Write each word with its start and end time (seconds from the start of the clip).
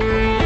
Okay. 0.00 0.43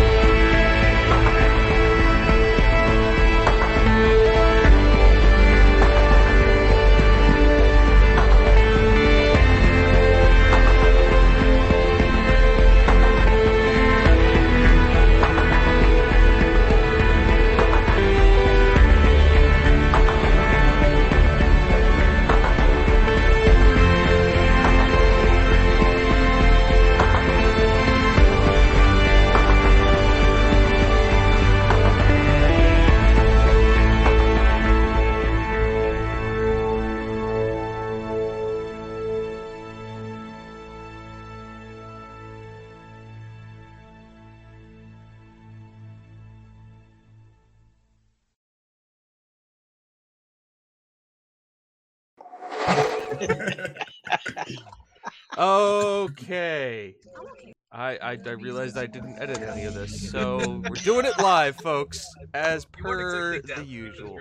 I, 58.02 58.13
I 58.13 58.18
I 58.27 58.30
realized 58.30 58.77
I 58.77 58.87
didn't 58.87 59.18
edit 59.18 59.38
any 59.38 59.65
of 59.65 59.74
this, 59.74 60.10
so 60.10 60.63
we're 60.68 60.77
doing 60.77 61.07
it 61.07 61.18
live, 61.18 61.57
folks, 61.57 62.07
as 62.35 62.65
per 62.65 63.40
the 63.40 63.65
usual. 63.65 64.21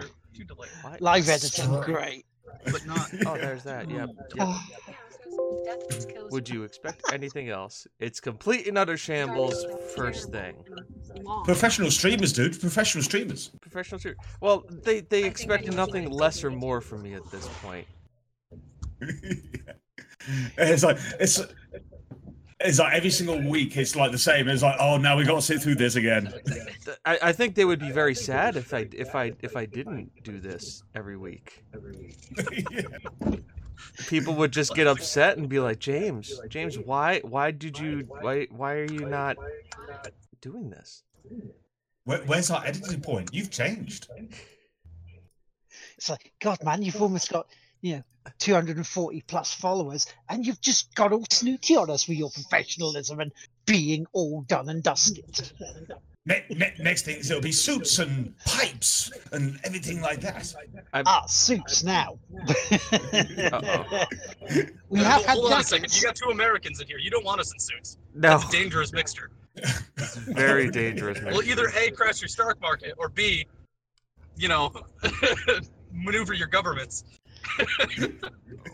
What? 0.81 1.02
Live 1.02 1.30
editing, 1.30 1.81
great. 1.81 2.25
But 2.66 2.86
not. 2.86 3.09
Oh, 3.25 3.38
there's 3.38 3.64
that. 3.64 3.89
Yep. 3.89 4.09
yep. 4.36 4.38
Oh. 4.39 4.67
Would 6.31 6.50
you 6.50 6.64
expect 6.64 7.02
anything 7.11 7.50
else? 7.50 7.88
It's 8.00 8.19
complete 8.19 8.67
and 8.67 8.78
utter 8.78 8.97
shambles. 8.97 9.66
First 9.95 10.31
thing. 10.31 10.56
Professional 11.44 11.91
streamers, 11.91 12.34
dude. 12.34 12.59
Professional 12.59 13.03
streamers. 13.03 13.52
Professional 13.62 14.00
streamer. 14.00 14.17
Well, 14.41 14.66
they 14.69 15.02
they 15.02 15.23
expect 15.23 15.72
nothing 15.72 16.09
less 16.09 16.44
or 16.44 16.52
more 16.52 16.81
from 16.81 17.03
me 17.03 17.14
at 17.14 17.30
this 17.31 17.47
point. 17.62 17.88
It's 20.57 20.84
like 20.84 20.97
it's 21.19 21.41
it's 22.59 22.79
like 22.79 22.94
every 22.94 23.09
single 23.09 23.40
week 23.41 23.78
it's 23.78 23.95
like 23.95 24.12
the 24.12 24.18
same. 24.18 24.47
It's 24.47 24.63
like, 24.63 24.78
oh 24.79 24.97
now 24.97 25.18
we 25.18 25.25
gotta 25.25 25.41
sit 25.41 25.62
through 25.62 25.75
this 25.75 25.95
again. 25.95 26.34
I, 27.06 27.19
I 27.22 27.31
think 27.31 27.56
they 27.56 27.66
would 27.66 27.79
be 27.79 27.91
very 27.91 28.16
sad 28.16 28.56
if 28.56 28.73
I 28.73 28.90
if 28.94 29.16
I 29.16 29.34
if 29.41 29.56
I 29.56 29.66
didn't 29.66 30.12
do 30.23 30.40
this 30.40 30.84
every 30.95 31.18
week. 31.18 31.63
yeah. 32.72 32.81
People 34.07 34.34
would 34.35 34.51
just 34.51 34.73
get 34.73 34.88
upset 34.88 35.38
and 35.38 35.47
be 35.47 35.59
like, 35.59 35.78
James, 35.78 36.40
James, 36.50 36.79
why 36.79 37.19
why 37.19 37.51
did 37.51 37.78
you 37.78 38.07
why 38.22 38.47
why 38.50 38.74
are 38.74 38.91
you 38.91 39.06
not 39.06 39.38
doing 40.41 40.69
this? 40.69 41.03
Where, 42.06 42.19
where's 42.19 42.50
our 42.50 42.66
editing 42.66 43.01
point? 43.01 43.29
You've 43.34 43.51
changed. 43.51 44.07
It's 45.97 46.09
like, 46.09 46.31
God, 46.39 46.63
man, 46.63 46.81
you've 46.81 47.01
almost 47.01 47.29
got, 47.29 47.47
you 47.81 47.97
know, 47.97 48.03
240 48.39 49.21
plus 49.27 49.53
followers, 49.53 50.05
and 50.29 50.45
you've 50.45 50.61
just 50.61 50.93
got 50.95 51.11
all 51.13 51.25
snooty 51.29 51.75
on 51.75 51.89
us 51.89 52.07
with 52.07 52.17
your 52.17 52.29
professionalism 52.31 53.19
and 53.19 53.31
being 53.65 54.05
all 54.13 54.41
done 54.41 54.69
and 54.69 54.83
dusted. 54.83 55.51
Ne- 56.27 56.43
ne- 56.49 56.73
next 56.79 57.03
things 57.03 57.29
there'll 57.29 57.41
be 57.41 57.53
suits 57.53 57.99
and 57.99 58.33
pipes 58.45 59.09
and 59.31 59.57
everything 59.63 60.01
like 60.01 60.19
that. 60.19 60.53
Ah, 60.93 61.23
suits 61.25 61.85
now. 61.85 62.19
Uh-oh. 62.91 64.05
we 64.89 64.99
have 64.99 65.23
had 65.25 65.38
Hold 65.38 65.53
on 65.53 65.61
a 65.61 65.63
second. 65.63 65.83
jackets. 65.83 66.01
You 66.01 66.07
got 66.07 66.15
two 66.17 66.29
Americans 66.29 66.81
in 66.81 66.88
here. 66.88 66.97
You 66.97 67.09
don't 67.09 67.23
want 67.23 67.39
us 67.39 67.53
in 67.53 67.59
suits. 67.59 67.97
No, 68.13 68.38
That's 68.38 68.44
a 68.44 68.51
dangerous 68.51 68.91
mixture. 68.91 69.31
very 70.27 70.69
dangerous. 70.69 71.17
Mixture. 71.21 71.31
Well, 71.31 71.47
either 71.47 71.71
A, 71.77 71.91
crash 71.91 72.21
your 72.21 72.27
stock 72.27 72.59
market, 72.59 72.95
or 72.97 73.07
B, 73.07 73.47
you 74.35 74.49
know, 74.49 74.73
maneuver 75.94 76.33
your 76.33 76.47
governments. 76.47 77.05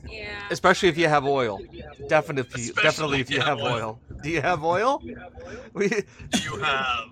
Yeah. 0.07 0.47
Especially 0.51 0.89
if 0.89 0.97
you 0.97 1.07
have 1.07 1.25
oil. 1.25 1.59
Definitely, 2.07 2.69
Especially 2.69 2.83
definitely 2.83 3.19
if 3.21 3.27
if 3.27 3.31
you 3.31 3.37
you 3.37 3.41
have 3.41 3.59
have 3.59 3.59
oil. 3.59 3.73
oil. 3.73 3.99
Do 4.21 4.29
you 4.29 4.41
have 4.41 4.63
oil? 4.63 5.01
We, 5.73 5.89
You 6.43 6.57
have 6.59 7.09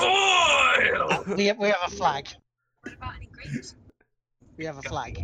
oil! 0.00 1.24
We 1.36 1.46
have, 1.46 1.58
we 1.58 1.68
have 1.68 1.82
a 1.86 1.90
flag. 1.90 2.28
What 2.82 2.94
about 2.94 3.16
any 3.16 3.26
grapes? 3.26 3.74
We 4.56 4.64
have 4.66 4.78
a 4.78 4.82
flag. 4.82 5.18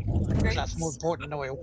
That's 0.54 0.76
more 0.78 0.90
important 0.90 1.30
than 1.30 1.38
oil. 1.38 1.58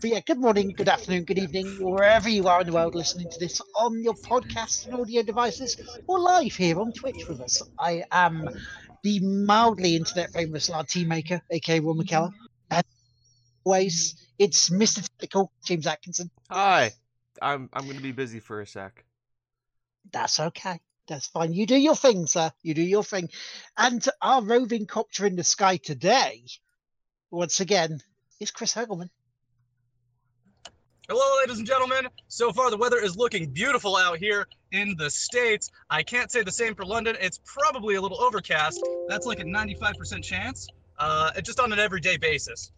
But 0.00 0.10
yeah, 0.10 0.20
good 0.26 0.38
morning, 0.38 0.72
good 0.76 0.88
afternoon, 0.88 1.24
good 1.24 1.38
evening, 1.38 1.66
wherever 1.80 2.28
you 2.28 2.46
are 2.48 2.60
in 2.60 2.66
the 2.68 2.72
world 2.72 2.94
listening 2.94 3.28
to 3.30 3.38
this 3.38 3.60
on 3.76 4.02
your 4.02 4.14
podcast 4.14 4.86
and 4.86 4.94
audio 4.94 5.22
devices 5.22 5.76
or 6.06 6.18
live 6.20 6.54
here 6.54 6.78
on 6.80 6.92
Twitch 6.92 7.26
with 7.28 7.40
us. 7.40 7.62
I 7.78 8.04
am 8.12 8.48
the 9.02 9.20
mildly 9.20 9.96
internet 9.96 10.30
famous 10.32 10.68
latte 10.68 11.04
maker, 11.04 11.42
aka 11.50 11.80
Will 11.80 11.94
McKellar. 11.96 12.30
And 13.68 13.74
always, 13.74 14.14
it's 14.38 14.70
Mr. 14.70 15.06
Technical, 15.06 15.52
James 15.62 15.86
Atkinson. 15.86 16.30
hi. 16.50 16.92
I'm 17.40 17.68
I'm 17.74 17.86
gonna 17.86 18.00
be 18.00 18.12
busy 18.12 18.40
for 18.40 18.62
a 18.62 18.66
sec. 18.66 19.04
That's 20.10 20.40
okay. 20.40 20.80
That's 21.06 21.26
fine. 21.26 21.52
You 21.52 21.66
do 21.66 21.76
your 21.76 21.94
thing, 21.94 22.26
sir. 22.26 22.50
You 22.62 22.72
do 22.72 22.82
your 22.82 23.04
thing. 23.04 23.28
And 23.76 24.04
our 24.22 24.42
roving 24.42 24.86
copter 24.86 25.26
in 25.26 25.36
the 25.36 25.44
sky 25.44 25.76
today, 25.76 26.44
once 27.30 27.60
again, 27.60 28.00
is 28.40 28.50
Chris 28.50 28.74
Hegelman. 28.74 29.10
Hello, 31.08 31.38
ladies 31.40 31.58
and 31.58 31.66
gentlemen. 31.66 32.08
So 32.28 32.52
far, 32.52 32.70
the 32.70 32.78
weather 32.78 32.98
is 32.98 33.16
looking 33.16 33.52
beautiful 33.52 33.96
out 33.96 34.18
here 34.18 34.46
in 34.72 34.96
the 34.96 35.10
States. 35.10 35.70
I 35.90 36.02
can't 36.02 36.32
say 36.32 36.42
the 36.42 36.50
same 36.50 36.74
for 36.74 36.86
London. 36.86 37.16
It's 37.20 37.38
probably 37.44 37.96
a 37.96 38.00
little 38.00 38.20
overcast. 38.20 38.82
That's 39.06 39.26
like 39.26 39.40
a 39.40 39.44
95% 39.44 40.24
chance, 40.24 40.66
uh, 40.98 41.40
just 41.42 41.60
on 41.60 41.72
an 41.72 41.78
everyday 41.78 42.16
basis. 42.16 42.72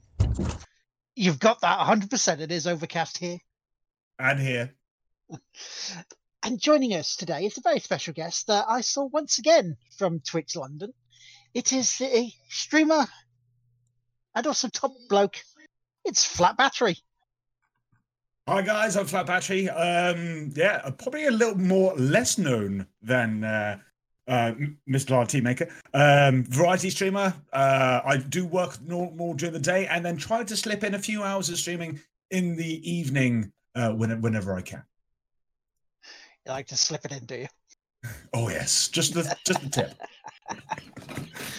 You've 1.17 1.39
got 1.39 1.61
that 1.61 1.79
100%. 1.79 2.41
It 2.41 2.53
is 2.53 2.67
overcast 2.67 3.19
here. 3.19 3.39
And 4.19 4.41
here. 4.41 4.75
And 6.43 6.59
joining 6.59 6.95
us 6.95 7.17
today 7.17 7.45
is 7.45 7.59
a 7.59 7.61
very 7.61 7.81
special 7.81 8.15
guest 8.15 8.47
that 8.47 8.65
I 8.67 8.81
saw 8.81 9.05
once 9.05 9.39
again 9.39 9.77
from 9.99 10.21
Twitch 10.21 10.57
London. 10.57 10.95
It 11.53 11.73
is 11.73 12.01
a 12.01 12.33
streamer 12.49 13.07
and 14.35 14.47
also 14.47 14.69
top 14.69 14.93
bloke. 15.11 15.37
It's 16.03 16.25
Flat 16.25 16.57
Battery. 16.57 16.97
Hi 18.49 18.63
guys, 18.63 18.97
I'm 18.97 19.05
Flat 19.05 19.27
Battery. 19.27 19.69
Um, 19.69 20.51
yeah, 20.57 20.89
probably 20.97 21.27
a 21.27 21.31
little 21.31 21.59
more 21.59 21.95
less 21.97 22.39
known 22.39 22.87
than 23.03 23.45
uh, 23.45 23.79
uh, 24.29 24.53
M- 24.57 24.79
Mr. 24.89 25.21
RT 25.23 25.43
Maker. 25.43 25.69
Um, 25.95 26.45
variety 26.45 26.91
streamer. 26.91 27.35
Uh, 27.53 28.01
I 28.05 28.17
do 28.17 28.47
work 28.47 28.81
more, 28.83 29.11
more 29.13 29.35
during 29.35 29.53
the 29.53 29.61
day, 29.61 29.87
and 29.87 30.05
then 30.05 30.17
try 30.17 30.45
to 30.45 30.57
slip 30.57 30.85
in 30.85 30.95
a 30.95 30.99
few 30.99 31.23
hours 31.23 31.49
of 31.49 31.59
streaming 31.59 32.01
in 32.31 32.57
the 32.57 32.91
evening 32.91 33.53
uh, 33.75 33.91
when, 33.93 34.21
whenever 34.21 34.55
I 34.55 34.63
can. 34.63 34.83
You 36.47 36.53
like 36.53 36.69
to 36.69 36.77
slip 36.77 37.05
it 37.05 37.13
in, 37.13 37.25
do 37.27 37.37
you? 37.37 37.47
Oh 38.33 38.49
yes, 38.49 38.89
just 38.89 39.13
the 39.13 39.37
just 39.45 39.61
the 39.61 39.69
tip. 39.69 39.93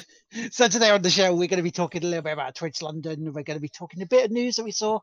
So 0.51 0.69
today 0.69 0.89
on 0.89 1.01
the 1.01 1.09
show, 1.09 1.33
we're 1.33 1.49
going 1.49 1.57
to 1.57 1.63
be 1.63 1.71
talking 1.71 2.03
a 2.03 2.07
little 2.07 2.21
bit 2.23 2.31
about 2.31 2.55
Twitch 2.55 2.81
London. 2.81 3.25
We're 3.33 3.43
going 3.43 3.57
to 3.57 3.61
be 3.61 3.67
talking 3.67 4.01
a 4.01 4.05
bit 4.05 4.23
of 4.25 4.31
news 4.31 4.55
that 4.55 4.63
we 4.63 4.71
saw, 4.71 4.99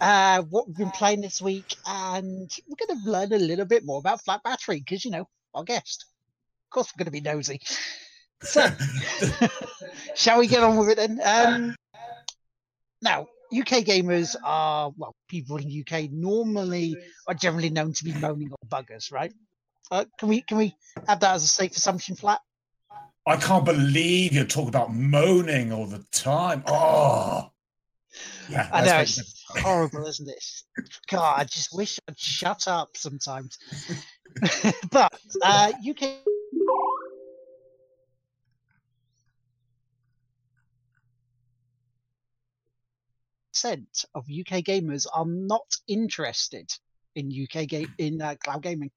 uh, 0.00 0.42
what 0.42 0.66
we've 0.66 0.76
been 0.76 0.90
playing 0.90 1.20
this 1.20 1.40
week, 1.40 1.76
and 1.86 2.50
we're 2.66 2.86
going 2.86 3.00
to 3.00 3.08
learn 3.10 3.32
a 3.32 3.38
little 3.38 3.64
bit 3.64 3.84
more 3.84 3.98
about 3.98 4.24
Flat 4.24 4.42
Battery 4.42 4.80
because 4.80 5.04
you 5.04 5.12
know 5.12 5.28
our 5.54 5.62
guest. 5.62 6.06
Of 6.66 6.70
course, 6.70 6.92
we're 6.92 7.04
going 7.04 7.12
to 7.12 7.22
be 7.22 7.28
nosy. 7.28 7.60
So, 8.42 8.68
shall 10.14 10.38
we 10.38 10.46
get 10.46 10.62
on 10.62 10.76
with 10.76 10.90
it 10.90 10.96
then? 10.96 11.20
Um, 11.24 11.74
now, 13.00 13.28
UK 13.56 13.84
gamers 13.84 14.34
are 14.44 14.92
well, 14.96 15.14
people 15.28 15.56
in 15.56 15.84
UK 15.86 16.10
normally 16.10 16.96
are 17.28 17.34
generally 17.34 17.70
known 17.70 17.92
to 17.94 18.04
be 18.04 18.12
moaning 18.14 18.50
or 18.50 18.68
buggers, 18.68 19.12
right? 19.12 19.32
Uh, 19.90 20.04
can 20.18 20.28
we 20.28 20.42
can 20.42 20.58
we 20.58 20.74
have 21.06 21.20
that 21.20 21.34
as 21.34 21.44
a 21.44 21.48
safe 21.48 21.76
assumption, 21.76 22.16
flat? 22.16 22.40
I 23.26 23.36
can't 23.36 23.64
believe 23.64 24.32
you 24.32 24.44
talk 24.44 24.68
about 24.68 24.92
moaning 24.92 25.72
all 25.72 25.86
the 25.86 26.04
time. 26.12 26.62
Oh, 26.66 27.50
yeah. 28.48 28.68
I 28.72 28.84
know 28.84 28.98
it's 28.98 29.44
horrible, 29.48 30.06
isn't 30.06 30.28
it? 30.28 30.44
God, 31.08 31.40
I 31.40 31.44
just 31.44 31.74
wish 31.74 31.98
I'd 32.08 32.18
shut 32.18 32.68
up 32.68 32.96
sometimes. 32.96 33.58
but 34.90 35.12
uh, 35.42 35.72
UK 35.88 36.24
of 44.14 44.24
UK 44.28 44.62
gamers 44.64 45.06
are 45.12 45.26
not 45.26 45.76
interested 45.88 46.70
in 47.14 47.30
UK 47.30 47.66
game 47.66 47.92
in 47.98 48.20
uh, 48.20 48.34
cloud 48.42 48.62
gaming, 48.62 48.90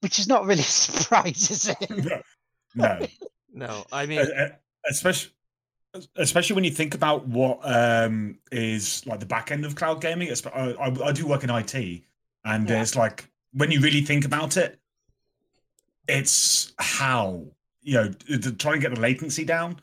which 0.00 0.18
is 0.18 0.28
not 0.28 0.44
really 0.44 0.60
a 0.60 0.64
surprise, 0.64 1.50
is 1.50 1.68
it? 1.68 1.90
no, 1.90 2.20
no. 2.74 3.06
No, 3.52 3.84
I 3.90 4.06
mean, 4.06 4.20
Uh, 4.20 4.48
especially 4.88 5.32
especially 6.16 6.54
when 6.54 6.64
you 6.64 6.70
think 6.70 6.94
about 6.94 7.26
what 7.26 7.58
um 7.64 8.38
is 8.52 9.06
like 9.06 9.18
the 9.20 9.26
back 9.26 9.50
end 9.50 9.64
of 9.64 9.74
cloud 9.74 10.00
gaming 10.00 10.28
I, 10.46 10.72
I, 10.72 11.08
I 11.08 11.12
do 11.12 11.26
work 11.26 11.42
in 11.42 11.50
it 11.50 12.04
and 12.44 12.68
Yeah. 12.68 12.82
it's 12.82 12.94
like 12.96 13.30
when 13.52 13.70
you 13.70 13.80
really 13.80 14.02
think 14.02 14.26
about 14.26 14.58
it 14.58 14.78
it's 16.06 16.74
how 16.78 17.44
you 17.80 17.94
know 17.94 18.08
to 18.08 18.38
to 18.38 18.52
try 18.52 18.72
and 18.72 18.82
get 18.82 18.94
the 18.94 19.00
latency 19.00 19.44
down 19.44 19.80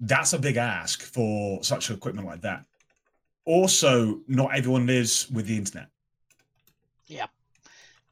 that's 0.00 0.32
a 0.32 0.38
big 0.38 0.56
ask 0.56 1.02
for 1.02 1.62
such 1.62 1.90
equipment 1.90 2.26
like 2.26 2.40
that 2.40 2.64
also 3.44 4.20
not 4.28 4.54
everyone 4.54 4.86
lives 4.86 5.30
with 5.30 5.46
the 5.46 5.56
internet 5.56 5.88
Yeah, 7.06 7.26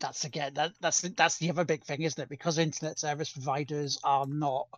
that's 0.00 0.24
again 0.24 0.54
that, 0.54 0.72
that's 0.80 1.00
that's 1.00 1.38
the 1.38 1.50
other 1.50 1.64
big 1.64 1.84
thing, 1.84 2.02
isn't 2.02 2.22
it? 2.22 2.28
Because 2.28 2.58
internet 2.58 2.98
service 2.98 3.30
providers 3.30 3.98
are 4.04 4.26
not 4.26 4.68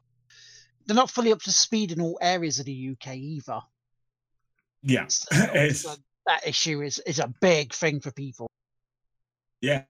they're 0.87 0.97
not 0.97 1.11
fully 1.11 1.33
up 1.33 1.41
to 1.43 1.53
speed 1.53 1.93
in 1.93 2.01
all 2.01 2.19
areas 2.21 2.59
of 2.59 2.67
the 2.67 2.91
UK 2.91 3.17
either. 3.17 3.61
yeah 4.83 5.07
So, 5.09 5.95
that 6.27 6.47
issue 6.47 6.83
is 6.83 6.99
is 7.07 7.19
a 7.19 7.33
big 7.41 7.73
thing 7.73 8.01
for 8.01 8.11
people. 8.13 8.49
yeah 9.61 9.85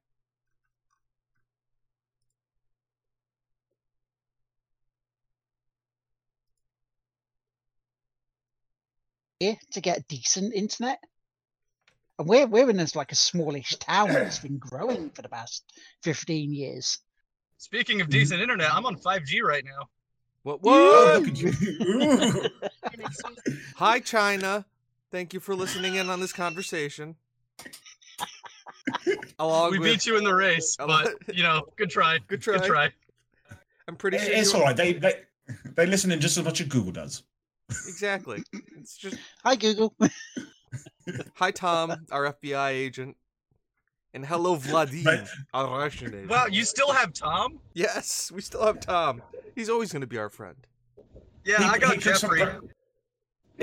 Here 9.40 9.56
to 9.72 9.80
get 9.80 10.06
decent 10.06 10.54
internet. 10.54 11.02
And 12.18 12.28
we're 12.28 12.46
we're 12.46 12.70
in 12.70 12.76
this 12.76 12.94
like 12.94 13.10
a 13.10 13.16
smallish 13.16 13.70
town 13.76 14.12
that's 14.12 14.38
been 14.38 14.58
growing 14.60 15.10
for 15.10 15.22
the 15.22 15.28
past 15.28 15.64
fifteen 16.02 16.52
years. 16.52 16.98
Speaking 17.56 18.00
of 18.00 18.06
mm-hmm. 18.06 18.18
decent 18.18 18.40
internet, 18.40 18.72
I'm 18.72 18.86
on 18.86 18.96
5G 18.96 19.42
right 19.42 19.62
now. 19.64 19.88
what? 20.44 20.62
What? 20.62 21.20
look 21.20 21.28
at 21.28 21.38
you. 21.38 21.48
Ooh. 21.82 22.10
And 22.84 23.00
it's- 23.00 23.20
Hi, 23.76 24.00
China. 24.00 24.64
Thank 25.10 25.34
you 25.34 25.40
for 25.40 25.54
listening 25.54 25.96
in 25.96 26.08
on 26.08 26.20
this 26.20 26.32
conversation. 26.32 27.16
Along 29.38 29.72
we 29.72 29.78
with, 29.78 29.92
beat 29.92 30.06
you 30.06 30.16
in 30.16 30.24
the 30.24 30.34
race, 30.34 30.74
but 30.78 31.14
you 31.34 31.42
know, 31.42 31.66
good 31.76 31.90
try. 31.90 32.18
Good 32.28 32.40
try. 32.40 32.56
Good 32.56 32.66
try. 32.66 32.90
I'm 33.90 33.96
pretty 33.96 34.18
sure 34.18 34.28
it's 34.32 34.54
all 34.54 34.62
right 34.62 34.76
they 34.76 34.92
they 34.92 35.14
they 35.74 35.84
listen 35.84 36.12
in 36.12 36.20
just 36.20 36.38
as 36.38 36.44
much 36.44 36.60
as 36.60 36.68
google 36.68 36.92
does 36.92 37.24
Exactly. 37.88 38.42
It's 38.78 38.96
just 38.96 39.16
Hi 39.44 39.56
Google. 39.56 39.94
hi, 41.34 41.50
Tom, 41.50 41.94
our 42.10 42.32
FBI 42.32 42.70
agent, 42.70 43.16
and 44.14 44.24
hello, 44.24 44.56
Vladim, 44.56 45.04
But- 45.04 45.28
our 45.54 45.78
Russian 45.78 46.14
agent. 46.14 46.30
Wow, 46.30 46.46
you 46.46 46.64
still 46.64 46.92
have 46.92 47.12
Tom? 47.12 47.58
yes, 47.74 48.30
we 48.32 48.40
still 48.40 48.64
have 48.64 48.80
Tom. 48.80 49.22
He's 49.54 49.68
always 49.68 49.92
going 49.92 50.02
to 50.02 50.06
be 50.06 50.18
our 50.18 50.28
friend. 50.30 50.56
Yeah, 51.44 51.58
He- 51.58 51.64
I 51.64 51.78
got 51.78 51.94
he 51.94 52.00
cooks 52.00 52.20
some 52.20 52.30
Jeffrey. 52.36 52.44
bre- 52.60 52.66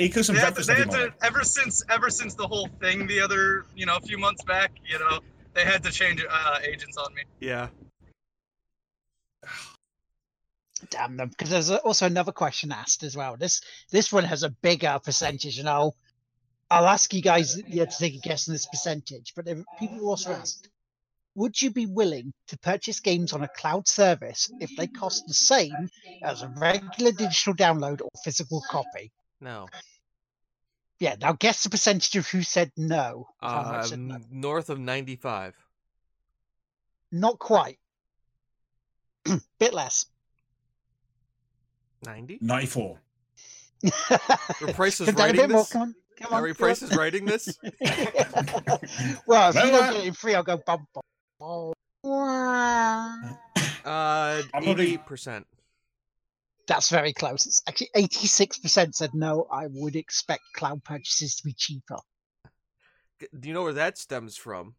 He 0.01 0.09
cooks 0.09 0.27
some 0.27 0.35
They 0.35 0.41
had, 0.41 0.47
to, 0.49 0.53
breakfast 0.63 0.67
they 0.67 0.81
every 0.83 0.99
had 1.11 1.19
to, 1.19 1.25
ever 1.25 1.43
since 1.43 1.83
ever 1.89 2.09
since 2.09 2.33
the 2.35 2.47
whole 2.47 2.67
thing 2.81 3.07
the 3.07 3.19
other 3.19 3.65
you 3.75 3.85
know 3.85 3.95
a 3.97 4.01
few 4.01 4.17
months 4.17 4.43
back 4.43 4.71
you 4.85 4.99
know 4.99 5.19
they 5.53 5.63
had 5.63 5.83
to 5.83 5.91
change 5.91 6.23
uh, 6.29 6.59
agents 6.63 6.97
on 6.97 7.13
me 7.13 7.21
Yeah. 7.39 7.67
Damn 10.89 11.17
them. 11.17 11.29
Because 11.29 11.49
there's 11.49 11.69
also 11.71 12.05
another 12.05 12.31
question 12.31 12.71
asked 12.71 13.03
as 13.03 13.15
well. 13.15 13.35
This 13.37 13.61
this 13.91 14.11
one 14.11 14.23
has 14.23 14.43
a 14.43 14.49
bigger 14.49 14.99
percentage, 15.03 15.59
and 15.59 15.67
I'll 15.69 15.95
I'll 16.69 16.87
ask 16.87 17.13
you 17.13 17.21
guys 17.21 17.61
yeah, 17.67 17.85
to 17.85 17.97
take 17.97 18.15
a 18.15 18.19
guess 18.19 18.47
on 18.47 18.53
this 18.53 18.65
percentage. 18.65 19.33
But 19.35 19.45
there, 19.45 19.63
people 19.79 20.09
also 20.09 20.31
asked, 20.31 20.69
would 21.35 21.61
you 21.61 21.71
be 21.71 21.85
willing 21.85 22.33
to 22.47 22.57
purchase 22.59 22.99
games 22.99 23.31
on 23.33 23.43
a 23.43 23.47
cloud 23.47 23.87
service 23.87 24.49
if 24.59 24.75
they 24.75 24.87
cost 24.87 25.27
the 25.27 25.33
same 25.33 25.89
as 26.23 26.41
a 26.41 26.47
regular 26.57 27.11
digital 27.11 27.53
download 27.53 28.01
or 28.01 28.09
physical 28.23 28.61
copy? 28.69 29.11
No. 29.39 29.67
Yeah. 30.99 31.15
Now 31.21 31.33
guess 31.33 31.63
the 31.63 31.69
percentage 31.69 32.15
of 32.15 32.27
who 32.27 32.43
said 32.43 32.71
no. 32.75 33.27
of 33.39 33.51
how 33.51 33.71
much 33.71 33.85
Uh, 33.85 33.87
said 33.87 33.99
no. 33.99 34.17
north 34.31 34.69
of 34.69 34.79
95. 34.79 35.55
Not 37.11 37.39
quite. 37.39 37.79
Bit 39.59 39.73
less. 39.73 40.07
90? 42.05 42.39
94. 42.41 42.99
Were 43.83 43.91
Price 44.73 44.99
is 45.01 45.07
Come 45.07 45.15
down 45.15 45.23
a 45.23 45.27
writing 45.33 45.41
bit 45.41 45.49
more. 45.51 45.61
this? 45.61 45.71
Come 45.71 45.81
on. 45.83 45.95
Come 46.19 46.33
on. 46.33 46.43
we 46.43 46.49
come 46.53 46.63
on. 46.63 46.67
Price 46.67 46.81
is 46.81 46.95
writing 46.95 47.25
this? 47.25 47.59
well, 49.27 49.49
if 49.49 49.55
you 49.55 49.71
don't 49.71 49.83
uh, 49.83 49.91
get 49.93 50.05
it 50.07 50.15
free, 50.15 50.33
I'll 50.35 50.43
go 50.43 50.57
bum 50.65 50.87
bum. 50.93 51.03
bum. 51.39 51.73
Wah. 52.03 53.13
Uh, 53.85 54.41
I'm 54.53 54.65
not 54.65 54.79
e- 54.79 54.97
80%. 54.97 55.43
That's 56.67 56.89
very 56.89 57.13
close. 57.13 57.45
It's 57.45 57.61
actually 57.67 57.89
86% 57.95 58.93
said 58.93 59.11
no. 59.13 59.47
I 59.51 59.67
would 59.69 59.95
expect 59.95 60.41
cloud 60.55 60.83
purchases 60.83 61.35
to 61.35 61.43
be 61.45 61.53
cheaper. 61.53 61.97
Do 63.39 63.47
you 63.47 63.53
know 63.53 63.63
where 63.63 63.73
that 63.73 63.97
stems 63.97 64.35
from? 64.37 64.75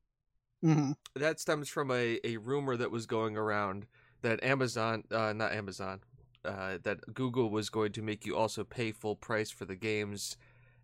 hmm 0.63 0.93
That 1.15 1.41
stems 1.41 1.69
from 1.69 1.91
a, 1.91 2.19
a 2.25 2.37
rumor 2.37 2.77
that 2.77 2.91
was 2.91 3.07
going 3.07 3.37
around 3.37 3.87
that 4.23 4.43
Amazon, 4.43 5.05
uh, 5.11 5.33
not 5.33 5.53
Amazon, 5.53 6.01
uh, 6.49 6.79
that 6.83 7.15
Google 7.15 7.51
was 7.51 7.71
going 7.71 7.93
to 7.93 8.03
make 8.03 8.27
you 8.27 8.37
also 8.37 8.65
pay 8.65 8.93
full 8.93 9.17
price 9.17 9.51
for 9.51 9.65
the 9.65 9.77
games 9.77 10.37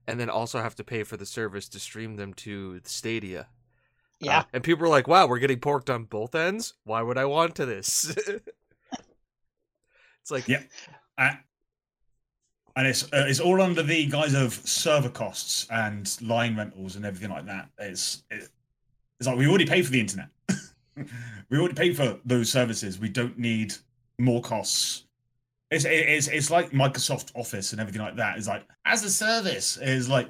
and 0.07 0.21
then 0.21 0.29
also 0.29 0.61
have 0.61 0.75
to 0.77 0.85
pay 0.85 1.03
for 1.03 1.17
the 1.17 1.27
service 1.27 1.69
to 1.71 1.81
stream 1.81 2.17
them 2.17 2.35
to 2.35 2.81
the 2.81 2.89
Stadia. 2.89 3.49
Yeah. 4.21 4.41
Uh, 4.41 4.43
and 4.53 4.63
people 4.63 4.83
were 4.83 4.89
like, 4.89 5.09
wow, 5.09 5.27
we're 5.27 5.39
getting 5.39 5.61
porked 5.61 5.91
on 5.91 6.05
both 6.05 6.35
ends? 6.35 6.75
Why 6.85 7.03
would 7.03 7.19
I 7.19 7.25
want 7.25 7.57
to 7.57 7.67
this? 7.67 8.15
it's 10.21 10.31
like, 10.31 10.47
Yeah. 10.47 10.63
Uh, 11.17 11.35
and 12.77 12.87
it's 12.87 13.05
uh, 13.05 13.25
it's 13.29 13.41
all 13.41 13.63
under 13.63 13.83
the 13.83 14.07
guise 14.07 14.35
of 14.35 14.53
server 14.53 15.09
costs 15.09 15.67
and 15.71 16.21
line 16.21 16.57
rentals 16.57 16.97
and 16.97 17.05
everything 17.05 17.31
like 17.31 17.47
that. 17.47 17.69
It's 17.79 18.25
it, 18.31 18.49
it's 19.21 19.29
like 19.29 19.39
we 19.39 19.47
already 19.47 19.67
pay 19.67 19.83
for 19.83 19.93
the 19.93 20.01
internet. 20.01 20.29
we 21.51 21.59
already 21.59 21.75
pay 21.75 21.93
for 21.93 22.19
those 22.25 22.51
services. 22.51 22.99
We 22.99 23.09
don't 23.09 23.39
need 23.39 23.75
more 24.19 24.43
costs. 24.43 25.05
It's 25.75 25.85
it's 25.85 26.29
it's 26.29 26.51
like 26.51 26.71
Microsoft 26.71 27.33
Office 27.35 27.73
and 27.73 27.81
everything 27.81 28.03
like 28.03 28.17
that. 28.17 28.39
It's 28.39 28.49
like 28.49 28.67
as 28.85 29.03
a 29.05 29.11
service 29.11 29.77
is 29.77 30.09
like 30.09 30.29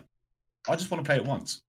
I 0.69 0.77
just 0.77 0.91
want 0.91 1.05
to 1.05 1.09
pay 1.09 1.17
it 1.17 1.25
once. 1.25 1.63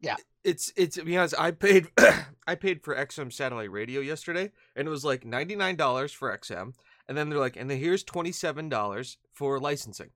Yeah, 0.00 0.16
it's 0.44 0.72
it's 0.76 0.96
to 0.96 1.04
be 1.04 1.16
honest, 1.16 1.34
I 1.38 1.50
paid 1.50 1.88
I 2.46 2.54
paid 2.54 2.82
for 2.82 2.94
XM 2.94 3.32
satellite 3.32 3.70
radio 3.70 4.00
yesterday, 4.00 4.50
and 4.76 4.86
it 4.86 4.90
was 4.90 5.04
like 5.04 5.24
ninety 5.24 5.56
nine 5.56 5.76
dollars 5.76 6.12
for 6.12 6.36
XM, 6.36 6.74
and 7.08 7.18
then 7.18 7.28
they're 7.28 7.38
like, 7.38 7.56
and 7.56 7.68
then 7.70 7.78
here's 7.78 8.04
twenty 8.04 8.32
seven 8.32 8.68
dollars 8.68 9.18
for 9.32 9.58
licensing. 9.58 10.10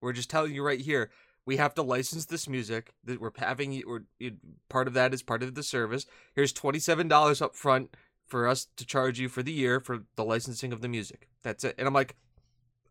We're 0.00 0.12
just 0.12 0.30
telling 0.30 0.54
you 0.54 0.62
right 0.62 0.80
here, 0.80 1.10
we 1.46 1.56
have 1.58 1.74
to 1.74 1.82
license 1.82 2.26
this 2.26 2.48
music 2.48 2.92
that 3.04 3.20
we're 3.20 3.30
having. 3.38 3.72
you- 3.72 3.84
Or 3.86 4.02
it, 4.20 4.34
part 4.68 4.86
of 4.88 4.94
that 4.94 5.14
is 5.14 5.22
part 5.22 5.42
of 5.42 5.54
the 5.54 5.62
service. 5.62 6.06
Here's 6.34 6.52
twenty 6.52 6.78
seven 6.78 7.08
dollars 7.08 7.40
up 7.40 7.54
front 7.54 7.94
for 8.26 8.48
us 8.48 8.66
to 8.76 8.86
charge 8.86 9.18
you 9.18 9.28
for 9.28 9.42
the 9.42 9.52
year 9.52 9.80
for 9.80 10.04
the 10.16 10.24
licensing 10.24 10.72
of 10.72 10.80
the 10.80 10.88
music. 10.88 11.28
That's 11.42 11.64
it. 11.64 11.74
And 11.78 11.86
I'm 11.86 11.94
like, 11.94 12.16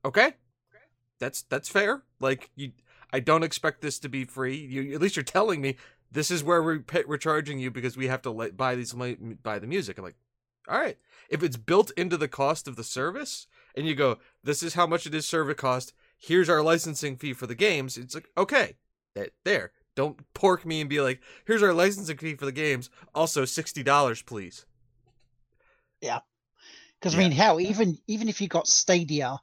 okay, 0.05 0.33
that's 1.19 1.43
that's 1.43 1.69
fair. 1.69 2.03
Like 2.19 2.51
you, 2.55 2.71
I 3.11 3.19
don't 3.19 3.43
expect 3.43 3.81
this 3.81 3.99
to 3.99 4.09
be 4.09 4.25
free. 4.25 4.55
You 4.55 4.93
at 4.93 5.01
least 5.01 5.15
you're 5.15 5.23
telling 5.23 5.61
me 5.61 5.77
this 6.11 6.29
is 6.29 6.43
where 6.43 6.61
we're 6.61 6.83
we're 7.07 7.17
charging 7.17 7.59
you 7.59 7.71
because 7.71 7.97
we 7.97 8.07
have 8.07 8.21
to 8.23 8.51
buy 8.51 8.75
these 8.75 8.93
buy 8.93 9.59
the 9.59 9.67
music. 9.67 9.97
I'm 9.97 10.03
like, 10.03 10.17
all 10.67 10.79
right. 10.79 10.97
If 11.29 11.43
it's 11.43 11.57
built 11.57 11.91
into 11.97 12.17
the 12.17 12.27
cost 12.27 12.67
of 12.67 12.75
the 12.75 12.83
service, 12.83 13.47
and 13.75 13.87
you 13.87 13.95
go, 13.95 14.19
this 14.43 14.61
is 14.61 14.75
how 14.75 14.85
much 14.85 15.05
it 15.05 15.15
is 15.15 15.25
server 15.25 15.53
cost. 15.53 15.93
Here's 16.17 16.49
our 16.49 16.61
licensing 16.61 17.17
fee 17.17 17.33
for 17.33 17.47
the 17.47 17.55
games. 17.55 17.97
It's 17.97 18.15
like 18.15 18.29
okay, 18.37 18.75
that 19.15 19.31
there. 19.43 19.71
Don't 19.95 20.21
pork 20.33 20.65
me 20.65 20.81
and 20.81 20.89
be 20.89 21.01
like, 21.01 21.21
here's 21.45 21.61
our 21.61 21.73
licensing 21.73 22.17
fee 22.17 22.35
for 22.35 22.45
the 22.45 22.51
games. 22.51 22.89
Also 23.13 23.45
sixty 23.45 23.83
dollars, 23.83 24.21
please. 24.21 24.65
Yeah, 26.03 26.19
because 27.00 27.15
I 27.15 27.17
mean, 27.17 27.31
hell, 27.31 27.62
even 27.62 27.98
even 28.07 28.27
if 28.27 28.41
you 28.41 28.50
got 28.50 28.67
Stadia 28.67 29.39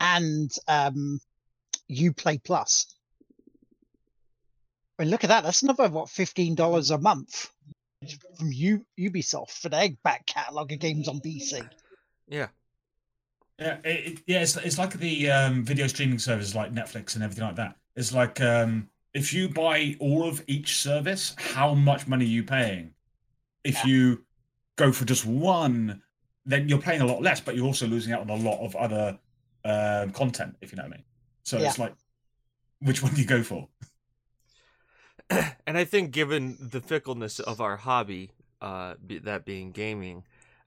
and 0.00 0.50
um, 0.66 1.20
UPlay 1.88 2.42
Plus, 2.42 2.92
I 4.98 5.04
mean, 5.04 5.10
look 5.10 5.22
at 5.22 5.28
that. 5.28 5.44
That's 5.44 5.62
another 5.62 5.88
what 5.88 6.10
fifteen 6.10 6.56
dollars 6.56 6.90
a 6.90 6.98
month. 6.98 7.48
from 8.38 8.50
U- 8.52 8.84
Ubisoft 8.98 9.52
for 9.52 9.68
their 9.68 9.90
back 10.02 10.26
catalogue 10.26 10.72
of 10.72 10.80
games 10.80 11.06
on 11.08 11.20
PC. 11.20 11.66
Yeah. 12.28 12.48
Yeah, 13.60 13.76
it, 13.84 14.12
it- 14.12 14.22
yeah, 14.26 14.40
it's, 14.42 14.56
it's 14.56 14.78
like 14.78 14.94
the 14.94 15.30
um, 15.30 15.64
video 15.64 15.86
streaming 15.86 16.18
services 16.18 16.56
like 16.56 16.74
Netflix 16.74 17.14
and 17.14 17.22
everything 17.22 17.44
like 17.44 17.56
that. 17.56 17.76
It's 17.94 18.12
like 18.12 18.40
um, 18.40 18.88
if 19.14 19.32
you 19.32 19.48
buy 19.48 19.96
all 20.00 20.26
of 20.28 20.42
each 20.48 20.78
service, 20.78 21.36
how 21.38 21.72
much 21.72 22.08
money 22.08 22.24
are 22.24 22.28
you 22.28 22.42
paying? 22.42 22.90
If 23.62 23.76
Yeah. 23.84 23.86
you 23.92 24.24
go 24.76 24.92
for 24.92 25.04
just 25.04 25.24
one, 25.24 26.02
then 26.46 26.68
you're 26.68 26.80
paying 26.80 27.00
a 27.00 27.06
lot 27.06 27.22
less, 27.22 27.40
but 27.40 27.56
you're 27.56 27.66
also 27.66 27.86
losing 27.86 28.12
out 28.12 28.20
on 28.20 28.30
a 28.30 28.36
lot 28.36 28.64
of 28.64 28.76
other 28.76 29.18
um, 29.64 30.10
content, 30.12 30.56
if 30.60 30.72
you 30.72 30.76
know 30.76 30.82
what 30.82 30.92
I 30.92 30.96
mean. 30.96 31.04
So 31.42 31.58
it's 31.58 31.78
like, 31.78 31.94
which 32.80 33.02
one 33.02 33.14
do 33.14 33.20
you 33.20 33.26
go 33.26 33.42
for? 33.42 33.68
and 35.30 35.78
I 35.78 35.84
think, 35.84 36.10
given 36.10 36.56
the 36.60 36.80
fickleness 36.80 37.40
of 37.40 37.60
our 37.60 37.76
hobby, 37.76 38.30
uh, 38.60 38.94
be, 39.04 39.18
that 39.18 39.44
being 39.44 39.72
gaming, 39.72 40.24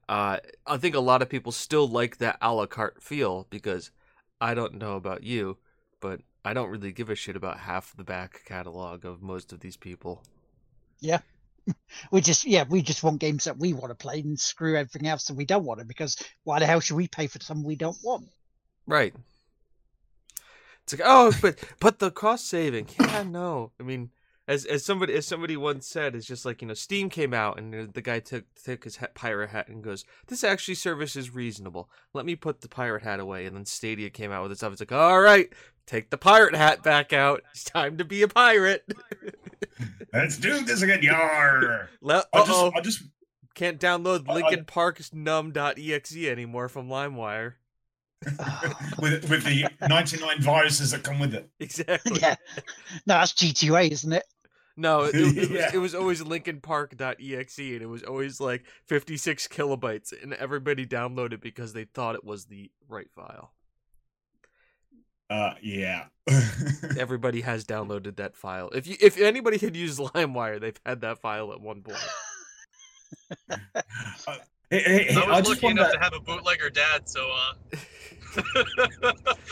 uh, 0.08 0.38
I 0.66 0.76
think 0.78 0.94
a 0.94 1.00
lot 1.00 1.22
of 1.22 1.28
people 1.28 1.52
still 1.52 1.86
like 1.86 2.18
that 2.18 2.38
a 2.40 2.52
la 2.52 2.66
carte 2.66 3.02
feel 3.02 3.46
because 3.50 3.90
I 4.40 4.54
don't 4.54 4.74
know 4.74 4.96
about 4.96 5.22
you, 5.22 5.58
but 6.00 6.20
I 6.44 6.54
don't 6.54 6.70
really 6.70 6.92
give 6.92 7.10
a 7.10 7.14
shit 7.14 7.36
about 7.36 7.60
half 7.60 7.94
the 7.96 8.04
back 8.04 8.42
catalog 8.46 9.04
of 9.04 9.22
most 9.22 9.52
of 9.52 9.60
these 9.60 9.76
people. 9.76 10.22
We 12.12 12.20
just 12.20 12.44
yeah, 12.44 12.64
we 12.68 12.82
just 12.82 13.02
want 13.02 13.20
games 13.20 13.44
that 13.44 13.58
we 13.58 13.72
want 13.72 13.90
to 13.90 13.94
play 13.94 14.20
and 14.20 14.38
screw 14.38 14.76
everything 14.76 15.08
else 15.08 15.24
that 15.26 15.34
we 15.34 15.44
don't 15.44 15.64
want 15.64 15.80
to 15.80 15.86
because 15.86 16.16
why 16.44 16.58
the 16.58 16.66
hell 16.66 16.80
should 16.80 16.96
we 16.96 17.08
pay 17.08 17.26
for 17.26 17.40
something 17.40 17.66
we 17.66 17.76
don't 17.76 17.96
want? 18.04 18.28
Right. 18.86 19.14
It's 20.84 20.98
like, 20.98 21.02
oh, 21.04 21.32
but 21.42 21.58
but 21.80 21.98
the 21.98 22.10
cost 22.10 22.48
saving. 22.48 22.88
Yeah, 23.00 23.22
no. 23.24 23.72
I 23.80 23.82
mean, 23.82 24.10
as 24.48 24.64
as 24.64 24.84
somebody 24.84 25.12
as 25.14 25.26
somebody 25.26 25.56
once 25.56 25.86
said, 25.86 26.14
it's 26.14 26.26
just 26.26 26.46
like 26.46 26.62
you 26.62 26.68
know, 26.68 26.74
Steam 26.74 27.10
came 27.10 27.34
out 27.34 27.58
and 27.58 27.92
the 27.92 28.00
guy 28.00 28.20
took 28.20 28.44
took 28.64 28.84
his 28.84 28.96
hat, 28.96 29.14
pirate 29.14 29.50
hat 29.50 29.68
and 29.68 29.84
goes, 29.84 30.06
"This 30.28 30.42
actually 30.42 30.76
service 30.76 31.14
is 31.14 31.34
reasonable. 31.34 31.90
Let 32.14 32.24
me 32.24 32.34
put 32.34 32.62
the 32.62 32.68
pirate 32.68 33.02
hat 33.02 33.20
away." 33.20 33.44
And 33.44 33.54
then 33.54 33.66
Stadia 33.66 34.08
came 34.08 34.32
out 34.32 34.42
with 34.42 34.52
its 34.52 34.60
stuff. 34.60 34.72
It's 34.72 34.80
like, 34.80 34.92
all 34.92 35.20
right, 35.20 35.52
take 35.88 36.10
the 36.10 36.18
pirate 36.18 36.54
hat 36.54 36.82
back 36.82 37.12
out. 37.12 37.42
It's 37.50 37.64
time 37.64 37.96
to 37.98 38.04
be 38.04 38.22
a 38.22 38.28
pirate. 38.28 38.84
Let's 40.12 40.38
do 40.38 40.60
this 40.64 40.82
again, 40.82 41.02
yar! 41.02 41.88
Le- 42.00 42.24
I 42.32 42.38
just, 42.38 42.50
uh-oh. 42.50 42.80
Just, 42.82 43.02
Can't 43.54 43.80
download 43.80 44.24
I- 44.28 44.46
I- 44.46 44.56
Park's 44.62 45.12
num.exe 45.12 46.16
anymore 46.16 46.68
from 46.68 46.88
LimeWire. 46.88 47.54
with 49.00 49.30
with 49.30 49.44
the 49.44 49.68
99 49.88 50.42
viruses 50.42 50.90
that 50.90 51.04
come 51.04 51.20
with 51.20 51.34
it. 51.34 51.48
Exactly. 51.60 52.18
yeah, 52.20 52.34
no, 53.06 53.14
that's 53.14 53.32
GTA, 53.32 53.90
isn't 53.92 54.12
it? 54.12 54.24
No, 54.76 55.02
it, 55.04 55.14
it, 55.14 55.22
was, 55.38 55.50
Yeah. 55.50 55.70
it 55.72 55.78
was 55.78 55.94
always 55.94 56.20
LinkinPark.exe, 56.22 57.58
and 57.58 57.82
it 57.82 57.86
was 57.88 58.02
always 58.02 58.40
like 58.40 58.64
56 58.86 59.46
kilobytes, 59.48 60.12
and 60.20 60.34
everybody 60.34 60.84
downloaded 60.86 61.40
because 61.40 61.72
they 61.74 61.84
thought 61.84 62.16
it 62.16 62.24
was 62.24 62.46
the 62.46 62.70
right 62.88 63.08
file. 63.14 63.52
Uh, 65.30 65.52
yeah. 65.62 66.06
Everybody 66.98 67.40
has 67.42 67.64
downloaded 67.64 68.16
that 68.16 68.36
file. 68.36 68.70
If 68.70 68.86
you, 68.86 68.96
if 69.00 69.18
anybody 69.18 69.58
had 69.58 69.76
used 69.76 69.98
LimeWire, 70.14 70.60
they've 70.60 70.80
had 70.86 71.00
that 71.02 71.20
file 71.20 71.52
at 71.52 71.60
one 71.60 71.82
point. 71.82 71.98
Hey, 74.70 74.82
hey, 74.82 75.04
hey, 75.04 75.16
I 75.16 75.20
I 75.22 75.38
was 75.40 75.48
just 75.48 75.62
lucky 75.62 75.64
wonder. 75.68 75.80
enough 75.80 75.92
to 75.94 75.98
have 75.98 76.12
a 76.12 76.20
bootlegger 76.20 76.68
dad, 76.68 77.08
so 77.08 77.26
uh, 77.30 77.54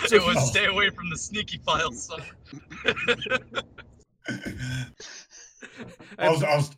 So- 0.06 0.16
it 0.16 0.23
was 0.26 0.37
Oh. 0.38 0.45
stay 0.45 0.66
away 0.66 0.90
from 0.90 1.09
the 1.09 1.16
sneaky 1.16 1.56
files. 1.64 2.04
Son. 2.04 2.21
I 6.18 6.28
was, 6.28 6.42
I 6.42 6.56
was 6.56 6.71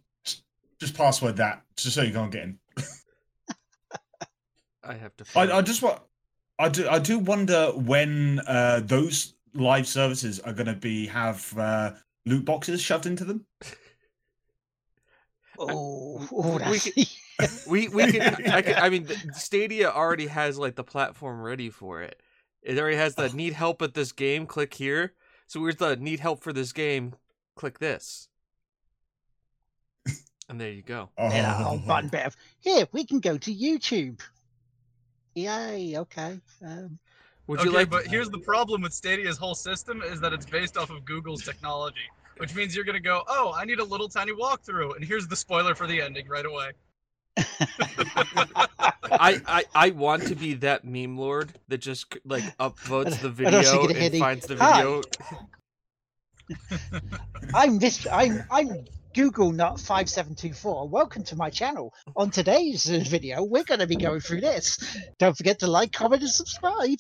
just 0.81 0.95
password 0.97 1.37
that 1.39 1.63
just 1.77 1.97
so 1.97 2.03
you 2.03 2.13
can't 2.13 2.31
get 2.31 2.45
in. 2.45 2.59
I 4.85 4.95
have 4.95 5.17
to. 5.17 5.25
I, 5.37 5.59
I 5.59 5.63
just 5.63 5.83
want. 5.83 6.01
I 6.59 6.69
do. 6.69 6.89
I 6.89 6.99
do 6.99 7.19
wonder 7.19 7.73
when 7.75 8.41
uh, 8.47 8.81
those 8.85 9.35
live 9.55 9.87
services 9.87 10.41
are 10.41 10.53
going 10.53 10.67
to 10.67 10.75
be 10.75 11.07
have 11.07 11.57
uh, 11.57 11.93
loot 12.27 12.45
boxes 12.45 12.81
shoved 12.81 13.07
into 13.07 13.25
them. 13.25 13.45
Oh, 15.59 16.29
oh 16.33 16.71
we 16.71 16.79
that's 17.39 17.67
we 17.67 17.89
we 17.89 18.11
can. 18.11 18.51
I, 18.51 18.63
can, 18.63 18.75
I 18.77 18.89
mean, 18.89 19.07
Stadia 19.35 19.91
already 19.91 20.27
has 20.27 20.59
like 20.59 20.75
the 20.75 20.85
platform 20.85 21.41
ready 21.41 21.71
for 21.71 22.03
it. 22.03 22.21
It 22.63 22.79
already 22.79 22.97
has 22.97 23.15
the 23.15 23.29
need 23.31 23.53
help 23.53 23.81
at 23.83 23.95
this 23.95 24.13
game. 24.13 24.47
Click 24.47 24.75
here. 24.75 25.15
So 25.47 25.61
where's 25.61 25.77
the 25.77 25.97
need 25.97 26.21
help 26.21 26.43
for 26.43 26.53
this 26.53 26.73
game? 26.73 27.15
Click 27.55 27.79
this. 27.79 28.29
And 30.51 30.59
there 30.59 30.71
you 30.71 30.81
go. 30.81 31.11
Oh, 31.19 31.29
yeah, 31.29 31.61
a 31.61 31.63
whole 31.63 31.79
button 31.79 32.09
bit 32.09 32.25
of 32.25 32.35
here. 32.61 32.89
We 32.91 33.05
can 33.05 33.21
go 33.21 33.37
to 33.37 33.55
YouTube. 33.55 34.23
Yay! 35.39 35.97
Okay. 35.97 36.41
Um, 36.65 36.99
Would 37.47 37.61
okay, 37.61 37.69
you 37.69 37.73
like? 37.73 37.91
but 37.91 38.07
here's 38.07 38.29
the 38.29 38.39
problem 38.39 38.83
with 38.83 38.93
Stadia's 38.93 39.39
whole 39.39 39.55
system 39.55 40.03
is 40.03 40.21
that 40.21 40.33
it's 40.33 40.47
based 40.47 40.77
off 40.77 40.91
of 40.91 41.05
Google's 41.05 41.43
technology, 41.43 42.11
which 42.39 42.55
means 42.55 42.75
you're 42.75 42.85
gonna 42.85 42.99
go, 42.99 43.23
oh, 43.29 43.55
I 43.57 43.65
need 43.65 43.79
a 43.79 43.85
little 43.85 44.09
tiny 44.09 44.33
walkthrough, 44.33 44.97
and 44.97 45.05
here's 45.05 45.29
the 45.29 45.37
spoiler 45.37 45.77
for 45.77 45.87
the 45.87 46.03
ending 46.03 46.27
right 46.27 46.45
away. 46.45 46.73
I, 49.21 49.41
I 49.47 49.65
I 49.75 49.91
want 49.91 50.27
to 50.27 50.35
be 50.35 50.55
that 50.55 50.85
meme 50.85 51.17
lord 51.17 51.53
that 51.69 51.79
just 51.79 52.17
like 52.25 52.45
upvotes 52.59 53.21
the 53.21 53.29
video 53.31 53.87
think 53.87 53.99
and 53.99 54.17
finds 54.17 54.47
the 54.47 54.57
Hi. 54.57 54.81
video. 54.81 55.05
I'm 57.55 57.79
this. 57.79 58.07
I'm 58.11 58.43
I'm 58.51 58.85
Google 59.15 59.53
Nut 59.53 59.81
five 59.81 60.09
seven 60.09 60.35
two 60.35 60.53
four. 60.53 60.89
Welcome 60.89 61.25
to 61.25 61.37
my 61.37 61.51
channel. 61.51 61.93
On 62.17 62.31
today's 62.31 62.91
uh, 62.91 63.01
video, 63.05 63.43
we're 63.43 63.65
going 63.65 63.81
to 63.81 63.87
be 63.87 63.97
going 63.97 64.21
through 64.21 64.41
this. 64.41 64.79
Don't 65.19 65.37
forget 65.37 65.59
to 65.61 65.67
like, 65.67 65.93
comment, 65.93 66.23
and 66.23 66.31
subscribe. 66.31 66.99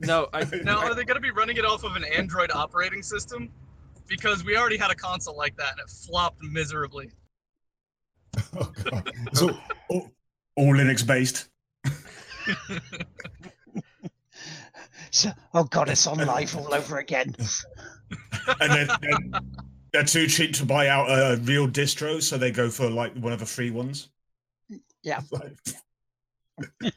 No, 0.00 0.28
I 0.32 0.44
Now, 0.64 0.78
are 0.78 0.94
they 0.94 1.04
gonna 1.04 1.20
be 1.20 1.30
running 1.30 1.56
it 1.56 1.64
off 1.64 1.84
of 1.84 1.96
an 1.96 2.04
Android 2.04 2.50
operating 2.52 3.02
system? 3.02 3.50
Because 4.06 4.44
we 4.44 4.56
already 4.56 4.76
had 4.76 4.90
a 4.90 4.94
console 4.94 5.36
like 5.36 5.56
that 5.56 5.72
and 5.72 5.80
it 5.80 5.90
flopped 5.90 6.42
miserably. 6.42 7.10
Oh, 8.56 8.72
God. 8.90 9.12
So 9.32 9.56
all, 9.88 10.10
all 10.56 10.74
Linux 10.74 11.06
based. 11.06 11.48
So, 15.10 15.30
oh 15.54 15.62
god, 15.62 15.90
it's 15.90 16.08
OnLive 16.08 16.56
all 16.56 16.74
over 16.74 16.98
again. 16.98 17.36
and 18.60 18.72
then, 18.72 18.88
then 19.00 19.32
they're 19.94 20.02
too 20.04 20.26
cheap 20.26 20.52
to 20.54 20.66
buy 20.66 20.88
out 20.88 21.06
a 21.08 21.36
real 21.42 21.68
distro, 21.68 22.20
so 22.20 22.36
they 22.36 22.50
go 22.50 22.68
for 22.68 22.90
like 22.90 23.14
one 23.14 23.32
of 23.32 23.38
the 23.38 23.46
free 23.46 23.70
ones. 23.70 24.10
Yeah. 25.02 25.20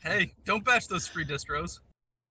Hey, 0.04 0.34
don't 0.46 0.64
bash 0.64 0.86
those 0.86 1.08
free 1.08 1.26
distros. 1.26 1.80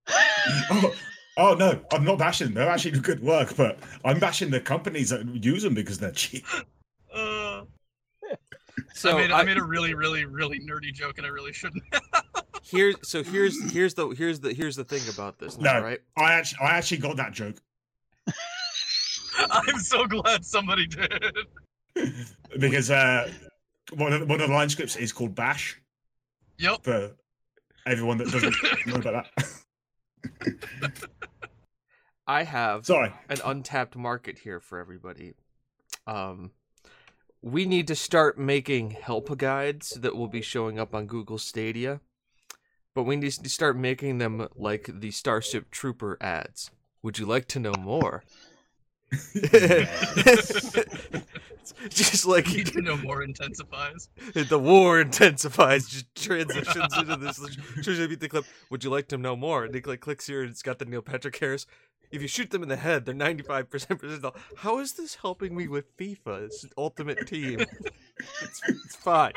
oh, 0.08 0.94
oh, 1.37 1.54
no, 1.54 1.80
I'm 1.90 2.04
not 2.04 2.18
bashing. 2.20 2.46
them. 2.46 2.54
They're 2.54 2.68
actually 2.68 3.00
good 3.00 3.20
work, 3.20 3.56
but 3.56 3.80
I'm 4.04 4.20
bashing 4.20 4.49
the 4.49 4.61
companies 4.61 5.11
that 5.11 5.26
use 5.42 5.64
them 5.64 5.75
because 5.75 5.99
they're 5.99 6.12
cheap. 6.12 6.44
Uh, 7.12 7.64
so 8.94 9.16
I, 9.16 9.23
made, 9.23 9.30
I, 9.32 9.40
I 9.40 9.44
made 9.44 9.56
a 9.56 9.64
really, 9.64 9.94
really, 9.94 10.25
really 10.26 10.61
nerdy 10.61 10.92
joke 10.92 11.16
and 11.18 11.26
I 11.26 11.30
really 11.30 11.52
shouldn't. 11.52 11.82
here's 12.62 12.94
so 13.02 13.23
here's 13.23 13.73
here's 13.73 13.94
the 13.94 14.08
here's 14.11 14.38
the 14.38 14.52
here's 14.52 14.76
the 14.76 14.85
thing 14.85 15.00
about 15.12 15.38
this 15.38 15.56
now, 15.58 15.78
No. 15.78 15.85
right? 15.85 16.00
I 16.18 16.35
actually, 16.35 16.58
I 16.61 16.76
actually 16.76 16.99
got 16.99 17.16
that 17.16 17.32
joke 17.32 17.56
I'm 19.69 19.79
so 19.79 20.07
glad 20.07 20.45
somebody 20.45 20.87
did. 20.87 21.37
because 22.59 22.91
uh, 22.91 23.31
one 23.95 24.12
of 24.12 24.21
the, 24.21 24.26
one 24.26 24.41
of 24.41 24.49
the 24.49 24.55
line 24.55 24.69
scripts 24.69 24.97
is 24.97 25.12
called 25.12 25.35
Bash 25.35 25.81
Yep. 26.59 26.85
for 26.85 27.12
everyone 27.87 28.19
that 28.19 28.31
doesn't 28.31 28.55
know 28.87 28.97
about 28.97 29.26
that. 29.37 30.93
I 32.26 32.43
have 32.43 32.87
Sorry. 32.87 33.12
an 33.29 33.38
untapped 33.45 33.97
market 33.97 34.41
here 34.41 34.59
for 34.61 34.79
everybody. 34.79 35.35
Um, 36.07 36.50
we 37.43 37.65
need 37.65 37.87
to 37.88 37.95
start 37.95 38.38
making 38.38 38.91
help 38.91 39.37
guides 39.38 39.91
that 39.91 40.17
will 40.17 40.26
be 40.29 40.43
showing 40.43 40.79
up 40.79 40.95
on 40.95 41.07
Google 41.07 41.38
Stadia, 41.38 42.00
but 42.95 43.05
we 43.05 43.15
need 43.17 43.31
to 43.33 43.49
start 43.49 43.76
making 43.76 44.19
them 44.19 44.49
like 44.57 44.91
the 44.93 45.12
Starship 45.12 45.71
Trooper 45.71 46.17
ads. 46.21 46.71
Would 47.03 47.19
you 47.21 47.26
like 47.26 47.47
to 47.49 47.61
know 47.61 47.75
more? 47.79 48.25
just 51.89 52.27
like 52.27 52.47
Need 52.49 52.67
to 52.69 52.83
know 52.83 52.97
more 52.97 53.23
intensifies. 53.23 54.09
the 54.35 54.59
war 54.59 55.01
intensifies, 55.01 55.89
just 55.89 56.13
transitions 56.15 56.97
into 56.99 57.17
this. 57.21 57.39
Shows 57.83 57.99
you 57.99 58.17
the 58.17 58.29
clip. 58.29 58.45
Would 58.71 58.83
you 58.85 58.91
like 58.91 59.09
to 59.09 59.17
know 59.19 59.37
more? 59.37 59.65
And 59.65 59.75
he 59.75 59.81
like 59.83 60.01
clicks 60.01 60.27
here, 60.27 60.43
and 60.43 60.51
it's 60.51 60.63
got 60.63 60.79
the 60.79 60.85
Neil 60.85 61.03
Patrick 61.03 61.37
Harris. 61.39 61.67
If 62.11 62.23
you 62.23 62.29
shoot 62.29 62.51
them 62.51 62.63
in 62.63 62.69
the 62.69 62.77
head, 62.77 63.05
they're 63.05 63.15
ninety 63.15 63.43
five 63.43 63.71
percent 63.71 64.01
percentile. 64.01 64.37
How 64.57 64.79
is 64.79 64.93
this 64.95 65.15
helping 65.17 65.57
me 65.57 65.69
with 65.69 65.97
FIFA? 65.97 66.47
It's 66.47 66.65
an 66.65 66.71
ultimate 66.77 67.27
team. 67.27 67.61
It's, 67.61 68.63
it's 68.69 68.97
fine. 68.97 69.33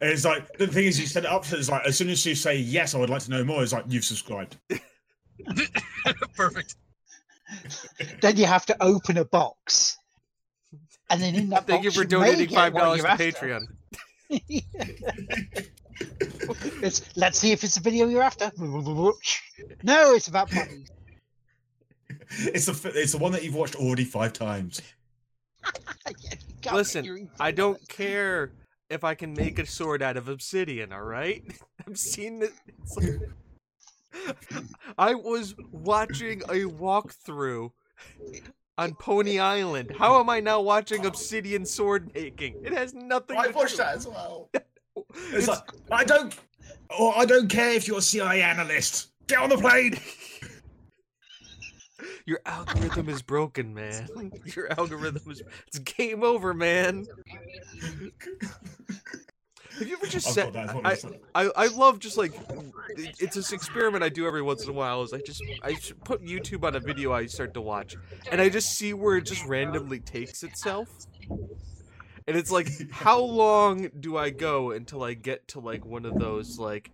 It's 0.00 0.24
like 0.24 0.56
the 0.58 0.66
thing 0.66 0.86
is, 0.86 0.98
you 0.98 1.06
set 1.06 1.24
it 1.24 1.30
up 1.30 1.44
so 1.44 1.56
it's 1.56 1.68
like 1.70 1.84
as 1.86 1.96
soon 1.96 2.10
as 2.10 2.24
you 2.26 2.34
say 2.34 2.56
yes, 2.58 2.94
I 2.94 2.98
would 2.98 3.10
like 3.10 3.22
to 3.22 3.30
know 3.30 3.44
more. 3.44 3.62
It's 3.62 3.72
like 3.72 3.84
you've 3.88 4.04
subscribed. 4.04 4.56
Perfect. 6.36 6.76
Then 8.20 8.36
you 8.36 8.46
have 8.46 8.66
to 8.66 8.76
open 8.82 9.18
a 9.18 9.24
box. 9.24 9.96
And 11.10 11.22
then 11.22 11.34
in 11.34 11.48
that 11.50 11.66
Thank 11.66 11.84
you 11.84 11.90
for 11.90 12.00
may 12.00 12.06
donating 12.06 12.48
five 12.48 12.74
dollars 12.74 13.02
to 13.02 13.02
you're 13.02 13.12
after. 13.12 13.32
Patreon. 13.32 13.66
It's, 16.82 17.16
let's 17.16 17.38
see 17.38 17.52
if 17.52 17.64
it's 17.64 17.76
a 17.76 17.80
video 17.80 18.06
you're 18.06 18.22
after. 18.22 18.50
No, 18.58 20.14
it's 20.14 20.28
about 20.28 20.52
money. 20.54 20.84
It's 22.38 22.66
the 22.66 22.92
it's 22.94 23.12
the 23.12 23.18
one 23.18 23.32
that 23.32 23.44
you've 23.44 23.54
watched 23.54 23.76
already 23.76 24.04
five 24.04 24.32
times. 24.32 24.82
Yeah, 26.64 26.74
Listen, 26.74 27.30
I 27.38 27.52
don't 27.52 27.78
care 27.88 28.50
if 28.90 29.04
I 29.04 29.14
can 29.14 29.34
make 29.34 29.60
a 29.60 29.66
sword 29.66 30.02
out 30.02 30.16
of 30.16 30.28
obsidian. 30.28 30.92
All 30.92 31.02
right, 31.02 31.44
I've 31.86 31.96
seen 31.96 32.42
it. 32.42 32.52
It's 34.26 34.52
like- 34.52 34.64
I 34.98 35.14
was 35.14 35.54
watching 35.72 36.42
a 36.42 36.64
walkthrough 36.64 37.70
on 38.78 38.94
Pony 38.94 39.38
Island. 39.38 39.92
How 39.98 40.20
am 40.20 40.28
I 40.30 40.40
now 40.40 40.60
watching 40.60 41.06
obsidian 41.06 41.64
sword 41.64 42.12
making? 42.14 42.62
It 42.64 42.72
has 42.72 42.94
nothing. 42.94 43.36
to 43.36 43.42
do 43.42 43.48
with 43.48 43.50
it. 43.50 43.54
I 43.56 43.58
watched 43.58 43.70
do- 43.72 43.76
that 43.78 43.96
as 43.96 44.06
well. 44.08 44.50
It's 45.14 45.44
It's- 45.44 45.48
like 45.48 45.60
I 45.90 46.04
don't, 46.04 46.34
or 46.98 47.16
I 47.16 47.24
don't 47.26 47.48
care 47.48 47.70
if 47.72 47.86
you're 47.86 47.98
a 47.98 48.02
CIA 48.02 48.42
analyst. 48.42 49.08
Get 49.26 49.38
on 49.38 49.48
the 49.50 49.56
plane. 49.58 49.98
Your 52.26 52.40
algorithm 52.44 53.08
is 53.08 53.22
broken, 53.22 53.72
man. 53.72 54.08
Your 54.56 54.72
algorithm 54.78 55.30
is. 55.30 55.42
It's 55.68 55.78
game 55.78 56.24
over, 56.24 56.52
man. 56.54 57.06
Have 59.78 59.88
you 59.88 59.96
ever 59.96 60.06
just 60.06 60.28
oh, 60.28 60.32
said? 60.32 60.52
got 60.52 60.66
that 60.66 60.86
as 60.86 61.04
well, 61.04 61.14
I. 61.34 61.44
I 61.46 61.50
I 61.56 61.66
love 61.68 61.98
just 61.98 62.16
like 62.16 62.32
it's 62.96 63.36
this 63.36 63.52
experiment 63.52 64.02
I 64.02 64.08
do 64.08 64.26
every 64.26 64.42
once 64.42 64.64
in 64.64 64.70
a 64.70 64.72
while. 64.72 65.02
Is 65.02 65.12
I 65.12 65.20
just 65.20 65.42
I 65.62 65.76
put 66.04 66.24
YouTube 66.24 66.64
on 66.64 66.76
a 66.76 66.80
video 66.80 67.12
I 67.12 67.26
start 67.26 67.54
to 67.54 67.60
watch, 67.60 67.96
and 68.30 68.40
I 68.40 68.48
just 68.48 68.72
see 68.72 68.94
where 68.94 69.16
it 69.16 69.22
just 69.22 69.44
randomly 69.46 70.00
takes 70.00 70.42
itself. 70.42 70.88
And 72.28 72.36
it's 72.36 72.50
like, 72.50 72.68
how 72.90 73.20
long 73.20 73.88
do 74.00 74.16
I 74.16 74.30
go 74.30 74.72
until 74.72 75.02
I 75.02 75.14
get 75.14 75.46
to 75.48 75.60
like 75.60 75.84
one 75.84 76.04
of 76.04 76.18
those 76.18 76.58
like 76.58 76.90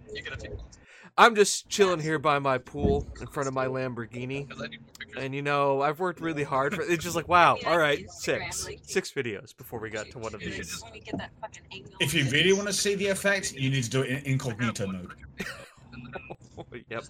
You 1.18 1.24
get 1.24 1.32
a 1.32 1.32
few 1.32 1.32
I'm 1.32 1.34
just 1.34 1.68
chilling 1.68 2.00
here 2.00 2.18
by 2.18 2.38
my 2.38 2.58
pool 2.58 3.06
in 3.20 3.26
front 3.26 3.48
of 3.48 3.54
my 3.54 3.66
Lamborghini. 3.66 4.46
because 4.46 4.62
I 4.62 4.66
need 4.68 4.80
more 4.80 4.88
pictures. 4.98 5.22
And 5.24 5.34
you 5.34 5.42
know, 5.42 5.82
I've 5.82 6.00
worked 6.00 6.20
really 6.20 6.44
hard 6.44 6.74
for 6.74 6.82
it's 6.82 7.04
just 7.04 7.16
like 7.16 7.28
wow, 7.28 7.58
all 7.66 7.78
right, 7.78 8.10
six. 8.10 8.68
Six 8.82 9.12
videos 9.12 9.56
before 9.56 9.80
we 9.80 9.90
got 9.90 10.06
to 10.10 10.18
one 10.18 10.34
of 10.34 10.40
these. 10.40 10.82
Let 10.82 10.92
me 10.92 11.00
get 11.00 11.18
that 11.18 11.30
fucking 11.40 11.62
angle. 11.72 11.92
If 12.00 12.14
you 12.14 12.24
really 12.30 12.52
want 12.52 12.68
to 12.68 12.72
see 12.72 12.94
the 12.94 13.08
effect, 13.08 13.52
you 13.52 13.70
need 13.70 13.84
to 13.84 13.90
do 13.90 14.02
it 14.02 14.10
in 14.10 14.32
incognito 14.32 14.86
mode. 14.86 15.12
yep. 16.88 17.04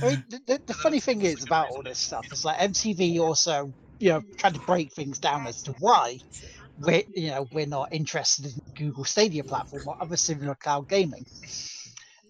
I 0.00 0.08
mean, 0.08 0.24
the, 0.30 0.40
the, 0.46 0.60
the 0.66 0.74
funny 0.74 1.00
thing 1.00 1.22
is 1.22 1.44
about 1.44 1.70
all 1.70 1.82
this 1.82 1.98
stuff 1.98 2.26
is 2.32 2.44
like 2.44 2.58
MTV 2.58 3.20
also, 3.20 3.72
you 3.98 4.10
know, 4.10 4.22
tried 4.36 4.54
to 4.54 4.60
break 4.60 4.92
things 4.92 5.18
down 5.18 5.46
as 5.46 5.62
to 5.64 5.72
why 5.80 6.18
we're, 6.84 7.02
you 7.14 7.30
know, 7.30 7.48
we're 7.52 7.66
not 7.66 7.92
interested 7.92 8.46
in 8.46 8.52
Google 8.74 9.04
Stadia 9.04 9.44
platform 9.44 9.82
or 9.86 9.96
other 10.00 10.16
similar 10.16 10.54
cloud 10.54 10.88
gaming. 10.88 11.24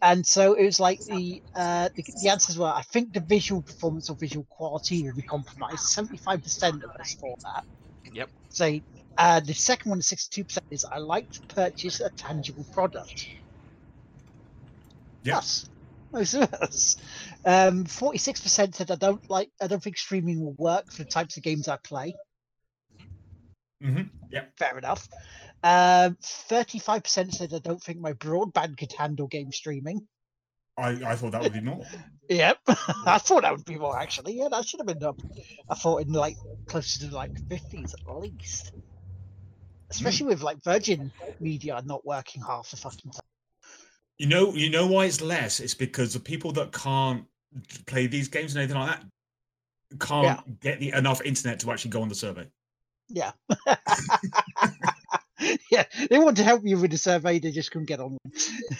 And 0.00 0.26
so 0.26 0.54
it 0.54 0.64
was 0.64 0.80
like 0.80 1.00
the, 1.04 1.40
uh, 1.54 1.88
the 1.94 2.04
the 2.22 2.28
answers 2.28 2.58
were 2.58 2.66
I 2.66 2.82
think 2.82 3.12
the 3.12 3.20
visual 3.20 3.62
performance 3.62 4.10
or 4.10 4.16
visual 4.16 4.44
quality 4.50 5.04
will 5.04 5.14
be 5.14 5.22
compromised. 5.22 5.78
Seventy 5.78 6.16
five 6.16 6.42
percent 6.42 6.82
of 6.82 6.90
us 6.90 7.14
thought 7.14 7.40
that. 7.42 7.64
Yep. 8.12 8.28
Say 8.48 8.82
uh, 9.16 9.38
the 9.38 9.54
second 9.54 9.90
one, 9.90 10.02
sixty 10.02 10.34
two 10.34 10.44
percent, 10.44 10.66
is 10.70 10.84
I 10.84 10.98
like 10.98 11.30
to 11.30 11.40
purchase 11.42 12.00
a 12.00 12.10
tangible 12.10 12.66
product. 12.72 13.28
Yeah. 15.22 15.38
Us, 15.38 15.70
most 16.12 16.34
of 16.34 16.52
us. 16.54 16.96
Um, 17.44 17.84
forty-six 17.84 18.40
percent 18.40 18.74
said 18.74 18.90
I 18.90 18.96
don't 18.96 19.30
like. 19.30 19.50
I 19.60 19.68
don't 19.68 19.80
think 19.80 19.98
streaming 19.98 20.44
will 20.44 20.56
work 20.58 20.90
for 20.90 21.04
the 21.04 21.08
types 21.08 21.36
of 21.36 21.44
games 21.44 21.68
I 21.68 21.76
play. 21.76 22.16
Hmm 23.82 24.02
Yeah. 24.30 24.44
Fair 24.58 24.78
enough. 24.78 25.08
Um, 25.62 26.16
Thirty-five 26.22 27.02
percent 27.02 27.34
said 27.34 27.52
I 27.54 27.58
don't 27.58 27.82
think 27.82 28.00
my 28.00 28.12
broadband 28.14 28.78
could 28.78 28.92
handle 28.92 29.26
game 29.26 29.52
streaming. 29.52 30.06
I, 30.78 30.90
I 31.04 31.16
thought 31.16 31.32
that 31.32 31.42
would 31.42 31.52
be 31.52 31.60
more. 31.60 31.84
Yep, 32.28 32.58
I 33.04 33.18
thought 33.18 33.42
that 33.42 33.52
would 33.52 33.64
be 33.64 33.78
more 33.78 33.98
actually. 33.98 34.38
Yeah, 34.38 34.48
that 34.48 34.66
should 34.66 34.80
have 34.80 34.86
been 34.86 35.02
up. 35.02 35.20
I 35.68 35.74
thought 35.74 36.02
in 36.02 36.12
like 36.12 36.36
closer 36.66 37.06
to 37.06 37.14
like 37.14 37.32
fifties 37.50 37.94
at 37.94 38.16
least. 38.16 38.72
Especially 39.90 40.26
with 40.26 40.40
like 40.40 40.62
Virgin 40.64 41.10
Media 41.40 41.82
not 41.84 42.06
working 42.06 42.40
half 42.40 42.70
the 42.70 42.76
fucking 42.76 43.10
time. 43.10 43.20
You 44.18 44.26
know, 44.26 44.54
you 44.54 44.70
know 44.70 44.86
why 44.86 45.06
it's 45.06 45.20
less? 45.20 45.60
It's 45.60 45.74
because 45.74 46.14
the 46.14 46.20
people 46.20 46.52
that 46.52 46.72
can't 46.72 47.24
play 47.86 48.06
these 48.06 48.28
games 48.28 48.54
and 48.54 48.62
anything 48.62 48.80
like 48.80 49.00
that 49.00 49.98
can't 49.98 50.60
get 50.60 50.80
the 50.80 50.90
enough 50.92 51.20
internet 51.22 51.60
to 51.60 51.70
actually 51.70 51.90
go 51.90 52.02
on 52.02 52.08
the 52.08 52.14
survey. 52.14 52.46
Yeah. 53.08 53.32
yeah, 55.70 55.84
they 56.08 56.18
want 56.18 56.36
to 56.38 56.44
help 56.44 56.62
you 56.64 56.78
with 56.78 56.90
the 56.90 56.98
survey, 56.98 57.38
they 57.38 57.50
just 57.50 57.70
couldn't 57.70 57.86
get 57.86 58.00
on. 58.00 58.16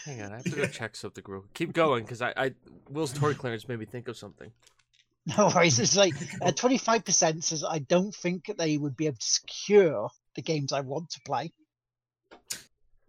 Hang 0.05 0.23
on, 0.23 0.33
I 0.33 0.37
have 0.37 0.45
to 0.45 0.51
go 0.51 0.67
check 0.69 0.97
something 0.97 1.25
real. 1.27 1.45
Keep 1.55 1.73
going, 1.73 2.05
because 2.05 2.23
I, 2.23 2.33
I 2.37 2.53
Will's 2.91 3.13
toy 3.13 3.35
clearance 3.35 3.69
made 3.69 3.79
me 3.79 3.87
think 3.87 4.09
of 4.09 4.17
something. 4.17 4.51
No 5.39 5.53
worries. 5.55 5.79
It's 5.79 5.97
like 5.97 6.15
uh, 6.43 6.51
25% 6.51 7.45
says 7.45 7.65
I 7.65 7.79
don't 7.79 8.13
think 8.13 8.53
they 8.59 8.77
would 8.77 8.97
be 8.97 9.07
able 9.07 9.19
to 9.19 9.25
secure 9.25 10.11
the 10.35 10.43
games 10.43 10.73
I 10.73 10.81
want 10.81 11.11
to 11.11 11.21
play. 11.25 11.53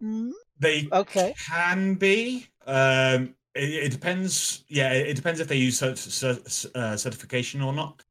Mm, 0.00 0.30
They 0.60 0.88
okay. 0.92 1.34
can 1.46 1.94
be. 1.94 2.46
Um, 2.66 3.34
it, 3.54 3.68
it 3.68 3.92
depends. 3.92 4.64
Yeah, 4.68 4.92
it, 4.92 5.08
it 5.08 5.14
depends 5.16 5.40
if 5.40 5.48
they 5.48 5.56
use 5.56 5.80
cert, 5.80 5.94
cert, 5.94 6.76
uh, 6.76 6.96
certification 6.96 7.62
or 7.62 7.72
not, 7.72 8.03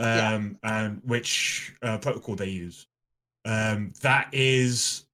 Yeah. 0.00 0.34
um, 0.34 0.58
and 0.62 1.00
which 1.04 1.74
uh, 1.82 1.98
protocol 1.98 2.34
they 2.34 2.48
use. 2.48 2.86
Um, 3.44 3.92
that 4.02 4.28
is 4.32 5.06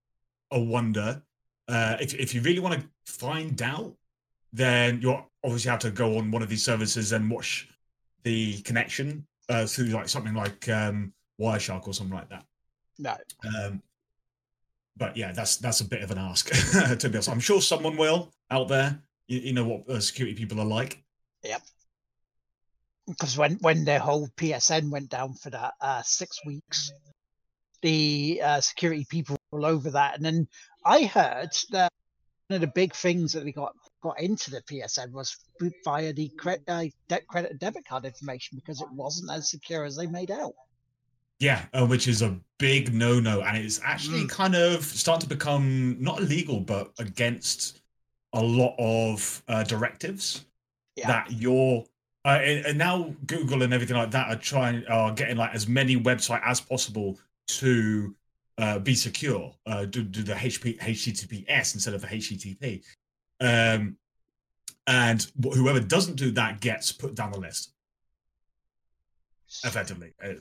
a 0.50 0.60
wonder. 0.60 1.22
Uh, 1.68 1.96
if 2.00 2.14
if 2.14 2.34
you 2.34 2.40
really 2.42 2.60
want 2.60 2.80
to 2.80 2.86
find 3.04 3.60
out, 3.62 3.94
then 4.52 5.00
you 5.00 5.18
obviously 5.44 5.70
have 5.70 5.80
to 5.80 5.90
go 5.90 6.18
on 6.18 6.30
one 6.30 6.42
of 6.42 6.48
these 6.48 6.64
services 6.64 7.12
and 7.12 7.30
watch 7.30 7.68
the 8.22 8.60
connection 8.62 9.26
uh, 9.48 9.66
through 9.66 9.86
like 9.86 10.08
something 10.08 10.34
like 10.34 10.68
um, 10.68 11.12
Wireshark 11.40 11.86
or 11.86 11.94
something 11.94 12.16
like 12.16 12.28
that. 12.30 12.44
No. 12.98 13.16
Um, 13.44 13.82
but 14.96 15.16
yeah, 15.16 15.32
that's 15.32 15.56
that's 15.56 15.80
a 15.80 15.84
bit 15.84 16.02
of 16.02 16.10
an 16.10 16.18
ask 16.18 16.48
to 16.98 17.08
be 17.08 17.16
honest. 17.16 17.28
I'm 17.28 17.40
sure 17.40 17.60
someone 17.60 17.96
will 17.96 18.32
out 18.50 18.68
there. 18.68 19.00
You, 19.28 19.40
you 19.40 19.52
know 19.52 19.66
what 19.66 19.88
uh, 19.88 20.00
security 20.00 20.36
people 20.36 20.60
are 20.60 20.66
like. 20.66 21.02
Because 23.08 23.38
when, 23.38 23.54
when 23.60 23.84
their 23.84 24.00
whole 24.00 24.28
PSN 24.36 24.90
went 24.90 25.10
down 25.10 25.34
for 25.34 25.50
that 25.50 25.74
uh, 25.80 26.02
six 26.02 26.44
weeks, 26.44 26.92
the 27.82 28.40
uh, 28.42 28.60
security 28.60 29.06
people 29.08 29.36
were 29.50 29.60
all 29.60 29.66
over 29.66 29.90
that. 29.90 30.16
And 30.16 30.24
then 30.24 30.48
I 30.84 31.04
heard 31.04 31.50
that 31.70 31.92
one 32.48 32.56
of 32.56 32.60
the 32.60 32.72
big 32.74 32.94
things 32.94 33.32
that 33.32 33.44
they 33.44 33.52
got 33.52 33.72
got 34.02 34.20
into 34.20 34.50
the 34.50 34.62
PSN 34.62 35.10
was 35.12 35.36
via 35.84 36.12
the 36.12 36.28
cre- 36.38 36.62
uh, 36.68 36.84
de- 37.08 37.20
credit 37.28 37.50
and 37.50 37.60
debit 37.60 37.84
card 37.86 38.04
information 38.04 38.56
because 38.56 38.80
it 38.80 38.90
wasn't 38.92 39.30
as 39.30 39.50
secure 39.50 39.84
as 39.84 39.96
they 39.96 40.06
made 40.06 40.30
out. 40.30 40.52
Yeah, 41.38 41.64
uh, 41.72 41.86
which 41.86 42.08
is 42.08 42.22
a 42.22 42.38
big 42.58 42.94
no-no, 42.94 43.42
and 43.42 43.58
it's 43.58 43.80
actually 43.84 44.26
kind 44.26 44.54
of 44.54 44.84
starting 44.84 45.28
to 45.28 45.34
become 45.34 45.96
not 46.00 46.20
illegal, 46.20 46.60
but 46.60 46.92
against 46.98 47.82
a 48.32 48.42
lot 48.42 48.74
of 48.78 49.42
uh, 49.48 49.62
directives 49.64 50.44
Yeah. 50.96 51.08
that 51.08 51.32
you're. 51.32 51.84
Uh, 52.26 52.40
and, 52.42 52.66
and 52.66 52.78
now 52.78 53.14
Google 53.26 53.62
and 53.62 53.72
everything 53.72 53.96
like 53.96 54.10
that 54.10 54.28
are 54.28 54.40
trying 54.40 54.84
are 54.88 55.12
getting 55.12 55.36
like 55.36 55.54
as 55.54 55.68
many 55.68 55.96
website 55.96 56.42
as 56.44 56.60
possible 56.60 57.16
to 57.46 58.16
uh, 58.58 58.80
be 58.80 58.96
secure. 58.96 59.54
Uh, 59.64 59.84
do, 59.84 60.02
do 60.02 60.24
the 60.24 60.32
HP, 60.32 60.76
HTTPS 60.80 61.74
instead 61.74 61.94
of 61.94 62.00
the 62.00 62.08
HTTP, 62.08 62.82
um, 63.40 63.96
and 64.88 65.30
whoever 65.40 65.78
doesn't 65.78 66.16
do 66.16 66.32
that 66.32 66.60
gets 66.60 66.90
put 66.90 67.14
down 67.14 67.30
the 67.30 67.38
list 67.38 67.74
effectively. 69.64 70.12
Uh, 70.22 70.32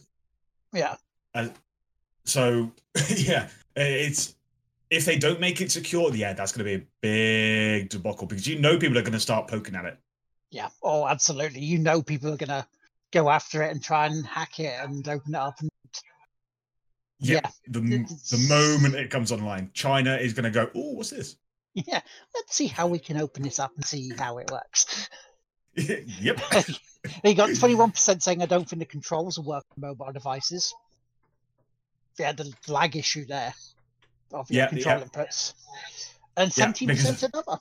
Yeah. 0.74 0.96
so 2.24 2.72
yeah, 3.16 3.48
it's 3.76 4.34
if 4.90 5.06
they 5.06 5.20
don't 5.20 5.40
make 5.40 5.62
it 5.62 5.72
secure, 5.72 6.12
yeah, 6.16 6.34
that's 6.34 6.52
going 6.52 6.66
to 6.66 6.80
be 6.80 6.84
a 6.84 6.88
big 7.02 7.90
debacle 7.90 8.26
because 8.26 8.48
you 8.48 8.58
know 8.58 8.80
people 8.80 8.98
are 8.98 9.04
going 9.04 9.14
to 9.14 9.20
start 9.20 9.48
poking 9.48 9.76
at 9.76 9.86
it. 9.86 10.00
Yeah. 10.56 10.70
Oh, 10.82 11.06
absolutely. 11.06 11.60
You 11.60 11.80
know, 11.80 12.02
people 12.02 12.34
are 12.34 12.38
gonna 12.38 12.66
go 13.12 13.30
after 13.30 13.62
it 13.62 13.72
and 13.72 13.84
try 13.84 14.06
and 14.06 14.26
hack 14.26 14.58
it 14.62 14.74
and 14.80 15.06
open 15.06 15.36
it 15.36 15.38
up. 15.38 15.60
And 15.60 15.70
Yeah, 17.20 17.42
Yeah, 17.44 17.52
the 17.68 17.82
the 17.82 18.46
moment 18.48 18.96
it 18.96 19.12
comes 19.12 19.34
online, 19.34 19.72
China 19.74 20.16
is 20.16 20.32
going 20.32 20.46
to 20.46 20.52
go, 20.52 20.72
"Oh, 20.74 20.94
what's 20.94 21.10
this?" 21.10 21.36
yeah, 21.74 22.00
let's 22.34 22.56
see 22.56 22.68
how 22.68 22.88
we 22.88 23.00
can 23.00 23.18
open 23.18 23.44
this 23.44 23.60
up 23.60 23.72
and 23.76 23.86
see 23.86 24.14
how 24.18 24.38
it 24.38 24.50
works. 24.50 25.10
yep. 25.76 26.40
They 27.22 27.34
got 27.36 27.54
twenty-one 27.54 27.92
percent 27.92 28.24
saying 28.24 28.42
I 28.42 28.46
don't 28.46 28.68
think 28.68 28.80
the 28.80 28.86
controls 28.86 29.38
will 29.38 29.46
work 29.46 29.66
on 29.76 29.82
mobile 29.82 30.14
devices. 30.14 30.74
They 32.18 32.24
had 32.24 32.38
the 32.38 32.52
lag 32.70 32.96
issue 32.96 33.26
there 33.26 33.54
of 34.32 34.50
your 34.50 34.64
Yeah, 34.64 34.68
control 34.70 35.00
yeah. 35.00 35.04
inputs, 35.06 35.54
and 36.38 36.48
Yeah, 36.48 36.54
seventeen 36.54 36.88
because 36.88 37.12
percent 37.12 37.34
another. 37.34 37.60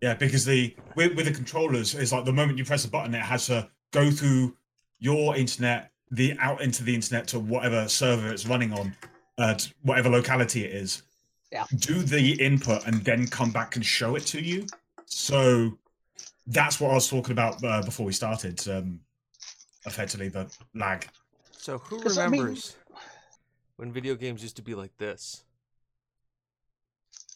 Yeah, 0.00 0.14
because 0.14 0.44
the 0.44 0.76
with, 0.96 1.14
with 1.14 1.26
the 1.26 1.32
controllers, 1.32 1.94
it's 1.94 2.12
like 2.12 2.24
the 2.24 2.32
moment 2.32 2.58
you 2.58 2.64
press 2.64 2.84
a 2.84 2.88
button, 2.88 3.14
it 3.14 3.22
has 3.22 3.46
to 3.46 3.68
go 3.92 4.10
through 4.10 4.56
your 4.98 5.36
internet, 5.36 5.92
the 6.10 6.36
out 6.40 6.60
into 6.60 6.82
the 6.84 6.94
internet 6.94 7.26
to 7.28 7.38
whatever 7.38 7.88
server 7.88 8.28
it's 8.30 8.46
running 8.46 8.72
on, 8.72 8.94
uh, 9.38 9.54
to 9.54 9.72
whatever 9.82 10.08
locality 10.10 10.64
it 10.64 10.72
is. 10.72 11.02
Yeah. 11.52 11.64
Do 11.78 12.02
the 12.02 12.32
input 12.42 12.86
and 12.86 13.02
then 13.04 13.26
come 13.28 13.50
back 13.50 13.76
and 13.76 13.84
show 13.84 14.16
it 14.16 14.26
to 14.26 14.40
you. 14.42 14.66
So 15.06 15.78
that's 16.48 16.80
what 16.80 16.90
I 16.90 16.94
was 16.94 17.08
talking 17.08 17.32
about 17.32 17.62
uh, 17.64 17.82
before 17.82 18.04
we 18.04 18.12
started. 18.12 18.66
Um, 18.68 19.00
effectively, 19.86 20.28
the 20.28 20.50
lag. 20.74 21.06
So 21.52 21.78
who 21.78 22.00
'Cause, 22.02 22.18
I 22.18 22.26
mean- 22.28 22.40
remembers 22.40 22.76
when 23.76 23.92
video 23.92 24.14
games 24.16 24.42
used 24.42 24.56
to 24.56 24.62
be 24.62 24.74
like 24.74 24.96
this? 24.98 25.44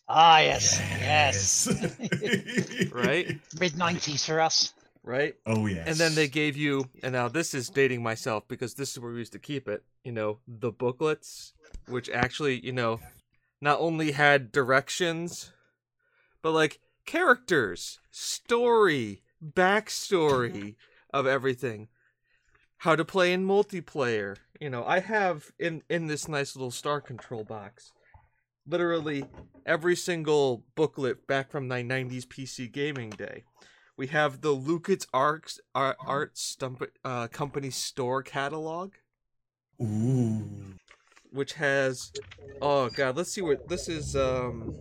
Ah, 0.08 0.38
yes, 0.38 0.80
yes. 1.00 1.68
Yes. 1.70 2.90
Right? 2.92 3.38
Mid 3.60 3.72
'90s 3.74 4.24
for 4.24 4.40
us. 4.40 4.72
Right? 5.02 5.34
Oh 5.46 5.66
yes. 5.66 5.86
And 5.86 5.96
then 5.96 6.14
they 6.14 6.28
gave 6.28 6.56
you, 6.56 6.88
and 7.02 7.12
now 7.12 7.28
this 7.28 7.54
is 7.54 7.68
dating 7.68 8.02
myself 8.02 8.48
because 8.48 8.74
this 8.74 8.92
is 8.92 9.00
where 9.00 9.12
we 9.12 9.18
used 9.18 9.32
to 9.32 9.38
keep 9.38 9.68
it, 9.68 9.82
you 10.04 10.12
know, 10.12 10.38
the 10.46 10.70
booklets, 10.70 11.52
which 11.86 12.10
actually, 12.10 12.64
you 12.64 12.72
know, 12.72 13.00
not 13.60 13.80
only 13.80 14.12
had 14.12 14.52
directions, 14.52 15.52
but 16.42 16.52
like 16.52 16.80
characters, 17.06 18.00
story, 18.10 19.22
backstory 19.42 20.76
of 21.12 21.26
everything, 21.26 21.88
how 22.78 22.96
to 22.96 23.04
play 23.04 23.32
in 23.32 23.46
multiplayer. 23.46 24.36
You 24.60 24.70
know, 24.70 24.84
I 24.84 25.00
have 25.00 25.52
in 25.58 25.82
in 25.88 26.06
this 26.06 26.28
nice 26.28 26.56
little 26.56 26.70
star 26.70 27.00
control 27.00 27.44
box, 27.44 27.92
literally 28.68 29.24
every 29.66 29.96
single 29.96 30.64
booklet 30.74 31.26
back 31.26 31.50
from 31.50 31.68
my 31.68 31.82
'90s 31.82 32.26
PC 32.26 32.70
gaming 32.70 33.10
day. 33.10 33.44
We 33.96 34.06
have 34.08 34.42
the 34.42 34.52
Lucas 34.52 35.06
Arts 35.12 35.60
Art, 35.74 35.96
Art 36.00 36.38
Stump, 36.38 36.82
uh, 37.04 37.26
Company 37.28 37.70
store 37.70 38.22
catalog, 38.22 38.92
Ooh. 39.82 40.74
which 41.30 41.54
has 41.54 42.12
oh 42.62 42.88
god, 42.90 43.16
let's 43.16 43.32
see 43.32 43.42
what 43.42 43.68
this 43.68 43.88
is. 43.88 44.14
Um, 44.14 44.74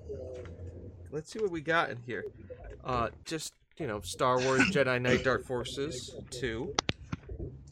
let's 1.11 1.31
see 1.31 1.39
what 1.39 1.51
we 1.51 1.61
got 1.61 1.89
in 1.89 1.97
here. 2.05 2.25
Uh, 2.83 3.09
just 3.25 3.53
you 3.79 3.87
know, 3.87 4.01
Star 4.01 4.39
Wars 4.39 4.61
Jedi 4.71 5.01
Knight 5.01 5.23
Dark 5.23 5.45
Forces 5.45 6.15
two. 6.29 6.75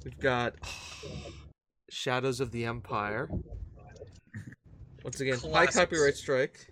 We've 0.04 0.20
got 0.20 0.56
Shadows 1.90 2.40
of 2.40 2.52
the 2.52 2.66
Empire. 2.66 3.30
Once 5.06 5.22
again, 5.22 5.38
high 5.54 5.68
copyright 5.68 6.18
strike. 6.18 6.68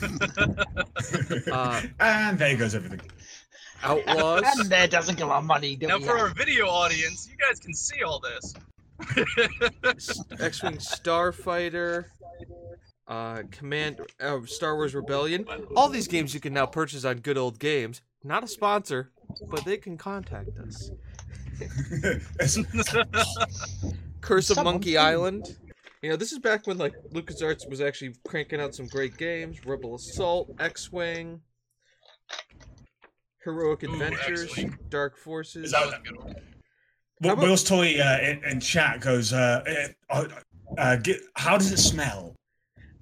Uh, 1.50 1.82
and 1.98 2.38
there 2.38 2.56
goes 2.56 2.74
everything. 2.74 3.00
Outlaws. 3.82 4.44
And 4.58 4.70
there 4.70 4.86
doesn't 4.86 5.18
go 5.18 5.30
our 5.30 5.42
money. 5.42 5.76
Now, 5.80 5.98
we? 5.98 6.04
for 6.04 6.16
our 6.16 6.28
video 6.28 6.66
audience, 6.66 7.28
you 7.28 7.36
guys 7.36 7.58
can 7.58 7.74
see 7.74 8.04
all 8.04 8.20
this. 8.20 8.54
X-wing 10.40 10.76
Starfighter, 10.76 12.04
uh, 13.08 13.42
Command, 13.50 14.00
uh, 14.20 14.38
Star 14.46 14.76
Wars 14.76 14.94
Rebellion. 14.94 15.46
All 15.74 15.88
these 15.88 16.06
games 16.06 16.32
you 16.34 16.40
can 16.40 16.52
now 16.52 16.66
purchase 16.66 17.04
on 17.04 17.16
Good 17.18 17.38
Old 17.38 17.58
Games. 17.58 18.02
Not 18.22 18.44
a 18.44 18.48
sponsor, 18.48 19.10
but 19.50 19.64
they 19.64 19.78
can 19.78 19.96
contact 19.96 20.50
us. 20.58 20.90
Curse 24.20 24.50
of 24.50 24.56
Someone 24.56 24.74
Monkey 24.74 24.92
can. 24.92 25.04
Island. 25.04 25.56
You 26.02 26.10
know, 26.10 26.16
this 26.16 26.32
is 26.32 26.38
back 26.38 26.66
when 26.66 26.78
like 26.78 26.94
LucasArts 27.12 27.68
was 27.68 27.80
actually 27.80 28.14
cranking 28.26 28.60
out 28.60 28.74
some 28.74 28.86
great 28.86 29.16
games. 29.16 29.64
Rebel 29.66 29.96
Assault, 29.96 30.54
X-wing, 30.60 31.40
Heroic 33.42 33.82
Adventures, 33.82 34.44
X-Wing. 34.44 34.78
Dark 34.88 35.16
Forces. 35.18 35.66
Is 35.66 35.72
That 35.72 35.80
that- 35.80 35.86
was 35.86 35.94
a 35.94 36.12
good 36.12 36.24
one. 36.24 36.34
Well, 37.20 37.32
about- 37.32 37.42
Will's 37.44 37.64
toy 37.64 37.98
uh, 37.98 38.18
in, 38.22 38.44
in 38.44 38.60
chat 38.60 39.00
goes, 39.00 39.32
uh, 39.32 39.88
uh, 40.08 40.28
uh, 40.76 40.96
get, 40.96 41.20
how 41.34 41.58
does 41.58 41.72
it 41.72 41.78
smell? 41.78 42.36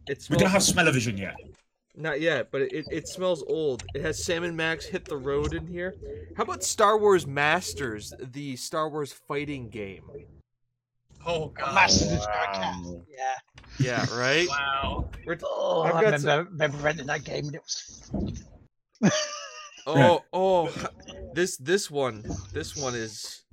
It 0.08 0.24
We 0.30 0.36
don't 0.36 0.48
smells 0.48 0.52
have 0.52 0.62
smell-o-vision 0.62 1.18
yet. 1.18 1.34
Not 1.94 2.20
yet, 2.22 2.50
but 2.50 2.62
it, 2.62 2.86
it 2.90 3.08
smells 3.08 3.42
old. 3.46 3.84
It 3.94 4.00
has 4.02 4.24
Sam 4.24 4.44
and 4.44 4.56
Max 4.56 4.86
hit 4.86 5.04
the 5.04 5.16
road 5.18 5.52
in 5.52 5.66
here. 5.66 5.94
How 6.36 6.44
about 6.44 6.62
Star 6.64 6.98
Wars 6.98 7.26
Masters, 7.26 8.14
the 8.18 8.56
Star 8.56 8.88
Wars 8.88 9.12
fighting 9.12 9.68
game? 9.68 10.04
Oh 11.26 11.48
god. 11.48 11.74
Master 11.74 12.04
of 12.04 12.10
the 12.20 12.26
Cat. 12.54 12.76
Yeah. 13.08 13.34
Yeah, 13.78 14.06
right? 14.16 14.48
Wow. 14.48 15.10
We're- 15.26 15.38
Oh, 15.44 15.82
I've 15.82 15.94
I 15.96 16.02
got 16.02 16.12
remember, 16.20 16.50
remember 16.50 16.76
renting 16.78 17.06
that 17.06 17.24
game 17.24 17.46
and 17.46 17.54
it 17.56 17.62
was. 17.62 18.10
oh, 19.86 20.22
oh, 20.32 20.72
this 21.34 21.56
this 21.56 21.90
one, 21.90 22.24
this 22.52 22.76
one 22.76 22.94
is 22.94 23.44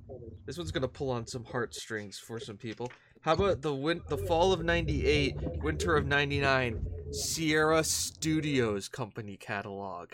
this 0.46 0.56
one's 0.56 0.70
gonna 0.70 0.88
pull 0.88 1.10
on 1.10 1.26
some 1.26 1.44
heartstrings 1.44 2.18
for 2.18 2.38
some 2.38 2.56
people. 2.56 2.90
How 3.22 3.32
about 3.32 3.60
the 3.62 3.74
win- 3.74 4.02
the 4.08 4.18
fall 4.18 4.52
of 4.52 4.62
'98, 4.64 5.36
winter 5.62 5.96
of 5.96 6.06
'99, 6.06 6.86
Sierra 7.10 7.82
Studios 7.82 8.88
company 8.88 9.36
catalog? 9.36 10.10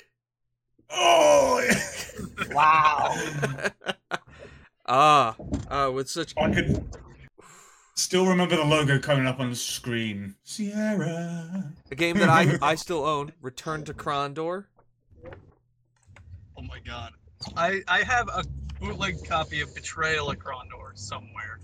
Oh, 0.91 1.63
Wow. 2.53 3.15
ah, 4.87 5.37
uh, 5.69 5.91
with 5.93 6.09
such 6.09 6.35
I 6.37 6.53
could 6.53 6.85
still 8.01 8.27
remember 8.27 8.57
the 8.57 8.65
logo 8.65 8.99
coming 8.99 9.27
up 9.27 9.41
on 9.41 9.51
the 9.51 9.57
screen. 9.57 10.35
Sierra. 10.43 11.73
A 11.91 11.95
game 11.95 12.19
that 12.19 12.29
I, 12.29 12.59
I 12.63 12.75
still 12.75 13.05
own, 13.05 13.33
Return 13.41 13.85
to 13.85 13.95
Krondor. 13.95 14.65
Oh 16.57 16.63
my 16.63 16.79
god. 16.85 17.13
I 17.57 17.83
I 17.89 18.03
have 18.03 18.29
a 18.29 18.45
bootleg 18.81 19.25
copy 19.27 19.61
of 19.61 19.75
Betrayal 19.75 20.31
at 20.33 20.39
Krondor 20.39 20.95
somewhere. 20.95 21.61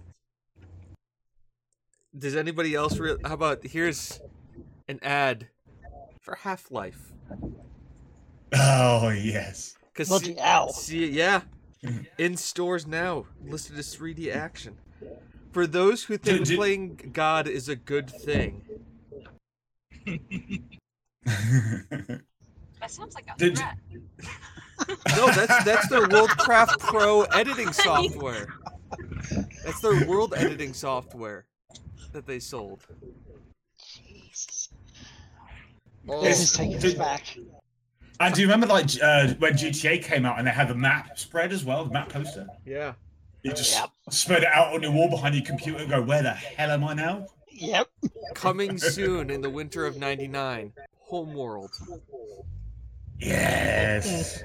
Does 2.16 2.34
anybody 2.34 2.74
else 2.74 2.98
re- 2.98 3.16
how 3.24 3.34
about 3.34 3.64
here's 3.64 4.20
an 4.88 4.98
ad 5.02 5.48
for 6.20 6.36
Half-Life. 6.36 7.12
Oh 8.54 9.08
yes. 9.10 9.76
Cuz 9.94 10.08
Bloody 10.08 10.34
hell. 10.34 10.70
see 10.72 11.08
yeah, 11.08 11.42
in 12.18 12.36
stores 12.36 12.86
now, 12.86 13.26
listed 13.44 13.78
as 13.78 13.94
3D 13.94 14.34
action. 14.34 14.78
For 15.56 15.66
those 15.66 16.04
who 16.04 16.18
think 16.18 16.40
Did- 16.40 16.48
did- 16.48 16.56
playing 16.58 17.10
God 17.14 17.48
is 17.48 17.70
a 17.70 17.76
good 17.76 18.10
thing, 18.10 18.60
That 21.24 22.20
sounds 22.88 23.14
like 23.14 23.24
a 23.34 23.38
Did- 23.38 23.56
threat. 23.56 23.78
no, 25.16 25.26
that's 25.28 25.64
that's 25.64 25.88
their 25.88 26.02
Worldcraft 26.08 26.78
Pro 26.80 27.22
editing 27.22 27.72
software. 27.88 28.48
That's 29.64 29.80
their 29.80 30.06
world 30.06 30.34
editing 30.36 30.74
software 30.74 31.46
that 32.12 32.26
they 32.26 32.38
sold. 32.38 32.86
Jesus. 33.82 34.68
Oh, 36.06 36.20
This 36.22 36.42
is 36.42 36.52
taking 36.52 36.76
us 36.76 36.92
back. 36.92 37.34
and 38.20 38.34
do 38.34 38.42
you 38.42 38.46
remember 38.46 38.66
like 38.66 38.90
uh, 39.02 39.28
when 39.38 39.54
GTA 39.54 40.02
came 40.04 40.26
out 40.26 40.36
and 40.36 40.46
they 40.46 40.50
had 40.52 40.68
the 40.68 40.74
map 40.74 41.18
spread 41.18 41.50
as 41.50 41.64
well, 41.64 41.86
the 41.86 41.92
map 41.92 42.10
poster? 42.10 42.46
yeah. 42.66 42.92
You 43.42 43.52
just 43.52 43.74
Yep. 43.74 43.90
spread 44.10 44.42
it 44.42 44.48
out 44.52 44.74
on 44.74 44.82
your 44.82 44.92
wall 44.92 45.08
behind 45.08 45.34
your 45.34 45.44
computer 45.44 45.78
and 45.78 45.88
go, 45.90 46.02
where 46.02 46.22
the 46.22 46.32
hell 46.32 46.70
am 46.70 46.84
I 46.84 46.94
now? 46.94 47.26
Yep. 47.50 47.88
Coming 48.34 48.76
soon 48.78 49.30
in 49.30 49.40
the 49.40 49.50
winter 49.50 49.86
of 49.86 49.96
99. 49.96 50.72
Homeworld. 50.98 51.70
Yes. 53.18 54.42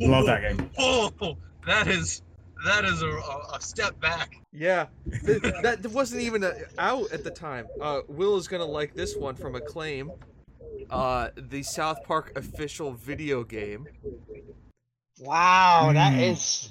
Love 0.00 0.26
that 0.26 0.40
game. 0.42 0.70
Oh, 0.78 1.36
that 1.66 1.86
is 1.88 2.22
that 2.64 2.84
is 2.84 3.02
a, 3.02 3.08
a, 3.08 3.50
a 3.54 3.60
step 3.60 3.98
back. 4.00 4.36
Yeah, 4.52 4.86
th- 5.26 5.42
that 5.62 5.82
that 5.82 5.90
wasn't 5.92 6.22
even 6.22 6.44
uh 6.44 6.52
out 6.78 7.10
at 7.12 7.24
the 7.24 7.30
time. 7.30 7.66
Uh, 7.80 8.00
Will 8.08 8.36
is 8.36 8.48
gonna 8.48 8.64
like 8.64 8.94
this 8.94 9.16
one 9.16 9.34
from 9.34 9.54
Acclaim. 9.54 10.10
Uh, 10.90 11.28
the 11.36 11.62
South 11.62 12.02
Park 12.04 12.32
official 12.36 12.92
video 12.92 13.44
game. 13.44 13.86
Wow, 15.20 15.90
that 15.94 16.12
Hmm. 16.14 16.20
is. 16.20 16.70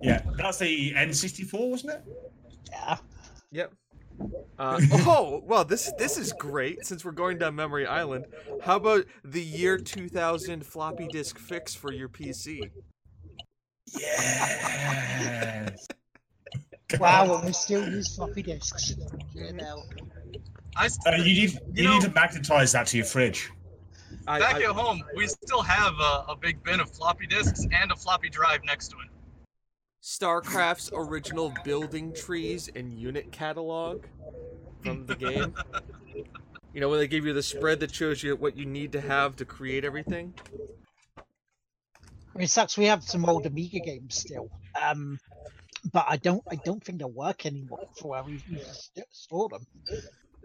Yeah, 0.00 0.22
that's 0.36 0.58
the 0.58 0.92
N64, 0.94 1.70
wasn't 1.70 1.92
it? 1.94 2.02
Yeah. 2.70 2.96
Yep. 3.52 3.72
Uh, 4.58 4.80
oh 5.06 5.40
well, 5.46 5.64
this 5.64 5.92
this 5.96 6.18
is 6.18 6.32
great 6.32 6.84
since 6.84 7.04
we're 7.04 7.12
going 7.12 7.38
down 7.38 7.54
memory 7.54 7.86
island. 7.86 8.26
How 8.64 8.74
about 8.74 9.04
the 9.24 9.40
year 9.40 9.78
2000 9.78 10.66
floppy 10.66 11.06
disk 11.06 11.38
fix 11.38 11.72
for 11.76 11.92
your 11.92 12.08
PC? 12.08 12.68
Yes. 13.96 15.86
Wow, 16.98 17.36
and 17.36 17.44
we 17.44 17.52
still 17.52 17.86
use 17.88 18.16
floppy 18.16 18.42
disks. 18.42 18.94
You 19.34 19.52
know. 19.52 19.84
I 20.74 20.88
st- 20.88 21.06
Uh, 21.06 21.18
you 21.22 21.24
need 21.24 21.52
you, 21.52 21.58
You 21.74 21.82
know- 21.84 21.92
need 21.92 22.02
to 22.02 22.10
magnetize 22.10 22.72
that 22.72 22.86
to 22.88 22.96
your 22.96 23.04
fridge. 23.06 23.50
I, 24.26 24.38
back 24.40 24.56
I- 24.56 24.62
at 24.64 24.70
home, 24.70 25.02
we 25.14 25.28
still 25.28 25.60
have 25.62 25.92
a, 26.00 26.24
a 26.32 26.36
big 26.40 26.60
bin 26.64 26.80
of 26.80 26.90
floppy 26.90 27.26
disks 27.26 27.66
and 27.70 27.92
a 27.92 27.96
floppy 27.96 28.30
drive 28.30 28.64
next 28.64 28.88
to 28.88 28.96
it. 28.96 29.10
StarCraft's 30.02 30.90
original 30.94 31.52
building 31.64 32.12
trees 32.12 32.68
and 32.74 32.92
unit 32.92 33.30
catalog 33.32 34.04
from 34.82 35.06
the 35.06 35.16
game. 35.16 35.54
You 36.72 36.80
know, 36.80 36.88
when 36.88 36.98
they 37.00 37.08
give 37.08 37.26
you 37.26 37.32
the 37.32 37.42
spread 37.42 37.80
that 37.80 37.94
shows 37.94 38.22
you 38.22 38.36
what 38.36 38.56
you 38.56 38.64
need 38.66 38.92
to 38.92 39.00
have 39.00 39.36
to 39.36 39.44
create 39.44 39.84
everything. 39.84 40.34
I 41.16 41.22
mean, 42.38 42.44
it 42.44 42.50
sucks. 42.50 42.78
We 42.78 42.84
have 42.86 43.02
some 43.02 43.24
old 43.28 43.46
Amiga 43.46 43.80
games 43.80 44.14
still. 44.14 44.48
Um, 44.80 45.18
but 45.92 46.06
I 46.08 46.16
don't 46.18 46.42
I 46.50 46.56
don't 46.56 46.82
think 46.84 46.98
they 46.98 47.04
work 47.04 47.46
anymore 47.46 47.88
for 47.98 48.10
where 48.10 48.22
we 48.22 48.42
we 48.50 48.58
st- 48.58 49.06
store 49.10 49.48
them. 49.48 49.66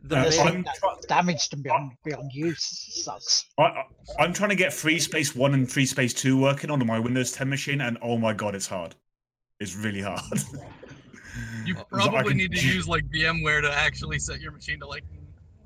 The 0.04 0.18
Uh, 0.18 0.22
There's 0.24 0.38
main- 0.38 0.48
I'm 0.48 0.54
something 0.54 0.74
try- 0.80 0.96
that 1.02 1.08
damaged 1.08 1.52
them 1.52 1.62
beyond 1.62 1.92
beyond 2.04 2.32
use 2.34 2.64
sucks. 3.04 3.46
I, 3.58 3.64
I, 3.64 3.84
I'm 4.20 4.34
trying 4.34 4.50
to 4.50 4.56
get 4.56 4.74
Free 4.74 5.00
Space 5.00 5.36
One 5.36 5.54
and 5.54 5.70
Free 5.72 5.86
Space 5.86 6.14
Two 6.14 6.38
working 6.40 6.72
on 6.72 6.86
my 6.86 7.00
Windows 7.00 7.32
10 7.32 7.50
machine, 7.50 7.82
and 7.82 7.98
oh 8.02 8.18
my 8.18 8.34
god, 8.34 8.56
it's 8.56 8.68
hard. 8.68 8.96
It's 9.64 9.76
really 9.76 10.02
hard. 10.02 10.22
You 11.66 11.76
probably 11.90 12.30
can 12.30 12.38
need 12.38 12.52
to 12.52 12.58
ju- 12.58 12.76
use 12.76 12.88
like 12.88 13.06
VMware 13.10 13.62
to 13.62 13.74
actually 13.74 14.20
set 14.20 14.40
your 14.40 14.52
machine 14.52 14.80
to 14.80 14.86
like 14.86 15.04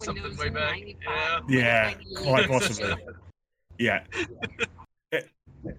something 0.01 0.23
Windows 0.23 0.39
way 0.39 0.49
back. 0.49 0.79
Yeah. 0.79 1.41
Yeah, 1.49 1.93
quite 2.15 2.47
possibly. 2.47 2.95
Yeah. 3.77 4.03
It 5.12 5.29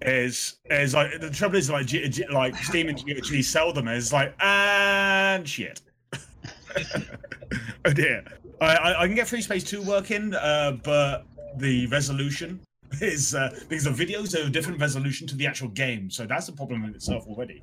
is 0.02 0.58
is 0.70 0.92
like 0.92 1.20
the 1.20 1.30
trouble 1.30 1.56
is 1.56 1.70
like 1.70 1.86
G, 1.86 2.06
G, 2.08 2.26
like 2.30 2.54
Steam 2.56 2.88
and 2.88 2.98
GHD 2.98 3.42
sell 3.44 3.72
them 3.72 3.88
as 3.88 4.12
like 4.12 4.34
and 4.40 5.48
shit. 5.48 5.80
oh 7.84 7.92
dear. 7.94 8.24
I, 8.60 8.76
I 8.76 9.02
I 9.02 9.06
can 9.06 9.14
get 9.14 9.28
Free 9.28 9.40
Space 9.40 9.64
Two 9.64 9.82
working, 9.82 10.34
uh, 10.34 10.72
but 10.82 11.26
the 11.56 11.86
resolution 11.86 12.60
is 13.00 13.34
uh, 13.34 13.58
because 13.68 13.84
the 13.84 13.90
videos 13.90 14.36
are 14.36 14.46
a 14.46 14.50
different 14.50 14.80
resolution 14.80 15.26
to 15.28 15.36
the 15.36 15.46
actual 15.46 15.68
game, 15.68 16.10
so 16.10 16.26
that's 16.26 16.48
a 16.48 16.52
problem 16.52 16.84
in 16.84 16.94
itself 16.94 17.26
already. 17.28 17.62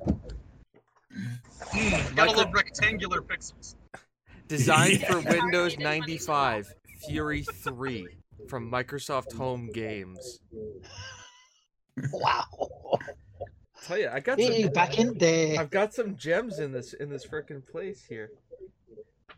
Mm, 1.16 2.14
gotta 2.14 2.14
Michael- 2.14 2.36
love 2.44 2.52
rectangular 2.54 3.20
pixels. 3.22 3.74
Designed 4.48 5.02
for 5.02 5.20
Windows 5.28 5.76
95, 5.78 6.72
Fury 7.08 7.42
3 7.42 8.06
from 8.48 8.70
Microsoft 8.70 9.32
Home 9.34 9.70
Games. 9.72 10.40
Wow. 12.12 12.44
Tell 13.84 13.98
you, 13.98 14.08
I 14.12 14.20
got 14.20 14.38
Hey, 14.38 14.64
some, 14.64 14.72
back 14.72 14.98
in 14.98 15.16
there. 15.18 15.58
I've 15.58 15.70
got 15.70 15.94
some 15.94 16.16
gems 16.16 16.58
in 16.58 16.72
this 16.72 16.92
in 16.92 17.08
this 17.08 17.26
frickin' 17.26 17.66
place 17.66 18.04
here. 18.08 18.30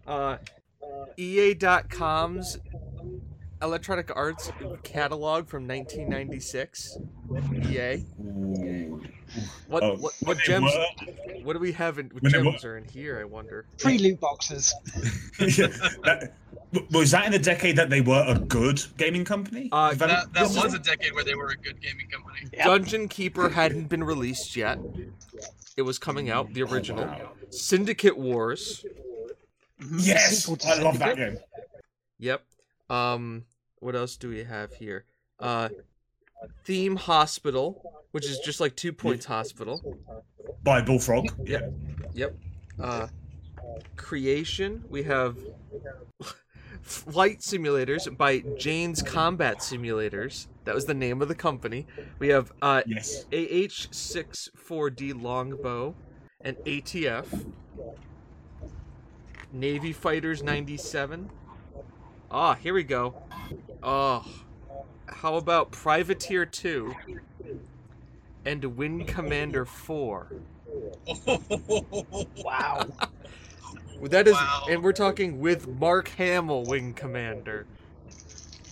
Uh, 0.07 0.39
EA.com's 1.19 2.59
Electronic 3.63 4.11
Arts 4.15 4.53
catalog 4.85 5.49
from 5.49 5.67
1996. 5.67 6.99
EA. 7.69 8.05
What 9.69 9.83
Oh, 9.83 9.97
what, 9.97 10.15
what 10.21 10.39
gems? 10.39 10.73
were- 10.73 11.43
What 11.43 11.53
do 11.55 11.59
we 11.59 11.73
have 11.73 11.99
in? 11.99 12.09
What 12.11 12.23
when 12.33 12.45
were- 12.47 12.53
are 12.71 12.77
in 12.79 12.85
here? 12.85 13.19
I 13.21 13.25
wonder. 13.25 13.67
Free 13.79 13.99
loot 13.99 14.21
boxes. 14.21 14.75
Yeah, 15.41 15.67
that- 16.05 16.35
was 16.91 17.13
that 17.13 17.27
in 17.27 17.33
the 17.33 17.39
decade 17.39 17.77
that 17.77 17.89
they 17.91 18.01
were 18.01 18.23
a 18.27 18.35
good 18.39 18.83
gaming 18.97 19.25
company? 19.25 19.69
Uh, 19.73 19.91
Develop- 19.91 20.33
That, 20.33 20.51
that 20.55 20.65
was 20.65 20.75
a 20.75 20.79
decade 20.79 21.15
where 21.15 21.25
they 21.25 21.35
were 21.35 21.49
a 21.49 21.57
good 21.57 21.81
gaming 21.81 22.09
company. 22.11 22.41
Yep. 22.53 22.65
Dungeon 22.67 23.09
Keeper 23.09 23.49
hadn't 23.49 23.89
been 23.89 24.05
released 24.05 24.55
yet. 24.57 24.79
It 25.77 25.83
was 25.83 25.99
coming 25.99 26.29
out, 26.31 26.53
the 26.55 26.63
original. 26.63 27.05
wow. 27.07 27.31
Syndicate 27.51 28.19
Wars. 28.19 28.85
Mhm, 29.81 30.07
Yes, 30.07 30.49
I 30.67 30.81
love 30.83 30.99
that 30.99 31.17
game. 31.17 31.39
Yep. 32.19 32.43
Um, 32.91 33.45
what 33.81 33.95
else 33.95 34.17
do 34.17 34.29
we 34.29 34.45
have 34.45 34.73
here? 34.75 35.05
Uh, 35.39 35.69
Theme 36.65 36.97
Hospital, 36.97 37.83
which 38.13 38.27
is 38.27 38.39
just 38.41 38.61
like 38.61 38.77
Two 38.77 38.93
Points 38.93 39.27
Hospital. 39.27 39.97
By 40.63 40.81
Bullfrog. 40.83 41.27
Yep. 41.45 41.73
Yep. 42.15 42.37
Uh, 42.81 43.09
Creation. 43.97 44.85
We 44.89 45.03
have 45.05 45.37
Flight 46.83 47.41
Simulators 47.41 48.17
by 48.17 48.41
Jane's 48.57 49.03
Combat 49.03 49.59
Simulators. 49.59 50.47
That 50.65 50.75
was 50.75 50.87
the 50.87 50.95
name 50.95 51.21
of 51.23 51.29
the 51.29 51.35
company. 51.35 51.87
We 52.19 52.29
have 52.29 52.53
uh, 52.63 52.83
Yes. 52.87 53.25
AH-64D 53.33 55.21
Longbow 55.21 55.95
and 56.41 56.57
ATF. 56.59 57.27
Navy 59.53 59.93
Fighters 59.93 60.43
97. 60.43 61.31
Ah, 62.31 62.55
here 62.55 62.75
we 62.75 62.83
go. 62.83 63.15
Oh. 63.83 64.25
How 65.07 65.37
about 65.37 65.73
Privateer 65.73 66.45
2 66.47 66.95
and 68.45 68.65
Wing 68.77 69.05
Commander 69.05 69.65
4? 69.65 70.27
Wow. 72.45 72.87
That 74.03 74.29
is 74.29 74.35
Wow. 74.35 74.67
and 74.71 74.83
we're 74.83 74.93
talking 74.93 75.41
with 75.41 75.67
Mark 75.67 76.09
Hamill 76.11 76.65
Wing 76.65 76.93
Commander. 76.95 77.67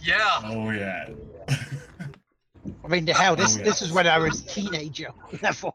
yeah. 0.02 0.40
Oh 0.44 0.70
yeah. 0.70 1.08
I 2.84 2.88
mean, 2.88 3.04
the 3.06 3.14
hell, 3.14 3.34
this 3.36 3.56
Oh, 3.56 3.58
yeah. 3.58 3.64
this 3.64 3.82
is 3.82 3.92
when 3.92 4.06
I 4.06 4.18
was 4.18 4.40
a 4.42 4.46
teenager. 4.46 5.08
Therefore, 5.32 5.74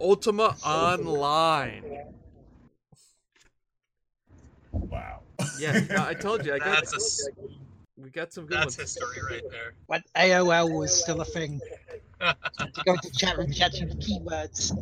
Ultima 0.00 0.56
Online. 0.64 2.04
wow. 4.72 5.20
Yeah, 5.58 6.06
I 6.08 6.14
told 6.14 6.44
you 6.44 6.54
I 6.54 6.58
got 6.58 6.74
That's 6.76 6.92
a 6.92 6.96
s- 6.96 7.28
we 7.96 8.08
got 8.10 8.32
some 8.32 8.46
good 8.46 8.58
that's 8.58 8.78
ones. 8.78 8.94
history 8.96 9.22
right 9.30 9.42
there. 9.50 9.74
when 9.86 10.02
AOL 10.16 10.72
was 10.78 11.02
still 11.02 11.20
a 11.20 11.24
thing. 11.24 11.60
to 12.20 12.36
go 12.86 12.96
to 12.96 13.10
chat 13.12 13.38
and 13.38 13.54
chat 13.54 13.72
with 13.80 14.00
keywords. 14.00 14.72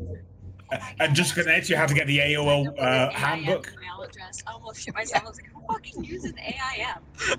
And 1.01 1.15
just 1.15 1.35
connect, 1.35 1.71
you 1.71 1.77
have 1.77 1.89
to 1.89 1.95
get 1.95 2.07
the 2.07 2.19
AOL 2.19 2.79
uh, 2.79 3.11
handbook. 3.11 3.73
Email 3.75 4.03
address. 4.03 4.43
I 4.47 4.53
almost 4.53 4.81
shit 4.83 4.95
myself. 4.95 5.25
I 5.25 5.29
was 5.29 5.41
like, 5.41 5.51
who 5.53 5.63
fucking 5.67 6.05
uses 6.05 6.33
AIM? 6.39 7.39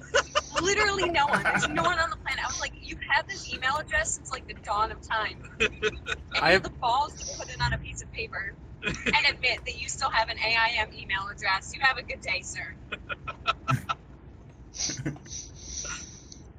Literally 0.62 1.10
no 1.10 1.28
one. 1.28 1.44
There's 1.44 1.68
no 1.70 1.84
one 1.84 2.00
on 2.00 2.10
the 2.10 2.16
planet. 2.18 2.44
I 2.44 2.48
was 2.48 2.60
like, 2.60 2.74
you've 2.82 3.00
had 3.08 3.28
this 3.30 3.54
email 3.54 3.76
address 3.78 4.16
since 4.16 4.32
like 4.32 4.48
the 4.48 4.56
dawn 4.66 4.92
of 4.92 5.00
time. 5.02 5.38
And 5.60 5.72
I 6.42 6.52
have 6.52 6.54
have- 6.54 6.64
the 6.64 6.70
balls 6.72 7.14
to 7.14 7.38
put 7.38 7.50
it 7.54 7.62
on 7.62 7.72
a 7.74 7.78
piece 7.78 8.02
of 8.02 8.12
paper 8.12 8.54
and 8.84 9.26
admit 9.30 9.60
that 9.66 9.82
you 9.82 9.90
still 9.90 10.10
have 10.10 10.30
an 10.30 10.38
AIM 10.40 10.90
email 10.98 11.28
address. 11.32 11.74
You 11.76 11.82
have 11.82 11.98
a 11.98 12.04
good 12.04 12.22
day, 12.22 12.42
sir. 12.42 12.74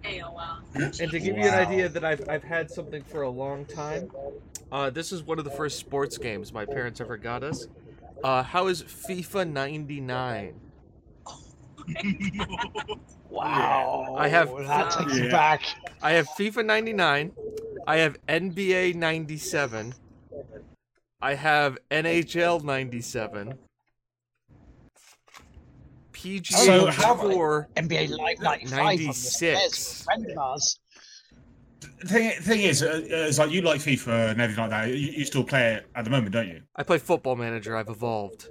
AOL. 0.05 0.59
And 0.75 0.93
to 1.11 1.19
give 1.21 1.37
you 1.37 1.45
an 1.45 1.55
idea 1.55 1.89
that 1.89 2.05
I've 2.05 2.29
I've 2.29 2.45
had 2.45 2.71
something 2.71 3.03
for 3.05 3.23
a 3.23 3.31
long 3.31 3.65
time, 3.67 4.11
uh, 4.73 4.91
this 4.91 5.13
is 5.13 5.23
one 5.23 5.39
of 5.39 5.45
the 5.45 5.51
first 5.51 5.79
sports 5.79 6.19
games 6.19 6.53
my 6.53 6.65
parents 6.67 7.01
ever 7.01 7.17
got 7.17 7.43
us. 7.43 7.67
Uh, 8.25 8.43
how 8.43 8.67
is 8.67 8.83
FIFA 8.83 9.51
99? 9.51 10.61
Wow. 13.31 14.17
I 14.19 14.27
have- 14.29 14.51
that 14.67 14.91
takes 14.91 15.17
you 15.17 15.25
Yeah. 15.27 15.31
back. 15.31 15.63
I 16.03 16.13
have 16.13 16.27
FIFA 16.31 16.67
99. 16.67 17.33
I 17.87 17.97
have 17.99 18.19
NBA 18.27 18.95
97. 18.97 19.95
I 21.23 21.35
have 21.35 21.79
NHL 21.91 22.65
97. 22.65 23.59
PGA 26.13 26.53
So 26.53 26.87
how- 26.87 27.15
4. 27.17 27.69
NBA 27.77 28.09
Live 28.11 28.41
95 28.41 28.79
on 28.81 28.97
this. 28.97 29.39
There's 29.39 29.61
96. 29.61 30.01
a 30.01 30.05
friend. 30.05 30.61
Thing, 32.07 32.31
thing 32.43 32.61
is, 32.61 32.83
uh, 32.83 33.01
it's 33.05 33.39
like 33.39 33.51
you 33.51 33.63
like 33.63 33.81
FIFA 33.81 34.31
and 34.31 34.41
everything 34.41 34.63
like 34.63 34.71
that. 34.71 34.89
You, 34.89 34.95
you 35.13 35.25
still 35.25 35.45
play 35.45 35.75
it 35.75 35.87
at 35.95 36.05
the 36.05 36.11
moment, 36.11 36.33
don't 36.33 36.49
you? 36.49 36.63
I 36.77 36.83
play 36.83 36.99
Football 36.99 37.37
Manager. 37.37 37.77
I've 37.77 37.89
evolved. 37.89 38.49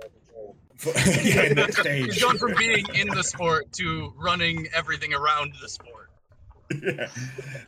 yeah, 0.86 1.54
next 1.54 1.78
He's 1.78 1.80
stage. 1.80 2.22
gone 2.22 2.38
from 2.38 2.56
being 2.56 2.86
in 2.96 3.08
the 3.10 3.24
sport 3.24 3.72
to 3.74 4.14
running 4.18 4.68
everything 4.74 5.14
around 5.14 5.54
the 5.62 5.68
sport. 5.68 6.10
yeah. 6.84 7.08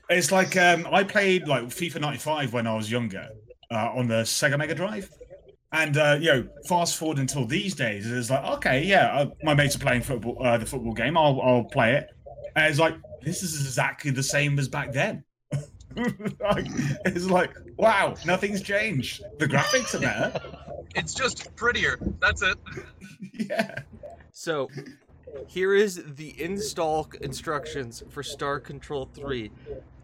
It's 0.09 0.31
like 0.31 0.55
um, 0.55 0.87
I 0.91 1.03
played 1.03 1.47
like 1.47 1.65
FIFA 1.65 2.01
95 2.01 2.53
when 2.53 2.67
I 2.67 2.75
was 2.75 2.89
younger 2.91 3.27
uh, 3.71 3.91
on 3.95 4.07
the 4.07 4.23
Sega 4.23 4.57
Mega 4.57 4.75
Drive. 4.75 5.09
And 5.73 5.95
uh, 5.97 6.17
you 6.19 6.27
know, 6.27 6.47
fast 6.67 6.97
forward 6.97 7.17
until 7.17 7.45
these 7.45 7.75
days, 7.75 8.09
it's 8.11 8.29
like, 8.29 8.43
okay, 8.57 8.83
yeah, 8.83 9.07
uh, 9.17 9.29
my 9.43 9.53
mates 9.53 9.75
are 9.75 9.79
playing 9.79 10.01
football, 10.01 10.37
uh, 10.43 10.57
the 10.57 10.65
football 10.65 10.93
game. 10.93 11.17
I'll, 11.17 11.39
I'll 11.41 11.63
play 11.63 11.93
it. 11.95 12.07
And 12.55 12.65
it's 12.65 12.79
like, 12.79 12.95
this 13.21 13.41
is 13.41 13.61
exactly 13.61 14.11
the 14.11 14.23
same 14.23 14.59
as 14.59 14.67
back 14.67 14.91
then. 14.91 15.23
like, 15.95 16.65
it's 17.05 17.29
like, 17.29 17.51
wow, 17.77 18.15
nothing's 18.25 18.61
changed. 18.61 19.23
The 19.39 19.47
graphics 19.47 19.95
are 19.95 19.99
better. 19.99 20.41
It's 20.95 21.13
just 21.13 21.55
prettier. 21.55 21.97
That's 22.19 22.41
it. 22.41 22.57
yeah. 23.33 23.79
So, 24.33 24.69
here 25.47 25.73
is 25.73 26.03
the 26.15 26.39
install 26.41 27.07
instructions 27.21 28.03
for 28.09 28.23
Star 28.23 28.59
Control 28.59 29.09
3 29.13 29.51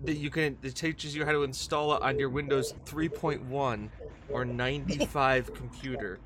that 0.04 0.18
you 0.18 0.30
can 0.30 0.58
it 0.62 0.76
teaches 0.76 1.16
you 1.16 1.26
how 1.26 1.32
to 1.32 1.44
install 1.44 1.96
it 1.96 2.02
on 2.02 2.20
your 2.20 2.30
Windows 2.30 2.74
3.1 2.86 3.90
or 4.30 4.46
95 4.46 5.54
computer. 5.54 6.20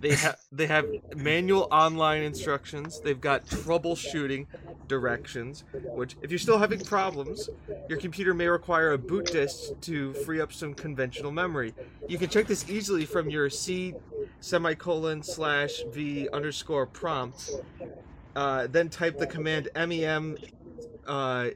They 0.00 0.14
have 0.14 0.38
they 0.52 0.66
have 0.66 0.86
manual 1.16 1.68
online 1.70 2.22
instructions. 2.22 3.00
They've 3.00 3.20
got 3.20 3.46
troubleshooting 3.46 4.46
directions, 4.88 5.64
which 5.72 6.16
if 6.22 6.30
you're 6.30 6.38
still 6.38 6.58
having 6.58 6.80
problems, 6.80 7.48
your 7.88 7.98
computer 7.98 8.34
may 8.34 8.46
require 8.46 8.92
a 8.92 8.98
boot 8.98 9.26
disk 9.26 9.72
to 9.82 10.12
free 10.12 10.40
up 10.40 10.52
some 10.52 10.74
conventional 10.74 11.32
memory. 11.32 11.74
You 12.08 12.18
can 12.18 12.28
check 12.28 12.46
this 12.46 12.68
easily 12.68 13.06
from 13.06 13.30
your 13.30 13.48
C 13.48 13.94
semicolon 14.40 15.22
slash 15.22 15.82
v 15.90 16.28
underscore 16.32 16.86
prompt. 16.86 17.50
Uh, 18.34 18.66
then 18.66 18.90
type 18.90 19.16
the 19.16 19.26
command 19.26 19.70
mem 19.74 20.36
uh, 21.06 21.48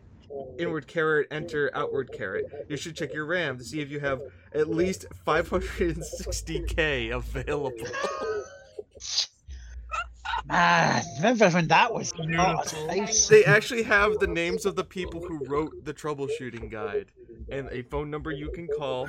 inward 0.59 0.87
caret, 0.87 1.29
enter 1.31 1.71
outward 1.75 2.11
caret. 2.13 2.67
You 2.69 2.77
should 2.77 2.97
check 2.97 3.13
your 3.13 3.27
RAM 3.27 3.59
to 3.59 3.65
see 3.65 3.81
if 3.81 3.91
you 3.91 4.01
have 4.01 4.23
at 4.55 4.69
least 4.69 5.07
560k 5.27 7.15
available. 7.15 7.87
Man, 10.47 11.05
remember 11.17 11.51
when 11.51 11.69
that 11.69 11.93
was 11.93 12.13
hot? 12.35 12.75
They 13.29 13.45
actually 13.45 13.83
have 13.83 14.19
the 14.19 14.27
names 14.27 14.67
of 14.67 14.75
the 14.77 14.85
people 14.85 15.21
who 15.21 15.45
wrote 15.47 15.85
the 15.85 15.95
troubleshooting 15.95 16.71
guide 16.71 17.13
and 17.51 17.69
a 17.71 17.83
phone 17.83 18.11
number 18.11 18.31
you 18.31 18.51
can 18.51 18.69
call 18.69 19.09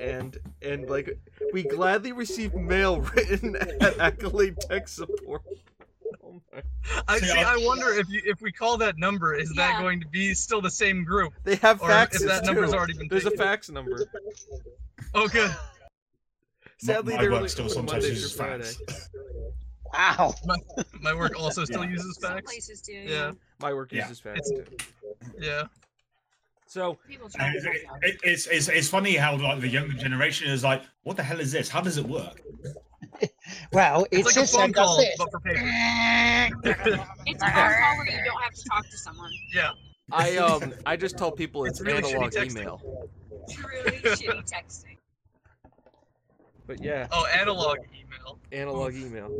and 0.00 0.38
and 0.62 0.88
like 0.88 1.18
we 1.52 1.62
gladly 1.62 2.12
receive 2.12 2.54
mail 2.54 3.00
written 3.14 3.56
at 3.56 3.98
accolade 3.98 4.56
tech 4.60 4.88
support 4.88 5.42
my. 5.46 5.69
I 7.08 7.18
See, 7.18 7.26
see. 7.26 7.32
I- 7.38 7.54
I 7.54 7.56
wonder 7.64 7.92
if 7.92 8.08
you, 8.08 8.20
if 8.24 8.40
we 8.40 8.50
call 8.50 8.76
that 8.78 8.98
number, 8.98 9.34
is 9.34 9.52
that 9.54 9.80
going 9.80 10.00
to 10.00 10.08
be 10.08 10.34
still 10.34 10.60
the 10.60 10.70
same 10.70 11.04
group, 11.04 11.32
they 11.44 11.56
have 11.56 11.80
or 11.82 11.88
faxes 11.88 12.22
if 12.22 12.28
that 12.28 12.44
number's 12.44 12.72
already 12.72 12.94
been 12.94 13.08
there's 13.08 13.26
a 13.26 13.30
fax 13.32 13.70
number 13.70 14.06
Oh, 15.14 15.28
good. 15.28 15.50
sadly 16.78 17.14
my 17.14 17.20
they're 17.22 17.30
work 17.30 17.36
only 17.38 17.48
still 17.48 17.68
sometimes 17.68 18.02
Monday 18.04 18.08
uses 18.08 18.32
fax. 18.32 18.78
Wow. 19.92 20.32
My 21.00 21.12
work 21.14 21.36
also 21.36 21.64
still 21.64 21.82
Yeah. 21.84 21.90
uses 21.90 22.16
Some 22.20 22.32
fax. 22.34 22.46
places 22.46 22.80
do. 22.80 22.92
Yeah. 22.92 23.32
my 23.60 23.74
work 23.74 23.90
Yeah. 23.92 24.02
uses 24.08 24.20
fax 24.20 24.38
It's- 24.50 24.68
too 24.68 25.34
Yeah. 25.40 25.64
so 26.66 26.94
People 27.08 27.28
try 27.28 27.46
And 27.48 27.60
to 27.62 27.70
it- 27.70 27.86
it- 28.02 28.20
it's, 28.22 28.46
it's 28.46 28.68
it's 28.68 28.88
funny 28.88 29.16
how 29.16 29.36
like 29.36 29.60
the 29.60 29.68
younger 29.68 29.94
generation 29.94 30.48
is 30.48 30.62
like, 30.62 30.82
what 31.02 31.16
the 31.16 31.24
hell 31.24 31.40
is 31.40 31.50
this? 31.50 31.68
How 31.68 31.80
does 31.80 31.96
it 31.96 32.06
work? 32.06 32.40
Well, 33.72 34.06
It's 34.10 34.36
it's 34.36 34.36
like 34.36 34.44
a 34.44 34.48
phone 34.48 34.72
call, 34.72 34.96
this. 34.98 35.14
but 35.18 35.30
for 35.30 35.40
paper. 35.40 35.60
It's 37.26 37.42
a 37.42 37.46
phone 37.46 37.54
call 37.54 37.96
where 37.96 38.06
you 38.10 38.24
don't 38.24 38.42
have 38.42 38.54
to 38.54 38.64
talk 38.68 38.88
to 38.88 38.96
someone. 38.96 39.30
Yeah. 39.54 39.70
i 40.12 40.36
um 40.38 40.74
i 40.86 40.96
just 40.96 41.16
tell 41.16 41.30
people 41.30 41.64
it's, 41.64 41.80
It's 41.80 41.86
really 41.86 42.12
analog 42.12 42.32
texting. 42.32 42.50
email 42.50 43.08
Truly 43.48 43.90
shitty 43.98 44.50
texting. 44.54 44.96
but 46.66 46.82
yeah 46.82 47.06
Oh, 47.12 47.26
analog 47.26 47.78
email. 47.94 48.38
analog 48.52 48.94
email. 48.94 49.30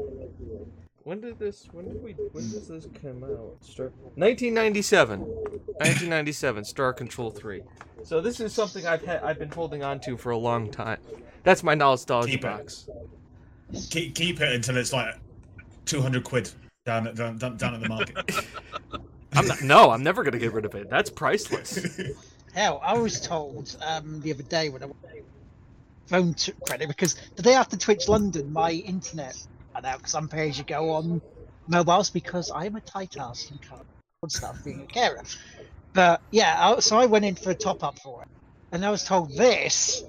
When 1.05 1.21
did 1.21 1.39
this? 1.39 1.67
When 1.73 1.89
did 1.89 2.03
we? 2.03 2.13
When 2.13 2.45
does 2.51 2.69
this 2.69 2.87
come 3.03 3.25
out? 3.25 3.57
Star. 3.63 3.87
1997. 4.17 5.21
1997. 5.21 6.65
Star 6.65 6.93
Control 6.93 7.31
3. 7.31 7.63
So 8.05 8.21
this 8.21 8.39
is 8.39 8.53
something 8.53 8.87
I've 8.87 9.03
had. 9.03 9.23
I've 9.23 9.39
been 9.39 9.51
holding 9.51 9.83
on 9.83 9.99
to 10.01 10.19
for 10.19 10.31
a 10.31 10.37
long 10.37 10.71
time. 10.71 10.99
That's 11.43 11.63
my 11.63 11.75
nostalgia 11.75 12.33
Keep 12.33 12.45
it. 12.45 12.87
Box. 13.73 13.87
Keep, 13.87 14.15
keep 14.15 14.41
it 14.41 14.53
until 14.53 14.77
it's 14.77 14.93
like 14.93 15.15
two 15.85 16.01
hundred 16.01 16.25
quid 16.25 16.51
down 16.85 17.07
at 17.07 17.17
down, 17.17 17.39
down, 17.39 17.57
down 17.57 17.75
at 17.75 17.81
the 17.81 17.89
market. 17.89 18.17
I'm 19.33 19.47
not. 19.47 19.63
No, 19.63 19.91
I'm 19.91 20.03
never 20.03 20.23
gonna 20.23 20.39
get 20.39 20.53
rid 20.53 20.65
of 20.65 20.75
it. 20.75 20.91
That's 20.91 21.11
priceless. 21.11 22.01
Hell, 22.55 22.81
I 22.83 22.99
was 22.99 23.21
told 23.21 23.77
um, 23.81 24.21
the 24.21 24.33
other 24.33 24.43
day 24.43 24.71
when 24.71 24.83
I 24.83 24.87
went 24.87 24.97
phone 26.07 26.35
to 26.35 26.53
credit 26.67 26.89
because 26.89 27.15
the 27.37 27.43
day 27.43 27.55
after 27.55 27.77
Twitch 27.77 28.09
London, 28.09 28.53
my 28.53 28.73
internet 28.73 29.37
ran 29.75 29.85
out 29.85 29.99
because 29.99 30.15
I'm 30.15 30.29
pay 30.29 30.49
as 30.49 30.59
you 30.59 30.65
go 30.65 30.91
on 30.91 31.23
mobiles 31.69 32.11
because 32.11 32.51
I'm 32.53 32.75
a 32.75 32.81
tight 32.81 33.17
ass 33.17 33.49
and 33.51 33.63
can't 33.63 33.87
afford 34.19 34.33
stuff 34.33 34.65
being 34.65 34.81
a 34.83 34.87
carer. 34.87 35.23
But 35.93 36.21
yeah, 36.33 36.57
I, 36.59 36.81
so 36.81 36.99
I 36.99 37.07
went 37.07 37.25
in 37.25 37.37
for 37.37 37.51
a 37.51 37.55
top 37.55 37.85
up 37.85 37.99
for 38.01 38.23
it, 38.23 38.29
and 38.73 38.85
I 38.85 38.91
was 38.91 39.05
told 39.05 39.37
this, 39.37 40.03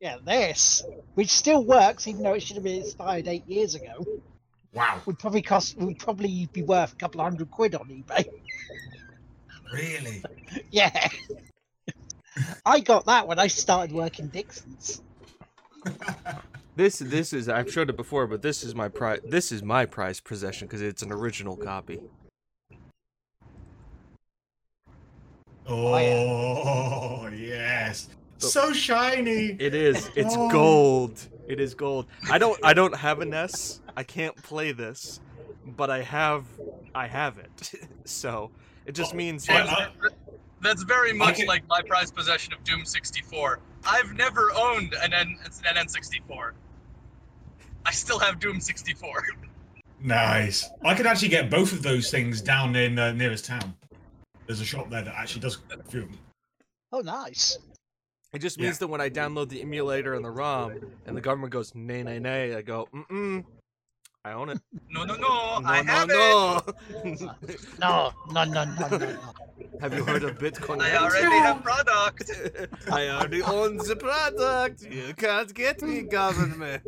yeah, 0.00 0.16
this, 0.24 0.82
which 1.14 1.30
still 1.30 1.64
works 1.64 2.06
even 2.06 2.22
though 2.22 2.34
it 2.34 2.42
should 2.42 2.56
have 2.56 2.64
been 2.64 2.82
expired 2.82 3.28
eight 3.28 3.46
years 3.48 3.74
ago, 3.74 4.04
wow, 4.72 5.00
would 5.06 5.18
probably 5.18 5.42
cost 5.42 5.76
would 5.78 5.98
probably 5.98 6.48
be 6.52 6.62
worth 6.62 6.92
a 6.92 6.96
couple 6.96 7.20
of 7.20 7.24
hundred 7.24 7.50
quid 7.50 7.74
on 7.74 7.88
eBay. 7.88 8.28
really? 9.72 10.22
Yeah. 10.70 11.08
I 12.64 12.80
got 12.80 13.06
that 13.06 13.26
when 13.26 13.38
I 13.38 13.48
started 13.48 13.94
working 13.94 14.28
Dixon's. 14.28 15.02
This 16.78 17.00
this 17.00 17.32
is 17.32 17.48
I've 17.48 17.72
showed 17.72 17.90
it 17.90 17.96
before, 17.96 18.28
but 18.28 18.40
this 18.40 18.62
is 18.62 18.72
my 18.72 18.86
prize. 18.86 19.18
This 19.24 19.50
is 19.50 19.64
my 19.64 19.84
prized 19.84 20.22
possession 20.22 20.68
because 20.68 20.80
it's 20.80 21.02
an 21.02 21.10
original 21.10 21.56
copy. 21.56 21.98
Oh, 25.66 25.92
oh 25.92 27.28
yes, 27.34 28.08
so 28.38 28.72
shiny. 28.72 29.56
It 29.58 29.74
is. 29.74 30.10
It's 30.16 30.34
Oh. 30.36 30.50
gold. 30.50 31.26
It 31.48 31.60
is 31.60 31.74
gold. 31.74 32.06
I 32.30 32.38
don't. 32.38 32.58
I 32.64 32.72
don't 32.74 32.94
have 32.96 33.18
a 33.18 33.22
an 33.22 33.34
S. 33.34 33.80
I 33.96 34.02
can't 34.02 34.36
play 34.42 34.72
this, 34.72 35.20
but 35.64 35.90
I 35.90 36.02
have. 36.02 36.44
I 36.94 37.06
have 37.06 37.38
it. 37.38 37.72
so 38.04 38.50
it 38.86 38.92
just 38.92 39.14
means. 39.14 39.48
Yeah, 39.48 39.64
like, 39.64 40.12
That's 40.60 40.82
very 40.82 41.12
much 41.12 41.44
like 41.46 41.66
my 41.68 41.82
prized 41.82 42.14
possession 42.14 42.52
of 42.52 42.62
Doom 42.64 42.84
64. 42.84 43.60
I've 43.84 44.12
never 44.14 44.50
owned 44.56 44.94
an, 45.02 45.12
N- 45.14 45.38
an 45.68 45.86
N64. 45.86 46.52
I 47.86 47.92
still 47.92 48.18
have 48.18 48.38
Doom 48.40 48.60
64. 48.60 49.24
Nice. 50.00 50.68
I 50.84 50.94
could 50.94 51.06
actually 51.06 51.28
get 51.28 51.50
both 51.50 51.72
of 51.72 51.82
those 51.82 52.08
things 52.08 52.40
down 52.40 52.76
in 52.76 52.98
uh, 53.00 53.10
nearest 53.12 53.44
town. 53.46 53.74
There's 54.46 54.60
a 54.60 54.64
shop 54.64 54.88
there 54.90 55.02
that 55.02 55.14
actually 55.14 55.40
does 55.40 55.58
a 55.72 55.82
few 55.90 56.02
of 56.02 56.08
them. 56.08 56.18
Oh, 56.92 57.00
nice. 57.00 57.58
It 58.32 58.40
just 58.40 58.58
Yeah. 58.58 58.64
means 58.64 58.78
that 58.78 58.88
when 58.88 59.00
I 59.00 59.08
download 59.08 59.48
the 59.48 59.62
emulator 59.62 60.14
and 60.14 60.24
the 60.24 60.30
ROM, 60.30 60.78
and 61.06 61.16
the 61.16 61.20
government 61.20 61.52
goes 61.52 61.74
nay 61.74 62.02
nay 62.02 62.18
nay, 62.18 62.54
I 62.54 62.62
go 62.62 62.88
mm 62.94 63.06
mm. 63.08 63.44
I 64.24 64.32
own 64.32 64.50
it. 64.50 64.60
No, 64.90 65.04
no, 65.04 65.14
no, 65.14 65.60
no, 65.60 65.62
I 65.64 65.82
no, 65.82 65.92
have 65.92 66.10
it. 66.10 66.14
no. 66.14 66.62
No, 67.78 68.12
no, 68.32 68.44
no, 68.44 68.64
no, 68.64 68.88
no, 68.88 68.96
no. 68.98 69.18
have 69.80 69.94
you 69.94 70.04
heard 70.04 70.24
of 70.24 70.38
Bitcoin? 70.38 70.80
I 70.82 70.96
already 70.96 71.36
have 71.36 71.62
product. 71.62 72.30
I 72.90 73.08
already 73.08 73.42
own 73.42 73.76
the 73.76 73.96
product. 73.96 74.82
You 74.82 75.14
can't 75.16 75.54
get 75.54 75.80
me, 75.82 76.02
government. 76.02 76.82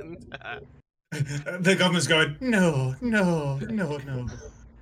the 1.12 1.76
government's 1.78 2.06
going, 2.06 2.36
no, 2.40 2.94
no, 3.00 3.56
no, 3.68 3.96
no. 3.98 4.26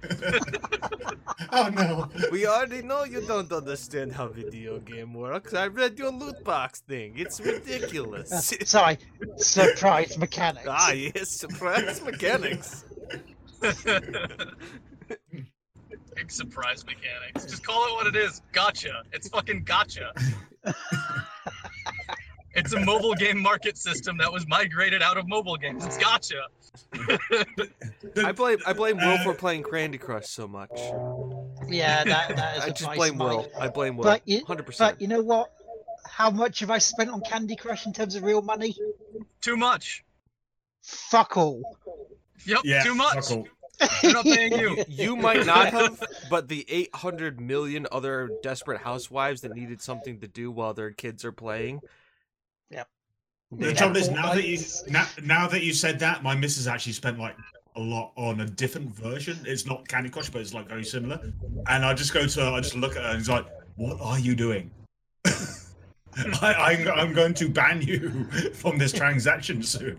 oh 1.52 1.68
no. 1.68 2.08
we 2.30 2.46
already 2.46 2.82
know 2.82 3.04
you 3.04 3.20
don't 3.26 3.52
understand 3.52 4.12
how 4.12 4.28
video 4.28 4.78
game 4.78 5.14
works. 5.14 5.54
I 5.54 5.66
read 5.66 5.98
your 5.98 6.12
loot 6.12 6.42
box 6.44 6.80
thing. 6.80 7.14
It's 7.16 7.40
ridiculous. 7.40 8.54
Sorry, 8.64 8.98
surprise 9.36 10.16
mechanics. 10.18 10.66
ah, 10.68 10.92
yes, 10.92 11.28
surprise 11.28 12.02
mechanics. 12.02 12.84
Big 16.18 16.30
surprise 16.30 16.84
mechanics. 16.84 17.44
Just 17.44 17.64
call 17.64 17.86
it 17.88 17.92
what 17.94 18.06
it 18.06 18.16
is. 18.16 18.42
Gacha. 18.52 19.02
It's 19.12 19.28
fucking 19.28 19.64
gacha. 19.64 20.10
it's 22.58 22.72
a 22.72 22.80
mobile 22.80 23.14
game 23.14 23.40
market 23.40 23.78
system 23.78 24.16
that 24.18 24.32
was 24.32 24.46
migrated 24.48 25.02
out 25.02 25.16
of 25.16 25.28
mobile 25.28 25.56
games. 25.56 25.84
It's 25.86 25.96
gacha. 25.98 26.42
I 28.24 28.32
blame 28.32 28.58
I 28.66 28.72
blame 28.72 28.96
Will 28.98 29.18
for 29.18 29.34
playing 29.34 29.64
Candy 29.64 29.98
Crush 29.98 30.26
so 30.28 30.46
much. 30.48 30.70
Yeah, 31.68 32.04
that, 32.04 32.36
that 32.36 32.56
is 32.58 32.64
I 32.64 32.66
a 32.68 32.72
just 32.72 32.92
blame 32.94 33.12
of 33.12 33.18
mine. 33.18 33.28
Will. 33.36 33.48
I 33.58 33.68
blame 33.68 33.96
Will. 33.96 34.04
But 34.04 34.22
you, 34.26 34.44
Hundred 34.44 34.66
percent. 34.66 34.96
but 34.96 35.02
you 35.02 35.08
know 35.08 35.22
what? 35.22 35.50
How 36.08 36.30
much 36.30 36.60
have 36.60 36.70
I 36.70 36.78
spent 36.78 37.10
on 37.10 37.20
Candy 37.20 37.56
Crush 37.56 37.86
in 37.86 37.92
terms 37.92 38.14
of 38.14 38.22
real 38.22 38.42
money? 38.42 38.74
Too 39.40 39.56
much. 39.56 40.04
Fuck 40.82 41.36
all. 41.36 41.62
Yep, 42.46 42.60
Yeah, 42.64 42.82
too 42.82 42.94
much. 42.94 43.14
fuck 43.28 43.30
all. 43.32 43.48
They're 44.02 44.12
not 44.12 44.24
paying 44.24 44.52
you. 44.58 44.84
You 44.88 45.14
might 45.16 45.46
not 45.46 45.68
have, 45.72 46.02
but 46.30 46.48
the 46.48 46.64
800 46.68 47.40
million 47.40 47.86
other 47.92 48.30
desperate 48.42 48.80
housewives 48.80 49.42
that 49.42 49.54
needed 49.54 49.80
something 49.82 50.18
to 50.20 50.26
do 50.28 50.50
while 50.50 50.74
their 50.74 50.90
kids 50.90 51.24
are 51.24 51.30
playing. 51.32 51.80
Yep. 53.50 53.60
The 53.60 53.66
Yeah. 53.66 53.72
trouble 53.74 53.96
is 53.96 54.10
now 54.10 54.34
that 54.34 54.46
you 54.46 54.58
now, 54.88 55.06
now 55.22 55.48
that 55.48 55.62
you 55.62 55.72
said 55.72 55.98
that, 56.00 56.22
my 56.22 56.34
missus 56.34 56.66
actually 56.68 56.92
spent 56.92 57.18
like 57.18 57.36
a 57.76 57.80
lot 57.80 58.12
on 58.16 58.40
a 58.40 58.46
different 58.46 58.94
version. 58.94 59.38
It's 59.46 59.64
not 59.64 59.86
Candy 59.88 60.10
Crush, 60.10 60.28
but 60.28 60.40
it's 60.42 60.52
like 60.52 60.68
very 60.68 60.84
similar. 60.84 61.20
And 61.68 61.84
I 61.84 61.94
just 61.94 62.12
go 62.12 62.26
to 62.26 62.40
her, 62.40 62.50
I 62.52 62.60
just 62.60 62.74
look 62.74 62.96
at 62.96 63.02
her 63.02 63.10
and 63.10 63.20
it's 63.20 63.28
like, 63.28 63.46
what 63.76 63.98
are 64.00 64.18
you 64.18 64.34
doing? 64.34 64.70
I, 66.42 66.54
I'm, 66.54 66.88
I'm 66.88 67.12
going 67.12 67.34
to 67.34 67.48
ban 67.48 67.80
you 67.80 68.24
from 68.54 68.76
this 68.76 68.92
transaction 68.92 69.62
soon. 69.62 69.98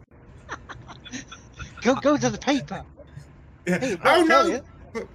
Go, 1.81 1.95
go 1.95 2.17
to 2.17 2.29
the 2.29 2.37
paper. 2.37 2.83
Yeah. 3.65 3.79
Hey, 3.79 3.97
oh 4.03 4.23
no! 4.23 4.45
you. 4.45 4.61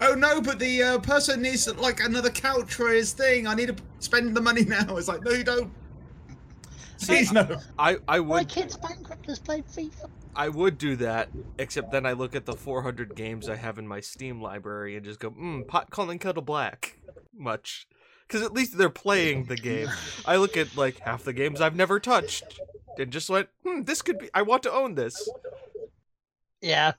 Oh 0.00 0.14
no! 0.14 0.40
But 0.40 0.58
the 0.58 0.82
uh, 0.82 0.98
person 1.00 1.42
needs 1.42 1.68
like 1.76 2.00
another 2.00 2.30
couch 2.30 2.72
for 2.72 2.88
his 2.88 3.12
thing. 3.12 3.46
I 3.46 3.54
need 3.54 3.76
to 3.76 3.76
spend 3.98 4.34
the 4.34 4.40
money 4.40 4.64
now. 4.64 4.96
It's 4.96 5.06
like, 5.08 5.22
no, 5.22 5.32
you 5.32 5.44
don't. 5.44 5.70
Please 7.00 7.32
no. 7.32 7.58
I, 7.78 7.96
I 8.06 8.18
My 8.18 8.20
would 8.20 8.48
kid's 8.48 8.76
bankrupt 8.76 9.28
is 9.28 9.38
playing 9.38 9.64
FIFA. 9.64 10.08
I 10.34 10.48
would 10.48 10.78
do 10.78 10.96
that, 10.96 11.28
except 11.58 11.90
then 11.90 12.06
I 12.06 12.12
look 12.12 12.34
at 12.34 12.46
the 12.46 12.54
400 12.54 13.14
games 13.14 13.48
I 13.48 13.56
have 13.56 13.78
in 13.78 13.88
my 13.88 14.00
Steam 14.00 14.40
library 14.40 14.96
and 14.96 15.04
just 15.04 15.18
go, 15.18 15.30
hmm, 15.30 15.62
pot 15.62 15.90
calling 15.90 16.18
kettle 16.18 16.42
black. 16.42 16.98
Much. 17.36 17.88
Because 18.26 18.42
at 18.42 18.52
least 18.52 18.78
they're 18.78 18.90
playing 18.90 19.46
the 19.46 19.56
game. 19.56 19.88
I 20.24 20.36
look 20.36 20.56
at 20.56 20.76
like 20.76 21.00
half 21.00 21.24
the 21.24 21.32
games 21.32 21.60
I've 21.60 21.74
never 21.74 21.98
touched 21.98 22.60
and 22.96 23.10
just 23.10 23.28
went, 23.28 23.48
hmm, 23.64 23.82
this 23.82 24.02
could 24.02 24.18
be, 24.18 24.30
I 24.32 24.42
want 24.42 24.62
to 24.64 24.72
own 24.72 24.94
this. 24.94 25.28
Yeah. 26.60 26.92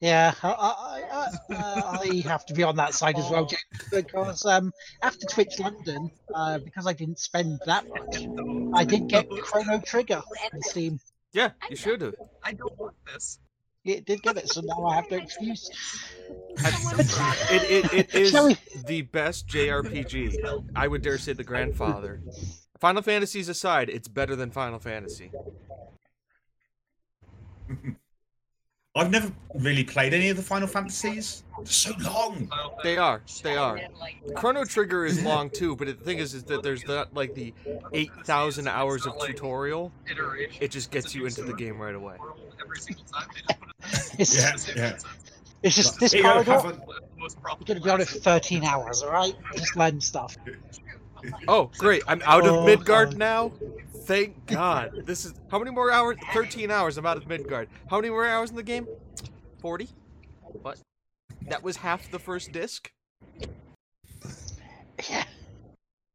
Yeah, 0.00 0.34
I, 0.42 0.48
I, 0.50 1.02
I, 1.10 1.54
uh, 1.54 1.98
I 2.02 2.22
have 2.28 2.44
to 2.46 2.54
be 2.54 2.62
on 2.62 2.76
that 2.76 2.92
side 2.92 3.16
as 3.16 3.30
well, 3.30 3.46
Jake. 3.46 3.64
because 3.90 4.44
um, 4.44 4.70
after 5.00 5.24
Twitch 5.26 5.58
London, 5.58 6.10
uh, 6.34 6.58
because 6.58 6.86
I 6.86 6.92
didn't 6.92 7.18
spend 7.18 7.58
that 7.64 7.88
much, 7.88 8.26
I 8.74 8.84
did 8.84 9.08
get 9.08 9.28
Chrono 9.28 9.80
Trigger 9.80 10.22
on 10.52 10.62
Steam. 10.62 11.00
Yeah, 11.32 11.50
you 11.70 11.76
should 11.76 12.00
have. 12.00 12.14
I 12.42 12.52
don't 12.52 12.78
want 12.78 12.94
this. 13.12 13.38
It 13.84 14.06
did 14.06 14.22
get 14.22 14.36
it, 14.38 14.48
so 14.48 14.62
now 14.62 14.86
I 14.86 14.94
have 14.96 15.10
no 15.10 15.18
excuse. 15.18 15.70
It, 16.58 17.92
it, 17.92 17.92
it 17.92 18.14
is 18.14 18.32
the 18.86 19.02
best 19.02 19.46
JRPG. 19.48 20.70
I 20.74 20.88
would 20.88 21.02
dare 21.02 21.18
say 21.18 21.34
the 21.34 21.44
grandfather. 21.44 22.22
Final 22.78 23.02
Fantasies 23.02 23.48
aside, 23.48 23.90
it's 23.90 24.08
better 24.08 24.34
than 24.36 24.50
Final 24.50 24.78
Fantasy. 24.78 25.30
I've 28.96 29.10
never 29.10 29.32
really 29.54 29.82
played 29.82 30.14
any 30.14 30.28
of 30.28 30.36
the 30.36 30.42
Final 30.42 30.68
Fantasies. 30.68 31.42
They're 31.56 31.66
so 31.66 31.92
long. 32.00 32.48
They 32.84 32.96
are. 32.96 33.22
They 33.42 33.56
are. 33.56 33.80
Chrono 34.36 34.64
Trigger 34.64 35.04
is 35.04 35.20
long 35.24 35.50
too, 35.50 35.74
but 35.74 35.88
the 35.88 35.94
thing 35.94 36.18
is, 36.18 36.32
is 36.32 36.44
that 36.44 36.62
there's 36.62 36.86
not 36.86 37.12
like 37.12 37.34
the 37.34 37.52
eight 37.92 38.12
thousand 38.24 38.68
hours 38.68 39.04
of 39.06 39.18
tutorial. 39.18 39.90
It 40.60 40.70
just 40.70 40.92
gets 40.92 41.12
you 41.14 41.26
into 41.26 41.42
the 41.42 41.54
game 41.54 41.78
right 41.80 41.94
away. 41.94 42.16
Every 42.62 42.78
single 42.78 43.04
time 43.12 43.26
they 43.34 43.40
just 43.40 43.60
put 43.60 43.68
it 43.68 44.20
It's, 44.20 44.36
Yeah, 44.36 44.46
in 44.50 44.52
the 44.52 44.58
same 44.58 44.76
yeah. 44.76 44.98
it's 45.64 45.76
just 45.76 45.98
this 45.98 46.12
Here 46.12 46.22
you 46.22 46.26
go, 46.28 46.44
corridor. 46.44 46.52
have 46.52 46.64
You're 46.64 46.72
a- 46.72 46.76
The 46.76 47.20
most 47.20 47.42
going 47.42 47.78
to 47.78 47.80
be 47.80 47.90
on 47.90 48.00
it 48.00 48.08
for 48.08 48.18
13 48.18 48.64
hours, 48.64 49.02
all 49.02 49.10
right? 49.10 49.34
Just 49.56 49.74
learn 49.76 50.00
stuff. 50.00 50.36
Oh, 51.48 51.70
great! 51.78 52.02
I'm 52.06 52.22
out 52.24 52.46
of 52.46 52.52
Oh, 52.52 52.64
Midgard 52.66 53.10
God. 53.10 53.18
now. 53.18 53.52
Thank 54.04 54.46
God. 54.46 55.02
This 55.06 55.24
is 55.24 55.34
how 55.50 55.58
many 55.58 55.70
more 55.70 55.90
hours? 55.90 56.16
Thirteen 56.32 56.70
hours. 56.70 56.98
I'm 56.98 57.06
out 57.06 57.16
of 57.16 57.26
Midgard. 57.26 57.68
How 57.88 57.96
many 57.96 58.10
more 58.10 58.26
hours 58.26 58.50
in 58.50 58.56
the 58.56 58.62
game? 58.62 58.86
Forty. 59.60 59.88
What? 60.62 60.78
That 61.48 61.62
was 61.62 61.76
half 61.76 62.10
the 62.10 62.18
first 62.18 62.52
disc. 62.52 62.90
Yeah. 65.10 65.24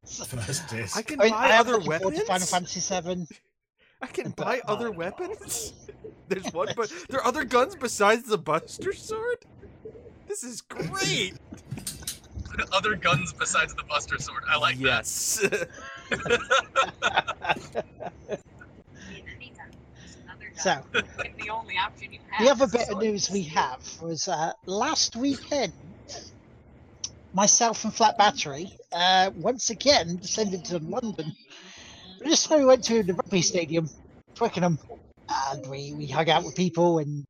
First 0.06 0.70
disc. 0.70 0.98
I 0.98 1.02
can 1.02 1.20
I, 1.20 1.26
mean, 1.26 1.34
buy 1.34 1.50
I 1.52 1.58
other 1.60 1.74
looking 1.74 1.86
forward 1.86 2.00
to 2.00 2.08
weapons. 2.08 2.28
Final 2.28 2.48
Fantasy 2.48 2.80
7. 2.80 3.28
I 4.02 4.08
can 4.08 4.32
buy 4.32 4.60
uh, 4.60 4.72
other 4.72 4.90
weapons. 4.90 5.74
There's 6.30 6.52
one, 6.54 6.70
but 6.76 6.92
there 7.10 7.20
are 7.20 7.26
other 7.28 7.44
guns 7.44 7.76
besides 7.76 8.24
the 8.24 8.38
Buster 8.38 8.94
Sword. 8.94 9.46
This 10.28 10.44
is 10.44 10.62
great. 10.62 11.34
Other 12.74 12.96
guns 12.96 13.34
besides 13.34 13.74
the 13.76 13.84
Buster 13.84 14.18
Sword. 14.18 14.44
I 14.50 14.58
like 14.58 14.80
yes. 14.80 15.46
So, 20.60 20.78
the 20.92 21.50
only 21.50 21.78
option 21.78 22.12
you 22.12 22.20
have. 22.32 22.46
the 22.46 22.52
other 22.52 22.68
bit 22.68 22.90
of 22.90 22.98
news 22.98 23.32
we 23.32 23.44
have 23.44 23.80
was 24.02 24.28
uh, 24.28 24.52
last 24.66 25.16
weekend, 25.16 25.72
myself 27.34 27.86
and 27.86 27.94
Flat 27.94 28.18
Battery 28.18 28.70
uh, 28.92 29.32
once 29.38 29.70
again 29.70 30.18
descended 30.18 30.66
to 30.66 30.80
London. 30.80 31.34
This 32.20 32.46
time 32.46 32.60
we 32.60 32.66
went 32.66 32.84
to 32.86 33.04
the 33.04 33.14
rugby 33.14 33.42
stadium, 33.42 33.90
Twickenham, 34.36 34.80
and 35.30 35.66
we, 35.68 35.94
we 35.94 36.08
hung 36.08 36.30
out 36.30 36.44
with 36.44 36.58
people, 36.58 37.00
and 37.00 37.24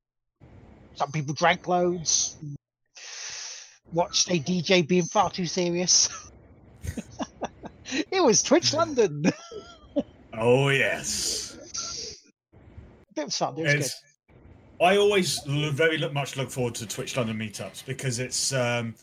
some 0.95 1.11
people 1.11 1.35
drank 1.35 1.67
loads, 1.67 2.35
and 2.41 2.55
watched 3.93 4.29
a 4.29 4.39
DJ 4.39 4.87
being 4.87 5.03
far 5.05 5.29
too 5.29 5.45
serious. 5.45 6.09
it 8.11 8.23
was 8.23 8.43
Twitch 8.43 8.73
London. 8.73 9.25
Oh 10.31 10.69
yes. 10.69 11.57
It 13.17 13.25
was 13.25 13.35
fun. 13.35 13.57
It 13.57 13.63
was 13.63 13.73
good. 13.73 14.85
I 14.85 14.95
always 14.95 15.41
very 15.45 15.97
much 16.11 16.37
look 16.37 16.49
forward 16.49 16.75
to 16.75 16.87
Twitch 16.87 17.17
London 17.17 17.37
meetups 17.37 17.85
because 17.85 18.19
it's 18.19 18.53
um, 18.53 18.95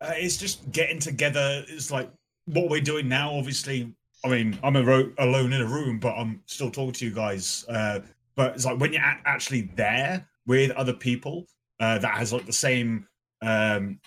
uh, 0.00 0.14
it's 0.16 0.38
just 0.38 0.72
getting 0.72 0.98
together. 0.98 1.64
It's 1.68 1.92
like 1.92 2.10
what 2.46 2.68
we're 2.68 2.80
doing 2.80 3.08
now. 3.08 3.32
Obviously, 3.32 3.94
I 4.24 4.28
mean, 4.28 4.58
I'm 4.64 4.74
a 4.74 4.82
ro- 4.82 5.12
alone 5.18 5.52
in 5.52 5.60
a 5.60 5.66
room, 5.66 6.00
but 6.00 6.14
I'm 6.14 6.42
still 6.46 6.70
talking 6.70 6.92
to 6.94 7.04
you 7.04 7.14
guys. 7.14 7.64
Uh, 7.68 8.00
but 8.34 8.54
it's 8.54 8.64
like 8.64 8.80
when 8.80 8.92
you're 8.92 9.02
a- 9.02 9.22
actually 9.24 9.70
there 9.76 10.26
with 10.46 10.72
other 10.72 10.94
people 10.94 11.46
uh, 11.78 11.98
that 11.98 12.16
has 12.16 12.32
like 12.32 12.46
the 12.46 12.52
same 12.52 13.06
um, 13.42 14.00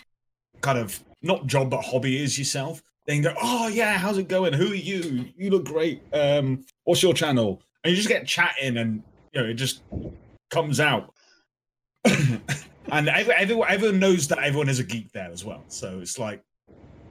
kind 0.66 0.80
of 0.80 1.00
not 1.22 1.46
job 1.46 1.70
but 1.70 1.82
hobby 1.82 2.22
is 2.22 2.38
yourself. 2.38 2.82
Then 3.06 3.22
go, 3.22 3.34
oh 3.42 3.68
yeah, 3.68 3.98
how's 3.98 4.18
it 4.18 4.28
going? 4.28 4.52
Who 4.52 4.72
are 4.72 4.76
you? 4.76 5.26
You 5.38 5.52
look 5.52 5.66
great. 5.66 6.02
Um, 6.12 6.66
what's 6.86 7.04
your 7.04 7.14
channel? 7.14 7.62
And 7.84 7.92
you 7.92 7.98
just 7.98 8.10
get 8.10 8.26
chatting, 8.26 8.78
and 8.78 9.04
you 9.32 9.42
know, 9.42 9.48
it 9.48 9.54
just 9.54 9.84
comes 10.50 10.80
out. 10.80 11.14
and 12.06 13.08
everyone, 13.08 13.68
everyone 13.70 14.00
knows 14.00 14.28
that 14.30 14.40
everyone 14.40 14.70
is 14.70 14.80
a 14.80 14.84
geek 14.84 15.12
there 15.12 15.30
as 15.32 15.46
well. 15.46 15.64
So 15.68 16.00
it's 16.00 16.18
like, 16.18 16.42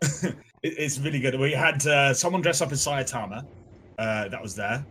it's 0.65 0.99
really 0.99 1.21
good. 1.21 1.39
We 1.39 1.53
had 1.53 1.87
uh, 1.87 2.13
someone 2.13 2.43
dressed 2.43 2.61
up 2.61 2.73
as 2.73 2.85
Saitama 2.85 3.47
uh, 3.99 4.29
that 4.29 4.43
was 4.43 4.57
there. 4.57 4.85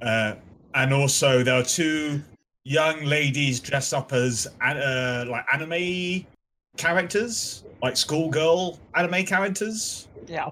Uh, 0.00 0.34
and 0.74 0.94
also, 0.94 1.42
there 1.42 1.56
were 1.56 1.62
two 1.62 2.22
young 2.64 3.04
ladies 3.04 3.60
dressed 3.60 3.92
up 3.92 4.14
as 4.14 4.46
uh, 4.62 5.26
like 5.28 5.44
anime 5.52 6.26
characters, 6.76 7.64
like 7.82 7.96
schoolgirl 7.96 8.78
anime 8.94 9.24
characters. 9.24 10.08
Yeah. 10.26 10.50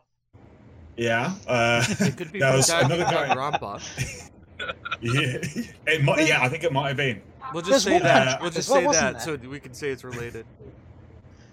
Yeah. 0.97 1.35
Uh, 1.47 1.85
It 2.01 2.17
could 2.17 2.33
be 2.33 2.39
That 2.41 2.55
was 2.55 2.67
Dad- 2.69 2.87
another 2.87 3.05
guy. 3.05 3.35
Rampa. 3.35 3.81
yeah, 5.01 5.39
it 5.87 6.03
might, 6.05 6.27
yeah, 6.27 6.43
I 6.43 6.49
think 6.49 6.65
it 6.65 6.73
might 6.73 6.89
have 6.89 6.97
been. 6.97 7.21
We'll 7.53 7.63
There's 7.63 7.77
just 7.77 7.85
say 7.85 7.99
that. 7.99 8.27
punch 8.27 8.41
We'll 8.43 8.51
just 8.51 8.69
say 8.69 8.87
wasn't 8.87 9.19
that 9.19 9.23
so 9.23 9.37
we 9.49 9.61
can 9.61 9.75
say 9.75 9.91
it's 9.91 10.05
related. 10.05 10.47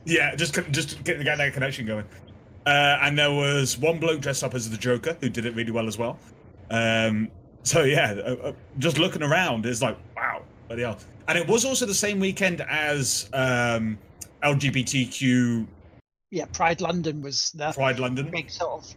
Yeah, 0.05 0.35
just 0.35 0.53
just 0.71 1.03
get, 1.03 1.21
get 1.23 1.37
that 1.37 1.53
connection 1.53 1.85
going. 1.85 2.05
Uh, 2.65 2.99
and 3.01 3.17
there 3.17 3.31
was 3.31 3.77
one 3.77 3.99
bloke 3.99 4.21
dressed 4.21 4.43
up 4.43 4.53
as 4.53 4.69
the 4.69 4.77
Joker 4.77 5.17
who 5.19 5.29
did 5.29 5.45
it 5.45 5.55
really 5.55 5.71
well 5.71 5.87
as 5.87 5.97
well. 5.97 6.17
Um, 6.69 7.29
so 7.63 7.83
yeah, 7.83 8.13
uh, 8.13 8.35
uh, 8.49 8.53
just 8.79 8.97
looking 8.99 9.23
around 9.23 9.65
is 9.65 9.81
like 9.81 9.97
wow, 10.15 10.43
bloody 10.67 10.83
hell. 10.83 10.97
And 11.27 11.37
it 11.37 11.47
was 11.47 11.65
also 11.65 11.85
the 11.85 11.93
same 11.93 12.19
weekend 12.19 12.61
as 12.61 13.29
um, 13.33 13.97
LGBTQ 14.43 15.67
Yeah, 16.31 16.45
Pride 16.53 16.81
London 16.81 17.21
was 17.21 17.51
the 17.51 17.71
Pride 17.73 17.99
London. 17.99 18.29
big 18.31 18.49
sort 18.49 18.83
of 18.83 18.95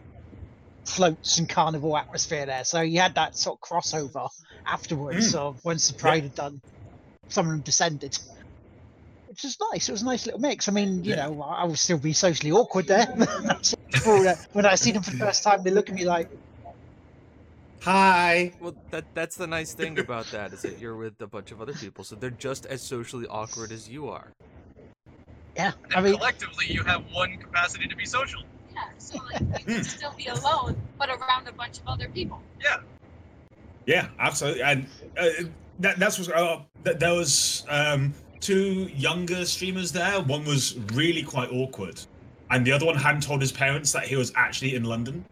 floats 0.86 1.38
and 1.38 1.48
carnival 1.48 1.96
atmosphere 1.96 2.46
there. 2.46 2.64
So 2.64 2.80
you 2.80 3.00
had 3.00 3.14
that 3.14 3.36
sort 3.36 3.58
of 3.60 3.68
crossover 3.68 4.28
afterwards 4.66 5.34
of 5.34 5.64
once 5.64 5.88
the 5.88 5.94
Pride 5.94 6.22
had 6.24 6.34
done, 6.34 6.60
some 7.28 7.46
of 7.46 7.52
them 7.52 7.60
descended. 7.60 8.18
Which 9.28 9.42
was 9.42 9.56
nice. 9.72 9.88
It 9.88 9.92
was 9.92 10.02
a 10.02 10.04
nice 10.04 10.26
little 10.26 10.40
mix. 10.40 10.68
I 10.68 10.72
mean, 10.72 11.02
you 11.02 11.10
Yeah. 11.16 11.26
know, 11.26 11.42
I 11.42 11.62
I 11.62 11.64
would 11.64 11.78
still 11.78 11.98
be 11.98 12.12
socially 12.12 12.52
awkward 12.52 12.86
there. 12.86 13.06
People, 13.92 14.28
uh, 14.28 14.34
when 14.52 14.64
I 14.66 14.76
see 14.76 14.92
them 14.92 15.02
for 15.02 15.10
the 15.10 15.16
first 15.18 15.42
time, 15.42 15.64
they 15.64 15.70
look 15.70 15.88
at 15.88 15.94
me 15.94 16.04
like, 16.04 16.28
Hi. 17.82 18.52
Well, 18.60 18.74
that 18.90 19.04
that's 19.14 19.36
the 19.36 19.46
nice 19.46 19.74
thing 19.74 19.98
about 19.98 20.26
that 20.30 20.52
is 20.52 20.62
that 20.62 20.78
you're 20.80 20.96
with 20.96 21.20
a 21.20 21.26
bunch 21.26 21.52
of 21.52 21.60
other 21.60 21.74
people, 21.74 22.02
so 22.04 22.14
they're 22.16 22.30
just 22.30 22.64
as 22.66 22.80
socially 22.80 23.26
awkward 23.26 23.72
as 23.72 23.88
you 23.90 24.08
are. 24.08 24.28
Yeah. 25.56 25.72
I 25.94 26.00
And 26.00 26.04
mean, 26.04 26.16
collectively, 26.16 26.66
you 26.68 26.82
have 26.84 27.04
one 27.12 27.38
capacity 27.38 27.86
to 27.88 27.96
be 27.96 28.06
social. 28.06 28.42
Yeah, 28.74 28.82
so 28.98 29.18
like 29.32 29.44
you 29.58 29.66
can 29.66 29.84
still 29.84 30.12
be 30.16 30.26
alone, 30.26 30.76
but 30.98 31.08
around 31.08 31.48
a 31.48 31.52
bunch 31.52 31.78
of 31.78 31.84
other 31.86 32.08
people. 32.08 32.44
Yeah, 32.62 32.78
Yeah, 33.86 34.08
absolutely. 34.18 34.62
And 34.62 34.88
uh, 35.16 35.28
that 35.78 35.98
that's 35.98 36.18
what 36.18 36.32
uh, 36.36 36.62
th- 36.84 36.98
there 36.98 37.14
was 37.14 37.64
um, 37.68 38.14
two 38.40 38.88
younger 38.94 39.44
streamers 39.44 39.92
there. 39.92 40.20
One 40.22 40.44
was 40.44 40.76
really 40.92 41.22
quite 41.22 41.50
awkward, 41.52 42.00
and 42.50 42.66
the 42.66 42.72
other 42.72 42.86
one 42.86 42.96
hadn't 42.96 43.22
told 43.22 43.40
his 43.40 43.52
parents 43.52 43.92
that 43.92 44.04
he 44.04 44.16
was 44.16 44.32
actually 44.36 44.74
in 44.74 44.84
London. 44.84 45.26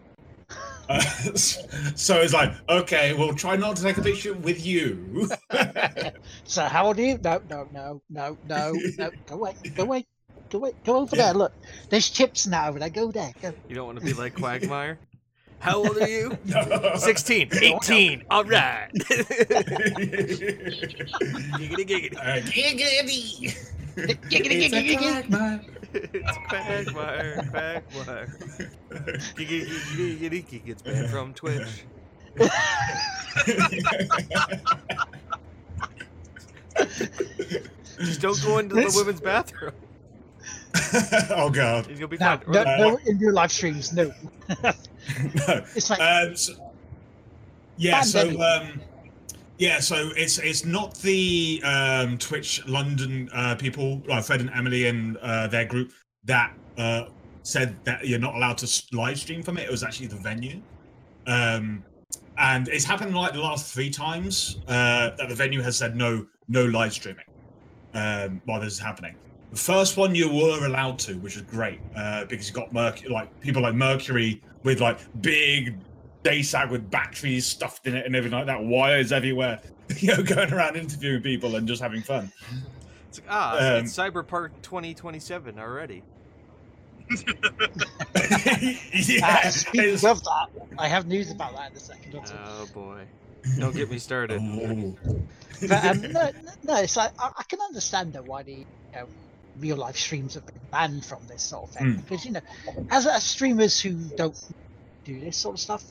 Uh, 0.89 1.01
so 1.35 2.21
it's 2.21 2.35
like, 2.35 2.53
okay, 2.69 3.13
we'll 3.15 3.35
try 3.35 3.57
not 3.57 3.77
to 3.77 3.83
take 3.83 3.99
a 3.99 4.03
picture 4.03 4.35
with 4.35 4.65
you. 4.67 5.29
so 6.45 6.65
how 6.65 6.87
old 6.87 6.99
are 6.99 7.03
you? 7.03 7.19
No, 7.23 7.41
no, 7.49 7.69
no, 7.73 8.03
no, 8.11 8.39
no, 8.45 8.83
no. 8.97 9.11
Go 9.27 9.37
away, 9.37 9.57
go 9.75 9.83
away, 9.85 10.07
go 10.53 10.59
away, 10.59 10.73
go 10.85 10.97
over 10.99 11.17
there. 11.17 11.33
Look, 11.35 11.53
there's 11.89 12.09
chips 12.11 12.47
now 12.47 12.69
over 12.69 12.79
there. 12.79 12.91
Go 12.91 13.11
there. 13.11 13.33
Go. 13.41 13.53
You 13.69 13.75
don't 13.75 13.87
want 13.87 13.99
to 14.01 14.05
be 14.05 14.13
like 14.13 14.35
Quagmire. 14.35 14.99
How 15.59 15.77
old 15.77 15.97
are 15.99 16.09
you? 16.09 16.37
No. 16.45 16.93
16, 16.97 17.49
18. 17.63 18.25
All 18.31 18.43
right. 18.45 18.89
giggity 18.93 19.15
giggity. 21.87 22.17
Uh, 22.17 22.41
giggity. 22.51 23.55
Giggity, 23.95 23.95
It's 23.95 24.75
a 24.75 24.83
giggity, 24.83 24.97
giggity. 24.97 24.99
quagmire. 24.99 25.61
It's 25.95 26.39
Quagmire, 26.49 27.43
Quagmire. 27.51 28.27
Giggity 29.37 29.67
giggity 29.69 30.19
giggity 30.19 30.45
giggity 30.47 30.65
gets 30.67 30.83
banned 30.83 31.11
from 31.11 31.33
Twitch. 31.35 31.85
Just 37.99 38.21
don't 38.21 38.41
go 38.43 38.59
into 38.59 38.75
the 38.75 38.83
This- 38.83 38.97
women's 38.97 39.21
bathroom. 39.21 39.73
oh 41.31 41.51
god. 41.51 41.89
You'll 41.99 42.09
be 42.09 42.17
No, 42.19 42.27
fine. 42.39 42.43
Or 42.47 42.53
no, 42.53 42.65
the- 42.65 42.77
no, 42.79 42.99
in 43.07 43.19
your 43.19 43.33
live 43.33 43.53
streams, 43.53 43.93
no. 43.93 44.13
no. 44.63 44.73
It's 45.75 45.91
like 45.91 46.01
Um, 46.01 46.37
so, 46.37 46.53
yeah, 47.77 48.03
so 48.03 48.41
um, 48.41 48.81
yeah, 49.59 49.81
so 49.81 50.11
it's 50.17 50.39
it's 50.39 50.65
not 50.65 50.95
the 50.99 51.61
um, 51.65 52.19
Twitch 52.19 52.65
London 52.67 53.29
uh, 53.33 53.55
people 53.57 54.03
like 54.07 54.25
Fred 54.25 54.41
and 54.41 54.51
Emily 54.51 54.87
and 54.87 55.17
uh, 55.19 55.47
their 55.49 55.65
group 55.65 55.93
that 56.25 56.55
uh, 56.79 57.05
said 57.43 57.77
that 57.85 58.07
you're 58.07 58.19
not 58.21 58.35
allowed 58.35 58.59
to 58.59 58.83
live 58.93 59.19
stream 59.19 59.43
from 59.43 59.59
it. 59.59 59.65
It 59.65 59.71
was 59.71 59.83
actually 59.83 60.07
the 60.07 60.17
venue. 60.17 60.61
Um, 61.27 61.85
and 62.39 62.69
it's 62.69 62.85
happened 62.85 63.15
like 63.15 63.33
the 63.33 63.41
last 63.41 63.73
three 63.75 63.91
times 63.91 64.59
uh, 64.69 65.11
that 65.17 65.29
the 65.29 65.35
venue 65.35 65.61
has 65.63 65.77
said 65.77 65.97
no, 65.97 66.27
no 66.49 66.65
live 66.65 66.93
streaming 66.93 67.25
um, 67.95 68.41
while 68.47 68.61
this 68.61 68.73
is 68.73 68.79
happening. 68.79 69.15
The 69.53 69.59
first 69.59 69.97
one 69.99 70.15
you 70.15 70.29
were 70.33 70.65
allowed 70.67 70.99
to, 71.01 71.15
which 71.19 71.37
is 71.37 71.43
great 71.43 71.79
uh, 71.95 72.25
because 72.25 72.49
you 72.49 72.55
got 72.55 72.73
Mercury, 72.73 73.11
like 73.11 73.41
people 73.41 73.61
like 73.63 73.75
Mercury 73.75 74.41
with 74.63 74.81
like 74.81 74.99
big 75.21 75.77
daysag 76.25 76.71
with 76.71 76.91
batteries 76.91 77.47
stuffed 77.47 77.87
in 77.87 77.95
it 77.95 78.07
and 78.07 78.17
everything 78.17 78.39
like 78.39 78.47
that, 78.47 78.65
wires 78.65 79.13
everywhere, 79.13 79.61
you 79.99 80.09
know, 80.17 80.23
going 80.23 80.51
around 80.53 80.77
interviewing 80.77 81.21
people 81.23 81.57
and 81.57 81.69
just 81.69 81.83
having 81.83 82.01
fun. 82.01 82.33
It's 83.09 83.19
like, 83.21 83.29
ah, 83.29 83.57
Um, 83.59 83.63
it's 83.85 83.95
Cyberpunk 83.95 84.51
2027 84.63 85.59
already. 85.59 86.03
yeah, 88.15 89.41
Uh, 89.45 89.51
speaking 89.51 89.81
it's- 89.81 90.05
of 90.05 90.23
that, 90.25 90.47
I 90.79 90.89
have 90.89 91.07
news 91.07 91.31
about 91.31 91.55
that 91.57 91.73
in 91.73 91.77
a 91.77 91.81
second 91.81 92.15
or 92.15 92.25
two. 92.25 92.33
Oh 92.43 92.67
boy. 92.73 93.03
Don't 93.59 93.75
get 93.75 93.91
me 93.91 93.99
started. 93.99 94.41
Oh. 94.41 94.97
But 95.69 95.85
um, 95.85 96.01
no, 96.13 96.31
no, 96.63 96.77
it's 96.81 96.97
like 96.97 97.11
I, 97.19 97.31
I 97.37 97.43
can 97.43 97.61
understand 97.61 98.13
though 98.13 98.23
why 98.23 98.45
the 98.45 98.53
you 98.53 98.67
know, 98.95 99.07
real 99.59 99.77
life 99.77 99.97
streams 99.97 100.35
have 100.35 100.47
been 100.47 100.61
banned 100.71 101.05
from 101.05 101.19
this 101.29 101.43
sort 101.43 101.65
of 101.65 101.71
thing 101.77 101.87
Mm. 101.87 101.97
because 101.97 102.25
you 102.25 102.33
know, 102.33 102.41
as, 102.91 103.07
as 103.07 103.23
streamers 103.25 103.81
who 103.81 103.93
don't 104.17 104.37
do 105.05 105.21
this 105.21 105.37
sort 105.37 105.55
of 105.57 105.61
stuff, 105.61 105.85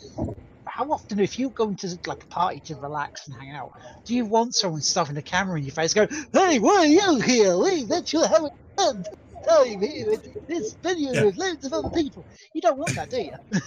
how 0.65 0.91
often 0.91 1.19
if 1.19 1.37
you 1.37 1.49
go 1.49 1.69
into 1.69 1.97
like 2.07 2.23
a 2.23 2.27
party 2.27 2.59
to 2.61 2.75
relax 2.75 3.27
and 3.27 3.35
hang 3.35 3.51
out, 3.51 3.71
do 4.05 4.15
you 4.15 4.25
want 4.25 4.55
someone 4.55 4.81
stuffing 4.81 5.17
a 5.17 5.21
camera 5.21 5.57
in 5.57 5.63
your 5.63 5.73
face, 5.73 5.93
going, 5.93 6.09
"Hey, 6.33 6.59
why 6.59 6.77
are 6.77 6.85
you 6.85 7.19
here? 7.19 7.57
Wait, 7.57 7.87
that 7.89 8.11
you're 8.13 8.27
having 8.27 8.49
fun 8.77 9.03
time 9.47 9.81
here 9.81 10.09
with 10.11 10.47
this 10.47 10.75
video 10.81 11.11
Yeah. 11.13 11.23
with 11.25 11.37
loads 11.37 11.65
of 11.65 11.73
other 11.73 11.89
people." 11.89 12.25
You 12.53 12.61
don't 12.61 12.77
want 12.77 12.95
that, 12.95 13.09
do 13.09 13.21
you? 13.21 13.33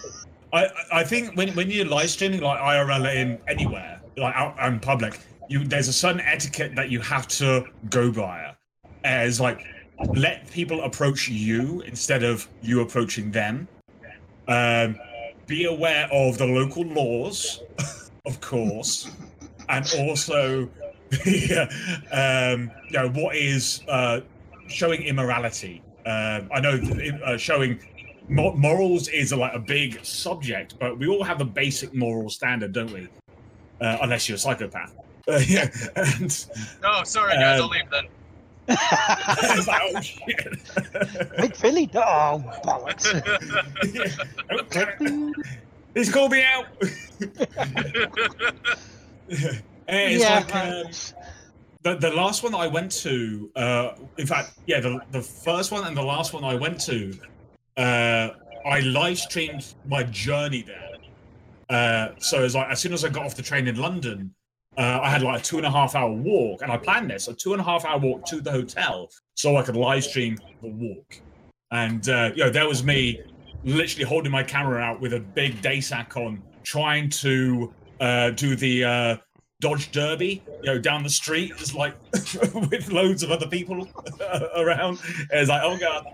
I, 0.53 0.68
I 0.92 1.05
think 1.05 1.36
when, 1.36 1.49
when 1.55 1.68
you're 1.70 1.84
live 1.84 2.11
streaming 2.11 2.40
like 2.40 2.59
IRL 2.61 3.12
in 3.14 3.38
anywhere, 3.49 4.01
like 4.16 4.34
out 4.36 4.57
in 4.66 4.78
public, 4.80 5.18
you 5.49 5.64
there's 5.64 5.88
a 5.88 5.92
certain 5.92 6.20
etiquette 6.20 6.74
that 6.76 6.90
you 6.90 7.01
have 7.01 7.26
to 7.28 7.64
go 7.90 8.11
by. 8.11 8.55
As 9.03 9.40
like 9.40 9.61
let 10.14 10.51
people 10.51 10.82
approach 10.82 11.28
you 11.28 11.80
instead 11.82 12.22
of 12.22 12.47
you 12.62 12.80
approaching 12.80 13.30
them. 13.30 13.68
Um, 14.49 14.99
be 15.47 15.64
aware 15.64 16.09
of 16.12 16.38
the 16.38 16.47
local 16.47 16.84
laws, 16.84 17.62
of 18.26 18.40
course, 18.40 19.11
and 19.68 19.86
also 19.99 20.68
the, 21.11 21.68
um, 22.12 22.70
you 22.88 22.99
know 22.99 23.09
what 23.11 23.36
is 23.36 23.82
uh, 23.88 24.20
showing 24.68 25.03
immorality. 25.03 25.82
Um, 26.07 26.49
I 26.53 26.61
know 26.61 26.80
uh, 27.24 27.36
showing 27.36 27.78
Mo- 28.28 28.55
morals 28.55 29.09
is 29.09 29.32
a, 29.32 29.36
like 29.36 29.55
a 29.55 29.59
big 29.59 30.03
subject, 30.05 30.78
but 30.78 30.99
we 30.99 31.07
all 31.09 31.22
have 31.22 31.40
a 31.42 31.45
basic 31.45 31.92
moral 31.95 32.30
standard, 32.30 32.72
don't 32.72 32.90
we? 32.92 33.07
Uh, 33.82 33.99
unless 34.03 34.28
you're 34.28 34.36
a 34.36 34.38
psychopath. 34.38 34.95
Yeah, 35.47 35.68
and 35.97 36.47
Oh, 36.84 37.03
sorry 37.05 37.34
guys, 37.34 37.59
I'll 37.61 37.64
Um, 37.64 37.70
leave 37.70 37.88
then. 37.90 38.05
Like, 38.68 39.82
oh 39.82 40.00
shit. 40.00 40.48
Big 41.36 41.54
Philly, 41.56 41.90
oh 41.94 42.42
bollocks! 42.64 43.04
He's 45.94 46.12
called 46.12 46.32
me 46.32 46.42
out. 46.42 46.66
it's 49.28 50.22
yeah, 50.22 50.34
like 50.34 50.54
um, 50.54 50.86
the, 51.82 51.96
the 51.96 52.10
last 52.10 52.42
one 52.42 52.52
that 52.52 52.58
I 52.58 52.66
went 52.66 52.90
to. 53.02 53.50
Uh, 53.54 53.90
in 54.18 54.26
fact, 54.26 54.52
yeah, 54.66 54.80
the 54.80 55.00
the 55.10 55.22
first 55.22 55.70
one 55.70 55.86
and 55.86 55.96
the 55.96 56.02
last 56.02 56.32
one 56.32 56.44
I 56.44 56.54
went 56.54 56.80
to. 56.82 57.12
Uh, 57.76 58.30
I 58.66 58.80
live 58.80 59.18
streamed 59.18 59.74
my 59.86 60.02
journey 60.04 60.62
there. 60.62 60.90
Uh, 61.68 62.14
so 62.18 62.44
it's 62.44 62.54
like 62.54 62.68
as 62.70 62.80
soon 62.80 62.92
as 62.92 63.04
I 63.04 63.08
got 63.08 63.26
off 63.26 63.34
the 63.34 63.42
train 63.42 63.68
in 63.68 63.76
London, 63.76 64.34
uh, 64.76 65.00
I 65.02 65.10
had 65.10 65.22
like 65.22 65.40
a 65.40 65.42
two 65.42 65.58
and 65.58 65.66
a 65.66 65.70
half 65.70 65.94
hour 65.94 66.12
walk, 66.12 66.62
and 66.62 66.72
I 66.72 66.76
planned 66.76 67.10
this 67.10 67.28
a 67.28 67.34
two 67.34 67.52
and 67.52 67.60
a 67.60 67.64
half 67.64 67.84
hour 67.84 67.98
walk 67.98 68.24
to 68.26 68.40
the 68.40 68.50
hotel 68.50 69.08
so 69.34 69.56
I 69.56 69.62
could 69.62 69.76
live 69.76 70.04
stream 70.04 70.36
the 70.62 70.68
walk. 70.68 71.20
And 71.70 72.08
uh, 72.08 72.30
you 72.34 72.44
know, 72.44 72.50
there 72.50 72.68
was 72.68 72.84
me 72.84 73.20
literally 73.64 74.04
holding 74.04 74.32
my 74.32 74.42
camera 74.42 74.80
out 74.80 75.00
with 75.00 75.12
a 75.14 75.20
big 75.20 75.60
day 75.62 75.80
sack 75.80 76.16
on, 76.16 76.42
trying 76.64 77.08
to 77.10 77.72
uh, 78.00 78.30
do 78.30 78.56
the 78.56 78.84
uh, 78.84 79.16
Dodge 79.60 79.90
Derby, 79.92 80.42
you 80.62 80.66
know, 80.66 80.78
down 80.78 81.02
the 81.02 81.10
street, 81.10 81.56
just 81.56 81.74
like 81.74 81.94
with 82.54 82.90
loads 82.90 83.22
of 83.22 83.30
other 83.30 83.46
people 83.46 83.88
around. 84.56 84.98
It's 85.30 85.48
like, 85.48 85.62
oh 85.64 85.78
god. 85.78 86.06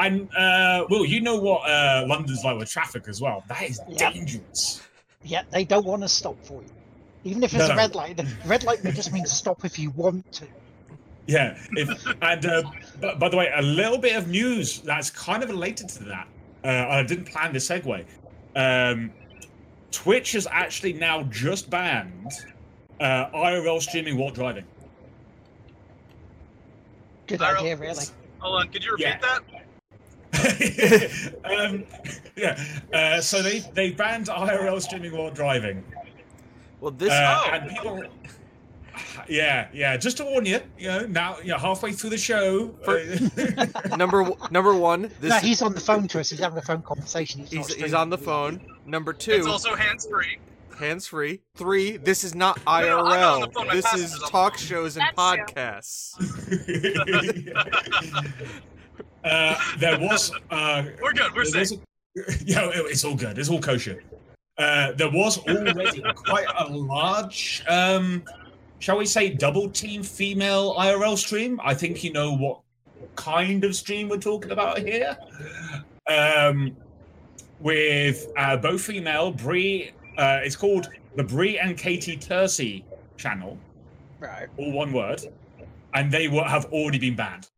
And 0.00 0.32
uh, 0.36 0.84
Will, 0.90 1.04
you 1.04 1.20
know 1.20 1.36
what 1.40 1.68
uh, 1.68 2.04
London's 2.06 2.44
like 2.44 2.56
with 2.58 2.70
traffic 2.70 3.08
as 3.08 3.20
well. 3.20 3.42
That 3.48 3.62
is 3.64 3.80
Yeah. 3.88 4.10
dangerous. 4.12 4.82
Yeah, 5.24 5.42
they 5.50 5.64
don't 5.64 5.84
want 5.84 6.02
to 6.02 6.08
stop 6.08 6.36
for 6.44 6.62
you. 6.62 6.68
Even 7.24 7.42
if 7.42 7.52
it's 7.54 7.68
No. 7.68 7.74
a 7.74 7.76
red 7.76 7.94
light, 7.94 8.16
the 8.16 8.26
red 8.46 8.64
light 8.64 8.82
may 8.84 8.92
just 8.92 9.12
mean 9.12 9.26
stop 9.26 9.64
if 9.64 9.78
you 9.78 9.90
want 9.90 10.30
to. 10.32 10.46
Yeah, 11.26 11.58
if, 11.72 12.06
and 12.22 12.46
uh, 12.46 12.62
but, 13.00 13.18
by 13.18 13.28
the 13.28 13.36
way, 13.36 13.50
a 13.54 13.60
little 13.62 13.98
bit 13.98 14.16
of 14.16 14.28
news 14.28 14.80
that's 14.80 15.10
kind 15.10 15.42
of 15.42 15.50
related 15.50 15.88
to 15.90 16.04
that. 16.04 16.26
Uh, 16.64 16.86
I 16.88 17.02
didn't 17.02 17.26
plan 17.26 17.52
this 17.52 17.68
segue. 17.68 18.04
Um, 18.56 19.10
Twitch 19.90 20.32
has 20.32 20.46
actually 20.50 20.94
now 20.94 21.22
just 21.24 21.68
banned 21.70 22.32
uh, 23.00 23.26
IRL 23.30 23.80
streaming 23.82 24.16
while 24.16 24.30
driving. 24.30 24.64
Good 27.26 27.40
Viral- 27.40 27.58
idea, 27.60 27.76
really. 27.76 28.04
Hold 28.38 28.62
on, 28.62 28.68
could 28.68 28.82
you 28.84 28.92
repeat 28.92 29.06
Yeah. 29.06 29.18
that? 29.20 29.42
um, 31.44 31.84
yeah, 32.36 32.62
uh, 32.92 33.20
so 33.20 33.42
they 33.42 33.60
they 33.74 33.90
banned 33.90 34.26
IRL 34.26 34.80
streaming 34.80 35.16
while 35.16 35.30
driving, 35.30 35.82
Well, 36.80 36.90
this 36.92 37.12
uh, 37.12 37.42
Oh. 37.46 37.50
and 37.52 37.70
people. 37.70 38.02
Yeah, 39.28 39.68
yeah. 39.72 39.96
Just 39.96 40.16
to 40.16 40.24
warn 40.24 40.44
you, 40.44 40.60
you 40.78 40.88
know, 40.88 41.06
now 41.06 41.38
you 41.38 41.48
know, 41.48 41.58
halfway 41.58 41.92
through 41.92 42.10
the 42.10 42.18
show. 42.18 42.74
uh, 42.86 43.66
number 43.96 44.28
number 44.50 44.74
one. 44.74 45.02
This 45.20 45.30
no, 45.30 45.38
he's 45.38 45.62
on 45.62 45.72
the 45.72 45.80
phone 45.80 46.08
to 46.08 46.20
us. 46.20 46.30
He's 46.30 46.40
having 46.40 46.58
a 46.58 46.62
phone 46.62 46.82
conversation. 46.82 47.42
He's, 47.42 47.68
he's, 47.68 47.74
he's 47.74 47.94
on 47.94 48.10
the 48.10 48.18
phone. 48.18 48.60
Number 48.86 49.12
two, 49.12 49.32
It's 49.32 49.46
two, 49.46 49.52
also 49.52 49.74
hands 49.76 50.06
free. 50.10 50.38
hands 50.78 51.06
free. 51.06 51.40
Three, 51.54 51.96
this 51.96 52.24
is 52.24 52.34
not 52.34 52.56
no, 52.66 52.72
not 52.72 52.84
IRL. 52.84 53.52
phone, 53.54 53.68
This 53.68 53.94
is 53.94 54.18
talk 54.28 54.58
shows 54.58 54.96
and 54.96 55.06
That's 55.16 55.16
podcasts. 55.16 56.14
uh, 59.24 59.54
there 59.78 59.98
was 60.00 60.32
uh, 60.50 60.82
We're 61.00 61.12
good. 61.12 61.32
We're 61.34 61.48
there 61.50 61.64
safe. 61.64 61.78
was 62.16 62.40
a- 62.40 62.44
yeah, 62.44 62.66
it- 62.68 62.86
it's 62.90 63.04
all 63.04 63.14
good. 63.14 63.38
It's 63.38 63.48
all 63.48 63.60
kosher. 63.60 64.02
Uh, 64.58 64.92
there 64.92 65.10
was 65.10 65.38
already 65.46 66.02
quite 66.14 66.46
a 66.58 66.66
large, 66.68 67.62
um, 67.68 68.24
shall 68.80 68.98
we 68.98 69.06
say, 69.06 69.28
double 69.28 69.68
team 69.70 70.02
female 70.02 70.74
IRL 70.74 71.16
stream. 71.16 71.60
I 71.62 71.74
think 71.74 72.02
you 72.02 72.12
know 72.12 72.36
what 72.36 72.60
kind 73.14 73.62
of 73.64 73.74
stream 73.76 74.08
we're 74.08 74.18
talking 74.18 74.50
about 74.50 74.78
here. 74.78 75.16
Um, 76.08 76.76
with 77.60 78.26
uh, 78.36 78.56
both 78.56 78.80
female, 78.80 79.30
Brie. 79.30 79.92
Uh, 80.16 80.40
it's 80.42 80.56
called 80.56 80.88
the 81.14 81.22
Brie 81.22 81.58
and 81.58 81.76
Katie 81.78 82.16
Tersey 82.16 82.82
channel, 83.16 83.56
Right. 84.18 84.48
all 84.56 84.72
one 84.72 84.92
word, 84.92 85.22
and 85.94 86.10
they 86.10 86.26
were, 86.28 86.42
have 86.42 86.64
already 86.66 86.98
been 86.98 87.14
banned 87.14 87.48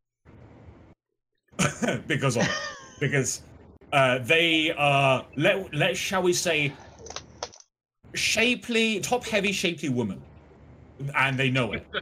because 2.06 2.36
of 2.36 2.42
it. 2.42 2.50
Because 3.00 3.40
uh, 3.94 4.18
they 4.18 4.72
are 4.76 5.24
let 5.36 5.72
let 5.72 5.96
shall 5.96 6.20
we 6.22 6.34
say 6.34 6.70
shapely, 8.14 9.00
top 9.00 9.24
heavy, 9.24 9.52
shapely 9.52 9.88
woman, 9.88 10.20
and 11.14 11.38
they 11.38 11.50
know 11.50 11.72
it. 11.72 11.86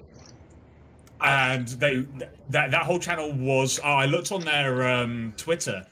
And 1.20 1.66
they 1.66 2.06
that 2.50 2.70
that 2.70 2.84
whole 2.84 3.00
channel 3.00 3.32
was. 3.32 3.80
Oh, 3.82 3.88
I 3.88 4.06
looked 4.06 4.30
on 4.30 4.42
their 4.42 4.88
um, 4.88 5.34
Twitter, 5.36 5.84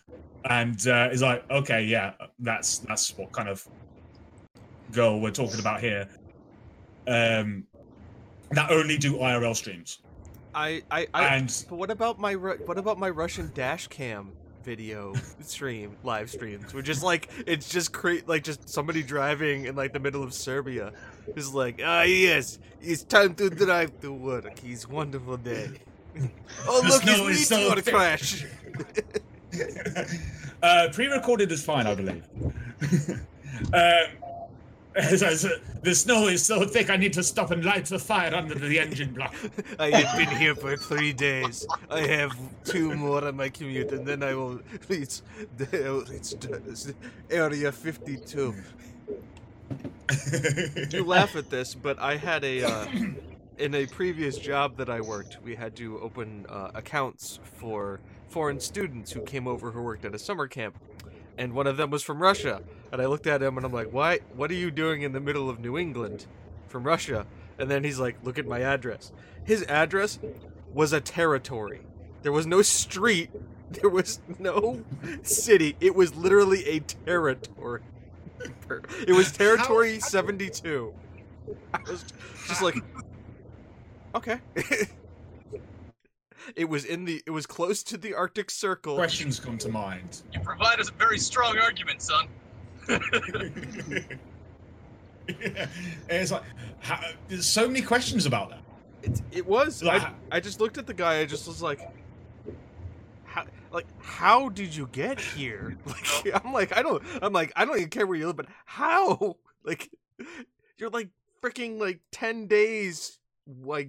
and 0.44 0.86
uh, 0.86 1.08
it's 1.10 1.20
like, 1.20 1.44
okay, 1.50 1.82
yeah, 1.82 2.12
that's 2.38 2.78
that's 2.78 3.10
what 3.18 3.32
kind 3.32 3.48
of 3.48 3.66
girl 4.92 5.18
we're 5.18 5.32
talking 5.32 5.58
about 5.58 5.80
here. 5.80 6.08
Um, 7.08 7.66
that 8.52 8.70
only 8.70 8.98
do 8.98 9.14
IRL 9.14 9.56
streams, 9.56 9.98
I, 10.56 10.82
I, 10.90 11.06
I 11.12 11.36
and 11.36 11.64
but 11.68 11.76
what 11.76 11.90
about 11.90 12.18
my 12.18 12.34
what 12.34 12.78
about 12.78 12.98
my 12.98 13.10
Russian 13.10 13.50
dash 13.52 13.88
cam 13.88 14.32
video 14.66 15.14
stream 15.40 15.96
live 16.02 16.28
streams? 16.28 16.74
We're 16.74 16.82
just 16.82 17.02
like 17.02 17.30
it's 17.46 17.68
just 17.70 17.92
cra- 17.92 18.26
like 18.26 18.42
just 18.42 18.68
somebody 18.68 19.02
driving 19.02 19.64
in 19.66 19.76
like 19.76 19.92
the 19.92 20.00
middle 20.00 20.22
of 20.24 20.34
Serbia 20.34 20.92
is 21.36 21.54
like 21.54 21.80
ah 21.82 22.02
yes 22.02 22.58
it's 22.82 23.04
time 23.04 23.34
to 23.36 23.48
drive 23.48 23.98
to 24.00 24.12
work. 24.12 24.62
It's 24.64 24.88
wonderful 24.88 25.36
day. 25.38 25.70
oh 26.66 26.82
The 26.82 26.88
look, 26.88 27.02
he's 27.02 27.40
is 27.42 27.46
so 27.48 27.56
meteor 27.74 27.92
crash. 27.92 28.44
uh, 30.62 30.88
pre-recorded 30.92 31.52
is 31.52 31.64
fine, 31.64 31.86
I 31.86 31.94
believe. 31.94 32.24
um, 33.72 34.06
the 34.96 35.94
snow 35.94 36.28
is 36.28 36.44
so 36.44 36.64
thick, 36.64 36.88
I 36.88 36.96
need 36.96 37.12
to 37.14 37.22
stop 37.22 37.50
and 37.50 37.64
light 37.64 37.84
the 37.84 37.98
fire 37.98 38.34
under 38.34 38.54
the 38.54 38.80
engine 38.80 39.12
block. 39.12 39.34
I 39.78 39.90
have 39.90 40.16
been 40.16 40.34
here 40.36 40.54
for 40.54 40.76
three 40.76 41.12
days. 41.12 41.66
I 41.90 42.00
have 42.06 42.32
two 42.64 42.94
more 42.94 43.22
on 43.24 43.36
my 43.36 43.50
commute, 43.50 43.92
and 43.92 44.06
then 44.06 44.22
I 44.22 44.34
will 44.34 44.60
reach, 44.88 45.20
the- 45.58 46.94
Area 47.30 47.72
52. 47.72 48.54
You 50.90 51.04
laugh 51.04 51.36
at 51.36 51.50
this, 51.50 51.74
but 51.74 51.98
I 51.98 52.16
had 52.16 52.44
a 52.44 52.62
uh, 52.62 52.86
in 53.58 53.74
a 53.74 53.86
previous 53.86 54.38
job 54.38 54.76
that 54.76 54.88
I 54.88 55.00
worked, 55.00 55.38
we 55.42 55.54
had 55.54 55.74
to 55.76 55.98
open 56.00 56.46
uh, 56.48 56.70
accounts 56.74 57.40
for 57.54 58.00
foreign 58.28 58.60
students 58.60 59.12
who 59.12 59.20
came 59.22 59.46
over 59.46 59.70
who 59.70 59.82
worked 59.82 60.04
at 60.04 60.14
a 60.14 60.18
summer 60.18 60.46
camp, 60.46 60.78
and 61.38 61.52
one 61.52 61.66
of 61.66 61.76
them 61.76 61.90
was 61.90 62.02
from 62.02 62.20
Russia. 62.20 62.62
And 62.92 63.02
I 63.02 63.06
looked 63.06 63.26
at 63.26 63.42
him 63.42 63.56
and 63.56 63.66
I'm 63.66 63.72
like, 63.72 63.92
"Why? 63.92 64.20
What 64.34 64.50
are 64.50 64.54
you 64.54 64.70
doing 64.70 65.02
in 65.02 65.12
the 65.12 65.20
middle 65.20 65.50
of 65.50 65.60
New 65.60 65.76
England, 65.76 66.26
from 66.68 66.84
Russia?" 66.84 67.26
And 67.58 67.70
then 67.70 67.84
he's 67.84 67.98
like, 67.98 68.16
"Look 68.22 68.38
at 68.38 68.46
my 68.46 68.60
address." 68.60 69.12
His 69.44 69.62
address 69.64 70.18
was 70.72 70.92
a 70.92 71.00
territory. 71.00 71.80
There 72.22 72.32
was 72.32 72.46
no 72.46 72.62
street. 72.62 73.30
There 73.68 73.90
was 73.90 74.20
no 74.38 74.84
city. 75.22 75.76
It 75.80 75.96
was 75.96 76.14
literally 76.14 76.64
a 76.68 76.80
territory. 76.80 77.82
It 79.06 79.12
was 79.12 79.32
territory 79.32 79.98
72. 79.98 80.94
I 81.74 81.78
was 81.90 82.04
just 82.46 82.62
like, 82.62 82.76
okay. 84.14 84.38
it 86.56 86.68
was 86.68 86.84
in 86.84 87.04
the. 87.04 87.22
It 87.26 87.30
was 87.30 87.46
close 87.46 87.82
to 87.84 87.96
the 87.96 88.14
Arctic 88.14 88.50
Circle. 88.50 88.96
Questions 88.96 89.40
come 89.40 89.58
to 89.58 89.68
mind. 89.68 90.22
You 90.32 90.40
provide 90.40 90.80
us 90.80 90.88
a 90.88 90.92
very 90.92 91.18
strong 91.18 91.58
argument, 91.58 92.02
son. 92.02 92.26
Yeah. 92.88 92.98
It's 96.08 96.30
like 96.30 96.42
how, 96.78 97.00
there's 97.28 97.46
so 97.46 97.66
many 97.66 97.82
questions 97.82 98.26
about 98.26 98.50
that. 98.50 98.60
It, 99.02 99.22
it 99.32 99.46
was. 99.46 99.82
Like- 99.82 100.02
I, 100.02 100.12
I 100.32 100.40
just 100.40 100.60
looked 100.60 100.78
at 100.78 100.86
the 100.86 100.94
guy. 100.94 101.18
I 101.18 101.26
just 101.26 101.46
was 101.48 101.60
like, 101.62 101.80
how, 103.24 103.44
like, 103.72 103.86
how 104.00 104.48
did 104.50 104.74
you 104.74 104.88
get 104.92 105.20
here? 105.20 105.76
Like, 105.86 106.44
I'm 106.44 106.52
like, 106.52 106.76
I 106.76 106.82
don't. 106.82 107.02
I'm 107.22 107.32
like, 107.32 107.52
I 107.56 107.64
don't 107.64 107.76
even 107.76 107.90
care 107.90 108.06
where 108.06 108.16
you 108.16 108.26
live, 108.28 108.36
but 108.36 108.46
how? 108.64 109.36
Like, 109.64 109.90
you're 110.78 110.90
like 110.90 111.08
freaking 111.42 111.80
like 111.80 111.98
ten 112.12 112.46
days 112.46 113.18
like 113.64 113.88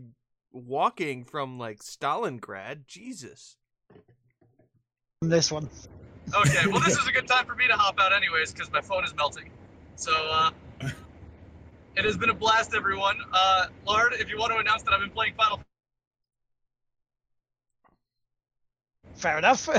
walking 0.52 1.24
from 1.24 1.60
like 1.60 1.84
Stalingrad. 1.84 2.88
Jesus. 2.88 3.58
This 5.22 5.52
one. 5.52 5.70
Okay, 6.36 6.68
well, 6.68 6.82
this 6.82 6.98
is 6.98 7.08
a 7.08 7.12
good 7.12 7.28
time 7.28 7.46
for 7.46 7.56
me 7.56 7.68
to 7.68 7.74
hop 7.74 8.00
out, 8.00 8.14
anyways, 8.14 8.52
because 8.52 8.72
my 8.72 8.82
phone 8.82 9.04
is 9.04 9.16
melting. 9.16 9.50
So, 9.96 10.12
uh, 10.12 10.52
it 11.96 12.06
has 12.06 12.18
been 12.18 12.30
a 12.30 12.34
blast, 12.34 12.76
everyone. 12.76 13.18
Uh, 13.34 13.68
Lard, 13.88 14.14
if 14.14 14.30
you 14.30 14.38
want 14.38 14.52
to 14.52 14.58
announce 14.58 14.84
that 14.84 14.94
I've 14.94 15.00
been 15.00 15.10
playing 15.10 15.34
Final 15.36 15.62
Fair 19.18 19.40
enough. 19.40 19.60
so, 19.62 19.74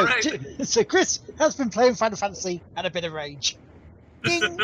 Alright. 0.00 0.66
So 0.66 0.84
Chris 0.84 1.20
has 1.38 1.56
been 1.56 1.70
playing 1.70 1.94
Final 1.94 2.18
Fantasy 2.18 2.60
and 2.76 2.86
a 2.86 2.90
bit 2.90 3.04
of 3.04 3.12
rage. 3.14 3.56
Ding. 4.24 4.40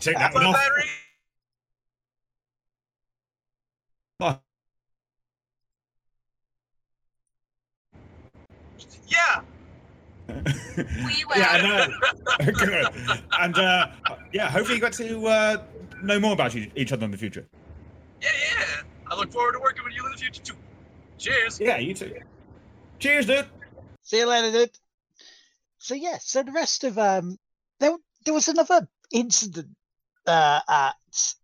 Take 0.00 0.16
that 0.16 0.34
one 0.34 0.44
off. 0.44 0.56
Yeah. 9.10 9.40
We 10.76 11.24
will. 11.28 11.36
yeah, 11.36 11.48
I 11.50 11.62
know. 12.46 12.52
Good. 12.52 12.86
And 13.40 13.58
uh, 13.58 13.88
yeah, 14.32 14.48
hopefully 14.48 14.76
you 14.76 14.80
got 14.80 14.92
to 14.94 15.26
uh, 15.26 15.62
know 16.02 16.20
more 16.20 16.32
about 16.32 16.54
each 16.54 16.70
each 16.76 16.92
other 16.92 17.04
in 17.04 17.10
the 17.10 17.18
future. 17.18 17.46
Yeah, 18.22 18.28
yeah. 18.56 18.64
I 19.10 19.16
look 19.16 19.32
forward 19.32 19.52
to 19.54 19.58
working 19.58 19.82
with 19.84 19.92
you 19.94 20.06
in 20.06 20.12
the 20.12 20.18
future 20.18 20.40
too. 20.42 20.54
Cheers. 21.18 21.58
Yeah, 21.60 21.78
you 21.78 21.94
too. 21.94 22.14
Cheers, 23.00 23.26
dude. 23.26 23.46
See 24.02 24.18
you 24.18 24.26
later, 24.28 24.52
dude. 24.52 24.70
So 25.78 25.94
yeah, 25.94 26.18
so 26.20 26.42
the 26.44 26.52
rest 26.52 26.84
of 26.84 26.96
um, 26.98 27.36
there 27.80 27.96
there 28.24 28.32
was 28.34 28.46
another 28.48 28.86
incident 29.12 29.68
uh, 30.26 30.60
at 30.68 30.94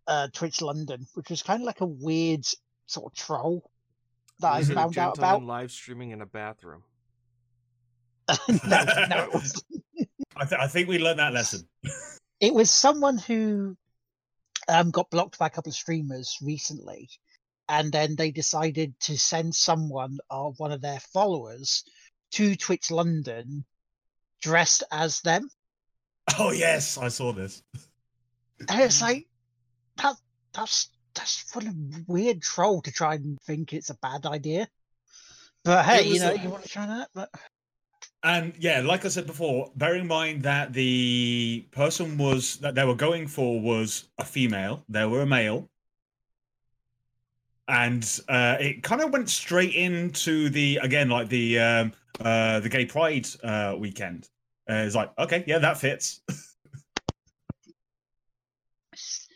uh, 0.07 0.27
Twitch 0.33 0.61
London, 0.61 1.05
which 1.15 1.29
was 1.29 1.43
kind 1.43 1.61
of 1.61 1.65
like 1.65 1.81
a 1.81 1.85
weird 1.85 2.45
sort 2.85 3.11
of 3.11 3.17
troll 3.17 3.69
that 4.39 4.53
I 4.53 4.59
Was 4.59 4.69
it 4.69 4.73
a 4.73 4.75
found 4.75 4.97
out 4.97 5.17
about. 5.17 5.43
live 5.43 5.71
streaming 5.71 6.11
in 6.11 6.21
a 6.21 6.25
bathroom. 6.25 6.83
no, 8.49 8.83
no, 9.09 9.23
it 9.23 9.33
was 9.33 9.63
I, 10.37 10.45
th- 10.45 10.61
I 10.61 10.67
think 10.67 10.87
we 10.87 10.99
learned 10.99 11.19
that 11.19 11.33
lesson. 11.33 11.67
it 12.39 12.53
was 12.53 12.69
someone 12.69 13.17
who 13.17 13.75
um, 14.67 14.91
got 14.91 15.09
blocked 15.09 15.39
by 15.39 15.47
a 15.47 15.49
couple 15.49 15.71
of 15.71 15.75
streamers 15.75 16.37
recently, 16.41 17.09
and 17.69 17.91
then 17.91 18.15
they 18.15 18.31
decided 18.31 18.99
to 19.01 19.17
send 19.17 19.55
someone 19.55 20.19
or 20.29 20.53
one 20.57 20.71
of 20.71 20.81
their 20.81 20.99
followers 20.99 21.83
to 22.31 22.55
Twitch 22.55 22.91
London 22.91 23.65
dressed 24.41 24.83
as 24.91 25.21
them. 25.21 25.49
Oh 26.37 26.51
yes, 26.51 26.97
I 26.97 27.07
saw 27.07 27.31
this. 27.31 27.63
And 28.69 28.81
it's 28.81 29.01
like 29.01 29.27
that 29.97 30.15
that's 30.53 30.89
that's 31.15 31.37
full 31.37 31.65
of 31.67 31.73
weird 32.07 32.41
troll 32.41 32.81
to 32.81 32.91
try 32.91 33.15
and 33.15 33.39
think 33.41 33.73
it's 33.73 33.89
a 33.89 33.97
bad 34.01 34.25
idea. 34.25 34.67
But 35.63 35.85
hey, 35.85 36.03
you 36.07 36.19
know, 36.19 36.31
a- 36.31 36.37
you 36.37 36.49
want 36.49 36.63
to 36.63 36.69
try 36.69 36.85
that? 36.85 37.09
But 37.13 37.29
And 38.27 38.53
yeah, 38.59 38.81
like 38.81 39.05
I 39.05 39.07
said 39.07 39.25
before, 39.25 39.71
bear 39.77 39.95
in 39.95 40.05
mind 40.05 40.43
that 40.43 40.73
the 40.73 41.65
person 41.71 42.17
was 42.17 42.57
that 42.57 42.75
they 42.75 42.83
were 42.83 42.93
going 42.93 43.25
for 43.25 43.61
was 43.61 44.03
a 44.17 44.25
female. 44.25 44.83
They 44.89 45.05
were 45.05 45.21
a 45.21 45.25
male. 45.25 45.69
And 47.69 48.03
uh, 48.27 48.57
it 48.59 48.83
kind 48.83 48.99
of 49.01 49.13
went 49.13 49.29
straight 49.29 49.73
into 49.73 50.49
the 50.49 50.77
again 50.83 51.09
like 51.09 51.29
the 51.29 51.57
um, 51.59 51.93
uh, 52.19 52.59
the 52.59 52.67
gay 52.67 52.85
pride 52.85 53.29
uh, 53.45 53.77
weekend. 53.79 54.27
Uh, 54.69 54.83
it's 54.85 54.95
like 54.95 55.17
okay, 55.17 55.45
yeah, 55.47 55.59
that 55.59 55.77
fits. 55.77 56.19
it's, 58.91 59.29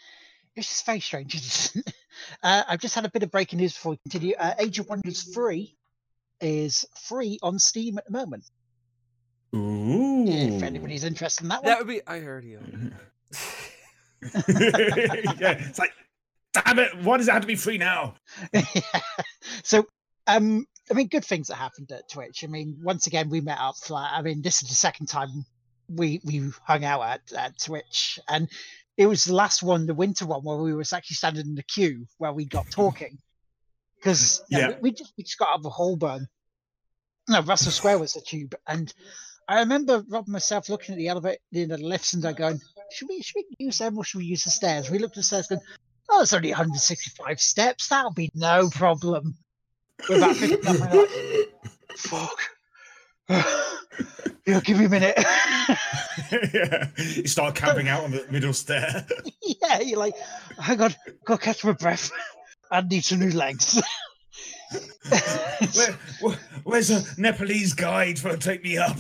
just 0.54 0.86
very 0.86 1.00
strange. 1.00 1.72
uh, 2.44 2.64
I've 2.68 2.82
just 2.82 2.96
had 2.96 3.06
a 3.06 3.10
bit 3.10 3.24
of 3.24 3.32
breaking 3.32 3.60
news 3.60 3.72
before 3.74 3.92
we 3.92 4.00
continue. 4.10 4.36
Uh, 4.38 4.56
Age 4.60 4.80
of 4.80 4.90
Wonders 4.90 5.34
3 5.34 5.74
is 6.42 6.86
free 7.08 7.40
on 7.42 7.58
Steam 7.58 7.98
at 7.98 8.04
the 8.04 8.12
moment. 8.12 8.44
Ooh. 9.56 10.26
If 10.28 10.64
anybody's 10.64 11.04
interested 11.04 11.44
in 11.44 11.50
that 11.50 11.64
one. 11.64 11.70
That 11.72 11.80
would 11.80 11.88
be. 11.88 12.02
I 12.08 12.20
heard 12.20 12.44
you. 12.46 12.60
yeah, 14.22 15.58
it's 15.58 15.80
like, 15.80 15.92
damn 16.54 16.80
it! 16.80 16.96
Why 17.02 17.18
does 17.18 17.28
it 17.28 17.32
have 17.32 17.42
to 17.42 17.48
be 17.48 17.56
free 17.56 17.78
now? 17.78 18.16
yeah. 18.54 18.62
so 19.64 19.88
um 20.28 20.66
i 20.90 20.94
mean 20.94 21.08
good 21.08 21.26
things 21.26 21.48
that 21.48 21.56
happened 21.56 21.92
at 21.92 22.08
twitch 22.10 22.44
i 22.44 22.48
mean 22.48 22.78
once 22.84 23.08
again 23.08 23.30
we 23.30 23.42
met 23.42 23.58
up 23.60 23.76
flat 23.76 24.12
i 24.14 24.22
mean 24.22 24.42
this 24.42 24.62
is 24.62 24.70
the 24.70 24.76
second 24.76 25.08
time 25.08 25.44
we 25.90 26.22
we 26.24 26.44
hung 26.64 26.86
out 26.86 27.02
at, 27.02 27.22
at 27.36 27.58
twitch 27.60 28.20
and 28.30 28.48
it 28.98 29.08
was 29.08 29.24
the 29.26 29.34
last 29.34 29.64
one 29.64 29.88
the 29.88 29.94
winter 29.96 30.26
one 30.28 30.44
where 30.44 30.58
we 30.58 30.74
was 30.74 30.94
actually 30.94 31.16
standing 31.16 31.48
in 31.48 31.56
the 31.56 31.64
queue 31.64 32.06
where 32.20 32.32
we 32.34 32.46
got 32.46 32.70
talking 32.70 33.18
because 33.96 34.44
Yeah. 34.50 34.70
we, 34.70 34.76
we 34.82 34.92
just 34.92 35.12
we 35.18 35.24
just 35.24 35.40
got 35.40 35.50
out 35.50 35.60
of 35.60 35.66
a 35.66 35.70
holborn 35.70 36.28
no 37.28 37.42
russell 37.42 37.72
square 37.72 37.98
was 37.98 38.14
the 38.14 38.22
tube 38.22 38.54
and 38.68 38.94
i 39.48 39.60
remember 39.60 40.04
rob 40.10 40.26
and 40.26 40.34
myself 40.34 40.70
looking 40.70 40.94
at 40.94 40.98
the 40.98 41.08
elevator 41.08 41.40
the 41.52 41.78
lifts 41.78 42.14
and 42.14 42.24
they're 42.24 42.34
going 42.34 42.60
should 42.92 43.08
we 43.10 43.22
should 43.22 43.36
we 43.38 43.66
use 43.66 43.78
them 43.78 43.98
or 43.98 44.04
should 44.04 44.20
we 44.20 44.26
use 44.26 44.44
the 44.44 44.50
stairs 44.50 44.90
we 44.90 45.00
looked 45.00 45.14
at 45.14 45.18
the 45.18 45.24
stairs 45.24 45.48
going 45.48 45.62
oh 46.10 46.22
it's 46.22 46.34
only 46.34 46.50
165 46.50 47.40
steps 47.40 47.88
that'll 47.88 48.12
be 48.12 48.30
no 48.36 48.70
problem 48.70 49.36
we're 50.10 50.18
about 50.18 50.36
50 50.36 50.68
up, 50.68 50.76
and 50.76 50.80
like, 50.80 51.10
fuck. 51.96 52.40
yeah, 54.48 54.60
give 54.62 54.80
me 54.80 54.86
a 54.86 54.90
minute. 54.90 55.14
yeah. 56.54 56.88
You 56.98 57.28
start 57.28 57.56
camping 57.56 57.88
out 57.88 58.04
on 58.04 58.12
the 58.12 58.26
middle 58.30 58.54
stair. 58.54 59.06
yeah, 59.62 59.80
you're 59.80 60.00
like, 60.00 60.16
hang 60.60 60.82
on, 60.82 60.96
go 61.26 61.38
catch 61.38 61.64
my 61.64 61.74
breath. 61.74 62.12
I 62.72 62.82
need 62.82 63.06
some 63.06 63.20
new 63.20 63.32
legs. 63.32 63.82
Where, 65.76 65.92
where- 66.22 66.40
where's 66.64 66.90
a 66.90 67.04
Nepalese 67.18 67.74
guide 67.74 68.18
for 68.18 68.38
take 68.38 68.64
me 68.64 68.78
up? 68.78 68.98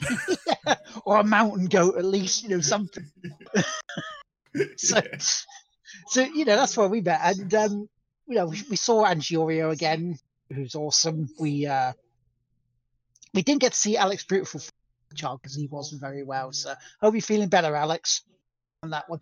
or 1.04 1.18
a 1.18 1.24
mountain 1.24 1.66
goat, 1.66 1.96
at 1.96 2.04
least, 2.04 2.42
you 2.42 2.50
know, 2.50 2.60
something. 2.60 3.06
So, 4.76 5.00
so 6.08 6.20
you 6.20 6.44
know, 6.44 6.56
that's 6.56 6.76
where 6.76 6.86
we 6.86 7.00
met. 7.00 7.20
And, 7.22 7.54
um, 7.54 7.88
you 8.26 8.34
know, 8.34 8.46
we, 8.48 8.62
we 8.68 8.76
saw 8.76 9.02
Angiorio 9.06 9.72
again, 9.72 10.18
who's 10.52 10.74
awesome. 10.74 11.30
We, 11.40 11.66
uh, 11.66 11.94
we 13.32 13.40
didn't 13.40 13.62
get 13.62 13.72
to 13.72 13.78
see 13.78 13.96
Alex 13.96 14.24
Beautiful 14.24 14.60
child 15.14 15.40
because 15.42 15.54
he 15.54 15.68
wasn't 15.68 16.00
very 16.00 16.22
well. 16.22 16.52
So 16.52 16.74
hope 17.00 17.14
you're 17.14 17.22
feeling 17.22 17.48
better, 17.48 17.74
Alex, 17.74 18.22
on 18.82 18.90
that 18.90 19.08
one. 19.08 19.20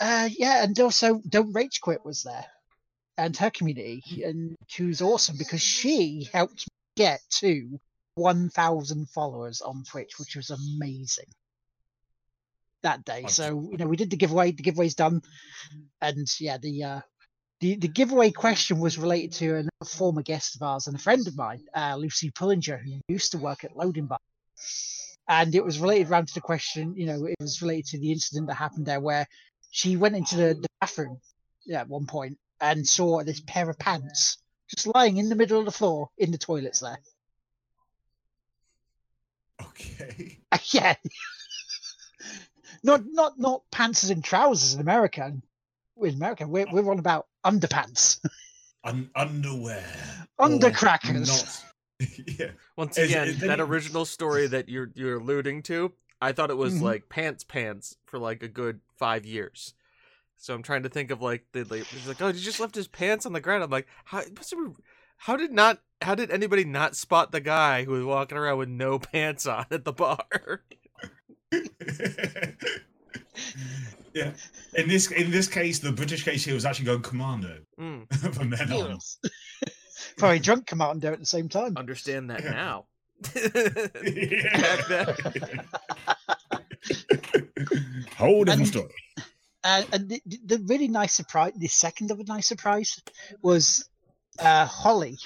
Uh, 0.00 0.28
yeah, 0.36 0.64
and 0.64 0.78
also 0.80 1.20
Don't 1.28 1.52
Rage 1.52 1.80
Quit 1.80 2.04
was 2.04 2.22
there, 2.22 2.44
and 3.16 3.36
her 3.36 3.50
community, 3.50 4.22
and 4.24 4.56
she 4.66 4.84
was 4.84 5.00
awesome 5.00 5.36
because 5.38 5.62
she 5.62 6.28
helped 6.32 6.60
me 6.60 6.66
get 6.96 7.20
to 7.30 7.78
1,000 8.14 9.08
followers 9.08 9.60
on 9.60 9.84
Twitch, 9.84 10.18
which 10.18 10.36
was 10.36 10.50
amazing. 10.50 11.26
that 12.82 13.04
day. 13.04 13.26
So 13.28 13.68
you 13.70 13.78
know, 13.78 13.86
we 13.86 13.96
did 13.96 14.10
the 14.10 14.16
giveaway. 14.16 14.52
The 14.52 14.62
giveaway's 14.62 14.96
done, 14.96 15.22
and 16.00 16.26
yeah, 16.40 16.58
the 16.58 16.84
uh, 16.84 17.00
the 17.60 17.76
the 17.76 17.88
giveaway 17.88 18.32
question 18.32 18.80
was 18.80 18.98
related 18.98 19.32
to 19.34 19.68
a 19.80 19.84
former 19.84 20.22
guest 20.22 20.56
of 20.56 20.62
ours 20.62 20.88
and 20.88 20.96
a 20.96 20.98
friend 20.98 21.26
of 21.28 21.36
mine, 21.36 21.64
uh, 21.74 21.94
Lucy 21.96 22.30
Pullinger, 22.30 22.82
who 22.82 23.00
used 23.08 23.32
to 23.32 23.38
work 23.38 23.64
at 23.64 23.76
Loading 23.76 24.06
Bar. 24.06 24.18
And 25.28 25.54
it 25.54 25.64
was 25.64 25.78
related 25.78 26.10
around 26.10 26.28
to 26.28 26.34
the 26.34 26.40
question, 26.40 26.94
you 26.96 27.06
know, 27.06 27.24
it 27.26 27.36
was 27.40 27.62
related 27.62 27.86
to 27.86 27.98
the 27.98 28.10
incident 28.10 28.48
that 28.48 28.54
happened 28.54 28.86
there 28.86 29.00
where 29.00 29.26
she 29.70 29.96
went 29.96 30.16
into 30.16 30.36
the, 30.36 30.54
the 30.54 30.68
bathroom 30.80 31.20
yeah, 31.64 31.80
at 31.80 31.88
one 31.88 32.06
point 32.06 32.38
and 32.60 32.86
saw 32.86 33.22
this 33.22 33.40
pair 33.40 33.70
of 33.70 33.78
pants 33.78 34.38
just 34.68 34.86
lying 34.94 35.18
in 35.18 35.28
the 35.28 35.36
middle 35.36 35.58
of 35.58 35.64
the 35.64 35.70
floor 35.70 36.10
in 36.18 36.32
the 36.32 36.38
toilets 36.38 36.80
there. 36.80 36.98
Okay. 39.72 40.38
yeah. 40.72 40.94
not 42.82 43.02
not 43.06 43.38
not 43.38 43.62
pants 43.70 44.04
as 44.04 44.10
in 44.10 44.22
trousers 44.22 44.74
in 44.74 44.80
America. 44.80 45.32
In 46.00 46.14
America, 46.14 46.46
we're 46.46 46.66
we're 46.72 46.90
on 46.90 46.98
about 46.98 47.26
underpants, 47.44 48.18
Un- 48.84 49.10
underwear. 49.14 49.84
undercrackers. 50.40 51.28
Not. 52.00 52.08
yeah. 52.38 52.50
Once 52.76 52.98
again, 52.98 53.28
is- 53.28 53.38
then 53.38 53.48
that 53.48 53.58
you- 53.58 53.64
original 53.64 54.04
story 54.04 54.46
that 54.48 54.68
you're 54.68 54.90
you're 54.94 55.18
alluding 55.18 55.62
to, 55.64 55.92
I 56.20 56.32
thought 56.32 56.50
it 56.50 56.56
was 56.56 56.74
Mhm. 56.74 56.82
like 56.82 57.08
pants 57.08 57.44
pants 57.44 57.96
for 58.06 58.18
like 58.18 58.42
a 58.42 58.48
good 58.48 58.80
five 58.98 59.24
years. 59.24 59.74
So 60.36 60.54
I'm 60.54 60.62
trying 60.64 60.82
to 60.82 60.88
think 60.88 61.12
of 61.12 61.22
like 61.22 61.44
the 61.52 61.62
like, 61.64 61.84
he's 61.84 62.08
like 62.08 62.20
oh 62.20 62.32
he 62.32 62.40
just 62.40 62.58
left 62.58 62.74
his 62.74 62.88
pants 62.88 63.26
on 63.26 63.32
the 63.32 63.40
ground. 63.40 63.62
I'm 63.62 63.70
like 63.70 63.86
how 64.06 64.22
must 64.36 64.50
have 64.50 64.58
been- 64.58 64.76
how 65.22 65.36
did 65.36 65.52
not 65.52 65.78
how 66.00 66.14
did 66.16 66.30
anybody 66.32 66.64
not 66.64 66.96
spot 66.96 67.30
the 67.32 67.40
guy 67.40 67.84
who 67.84 67.92
was 67.92 68.04
walking 68.04 68.36
around 68.38 68.58
with 68.58 68.68
no 68.68 68.98
pants 69.12 69.46
on 69.46 69.66
at 69.70 69.84
the 69.84 69.92
bar? 69.92 70.18
yeah. 74.14 74.32
In 74.74 74.88
this 74.88 75.10
in 75.10 75.30
this 75.30 75.48
case, 75.48 75.78
the 75.78 75.92
British 75.92 76.24
case 76.24 76.44
here 76.44 76.54
was 76.54 76.64
actually 76.64 76.86
going 76.86 77.02
commando 77.02 77.58
Mm, 77.78 78.12
from 78.34 78.50
then 78.50 78.72
on. 78.72 78.90
Yes. 78.90 79.18
Probably 80.18 80.38
drunk 80.40 80.66
commando 80.66 81.12
at 81.12 81.18
the 81.20 81.26
same 81.26 81.48
time. 81.48 81.76
understand 81.76 82.30
that 82.30 82.44
now. 82.44 82.86
Yeah. 83.34 84.58
Back 84.60 84.88
then. 84.88 85.64
Whole 88.16 88.44
different 88.44 88.60
And- 88.62 88.66
story. 88.68 88.94
And, 89.64 89.86
and 89.92 90.08
the, 90.08 90.20
the 90.44 90.58
really 90.66 90.88
nice 90.88 91.12
surprise, 91.12 91.52
the 91.56 91.68
second 91.68 92.10
of 92.10 92.18
a 92.18 92.24
nice 92.24 92.48
surprise, 92.48 93.00
was 93.42 93.88
uh, 94.38 94.66
Holly, 94.66 95.18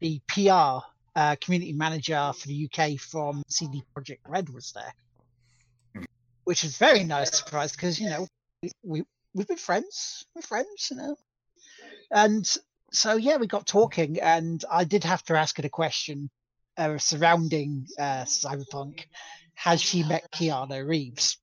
the 0.00 0.20
PR 0.28 0.84
uh, 1.14 1.36
community 1.40 1.72
manager 1.72 2.32
for 2.38 2.48
the 2.48 2.68
UK 2.70 2.98
from 2.98 3.42
CD 3.48 3.82
Projekt 3.96 4.20
Red, 4.26 4.48
was 4.48 4.72
there, 4.72 6.04
which 6.44 6.62
was 6.62 6.76
very 6.76 7.04
nice 7.04 7.36
surprise 7.38 7.72
because 7.72 7.98
you 8.00 8.08
know 8.08 8.26
we, 8.62 8.70
we 8.82 9.02
we've 9.34 9.48
been 9.48 9.56
friends, 9.56 10.26
we're 10.34 10.42
friends, 10.42 10.88
you 10.90 10.96
know, 10.96 11.16
and 12.10 12.56
so 12.92 13.16
yeah, 13.16 13.36
we 13.36 13.46
got 13.46 13.66
talking, 13.66 14.20
and 14.20 14.64
I 14.70 14.84
did 14.84 15.04
have 15.04 15.22
to 15.24 15.36
ask 15.36 15.56
her 15.56 15.62
the 15.62 15.68
question 15.68 16.30
uh, 16.76 16.98
surrounding 16.98 17.86
uh, 17.98 18.24
Cyberpunk: 18.24 19.04
Has 19.54 19.80
she 19.80 20.02
met 20.02 20.30
Keanu 20.30 20.86
Reeves? 20.86 21.38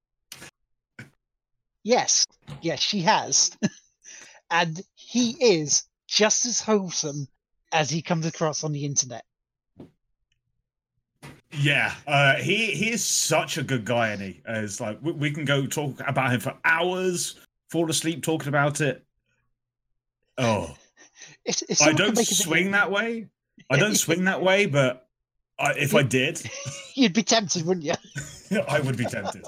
Yes, 1.84 2.26
yes, 2.62 2.80
she 2.80 3.02
has. 3.02 3.52
and 4.50 4.82
he 4.96 5.32
is 5.40 5.84
just 6.14 6.46
as 6.46 6.62
wholesome 6.62 7.28
as 7.72 7.90
he 7.90 8.02
comes 8.02 8.26
across 8.26 8.64
on 8.64 8.72
the 8.72 8.86
internet. 8.86 9.26
Yeah, 11.52 11.94
uh, 12.08 12.36
he 12.36 12.72
he 12.72 12.92
is 12.92 13.04
such 13.04 13.58
a 13.58 13.64
good 13.64 13.86
guy, 13.86 14.10
and 14.10 14.22
he 14.22 14.42
as 14.46 14.82
like 14.82 14.98
we, 15.02 15.12
we 15.12 15.32
can 15.32 15.46
go 15.46 15.68
talk 15.68 16.00
about 16.08 16.32
him 16.34 16.40
for 16.40 16.56
hours, 16.66 17.40
fall 17.70 17.90
asleep 17.90 18.24
talking 18.24 18.48
about 18.48 18.82
it. 18.82 19.04
Oh, 20.38 20.76
If, 21.46 21.62
if 21.70 21.82
I 21.82 21.92
don't 21.92 22.16
make 22.16 22.32
a 22.32 22.36
video- 22.36 22.46
swing 22.46 22.72
that 22.72 22.90
way. 22.90 23.28
I 23.70 23.78
don't 23.78 23.96
swing 24.06 24.26
that 24.26 24.42
way, 24.42 24.66
but 24.66 25.08
I, 25.60 25.74
if 25.74 25.94
I 25.94 26.04
did, 26.04 26.42
You'd 26.96 27.14
be 27.14 27.24
tempted, 27.24 27.66
wouldn't 27.66 27.86
you? 27.86 27.94
I 28.68 28.80
would 28.80 28.98
be 28.98 29.06
tempted. 29.06 29.46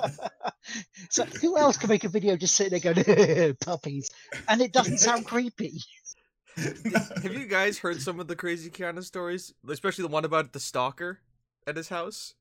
So 1.09 1.25
who 1.25 1.57
else 1.57 1.77
can 1.77 1.89
make 1.89 2.03
a 2.03 2.09
video 2.09 2.35
just 2.37 2.55
sitting 2.55 2.79
there 2.79 2.93
going 2.93 3.55
puppies, 3.61 4.09
and 4.47 4.61
it 4.61 4.73
doesn't 4.73 4.99
sound 4.99 5.25
creepy? 5.25 5.79
Have 7.21 7.33
you 7.33 7.47
guys 7.47 7.79
heard 7.79 8.01
some 8.01 8.19
of 8.19 8.27
the 8.27 8.35
crazy 8.35 8.69
Keanu 8.69 9.03
stories, 9.03 9.53
especially 9.67 10.03
the 10.03 10.09
one 10.09 10.25
about 10.25 10.53
the 10.53 10.59
stalker 10.59 11.19
at 11.67 11.75
his 11.75 11.89
house? 11.89 12.35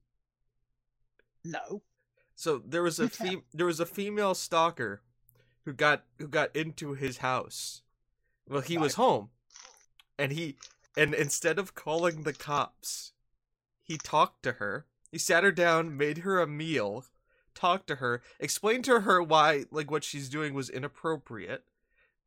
No. 1.44 1.82
So 2.36 2.62
there 2.64 2.82
was 2.82 2.98
a 2.98 3.08
fem- 3.08 3.44
there 3.52 3.66
was 3.66 3.80
a 3.80 3.86
female 3.86 4.34
stalker 4.34 5.02
who 5.64 5.72
got 5.72 6.04
who 6.18 6.28
got 6.28 6.54
into 6.54 6.94
his 6.94 7.18
house. 7.18 7.82
Well, 8.48 8.60
he 8.60 8.76
was 8.76 8.94
home, 8.94 9.30
and 10.18 10.32
he 10.32 10.56
and 10.96 11.14
instead 11.14 11.58
of 11.58 11.74
calling 11.74 12.22
the 12.22 12.32
cops, 12.32 13.12
he 13.82 13.96
talked 13.96 14.42
to 14.44 14.52
her. 14.52 14.86
He 15.10 15.18
sat 15.18 15.44
her 15.44 15.52
down, 15.52 15.96
made 15.96 16.18
her 16.18 16.40
a 16.40 16.46
meal, 16.46 17.04
talked 17.54 17.86
to 17.88 17.96
her, 17.96 18.20
explained 18.40 18.84
to 18.86 19.00
her 19.00 19.22
why 19.22 19.64
like 19.70 19.90
what 19.90 20.04
she's 20.04 20.28
doing 20.28 20.54
was 20.54 20.68
inappropriate, 20.68 21.64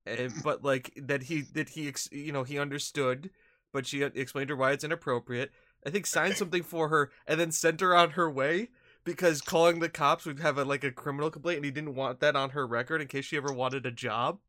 and, 0.08 0.34
but 0.44 0.64
like 0.64 0.94
that 0.96 1.24
he 1.24 1.42
that 1.54 1.70
he 1.70 1.88
ex- 1.88 2.10
you 2.12 2.32
know 2.32 2.44
he 2.44 2.58
understood, 2.60 3.30
but 3.74 3.86
she 3.86 4.04
explained 4.04 4.48
to 4.50 4.56
her 4.56 4.60
why 4.60 4.72
it's 4.72 4.84
inappropriate. 4.84 5.52
I 5.86 5.90
think 5.90 6.06
signed 6.06 6.38
something 6.38 6.64
for 6.64 6.90
her 6.90 7.12
and 7.26 7.40
then 7.40 7.52
sent 7.52 7.82
her 7.82 7.96
on 7.96 8.12
her 8.12 8.30
way 8.30 8.70
because 9.04 9.42
calling 9.42 9.80
the 9.80 9.90
cops 9.90 10.26
would 10.26 10.40
have 10.40 10.58
a, 10.58 10.66
like 10.66 10.84
a 10.84 10.92
criminal 10.92 11.30
complaint 11.30 11.58
and 11.58 11.66
he 11.66 11.72
didn't 11.72 11.96
want 11.96 12.20
that 12.20 12.36
on 12.36 12.50
her 12.50 12.68
record 12.68 13.02
in 13.02 13.08
case 13.08 13.26
she 13.26 13.38
ever 13.38 13.54
wanted 13.54 13.86
a 13.86 13.92
job. 13.92 14.40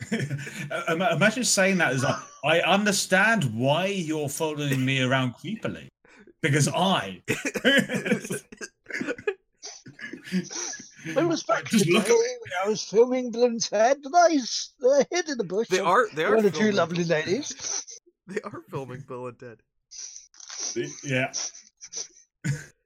Im- 0.10 1.02
Imagine 1.02 1.44
saying 1.44 1.78
that 1.78 1.92
as 1.92 2.02
like, 2.02 2.16
I 2.44 2.60
understand 2.60 3.44
why 3.54 3.86
you're 3.86 4.28
following 4.28 4.84
me 4.84 5.02
around 5.02 5.34
creepily, 5.34 5.88
because 6.42 6.68
I. 6.68 7.22
I 11.16 11.22
was 11.24 11.42
back 11.42 11.64
Just 11.66 11.86
in 11.86 11.94
look 11.94 12.06
day 12.06 12.12
when 12.12 12.52
I 12.64 12.68
was 12.68 12.82
filming 12.84 13.30
Balloon's 13.30 13.68
Head, 13.70 13.98
and 14.04 14.14
I 14.16 14.34
s- 14.34 14.72
uh, 14.84 15.04
hid 15.10 15.28
in 15.28 15.38
the 15.38 15.44
bush. 15.44 15.68
they 15.68 15.78
are 15.80 16.06
they 16.14 16.24
are 16.24 16.36
one 16.36 16.44
or 16.46 16.50
two 16.50 16.72
lovely 16.72 17.04
ladies. 17.04 17.84
they 18.26 18.40
are 18.42 18.62
filming 18.70 19.04
Bill 19.06 19.26
and 19.28 19.38
Ted. 19.38 19.58
yeah. 21.04 21.32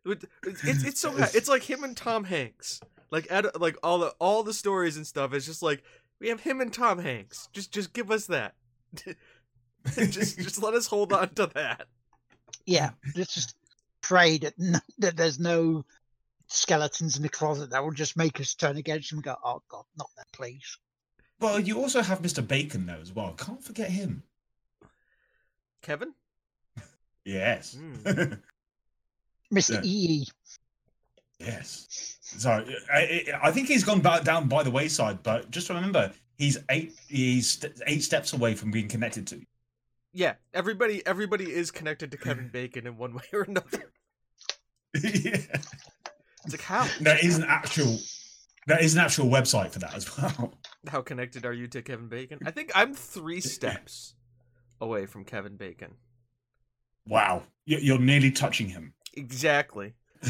It's 0.07 0.25
it's, 0.65 0.85
it's 0.85 1.01
so 1.01 1.11
ha- 1.13 1.31
it's 1.35 1.49
like 1.49 1.63
him 1.63 1.83
and 1.85 1.97
Tom 1.97 2.25
Hanks. 2.25 2.81
Like 3.11 3.27
at, 3.31 3.61
like 3.61 3.77
all 3.83 3.99
the 3.99 4.15
all 4.19 4.43
the 4.43 4.53
stories 4.55 4.97
and 4.97 5.07
stuff. 5.07 5.33
It's 5.33 5.47
just 5.47 5.63
like 5.63 5.83
we 6.21 6.29
have 6.29 6.41
him 6.41 6.61
and 6.61 6.73
Tom 6.73 6.99
Hanks. 6.99 7.49
Just 7.53 7.73
just 7.73 7.93
give 7.93 8.11
us 8.11 8.27
that. 8.27 8.55
just 9.87 10.39
just 10.39 10.63
let 10.63 10.75
us 10.75 10.87
hold 10.87 11.13
on 11.13 11.31
to 11.35 11.47
that. 11.55 11.87
Yeah, 12.67 12.91
let's 13.17 13.35
just 13.35 13.55
pray 14.03 14.39
that, 14.39 14.55
n- 14.61 14.81
that 14.99 15.17
there's 15.17 15.39
no 15.39 15.85
skeletons 16.55 17.17
in 17.17 17.23
the 17.23 17.29
closet 17.29 17.71
that 17.71 17.83
will 17.83 17.93
just 17.93 18.17
make 18.17 18.41
us 18.41 18.55
turn 18.55 18.77
against 18.77 19.13
him 19.13 19.19
and 19.19 19.25
go, 19.25 19.37
oh 19.45 19.63
God, 19.69 19.85
not 19.97 20.11
that, 20.17 20.27
please. 20.33 20.79
Well, 21.41 21.59
you 21.59 21.79
also 21.79 22.01
have 22.01 22.23
Mr. 22.23 22.47
Bacon 22.47 22.87
there 22.87 22.99
as 23.01 23.13
well. 23.13 23.35
Can't 23.35 23.63
forget 23.63 23.91
him. 23.91 24.23
Kevin. 25.83 26.15
Yes. 27.25 27.77
Mm. 28.05 28.39
Mr. 29.53 29.75
Yeah. 29.75 29.81
EE. 29.85 30.27
yes. 31.39 32.19
So 32.21 32.51
I, 32.51 32.65
I 32.93 33.25
I 33.45 33.51
think 33.53 33.69
he's 33.69 33.85
gone 33.85 34.01
back 34.01 34.25
down 34.25 34.49
by 34.49 34.63
the 34.63 34.71
wayside, 34.71 35.23
but 35.23 35.51
just 35.51 35.69
remember, 35.69 36.13
he's 36.39 36.59
eight 36.71 36.99
he's 37.09 37.65
eight 37.87 38.03
steps 38.03 38.33
away 38.33 38.55
from 38.55 38.71
being 38.71 38.89
connected 38.89 39.27
to. 39.29 39.41
Yeah, 40.13 40.35
everybody 40.55 41.07
everybody 41.07 41.53
is 41.53 41.71
connected 41.71 42.11
to 42.13 42.17
Kevin 42.17 42.49
Bacon 42.53 42.87
in 42.87 42.97
one 42.97 43.15
way 43.15 43.25
or 43.33 43.43
another. 43.43 43.93
yeah. 45.03 45.39
It's 46.45 46.53
like 46.55 46.63
how 46.63 46.87
There 47.01 47.19
is 47.23 47.37
an 47.39 47.45
actual 47.45 47.99
there 48.67 48.83
is 48.83 48.95
an 48.95 49.01
actual 49.01 49.27
website 49.27 49.71
for 49.73 49.79
that 49.81 49.95
as 49.95 50.17
well. 50.17 50.55
how 50.89 51.03
connected 51.03 51.45
are 51.45 51.53
you 51.53 51.67
to 51.69 51.83
Kevin 51.83 52.09
Bacon? 52.09 52.39
I 52.47 52.51
think 52.51 52.71
I'm 52.75 52.95
three 52.95 53.41
steps 53.41 54.15
away 54.81 55.05
from 55.07 55.25
Kevin 55.25 55.57
Bacon. 55.57 55.95
Wow, 57.07 57.43
You- 57.67 57.79
you're 57.79 57.99
nearly 57.99 58.31
touching 58.31 58.69
him. 58.69 58.95
Exactly. 59.15 59.95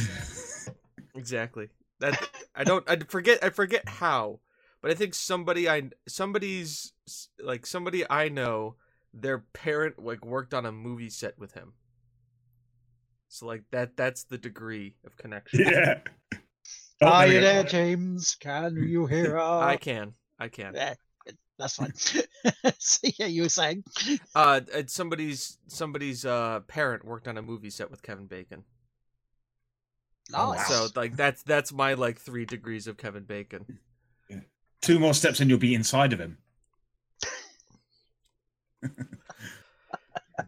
Exactly. 1.14 1.68
That 2.00 2.28
I 2.54 2.64
don't 2.64 2.88
I 2.90 2.96
forget 2.96 3.38
I 3.42 3.50
forget 3.50 3.88
how, 3.88 4.40
but 4.82 4.90
I 4.90 4.94
think 4.94 5.14
somebody 5.14 5.68
I 5.68 5.90
somebody's 6.08 6.92
like 7.40 7.66
somebody 7.66 8.04
I 8.10 8.28
know 8.28 8.74
their 9.12 9.38
parent 9.38 10.04
like 10.04 10.24
worked 10.24 10.52
on 10.52 10.66
a 10.66 10.72
movie 10.72 11.10
set 11.10 11.38
with 11.38 11.52
him. 11.54 11.74
So 13.34 13.46
like 13.46 13.64
that 13.72 13.96
that's 13.96 14.22
the 14.22 14.38
degree 14.38 14.94
of 15.04 15.16
connection. 15.16 15.66
yeah. 15.66 15.98
Oh, 17.02 17.08
Are 17.08 17.26
you 17.26 17.40
there, 17.40 17.64
James? 17.64 18.36
Can 18.38 18.76
you 18.76 19.06
hear 19.14 19.36
us? 19.38 19.64
I 19.64 19.76
can. 19.76 20.14
I 20.38 20.46
can. 20.46 20.72
Yeah, 20.76 20.94
that's 21.58 21.74
fine. 21.74 21.92
so, 22.78 23.08
yeah, 23.18 23.26
you 23.26 23.42
were 23.42 23.48
saying. 23.48 23.82
Uh 24.36 24.60
somebody's 24.86 25.58
somebody's 25.66 26.24
uh 26.24 26.60
parent 26.68 27.04
worked 27.04 27.26
on 27.26 27.36
a 27.36 27.42
movie 27.42 27.70
set 27.70 27.90
with 27.90 28.02
Kevin 28.02 28.26
Bacon. 28.26 28.62
Oh, 30.32 30.52
Nice. 30.52 30.68
So 30.68 30.86
like 30.94 31.16
that's 31.16 31.42
that's 31.42 31.72
my 31.72 31.94
like 31.94 32.20
three 32.20 32.46
degrees 32.46 32.86
of 32.86 32.96
Kevin 32.98 33.24
Bacon. 33.24 33.80
Two 34.80 35.00
more 35.00 35.12
steps 35.12 35.40
and 35.40 35.50
you'll 35.50 35.58
be 35.58 35.74
inside 35.74 36.12
of 36.12 36.20
him. 36.20 36.38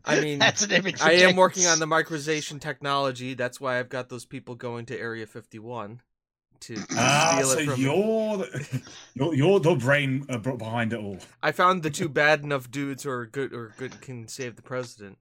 I 0.06 0.20
mean, 0.20 0.38
That's 0.38 0.62
an 0.62 0.70
image. 0.72 1.00
I 1.00 1.12
am 1.12 1.36
working 1.36 1.66
on 1.66 1.78
the 1.80 1.86
micronization 1.86 2.60
technology. 2.60 3.34
That's 3.34 3.60
why 3.60 3.78
I've 3.78 3.88
got 3.88 4.08
those 4.08 4.24
people 4.24 4.54
going 4.54 4.86
to 4.86 4.98
Area 4.98 5.26
51 5.26 6.00
to, 6.60 6.74
to 6.76 6.86
Ah, 6.92 7.34
steal 7.42 7.48
so 7.48 7.58
it 7.58 7.64
from. 7.66 7.74
me. 7.74 7.84
you're, 7.84 8.36
the- 8.38 8.82
you're 9.14 9.34
you're 9.34 9.60
the 9.60 9.74
brain 9.74 10.24
uh, 10.28 10.38
behind 10.38 10.92
it 10.92 11.00
all. 11.00 11.18
I 11.42 11.52
found 11.52 11.82
the 11.82 11.90
two 11.90 12.08
bad 12.08 12.42
enough 12.44 12.70
dudes 12.70 13.02
who 13.02 13.10
are 13.10 13.26
good 13.26 13.52
or 13.52 13.74
good 13.76 14.00
can 14.00 14.28
save 14.28 14.56
the 14.56 14.62
president, 14.62 15.18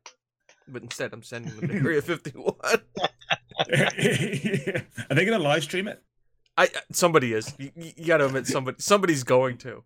but 0.68 0.82
instead 0.84 1.12
I'm 1.14 1.24
sending 1.24 1.56
them 1.56 1.68
to 1.68 1.76
Area 1.84 2.02
51. 2.02 2.54
Are 3.60 5.16
they 5.16 5.26
going 5.26 5.38
to 5.38 5.40
live 5.40 5.64
stream 5.64 5.88
it? 5.88 6.02
I 6.58 6.70
somebody 6.92 7.34
is. 7.34 7.54
You, 7.58 7.72
you 7.76 8.06
got 8.06 8.18
to 8.18 8.28
admit 8.28 8.48
somebody 8.48 8.78
somebody's 8.80 9.24
going 9.24 9.58
to. 9.60 9.84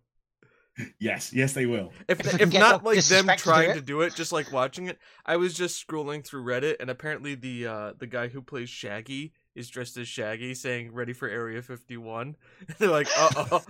Yes, 0.98 1.32
yes, 1.32 1.52
they 1.52 1.66
will. 1.66 1.92
If 2.08 2.20
If 2.20 2.40
if, 2.40 2.52
not 2.52 2.84
like 2.84 3.04
them 3.04 3.26
Disrespect 3.26 3.38
to 3.40 3.44
do 3.44 3.50
trying 3.50 3.74
to 3.74 3.80
do 3.80 4.00
it, 4.02 4.14
just 4.14 4.32
like 4.32 4.52
watching 4.52 4.86
it. 4.88 4.98
I 5.26 5.36
was 5.36 5.54
just 5.54 5.86
scrolling 5.86 6.24
through 6.24 6.44
Reddit, 6.44 6.76
and 6.80 6.90
apparently 6.90 7.34
the 7.34 7.66
uh 7.66 7.92
the 7.98 8.06
guy 8.06 8.28
who 8.28 8.42
plays 8.42 8.68
Shaggy 8.68 9.32
is 9.54 9.68
dressed 9.68 9.96
as 9.96 10.08
Shaggy, 10.08 10.54
saying 10.54 10.92
"Ready 10.92 11.12
for 11.12 11.28
Area 11.28 11.62
51." 11.62 12.36
They're 12.78 12.88
like, 12.88 13.08
"Uh 13.16 13.30
oh." 13.50 13.64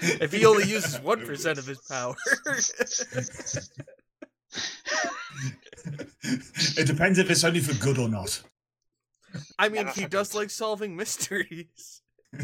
if 0.00 0.32
he 0.32 0.46
only 0.46 0.68
uses 0.68 1.00
one 1.00 1.24
percent 1.24 1.58
of 1.58 1.66
his 1.66 1.78
power. 1.78 2.14
it 6.76 6.86
depends 6.86 7.18
if 7.18 7.30
it's 7.30 7.44
only 7.44 7.60
for 7.60 7.74
good 7.82 7.98
or 7.98 8.08
not. 8.08 8.42
I 9.58 9.68
mean, 9.68 9.88
he 9.88 10.06
does 10.06 10.34
like 10.34 10.50
solving 10.50 10.96
mysteries. 10.96 12.02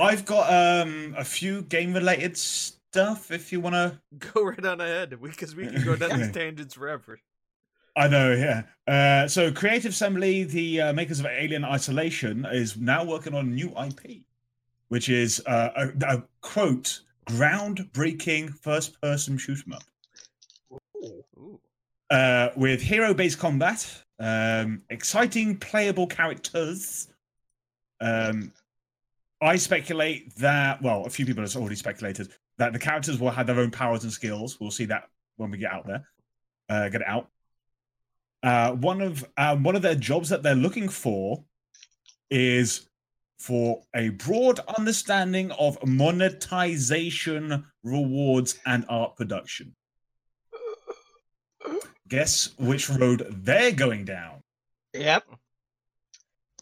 I've 0.00 0.24
got 0.24 0.52
um 0.52 1.14
a 1.16 1.24
few 1.24 1.62
game 1.62 1.94
related 1.94 2.36
stuff 2.36 3.30
if 3.30 3.52
you 3.52 3.60
want 3.60 3.74
to 3.74 3.98
Go 4.32 4.44
right 4.44 4.64
on 4.64 4.80
ahead, 4.80 5.14
because 5.20 5.54
we, 5.54 5.66
can 5.66 5.84
go 5.84 5.96
down 5.96 6.18
these 6.18 6.32
tangents 6.32 6.74
forever. 6.74 7.20
I 7.96 8.08
know, 8.08 8.32
yeah. 8.32 8.62
Uh, 8.86 9.26
so, 9.26 9.50
Creative 9.50 9.90
Assembly, 9.90 10.44
the 10.44 10.80
uh, 10.82 10.92
makers 10.92 11.18
of 11.18 11.26
Alien 11.26 11.64
Isolation, 11.64 12.44
is 12.44 12.76
now 12.76 13.04
working 13.04 13.34
on 13.34 13.46
a 13.46 13.50
new 13.50 13.70
IP, 13.70 14.22
which 14.88 15.08
is 15.08 15.42
uh, 15.46 15.70
a, 15.76 16.16
a 16.16 16.22
quote 16.42 17.00
groundbreaking 17.26 18.50
first-person 18.60 19.38
shoot 19.38 19.58
'em 19.66 19.72
up 19.72 19.82
Ooh. 21.02 21.58
uh, 22.10 22.50
with 22.54 22.82
hero-based 22.82 23.38
combat, 23.38 24.04
um, 24.20 24.82
exciting 24.90 25.56
playable 25.56 26.06
characters. 26.06 27.08
Um, 28.00 28.52
I 29.46 29.54
speculate 29.54 30.34
that 30.38 30.82
well, 30.82 31.04
a 31.06 31.10
few 31.10 31.24
people 31.24 31.44
have 31.44 31.56
already 31.56 31.76
speculated 31.76 32.30
that 32.58 32.72
the 32.72 32.80
characters 32.80 33.20
will 33.20 33.30
have 33.30 33.46
their 33.46 33.60
own 33.60 33.70
powers 33.70 34.02
and 34.02 34.12
skills. 34.12 34.58
We'll 34.60 34.72
see 34.72 34.86
that 34.86 35.04
when 35.36 35.52
we 35.52 35.58
get 35.58 35.72
out 35.72 35.86
there, 35.86 36.08
uh, 36.68 36.88
get 36.88 37.02
it 37.02 37.06
out. 37.06 37.28
Uh, 38.42 38.72
one 38.72 39.00
of 39.00 39.24
um, 39.36 39.62
one 39.62 39.76
of 39.76 39.82
their 39.82 39.94
jobs 39.94 40.30
that 40.30 40.42
they're 40.42 40.56
looking 40.56 40.88
for 40.88 41.44
is 42.28 42.88
for 43.38 43.82
a 43.94 44.08
broad 44.08 44.58
understanding 44.76 45.52
of 45.52 45.78
monetization, 45.86 47.66
rewards, 47.84 48.58
and 48.66 48.84
art 48.88 49.14
production. 49.14 49.76
Guess 52.08 52.50
which 52.58 52.90
road 52.90 53.26
they're 53.30 53.72
going 53.72 54.06
down. 54.06 54.42
Yep. 54.92 55.24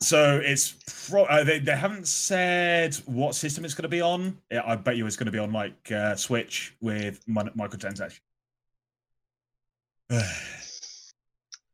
So 0.05 0.39
it's 0.45 0.75
pro- 1.09 1.25
uh, 1.25 1.45
they 1.45 1.61
they 1.61 1.75
haven't 1.75 2.07
said 2.07 2.95
what 3.07 3.35
system 3.35 3.65
it's 3.65 3.73
going 3.73 3.85
to 3.85 3.89
be 3.89 4.03
on. 4.03 4.37
Yeah, 4.51 4.61
I 4.67 4.77
bet 4.77 4.97
you 4.99 5.07
it's 5.07 5.17
going 5.17 5.27
to 5.27 5.33
be 5.33 5.39
on 5.39 5.51
like 5.51 5.91
uh, 5.91 6.15
Switch 6.15 6.75
with 6.83 7.21
mon- 7.27 7.51
microtransaction. 7.57 8.21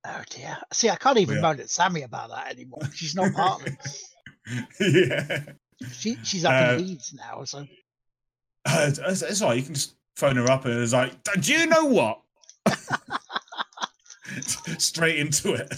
Oh 0.06 0.22
dear. 0.30 0.56
See, 0.72 0.88
I 0.88 0.96
can't 0.96 1.18
even 1.18 1.34
Yeah. 1.36 1.40
moan 1.42 1.60
at 1.60 1.68
Sammy 1.68 2.02
about 2.04 2.30
that 2.30 2.50
anymore. 2.50 2.80
She's 2.94 3.14
not 3.14 3.34
part 3.34 3.60
of 3.60 3.66
it. 3.66 3.76
yeah, 4.80 5.42
She, 5.92 6.16
she's 6.22 6.46
up 6.46 6.52
Uh, 6.54 6.72
in 6.72 6.86
Leeds 6.86 7.12
now, 7.12 7.44
so 7.44 7.66
uh, 8.64 8.86
it's, 8.88 9.20
it's, 9.20 9.42
all 9.42 9.50
right. 9.50 9.58
You 9.58 9.62
can 9.62 9.74
just 9.74 9.96
phone 10.16 10.36
her 10.36 10.50
up 10.50 10.64
and 10.64 10.72
it's 10.82 10.94
like, 10.94 11.12
do 11.42 11.52
you 11.52 11.66
know 11.66 11.84
what? 11.84 12.22
Straight 14.78 15.18
into 15.18 15.52
it. 15.52 15.70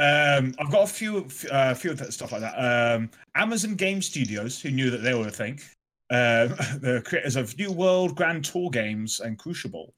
Um, 0.00 0.54
I've 0.58 0.70
got 0.70 0.84
a 0.84 0.86
few, 0.86 1.28
uh, 1.50 1.74
few 1.74 1.90
of 1.90 1.98
that 1.98 2.14
stuff 2.14 2.32
like 2.32 2.40
that. 2.40 2.54
Um, 2.54 3.10
Amazon 3.34 3.74
Game 3.74 4.00
Studios, 4.00 4.58
who 4.58 4.70
knew 4.70 4.90
that 4.90 5.02
they 5.02 5.12
were 5.12 5.28
a 5.28 5.30
thing, 5.30 5.60
uh, 6.10 6.48
the 6.78 7.02
creators 7.04 7.36
of 7.36 7.56
New 7.58 7.70
World, 7.70 8.16
Grand 8.16 8.44
Tour 8.44 8.70
Games, 8.70 9.20
and 9.20 9.38
Crucible, 9.38 9.92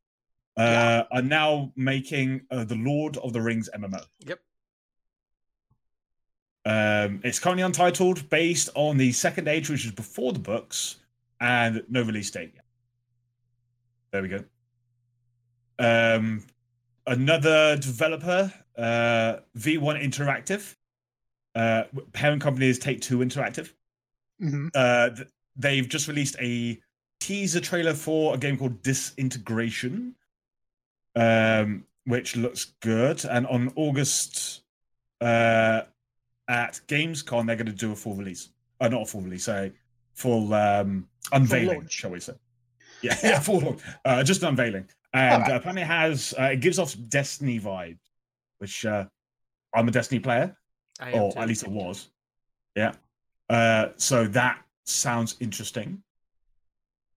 uh, 0.56 1.04
are 1.12 1.22
now 1.22 1.72
making 1.76 2.42
uh, 2.50 2.64
the 2.64 2.74
Lord 2.74 3.16
of 3.18 3.32
the 3.32 3.40
Rings 3.40 3.70
MMO. 3.78 4.04
Yep. 4.26 4.40
Um, 6.64 7.20
it's 7.22 7.38
currently 7.38 7.62
untitled, 7.62 8.28
based 8.28 8.70
on 8.74 8.96
the 8.96 9.12
Second 9.12 9.46
Age, 9.46 9.70
which 9.70 9.84
is 9.86 9.92
before 9.92 10.32
the 10.32 10.40
books, 10.40 10.96
and 11.40 11.82
no 11.88 12.02
release 12.02 12.30
date 12.30 12.52
yet. 12.54 12.64
There 14.10 14.22
we 14.22 14.28
go. 14.28 14.44
Um, 15.78 16.44
another 17.06 17.76
developer, 17.76 18.52
uh, 18.76 19.36
V1 19.56 20.02
Interactive. 20.02 20.74
Uh, 21.54 21.84
parent 22.12 22.40
company 22.42 22.68
is 22.68 22.78
Take 22.78 23.00
Two 23.00 23.18
Interactive. 23.18 23.72
mhm. 24.40 24.70
Uh, 24.74 25.10
they've 25.56 25.88
just 25.88 26.08
released 26.08 26.36
a 26.40 26.80
teaser 27.20 27.60
trailer 27.60 27.94
for 27.94 28.34
a 28.34 28.38
game 28.38 28.56
called 28.56 28.82
Disintegration, 28.82 30.14
um, 31.14 31.84
which 32.06 32.36
looks 32.36 32.72
good. 32.80 33.24
And 33.24 33.46
on 33.46 33.72
August 33.76 34.62
uh, 35.20 35.82
at 36.48 36.80
Gamescom, 36.88 37.46
they're 37.46 37.56
going 37.56 37.66
to 37.66 37.72
do 37.72 37.92
a 37.92 37.96
full 37.96 38.14
release. 38.14 38.48
Uh, 38.80 38.88
not 38.88 39.02
a 39.02 39.06
full 39.06 39.20
release, 39.20 39.46
a 39.48 39.70
full 40.14 40.52
um, 40.54 41.06
unveiling, 41.32 41.78
launch. 41.80 41.92
shall 41.92 42.10
we 42.10 42.20
say? 42.20 42.32
Yeah, 43.02 43.16
yeah, 43.22 43.40
full 43.48 43.60
launch. 43.60 43.80
Uh, 44.04 44.22
just 44.22 44.42
unveiling, 44.44 44.86
and 45.12 45.34
Alright. 45.42 45.52
uh, 45.52 45.56
apparently 45.56 45.82
it 45.82 45.86
has 45.86 46.34
uh, 46.38 46.44
it 46.44 46.60
gives 46.60 46.78
off 46.78 46.94
Destiny 47.08 47.58
vibes, 47.58 47.98
which 48.62 48.86
uh, 48.86 49.04
I'm 49.74 49.88
a 49.88 49.90
Destiny 49.90 50.20
player 50.20 50.56
I 51.00 51.12
or 51.12 51.36
at 51.36 51.48
least 51.48 51.64
it 51.64 51.68
was. 51.68 52.10
Yeah. 52.76 52.92
Uh, 53.50 53.88
so 53.96 54.24
that 54.28 54.62
sounds 54.84 55.34
interesting. 55.40 56.00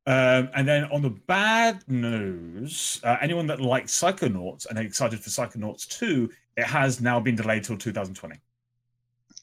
Um, 0.08 0.50
and 0.56 0.68
then 0.68 0.86
on 0.86 1.04
the 1.04 1.12
bad 1.12 1.84
news, 1.88 3.00
uh, 3.04 3.18
anyone 3.22 3.46
that 3.48 3.62
likes 3.62 3.94
Psychonauts 3.94 4.66
and 4.68 4.80
are 4.80 4.82
excited 4.82 5.20
for 5.20 5.30
Psychonauts 5.30 5.88
2, 5.88 6.30
it 6.58 6.66
has 6.66 7.00
now 7.00 7.20
been 7.20 7.36
delayed 7.36 7.64
till 7.64 7.78
2020. 7.78 8.36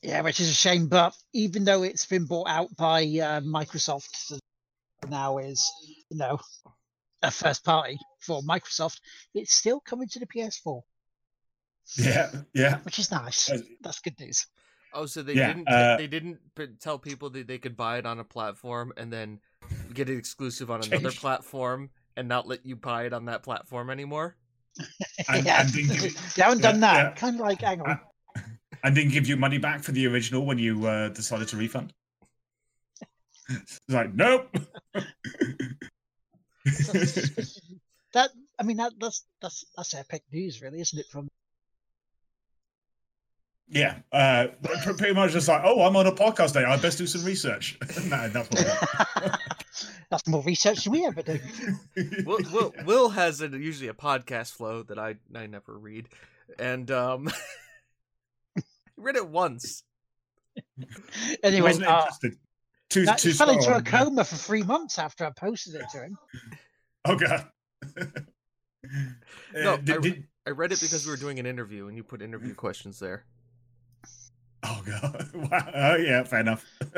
yeah, 0.02 0.20
which 0.22 0.40
is 0.40 0.50
a 0.50 0.54
shame. 0.54 0.88
But 0.88 1.14
even 1.32 1.64
though 1.64 1.84
it's 1.84 2.06
been 2.06 2.24
bought 2.24 2.48
out 2.48 2.74
by 2.76 3.02
uh, 3.02 3.40
Microsoft, 3.42 4.38
now 5.08 5.38
is 5.38 5.70
you 6.10 6.16
know 6.16 6.38
a 7.22 7.30
first 7.30 7.64
party 7.64 7.98
for 8.20 8.42
Microsoft, 8.42 8.98
it's 9.34 9.54
still 9.54 9.80
coming 9.80 10.08
to 10.08 10.18
the 10.18 10.26
PS4, 10.26 10.82
Yeah, 11.96 12.30
yeah. 12.54 12.78
which 12.80 12.98
is 12.98 13.10
nice. 13.10 13.50
Uh, 13.50 13.58
That's 13.80 14.00
good 14.00 14.18
news. 14.20 14.46
Oh, 14.94 15.06
so 15.06 15.22
they 15.22 15.34
Yeah, 15.34 15.48
didn't 15.52 15.68
uh, 15.68 15.96
they 15.96 16.06
didn't 16.06 16.38
tell 16.80 16.98
people 16.98 17.30
that 17.30 17.46
they 17.46 17.58
could 17.58 17.76
buy 17.76 17.98
it 17.98 18.06
on 18.06 18.18
a 18.18 18.24
platform 18.24 18.92
and 18.96 19.12
then 19.12 19.40
get 19.94 20.08
it 20.08 20.16
exclusive 20.18 20.70
on 20.70 20.82
another 20.82 21.10
Change. 21.10 21.20
platform 21.20 21.90
and 22.16 22.28
not 22.28 22.46
let 22.46 22.64
you 22.66 22.76
buy 22.76 23.04
it 23.04 23.12
on 23.12 23.26
that 23.26 23.42
platform 23.42 23.90
anymore. 23.90 24.36
And, 25.28 25.46
yeah, 25.46 25.60
and, 25.60 25.72
didn't 25.72 26.00
give, 26.00 26.34
they 26.36 26.42
haven't 26.42 26.62
done 26.62 26.76
yeah, 26.76 26.80
that. 26.80 26.96
yeah. 26.96 27.10
Kind 27.12 27.36
of 27.36 27.40
like, 27.42 27.60
hang 27.60 27.80
on. 27.82 28.00
And 28.84 28.96
didn't 28.96 29.12
give 29.12 29.28
you 29.28 29.36
money 29.36 29.58
back 29.58 29.80
for 29.82 29.92
the 29.92 30.08
original 30.08 30.44
when 30.44 30.58
you 30.58 30.84
uh, 30.86 31.08
decided 31.10 31.46
to 31.48 31.56
refund. 31.56 31.92
it's 33.48 33.78
like, 33.88 34.12
nope. 34.12 34.48
that 38.12 38.30
I 38.58 38.62
mean 38.64 38.78
that 38.78 38.94
that's 38.98 39.24
that's 39.40 39.64
that's 39.76 39.94
epic 39.94 40.24
news, 40.32 40.60
really, 40.60 40.80
isn't 40.80 40.98
it? 40.98 41.06
From 41.06 41.28
Yeah, 43.74 44.00
uh, 44.12 44.48
pretty 44.98 45.14
much 45.14 45.32
just 45.32 45.48
like, 45.48 45.62
oh, 45.64 45.82
I'm 45.82 45.96
on 45.96 46.06
a 46.06 46.12
podcast 46.12 46.52
day. 46.52 46.62
I 46.62 46.76
best 46.76 46.98
do 46.98 47.06
some 47.06 47.24
research. 47.24 47.78
no, 48.06 48.28
that's 48.28 48.50
what. 48.50 49.40
that's 50.10 50.26
more 50.28 50.42
research 50.42 50.84
than 50.84 50.92
we 50.92 51.06
ever 51.06 51.22
do. 51.22 51.38
Will, 52.26 52.38
Will, 52.52 52.74
Will 52.84 53.08
has 53.08 53.40
a, 53.40 53.48
usually 53.48 53.88
a 53.88 53.94
podcast 53.94 54.52
flow 54.52 54.82
that 54.82 54.98
I 54.98 55.16
I 55.34 55.46
never 55.46 55.78
read, 55.78 56.10
and 56.58 56.90
um, 56.90 57.30
read 58.98 59.16
it 59.16 59.26
once. 59.26 59.84
He 60.54 61.38
Anyway, 61.42 61.68
wasn't 61.70 61.86
uh, 61.86 61.96
interested. 62.00 62.34
Too, 62.90 63.06
that, 63.06 63.18
too 63.20 63.28
he 63.30 63.34
fell 63.34 63.48
into 63.48 63.70
a 63.70 63.76
on- 63.76 63.84
coma 63.84 64.24
for 64.24 64.36
three 64.36 64.62
months 64.62 64.98
after 64.98 65.24
I 65.24 65.30
posted 65.30 65.76
it 65.76 65.86
to 65.92 66.02
him. 66.02 66.18
Oh 67.06 67.16
god. 67.16 67.48
No, 69.54 69.72
Uh, 69.72 69.76
did- 69.78 69.96
I- 69.96 70.00
did- 70.00 70.24
I 70.46 70.50
read 70.50 70.72
it 70.72 70.80
because 70.80 71.06
we 71.06 71.10
were 71.12 71.16
doing 71.16 71.38
an 71.38 71.46
interview 71.46 71.86
and 71.86 71.96
you 71.96 72.02
put 72.04 72.20
interview 72.20 72.52
questions 72.54 72.98
there. 72.98 73.24
Oh 74.64 74.82
god! 74.86 75.30
Wow. 75.34 75.70
Oh 75.74 75.96
yeah, 75.96 76.22
fair 76.24 76.40
enough. 76.40 76.64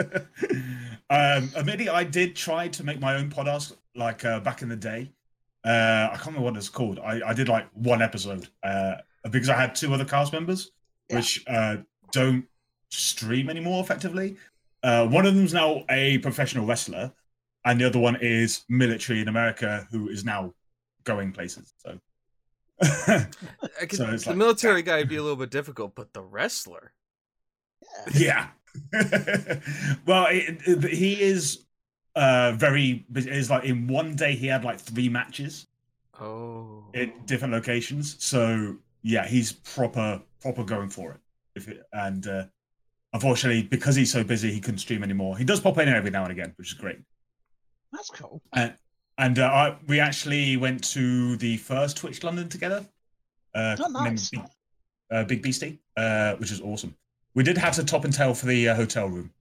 um, 1.11 1.51
admittedly, 1.57 1.89
I 1.89 2.05
did 2.05 2.37
try 2.37 2.69
to 2.69 2.85
make 2.85 3.01
my 3.01 3.17
own 3.17 3.31
podcast 3.31 3.77
like 3.95 4.25
uh, 4.25 4.41
back 4.41 4.63
in 4.63 4.69
the 4.69 4.77
day. 4.77 5.11
Uh, 5.65 6.09
I 6.13 6.17
can't 6.17 6.27
remember 6.27 6.45
what 6.47 6.57
it's 6.57 6.69
called. 6.69 6.99
I, 6.99 7.21
I 7.27 7.33
did 7.33 7.49
like 7.49 7.67
one 7.73 8.03
episode 8.03 8.49
uh, 8.63 8.97
because 9.31 9.49
I 9.49 9.55
had 9.57 9.75
two 9.75 9.95
other 9.95 10.05
cast 10.05 10.33
members, 10.33 10.71
Yeah. 11.09 11.17
which 11.17 11.43
uh, 11.47 11.77
don't 12.13 12.45
stream 12.91 13.49
anymore 13.49 13.83
effectively. 13.83 14.37
Uh, 14.83 15.07
one 15.07 15.25
of 15.25 15.35
them's 15.35 15.55
now 15.55 15.85
a 15.89 16.19
professional 16.19 16.67
wrestler, 16.67 17.11
and 17.65 17.81
the 17.81 17.87
other 17.87 17.99
one 17.99 18.19
is 18.21 18.65
military 18.69 19.21
in 19.23 19.29
America 19.29 19.89
who 19.91 20.09
is 20.11 20.23
now 20.25 20.53
going 21.05 21.33
places. 21.33 21.73
So. 21.79 21.99
So 23.91 24.07
it's 24.11 24.25
the 24.25 24.31
like- 24.31 24.37
military 24.37 24.83
guy 24.83 24.99
would 24.99 25.09
be 25.09 25.17
a 25.17 25.23
little 25.23 25.37
bit 25.37 25.51
difficult, 25.51 25.95
but 25.95 26.13
the 26.13 26.23
wrestler. 26.23 26.93
Yeah 28.15 28.49
well 30.07 30.27
it, 30.31 30.59
it- 30.67 30.93
he 30.93 31.21
is 31.21 31.65
uh 32.17 32.53
very 32.57 33.05
is 33.15 33.51
like 33.51 33.65
in 33.65 33.87
one 33.87 34.15
day 34.15 34.35
he 34.35 34.47
had 34.47 34.65
like 34.65 34.79
three 34.81 35.09
matches 35.09 35.67
Oh. 36.21 36.85
in 36.95 37.13
different 37.27 37.53
locations 37.53 38.23
so 38.23 38.77
yeah 39.03 39.27
he's 39.27 39.51
proper 39.53 40.23
proper 40.41 40.63
going 40.63 40.89
for 40.89 41.11
it 41.13 41.21
if 41.57 41.67
it 41.67 41.83
and 41.93 42.25
uh 42.29 42.45
unfortunately 43.13 43.65
because 43.65 43.97
he's 43.97 44.13
so 44.13 44.23
busy 44.23 44.53
he 44.53 44.61
couldn't 44.61 44.79
stream 44.79 45.03
anymore 45.03 45.37
he 45.37 45.45
does 45.45 45.61
pop 45.61 45.77
in 45.79 45.89
every 45.89 46.11
now 46.11 46.23
and 46.23 46.31
again 46.31 46.53
which 46.57 46.69
is 46.69 46.75
great 46.75 46.99
That's 47.93 48.11
cool. 48.11 48.41
and 48.53 49.39
uh, 49.39 49.45
I, 49.47 49.77
we 49.89 49.99
actually 49.99 50.57
went 50.57 50.85
to 50.93 51.37
the 51.37 51.57
first 51.57 51.97
twitch 51.97 52.23
london 52.23 52.49
together 52.49 52.87
uh 53.57 53.77
Oh, 53.81 53.89
nice. 53.89 54.31
Big, 54.31 54.41
uh, 55.11 55.25
Big 55.25 55.43
Beastie, 55.43 55.81
uh, 55.97 56.35
which 56.37 56.51
is 56.53 56.61
awesome. 56.61 56.95
We 57.35 57.43
did 57.43 57.59
have 57.59 57.75
to 57.75 57.85
top 57.85 58.05
and 58.05 58.15
tail 58.15 58.35
for 58.35 58.47
the 58.47 58.69
uh, 58.69 58.75
hotel 58.75 59.09
room. 59.09 59.33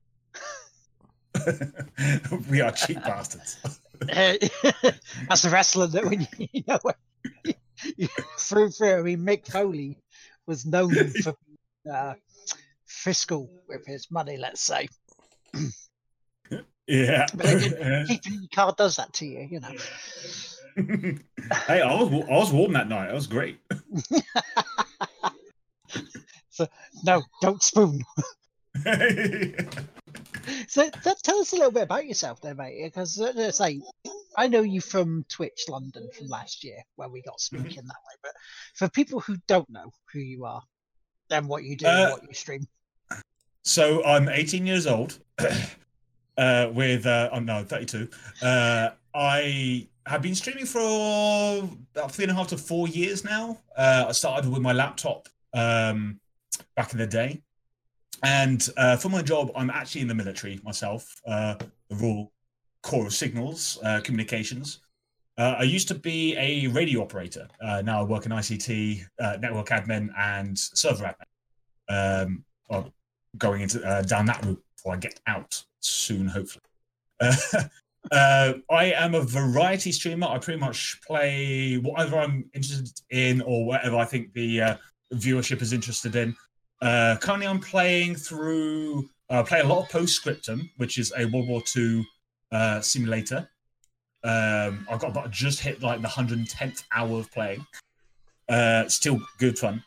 we 2.50 2.62
are 2.62 2.72
cheap 2.72 2.98
bastards. 3.04 3.58
Uh, 4.02 4.36
That's 5.30 5.46
a 5.46 5.50
wrestler 5.50 5.88
that 5.88 6.06
when 6.06 6.28
you, 6.38 6.48
you 6.52 6.64
know 6.68 6.80
through 8.38 8.70
through. 8.72 9.00
I 9.00 9.02
mean, 9.02 9.20
Mick 9.20 9.48
Foley 9.48 9.98
was 10.46 10.66
known 10.66 10.94
for 10.94 11.36
uh, 11.92 12.14
fiscal 12.86 13.50
with 13.68 13.86
his 13.86 14.10
money. 14.12 14.38
Let's 14.38 14.62
say, 14.62 14.88
Yeah. 16.88 17.28
But 17.34 17.46
keeping 18.08 18.34
your 18.34 18.50
car 18.54 18.74
does 18.78 18.98
that 18.98 19.14
to 19.14 19.26
you. 19.26 19.48
You 19.50 19.60
know. 19.60 19.72
hey, 21.68 21.82
I 21.82 22.02
was 22.02 22.12
I 22.12 22.34
was 22.34 22.52
warm 22.52 22.74
that 22.74 22.90
night. 22.90 23.10
It 23.10 23.14
was 23.14 23.28
great. 23.28 23.60
No, 27.04 27.24
don't 27.42 27.62
spoon. 27.64 28.02
So 30.68 30.90
tell 30.90 31.40
us 31.40 31.54
a 31.54 31.56
little 31.56 31.72
bit 31.72 31.84
about 31.84 32.06
yourself 32.06 32.42
there, 32.42 32.56
mate. 32.56 32.82
Because 32.84 33.20
uh, 33.20 33.32
let's 33.36 33.58
say 33.60 33.82
I 34.38 34.48
know 34.48 34.62
you 34.62 34.82
from 34.82 35.26
Twitch 35.30 35.66
London 35.70 36.10
from 36.18 36.28
last 36.28 36.64
year, 36.64 36.78
where 36.96 37.08
we 37.10 37.22
got 37.22 37.36
Mm-hmm. 37.38 37.62
speaking 37.64 37.86
that 37.86 37.94
way. 37.94 38.16
But 38.22 38.32
for 38.76 38.90
people 38.90 39.20
who 39.20 39.38
don't 39.48 39.70
know 39.70 39.92
who 40.12 40.20
you 40.20 40.44
are, 40.46 40.62
then 41.30 41.48
what 41.48 41.64
you 41.64 41.78
do, 41.78 41.86
Uh, 41.88 42.10
what 42.12 42.24
you 42.24 42.34
stream. 42.34 42.68
so 43.64 44.04
I'm 44.04 44.28
18 44.28 44.66
years 44.66 44.86
old. 44.88 45.20
uh, 46.38 46.70
with 46.74 47.06
uh, 47.06 47.30
oh 47.32 47.40
no, 47.40 47.64
32. 47.64 48.10
Uh, 48.42 48.90
I 49.16 49.88
have 50.06 50.22
been 50.22 50.36
streaming 50.36 50.66
for 50.66 51.70
about 51.96 52.12
three 52.12 52.24
and 52.26 52.32
a 52.32 52.36
half 52.36 52.48
to 52.48 52.58
four 52.58 52.88
years 52.88 53.24
now. 53.24 53.58
Uh, 53.78 54.06
I 54.10 54.12
started 54.12 54.52
with 54.52 54.62
my 54.62 54.74
laptop 54.74 55.30
um, 55.54 56.20
back 56.76 56.92
in 56.94 57.00
the 57.00 57.08
day, 57.08 57.42
and 58.24 58.70
uh, 58.78 58.96
for 58.96 59.10
my 59.10 59.22
job, 59.22 59.52
I'm 59.56 59.70
actually 59.70 60.02
in 60.02 60.08
the 60.08 60.16
military 60.16 60.60
myself, 60.64 61.22
uh, 61.28 61.56
the 61.90 61.96
Royal 61.96 62.32
Corps 62.82 63.08
of 63.08 63.14
Signals 63.14 63.78
uh, 63.84 64.00
Communications. 64.02 64.80
Uh, 65.38 65.56
I 65.60 65.64
used 65.64 65.88
to 65.90 65.96
be 65.96 66.36
a 66.38 66.68
radio 66.68 67.02
operator. 67.02 67.48
Uh, 67.62 67.82
now 67.82 68.00
I 68.00 68.04
work 68.04 68.26
in 68.26 68.32
ICT, 68.32 69.06
uh, 69.20 69.38
network 69.42 69.68
admin, 69.70 70.10
and 70.18 70.58
server 70.58 71.04
admin. 71.06 72.24
Um, 72.24 72.46
or 72.70 72.86
going 73.38 73.62
into 73.62 73.80
down 74.08 74.26
that 74.28 74.46
route 74.46 74.64
before 74.78 74.94
I 74.94 74.98
get 74.98 75.20
out 75.28 75.62
soon, 75.82 76.28
hopefully. 76.28 76.64
I 78.12 78.62
am 78.96 79.16
a 79.16 79.22
variety 79.22 79.92
streamer. 79.92 80.28
I 80.28 80.38
pretty 80.38 80.60
much 80.60 81.02
play 81.06 81.76
whatever 81.76 82.20
I'm 82.20 82.46
interested 82.54 83.02
in 83.10 83.42
or 83.42 83.66
whatever 83.66 83.98
I 83.98 84.06
think 84.06 84.34
the 84.34 84.78
viewership 85.14 85.62
is 85.62 85.74
interested 85.74 86.16
in. 86.16 86.36
Uh, 86.82 87.16
currently, 87.22 87.48
I'm 87.48 87.60
playing 87.60 88.16
through. 88.16 89.10
I 89.30 89.42
play 89.42 89.62
a 89.62 89.68
lot 89.68 89.84
of 89.84 89.90
Postscriptum, 89.90 90.70
which 90.78 90.98
is 90.98 91.14
a 91.18 91.26
World 91.26 91.48
War 91.48 91.62
II 91.76 92.06
uh, 92.52 92.82
simulator. 92.82 93.50
Um, 94.24 94.86
I've 94.90 95.00
got 95.00 95.12
about 95.12 95.32
just 95.32 95.60
hit 95.60 95.82
like 95.82 96.02
the 96.02 96.08
110th 96.08 96.84
hour 96.94 97.20
of 97.20 97.32
playing. 97.32 97.66
Uh, 98.48 98.88
still 98.88 99.20
good 99.40 99.58
fun. 99.58 99.84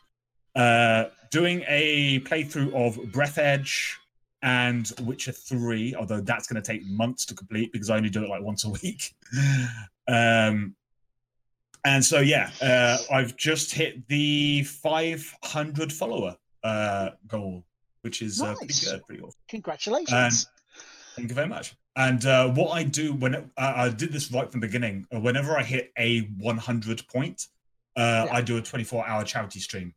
Uh, 0.55 1.05
doing 1.31 1.63
a 1.67 2.19
playthrough 2.21 2.73
of 2.73 2.97
Breathedge 3.11 3.95
and 4.41 4.91
Witcher 5.01 5.31
3, 5.31 5.95
although 5.95 6.21
that's 6.21 6.47
going 6.47 6.61
to 6.61 6.71
take 6.71 6.85
months 6.85 7.25
to 7.25 7.35
complete 7.35 7.71
because 7.71 7.89
I 7.89 7.97
only 7.97 8.09
do 8.09 8.23
it 8.23 8.29
like 8.29 8.41
once 8.41 8.65
a 8.65 8.69
week. 8.69 9.15
Um, 10.09 10.73
and 11.85 12.03
so, 12.03 12.19
yeah, 12.19 12.51
uh, 12.61 12.97
I've 13.11 13.35
just 13.37 13.73
hit 13.73 14.07
the 14.07 14.63
500 14.63 15.91
follower 15.93 16.35
uh, 16.63 17.11
goal, 17.27 17.63
which 18.01 18.21
is 18.21 18.41
uh, 18.41 18.55
pretty 18.55 18.73
good, 18.85 19.05
pretty 19.05 19.21
awesome. 19.21 19.39
Congratulations. 19.49 20.47
Thank 21.15 21.29
you 21.29 21.35
very 21.35 21.47
much. 21.47 21.75
And 21.95 22.23
uh, 22.25 22.49
what 22.49 22.71
I 22.71 22.83
do 22.83 23.13
when 23.13 23.35
uh, 23.35 23.41
I 23.57 23.89
did 23.89 24.11
this 24.11 24.31
right 24.31 24.51
from 24.51 24.61
the 24.61 24.67
beginning, 24.67 25.07
uh, 25.13 25.19
whenever 25.19 25.57
I 25.57 25.63
hit 25.63 25.91
a 25.97 26.21
100 26.39 27.07
point, 27.07 27.47
uh, 27.95 28.25
Yeah. 28.27 28.35
I 28.35 28.41
do 28.41 28.57
a 28.57 28.61
24 28.61 29.07
hour 29.07 29.23
charity 29.23 29.59
stream. 29.59 29.93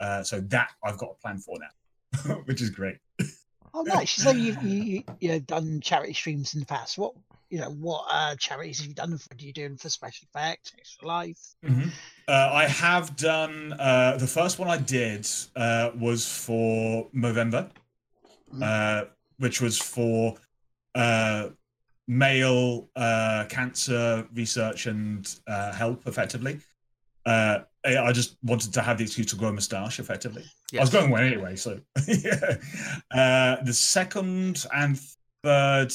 Uh, 0.00 0.22
so 0.22 0.40
that 0.40 0.70
I've 0.84 0.98
got 0.98 1.10
a 1.12 1.14
plan 1.22 1.38
for 1.38 1.56
now, 1.58 2.34
which 2.44 2.60
is 2.60 2.70
great. 2.70 2.98
oh, 3.72 3.82
nice. 3.82 4.12
So 4.12 4.30
you've 4.30 4.62
you, 4.62 4.82
you, 4.82 5.02
you've 5.20 5.46
done 5.46 5.80
charity 5.80 6.12
streams 6.12 6.52
in 6.54 6.60
the 6.60 6.66
past. 6.66 6.98
What 6.98 7.14
you 7.48 7.58
know? 7.58 7.70
What 7.70 8.06
uh, 8.10 8.36
charities 8.36 8.78
have 8.80 8.88
you 8.88 8.94
done? 8.94 9.16
For, 9.18 9.34
do 9.34 9.46
you 9.46 9.52
do 9.52 9.62
them 9.62 9.76
for 9.76 9.88
Special 9.88 10.26
Effects, 10.34 10.72
Extra 10.78 11.08
Life? 11.08 11.54
Uh, 12.28 12.50
I 12.52 12.64
have 12.64 13.16
done 13.16 13.74
uh, 13.78 14.16
the 14.18 14.26
first 14.26 14.58
one 14.58 14.68
I 14.68 14.78
did 14.78 15.28
uh, 15.54 15.90
was 15.98 16.26
for 16.26 17.08
Movember, 17.14 17.70
uh, 18.60 19.04
which 19.38 19.60
was 19.60 19.78
for 19.78 20.34
uh, 20.94 21.48
male 22.08 22.88
uh, 22.96 23.44
cancer 23.48 24.26
research 24.34 24.86
and 24.86 25.34
uh, 25.46 25.72
help, 25.72 26.06
effectively. 26.06 26.60
Uh, 27.24 27.60
I 27.84 28.12
just 28.12 28.36
wanted 28.42 28.72
to 28.74 28.82
have 28.82 28.98
the 28.98 29.04
excuse 29.04 29.26
to 29.26 29.36
grow 29.36 29.48
a 29.48 29.52
moustache, 29.52 30.00
effectively. 30.00 30.44
I 30.76 30.80
was 30.80 30.90
going 30.90 31.10
away 31.10 31.26
anyway, 31.26 31.56
so 31.56 31.80
yeah. 32.08 32.56
Uh, 33.10 33.62
the 33.64 33.72
second 33.72 34.64
and 34.74 34.98
third 35.42 35.92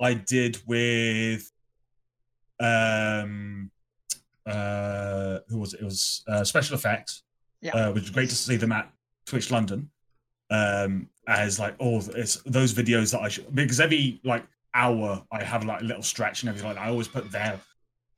I 0.00 0.14
did 0.14 0.58
with 0.66 1.50
um 2.60 3.70
uh 4.46 5.38
who 5.48 5.58
was 5.58 5.74
it? 5.74 5.80
It 5.80 5.84
was 5.84 6.22
uh, 6.28 6.44
special 6.44 6.76
effects. 6.76 7.22
Yeah. 7.60 7.74
Uh, 7.74 7.92
which 7.92 8.02
was 8.04 8.10
great 8.10 8.28
to 8.28 8.34
see 8.34 8.56
them 8.56 8.72
at 8.72 8.90
Twitch 9.26 9.50
London. 9.50 9.90
Um 10.50 11.08
as 11.28 11.58
like 11.58 11.74
oh 11.80 12.00
it's 12.14 12.36
those 12.46 12.72
videos 12.72 13.10
that 13.12 13.20
I 13.20 13.28
should 13.28 13.52
because 13.54 13.80
every 13.80 14.20
like 14.22 14.44
hour 14.74 15.24
I 15.32 15.42
have 15.42 15.64
like 15.64 15.80
a 15.80 15.84
little 15.84 16.02
stretch 16.02 16.42
and 16.42 16.48
everything 16.48 16.68
like 16.68 16.76
that. 16.76 16.86
I 16.86 16.90
always 16.90 17.08
put 17.08 17.30
their 17.32 17.60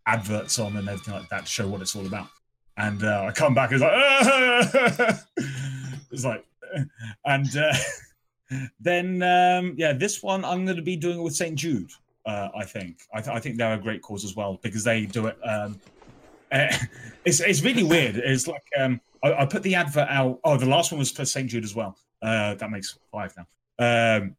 adverts 0.06 0.58
on 0.58 0.76
and 0.76 0.88
everything 0.88 1.14
like 1.14 1.28
that 1.28 1.46
to 1.46 1.50
show 1.50 1.68
what 1.68 1.80
it's 1.80 1.94
all 1.96 2.06
about. 2.06 2.28
And 2.76 3.02
uh, 3.02 3.24
I 3.28 3.32
come 3.32 3.54
back 3.54 3.72
and 3.72 3.82
it's 3.82 5.04
like 5.04 5.16
it's 6.10 6.24
like 6.24 6.44
and 7.24 7.56
uh, 7.56 7.72
then 8.80 9.22
um 9.22 9.74
yeah 9.76 9.92
this 9.92 10.22
one 10.22 10.44
i'm 10.44 10.64
going 10.64 10.76
to 10.76 10.82
be 10.82 10.96
doing 10.96 11.18
it 11.18 11.22
with 11.22 11.34
st 11.34 11.56
jude 11.56 11.90
uh 12.26 12.48
i 12.56 12.64
think. 12.64 13.02
I, 13.12 13.20
th- 13.20 13.36
I 13.36 13.40
think 13.40 13.56
they're 13.56 13.74
a 13.74 13.78
great 13.78 14.02
cause 14.02 14.24
as 14.24 14.34
well 14.36 14.58
because 14.62 14.84
they 14.84 15.06
do 15.06 15.26
it 15.26 15.38
um 15.44 15.80
eh, 16.50 16.76
it's 17.24 17.40
it's 17.40 17.62
really 17.62 17.82
weird. 17.82 18.16
It's 18.16 18.46
like 18.46 18.64
um 18.78 19.00
I, 19.22 19.32
I 19.32 19.46
put 19.46 19.62
the 19.62 19.74
advert 19.74 20.08
out. 20.08 20.40
Oh 20.44 20.56
the 20.56 20.66
last 20.66 20.92
one 20.92 20.98
was 20.98 21.10
for 21.10 21.24
st 21.24 21.48
jude 21.48 21.64
as 21.64 21.74
well. 21.74 21.96
Uh 22.22 22.54
that 22.54 22.70
makes 22.70 22.98
five 23.12 23.34
now. 23.36 24.16
Um 24.18 24.36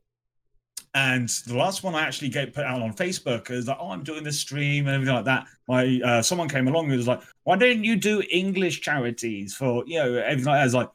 and 0.96 1.30
the 1.30 1.56
last 1.56 1.84
one 1.84 1.94
I 1.94 2.02
actually 2.02 2.30
get 2.30 2.54
put 2.54 2.66
out 2.66 2.82
on 2.82 2.94
Facebook 2.94 3.52
is 3.52 3.68
like, 3.68 3.78
oh, 3.80 3.92
I'm 3.92 4.04
doing 4.04 4.24
this 4.24 4.40
stream 4.40 4.88
and 4.88 4.96
everything 4.96 5.14
like 5.14 5.26
that. 5.26 5.46
My 5.68 6.02
uh, 6.04 6.22
someone 6.24 6.50
came 6.50 6.68
along 6.68 6.86
and 6.86 6.98
was 6.98 7.08
like, 7.08 7.22
why 7.44 7.58
didn't 7.58 7.84
you 7.84 7.96
do 7.96 8.24
English 8.32 8.82
charities 8.82 9.54
for 9.54 9.84
you 9.86 10.00
know 10.00 10.16
everything 10.16 10.46
like 10.46 10.56
that? 10.56 10.62
I 10.62 10.64
was 10.64 10.74
like, 10.74 10.90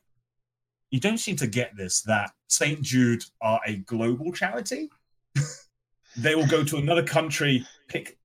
you 0.95 1.01
don't 1.01 1.19
seem 1.19 1.35
to 1.35 1.49
get 1.49 1.77
this 1.77 2.03
that 2.03 2.31
St. 2.47 2.81
Jude 2.81 3.25
are 3.41 3.61
a 3.67 3.79
global 3.79 4.31
charity. 4.31 4.89
they 6.17 6.37
will 6.37 6.47
go 6.47 6.63
to 6.63 6.77
another 6.77 7.03
country, 7.03 7.67
pick 7.89 8.17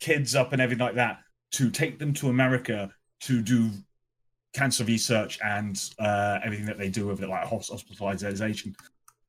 kids 0.00 0.34
up 0.34 0.54
and 0.54 0.62
everything 0.62 0.82
like 0.82 0.94
that 0.94 1.18
to 1.50 1.70
take 1.70 1.98
them 1.98 2.14
to 2.14 2.30
America 2.30 2.90
to 3.20 3.42
do 3.42 3.68
cancer 4.54 4.84
research 4.84 5.38
and 5.44 5.90
uh, 5.98 6.38
everything 6.42 6.64
that 6.64 6.78
they 6.78 6.88
do 6.88 7.08
with 7.08 7.22
it, 7.22 7.28
like 7.28 7.46
hospitalization. 7.46 8.74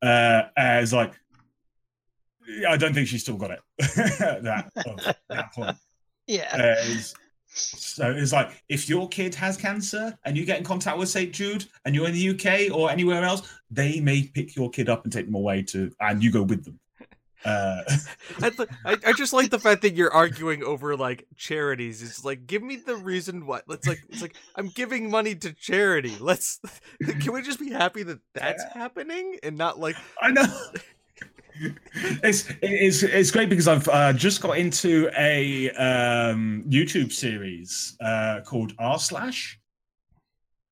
Uh, 0.02 0.44
as 0.56 0.94
like, 0.94 1.20
I 2.70 2.78
don't 2.78 2.94
think 2.94 3.10
she's 3.10 3.24
still 3.24 3.36
got 3.36 3.52
it. 3.52 3.60
that, 4.42 4.72
of 4.88 5.16
that 5.28 5.54
point. 5.54 5.76
Yeah. 6.28 6.86
So 7.56 8.12
it's 8.12 8.34
like 8.34 8.64
if 8.68 8.90
your 8.90 9.08
kid 9.10 9.36
has 9.36 9.58
cancer 9.58 10.18
and 10.26 10.36
you 10.36 10.46
get 10.46 10.58
in 10.58 10.64
contact 10.64 10.98
with 10.98 11.10
St. 11.10 11.32
Jude 11.32 11.66
and 11.86 11.94
you're 11.94 12.08
in 12.08 12.14
the 12.14 12.30
UK 12.30 12.76
or 12.76 12.90
anywhere 12.90 13.24
else, 13.24 13.48
they 13.70 14.00
may 14.00 14.24
pick 14.24 14.56
your 14.56 14.72
kid 14.72 14.90
up 14.90 15.04
and 15.04 15.14
take 15.14 15.26
them 15.26 15.36
away 15.36 15.62
to, 15.64 15.92
and 16.00 16.24
you 16.24 16.32
go 16.32 16.44
with 16.44 16.66
them. 16.66 16.80
Uh, 17.46 17.84
I, 18.42 18.50
th- 18.52 18.70
I 18.86 18.98
I 19.06 19.12
just 19.12 19.34
like 19.34 19.50
the 19.50 19.60
fact 19.60 19.82
that 19.82 19.96
you're 19.96 20.14
arguing 20.14 20.64
over 20.64 20.96
like 20.96 21.28
charities. 21.36 22.02
It's 22.02 22.24
like 22.24 22.48
give 22.48 22.64
me 22.64 22.78
the 22.78 22.96
reason 22.96 23.46
what. 23.46 23.66
Let's 23.68 23.86
like 23.86 24.02
it's 24.08 24.22
like 24.22 24.38
I'm 24.56 24.70
giving 24.70 25.12
money 25.12 25.36
to 25.36 25.52
charity. 25.52 26.16
Let's 26.22 26.62
can 27.02 27.34
we 27.34 27.42
just 27.42 27.60
be 27.60 27.70
happy 27.70 28.04
that 28.04 28.20
that's 28.34 28.64
happening 28.74 29.40
and 29.44 29.58
not 29.58 29.78
like 29.78 29.98
I 30.22 30.32
know. 30.32 30.46
it's 32.24 32.48
it's 32.62 33.04
it's 33.04 33.32
great 33.32 33.50
because 33.50 33.68
I've 33.68 33.88
uh, 33.90 34.14
just 34.14 34.42
got 34.42 34.58
into 34.58 35.10
a 35.18 35.70
um, 35.72 36.64
YouTube 36.68 37.12
series 37.12 37.96
uh, 38.02 38.42
called 38.46 38.74
R 38.80 39.00
slash, 39.00 39.60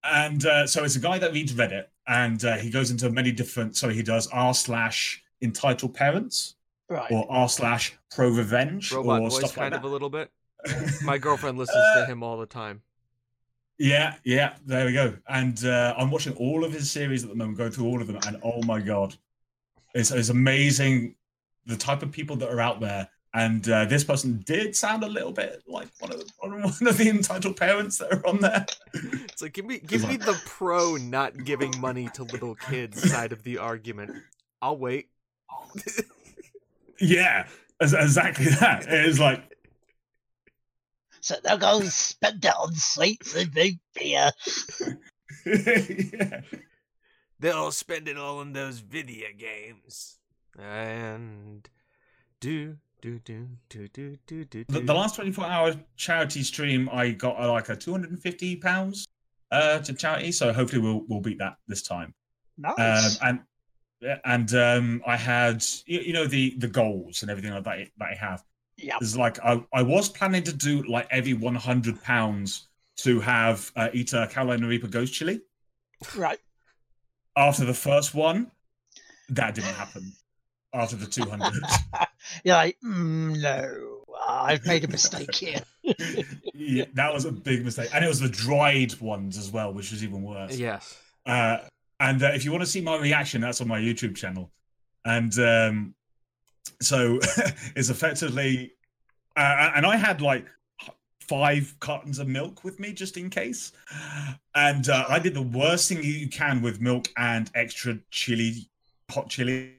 and 0.04 0.46
uh, 0.46 0.68
so 0.68 0.84
it's 0.84 0.96
a 0.96 1.00
guy 1.00 1.18
that 1.20 1.34
reads 1.34 1.54
Reddit, 1.54 1.86
and 2.08 2.44
uh, 2.46 2.58
he 2.58 2.70
goes 2.70 2.92
into 2.92 3.10
many 3.10 3.32
different. 3.32 3.76
So 3.78 3.90
he 3.90 4.02
does 4.04 4.28
R 4.28 4.54
slash 4.54 5.22
entitled 5.42 5.94
parents 5.94 6.56
Right. 6.90 7.10
or 7.12 7.26
R 7.32 7.48
slash 7.48 7.98
pro 8.14 8.30
revenge 8.30 8.92
robot 8.92 9.22
or 9.22 9.30
voice 9.30 9.38
stuff 9.40 9.56
kind 9.56 9.72
like 9.72 9.80
of 9.80 9.86
a 9.86 9.92
little 9.92 10.10
bit? 10.10 10.30
My 11.04 11.18
girlfriend 11.18 11.58
listens 11.58 11.78
Uh, 11.96 12.02
to 12.02 12.12
him 12.12 12.22
all 12.22 12.38
the 12.38 12.46
time. 12.46 12.82
Yeah, 13.78 14.16
yeah, 14.24 14.56
there 14.66 14.86
we 14.86 14.94
go. 14.94 15.16
And 15.28 15.64
uh, 15.66 15.96
I'm 15.98 16.12
watching 16.12 16.34
all 16.36 16.64
of 16.64 16.72
his 16.74 16.92
series 16.92 17.24
at 17.24 17.30
the 17.30 17.36
moment, 17.36 17.58
going 17.58 17.72
through 17.72 17.86
all 17.88 18.00
of 18.02 18.08
them, 18.08 18.20
and 18.28 18.38
oh 18.44 18.62
my 18.64 18.80
god, 18.80 19.16
it's, 19.94 20.12
it's 20.12 20.30
amazing 20.30 21.16
the 21.66 21.78
type 21.78 22.02
of 22.04 22.12
people 22.12 22.36
that 22.38 22.50
are 22.50 22.60
out 22.60 22.80
there. 22.80 23.08
And 23.34 23.68
uh, 23.70 23.86
this 23.86 24.04
person 24.04 24.44
did 24.46 24.76
sound 24.76 25.04
a 25.04 25.08
little 25.08 25.32
bit 25.32 25.64
like 25.66 25.88
one 26.00 26.12
of 26.12 26.20
the, 26.20 26.30
one 26.40 26.64
of 26.64 26.80
the 26.98 27.10
entitled 27.10 27.56
parents 27.56 27.98
that 28.00 28.12
are 28.12 28.28
on 28.28 28.40
there. 28.40 28.66
It's 29.32 29.42
like 29.42 29.54
give 29.54 29.66
me 29.66 29.80
give 29.80 30.06
me 30.08 30.18
the 30.18 30.40
pro 30.46 30.96
not 30.98 31.46
giving 31.46 31.74
money 31.80 32.10
to 32.16 32.24
little 32.24 32.56
kids 32.56 33.10
side 33.10 33.32
of 33.32 33.44
the 33.44 33.58
argument. 33.58 34.12
I'll 34.62 34.78
wait. 34.78 35.10
Yeah, 37.00 37.48
exactly 37.82 38.46
that. 38.46 38.84
It 38.84 39.06
is 39.08 39.20
like, 39.20 39.42
So 41.20 41.36
they'll 41.44 41.58
go 41.58 41.80
and 41.80 41.90
spend 41.92 42.46
it 42.46 42.54
on 42.54 42.76
sweets 42.76 43.36
and 43.36 43.52
big 43.52 43.80
beer. 43.96 44.30
yeah. 45.46 46.42
They'll 47.42 47.72
spend 47.72 48.08
it 48.08 48.18
all 48.18 48.38
on 48.38 48.54
those 48.54 48.80
video 48.80 49.30
games. 49.36 50.20
And 50.60 51.68
do 52.40 52.78
do 53.02 53.18
do 53.20 53.48
do 53.68 53.88
do 53.88 54.18
do 54.28 54.46
do. 54.46 54.64
The, 54.70 54.82
the 54.82 54.94
last 54.94 55.16
24 55.16 55.46
hour 55.46 55.74
charity 55.98 56.44
stream, 56.44 56.88
I 56.94 57.10
got 57.10 57.40
uh, 57.42 57.52
like 57.52 57.70
a 57.70 57.76
250 57.76 58.58
pounds 58.58 59.08
uh, 59.52 59.80
to 59.80 59.94
charity, 59.94 60.32
so 60.32 60.54
hopefully 60.54 60.84
we'll 60.84 61.04
we'll 61.08 61.20
beat 61.20 61.40
that 61.40 61.58
this 61.68 61.82
time. 61.82 62.14
um, 62.64 62.76
Nice. 62.78 63.20
and 63.24 63.40
and 64.24 64.54
um, 64.54 65.02
I 65.08 65.18
had 65.18 65.64
you, 65.88 66.00
you 66.00 66.14
know 66.14 66.28
the 66.28 66.56
the 66.60 66.68
goals 66.68 67.24
and 67.24 67.32
everything 67.32 67.54
like 67.54 67.64
that 67.64 67.88
that 67.98 68.10
I 68.12 68.16
have. 68.16 68.44
yeah. 68.78 68.98
It's 69.02 69.16
like 69.16 69.40
I, 69.44 69.64
I 69.74 69.82
was 69.82 70.10
planning 70.10 70.44
to 70.44 70.54
do 70.54 70.84
like 70.84 71.08
every 71.10 71.34
100 71.34 72.04
pounds 72.04 72.68
to 72.98 73.20
have 73.20 73.72
uh, 73.76 73.90
eat 73.94 74.14
a 74.14 74.28
Carolina 74.28 74.68
Reaper 74.68 74.88
ghost 74.88 75.14
chili. 75.16 75.42
Right. 76.16 76.40
After 77.36 77.66
the 77.66 77.74
first 77.74 78.14
one, 78.14 78.52
that 79.30 79.56
didn't 79.56 79.74
happen. 79.74 80.12
After 80.74 80.96
the 80.96 81.06
200, 81.06 81.54
You're 82.46 82.56
like, 82.56 82.78
mm, 82.84 83.42
no, 83.42 84.04
I've 84.26 84.66
made 84.66 84.86
a 84.86 84.88
mistake 84.88 85.36
here. 85.36 85.60
yeah, 86.54 86.86
that 86.94 87.14
was 87.14 87.26
a 87.26 87.32
big 87.32 87.66
mistake, 87.66 87.90
and 87.94 88.06
it 88.06 88.08
was 88.08 88.20
the 88.22 88.30
dried 88.30 89.00
ones 89.02 89.38
as 89.38 89.52
well, 89.52 89.74
which 89.74 89.92
was 89.92 90.04
even 90.04 90.24
worse. 90.24 90.58
yes. 90.58 90.98
Uh, 91.26 91.58
and 92.00 92.24
uh, 92.24 92.32
if 92.34 92.46
you 92.46 92.52
want 92.52 92.64
to 92.64 92.70
see 92.70 92.82
my 92.82 92.98
reaction, 92.98 93.42
that's 93.42 93.62
on 93.62 93.68
my 93.68 93.80
YouTube 93.80 94.16
channel. 94.16 94.50
And 95.06 95.38
um, 95.40 95.96
so 96.82 97.20
it's 97.76 97.90
effectively, 97.90 98.74
uh, 99.36 99.72
and 99.76 99.86
I 99.86 99.98
had 99.98 100.22
like 100.22 100.48
five 101.32 101.74
cartons 101.80 102.20
of 102.20 102.28
milk 102.28 102.66
with 102.66 102.78
me 102.78 102.92
just 102.92 103.16
in 103.16 103.30
case. 103.30 103.72
And 104.54 104.90
uh, 104.90 105.06
I 105.08 105.18
did 105.18 105.34
the 105.34 105.42
worst 105.42 105.88
thing 105.88 106.04
you 106.04 106.28
can 106.28 106.62
with 106.62 106.82
milk 106.82 107.08
and 107.16 107.50
extra 107.56 107.98
chili, 108.10 108.68
hot 109.10 109.30
chili. 109.30 109.76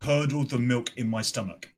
Curdled 0.00 0.50
the 0.50 0.58
milk 0.58 0.90
in 0.96 1.08
my 1.08 1.22
stomach 1.22 1.72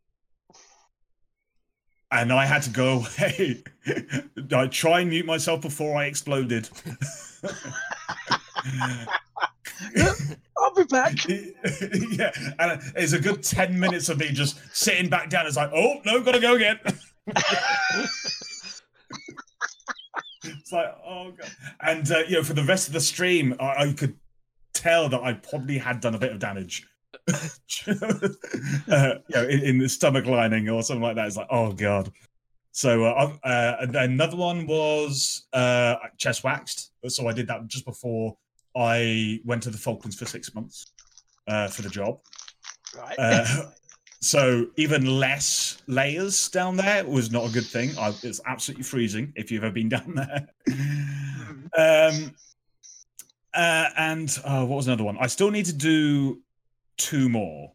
and 2.11 2.33
I 2.33 2.47
had 2.47 2.63
to 2.63 2.71
go 2.71 3.05
away. 3.21 3.63
I 4.53 4.67
try 4.69 5.01
and 5.01 5.11
mute 5.11 5.27
myself 5.27 5.61
before 5.61 5.99
I 5.99 6.07
exploded. 6.07 6.71
I'll 10.59 10.75
be 10.75 10.85
back. 10.85 11.17
yeah, 11.29 12.31
and 12.59 12.81
it's 12.97 13.13
a 13.13 13.19
good 13.19 13.43
ten 13.43 13.79
minutes 13.79 14.09
of 14.09 14.19
me 14.19 14.31
just 14.31 14.59
sitting 14.77 15.09
back 15.09 15.31
down. 15.31 15.47
It's 15.47 15.57
like, 15.57 15.71
oh 15.75 16.01
no, 16.05 16.21
gotta 16.21 16.41
go 16.41 16.57
again. 16.57 16.79
it's 20.45 20.73
like, 20.73 20.95
oh 21.07 21.33
god. 21.33 21.51
And 21.81 22.11
uh, 22.11 22.19
you 22.29 22.37
know, 22.37 22.43
for 22.43 22.55
the 22.55 22.65
rest 22.65 22.89
of 22.89 22.95
the 22.95 23.01
stream, 23.01 23.55
I, 23.59 23.65
I 23.85 23.93
could 23.93 24.17
tell 24.75 25.09
that 25.09 25.23
I 25.23 25.35
probably 25.35 25.79
had 25.79 26.01
done 26.01 26.15
a 26.15 26.19
bit 26.19 26.33
of 26.33 26.39
damage. 26.39 26.87
uh, 27.29 27.35
you 27.87 29.35
know, 29.35 29.45
in, 29.45 29.61
in 29.61 29.79
the 29.79 29.89
stomach 29.89 30.27
lining 30.27 30.69
or 30.69 30.83
something 30.83 31.03
like 31.03 31.17
that. 31.17 31.27
It's 31.27 31.37
like, 31.37 31.49
oh 31.51 31.73
god. 31.73 32.11
So 32.73 33.05
uh, 33.05 33.37
uh, 33.43 33.87
another 33.95 34.37
one 34.37 34.67
was 34.67 35.47
uh, 35.53 35.97
chest 36.19 36.45
waxed. 36.45 36.93
So 37.09 37.27
I 37.27 37.33
did 37.33 37.49
that 37.49 37.67
just 37.67 37.85
before 37.85 38.37
I 38.77 39.41
went 39.45 39.63
to 39.65 39.71
the 39.71 39.79
Falklands 39.79 40.17
for 40.17 40.27
six 40.27 40.55
months 40.55 40.93
uh, 41.49 41.69
for 41.69 41.83
the 41.83 41.91
job. 41.91 42.21
Right. 42.97 43.19
Uh, 43.19 43.65
so 44.21 44.67
even 44.77 45.19
less 45.19 45.83
layers 45.87 46.49
down 46.49 46.77
there 46.77 47.05
was 47.05 47.31
not 47.31 47.49
a 47.49 47.53
good 47.53 47.67
thing. 47.67 47.91
I, 47.99 48.15
it's 48.23 48.41
absolutely 48.47 48.85
freezing 48.85 49.33
if 49.37 49.51
you've 49.51 49.65
ever 49.65 49.73
been 49.73 49.89
down 49.91 50.15
there. 50.15 50.49
um, 51.79 52.35
uh, 53.55 53.89
and 53.97 54.39
uh, 54.45 54.65
what 54.65 54.77
was 54.77 54.87
another 54.87 55.05
one? 55.05 55.19
I 55.19 55.27
still 55.27 55.51
need 55.51 55.67
to 55.67 55.73
do 55.73 56.41
two 56.97 57.29
more. 57.29 57.73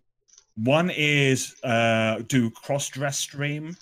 One 0.56 0.90
is 0.90 1.56
uh, 1.64 2.22
do 2.28 2.50
cross 2.50 2.88
dress 2.88 3.18
stream, 3.18 3.76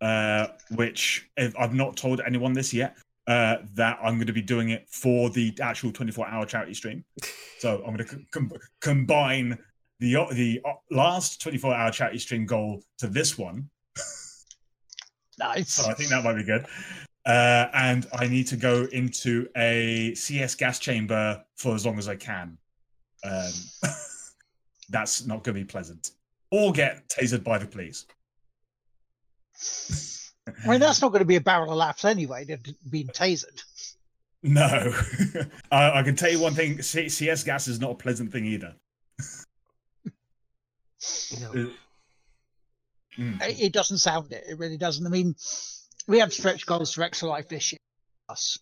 uh, 0.00 0.48
which 0.70 1.28
if 1.36 1.54
I've 1.58 1.74
not 1.74 1.96
told 1.96 2.20
anyone 2.24 2.52
this 2.52 2.72
yet. 2.72 2.96
Uh, 3.26 3.56
that 3.72 3.98
I'm 4.02 4.16
going 4.16 4.26
to 4.26 4.34
be 4.34 4.42
doing 4.42 4.68
it 4.68 4.86
for 4.90 5.30
the 5.30 5.56
actual 5.62 5.90
24 5.92 6.28
hour 6.28 6.46
charity 6.46 6.74
stream. 6.74 7.04
So 7.60 7.76
I'm 7.86 7.96
going 7.96 8.06
to 8.06 8.18
com- 8.30 8.52
combine 8.82 9.56
the 9.98 10.26
the 10.32 10.60
last 10.90 11.40
24 11.40 11.74
hour 11.74 11.90
charity 11.90 12.18
stream 12.18 12.44
goal 12.44 12.82
to 12.98 13.06
this 13.06 13.38
one. 13.38 13.70
nice. 15.38 15.72
So 15.72 15.88
I 15.88 15.94
think 15.94 16.10
that 16.10 16.22
might 16.22 16.34
be 16.34 16.44
good. 16.44 16.66
Uh, 17.24 17.68
and 17.72 18.06
I 18.12 18.26
need 18.26 18.46
to 18.48 18.56
go 18.56 18.86
into 18.92 19.48
a 19.56 20.14
CS 20.14 20.56
gas 20.56 20.78
chamber 20.78 21.42
for 21.56 21.74
as 21.74 21.86
long 21.86 21.98
as 21.98 22.06
I 22.06 22.16
can. 22.16 22.58
Um, 23.24 23.52
that's 24.90 25.24
not 25.26 25.42
going 25.42 25.54
to 25.54 25.60
be 25.62 25.64
pleasant. 25.64 26.10
Or 26.50 26.70
get 26.70 27.08
tasered 27.08 27.42
by 27.42 27.56
the 27.56 27.66
police. 27.66 28.04
I 30.46 30.68
mean, 30.68 30.80
that's 30.80 31.00
not 31.00 31.08
going 31.08 31.20
to 31.20 31.26
be 31.26 31.36
a 31.36 31.40
barrel 31.40 31.70
of 31.70 31.76
laughs 31.76 32.04
anyway. 32.04 32.44
They've 32.44 32.62
been 32.88 33.08
tasered. 33.08 33.62
No, 34.42 34.62
I, 35.70 36.00
I 36.00 36.02
can 36.02 36.16
tell 36.16 36.30
you 36.30 36.38
one 36.38 36.52
thing: 36.52 36.82
C- 36.82 37.08
CS 37.08 37.44
gas 37.44 37.66
is 37.66 37.80
not 37.80 37.92
a 37.92 37.94
pleasant 37.94 38.30
thing 38.30 38.44
either. 38.44 38.74
No. 41.40 41.50
Uh, 41.50 41.66
mm. 43.18 43.42
It, 43.42 43.60
it 43.60 43.72
doesn't 43.72 43.98
sound 43.98 44.32
it. 44.32 44.44
It 44.46 44.58
really 44.58 44.76
doesn't. 44.76 45.06
I 45.06 45.08
mean, 45.08 45.34
we 46.06 46.18
have 46.18 46.32
stretch 46.32 46.66
goals 46.66 46.92
for 46.92 47.02
extra 47.02 47.28
life 47.28 47.48
this 47.48 47.72
year. 47.72 47.78
Us, 48.28 48.58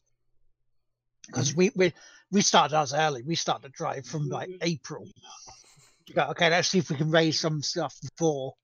because 1.26 1.54
we 1.54 1.72
we 1.74 1.92
we 2.30 2.42
started 2.42 2.76
ours 2.76 2.94
early. 2.94 3.22
We 3.22 3.34
started 3.34 3.62
to 3.64 3.68
drive 3.70 4.06
from 4.06 4.28
like 4.28 4.50
April. 4.60 5.08
Go, 6.14 6.22
okay, 6.30 6.48
let's 6.50 6.68
see 6.68 6.78
if 6.78 6.90
we 6.90 6.96
can 6.96 7.10
raise 7.10 7.40
some 7.40 7.62
stuff 7.62 7.96
before 8.00 8.54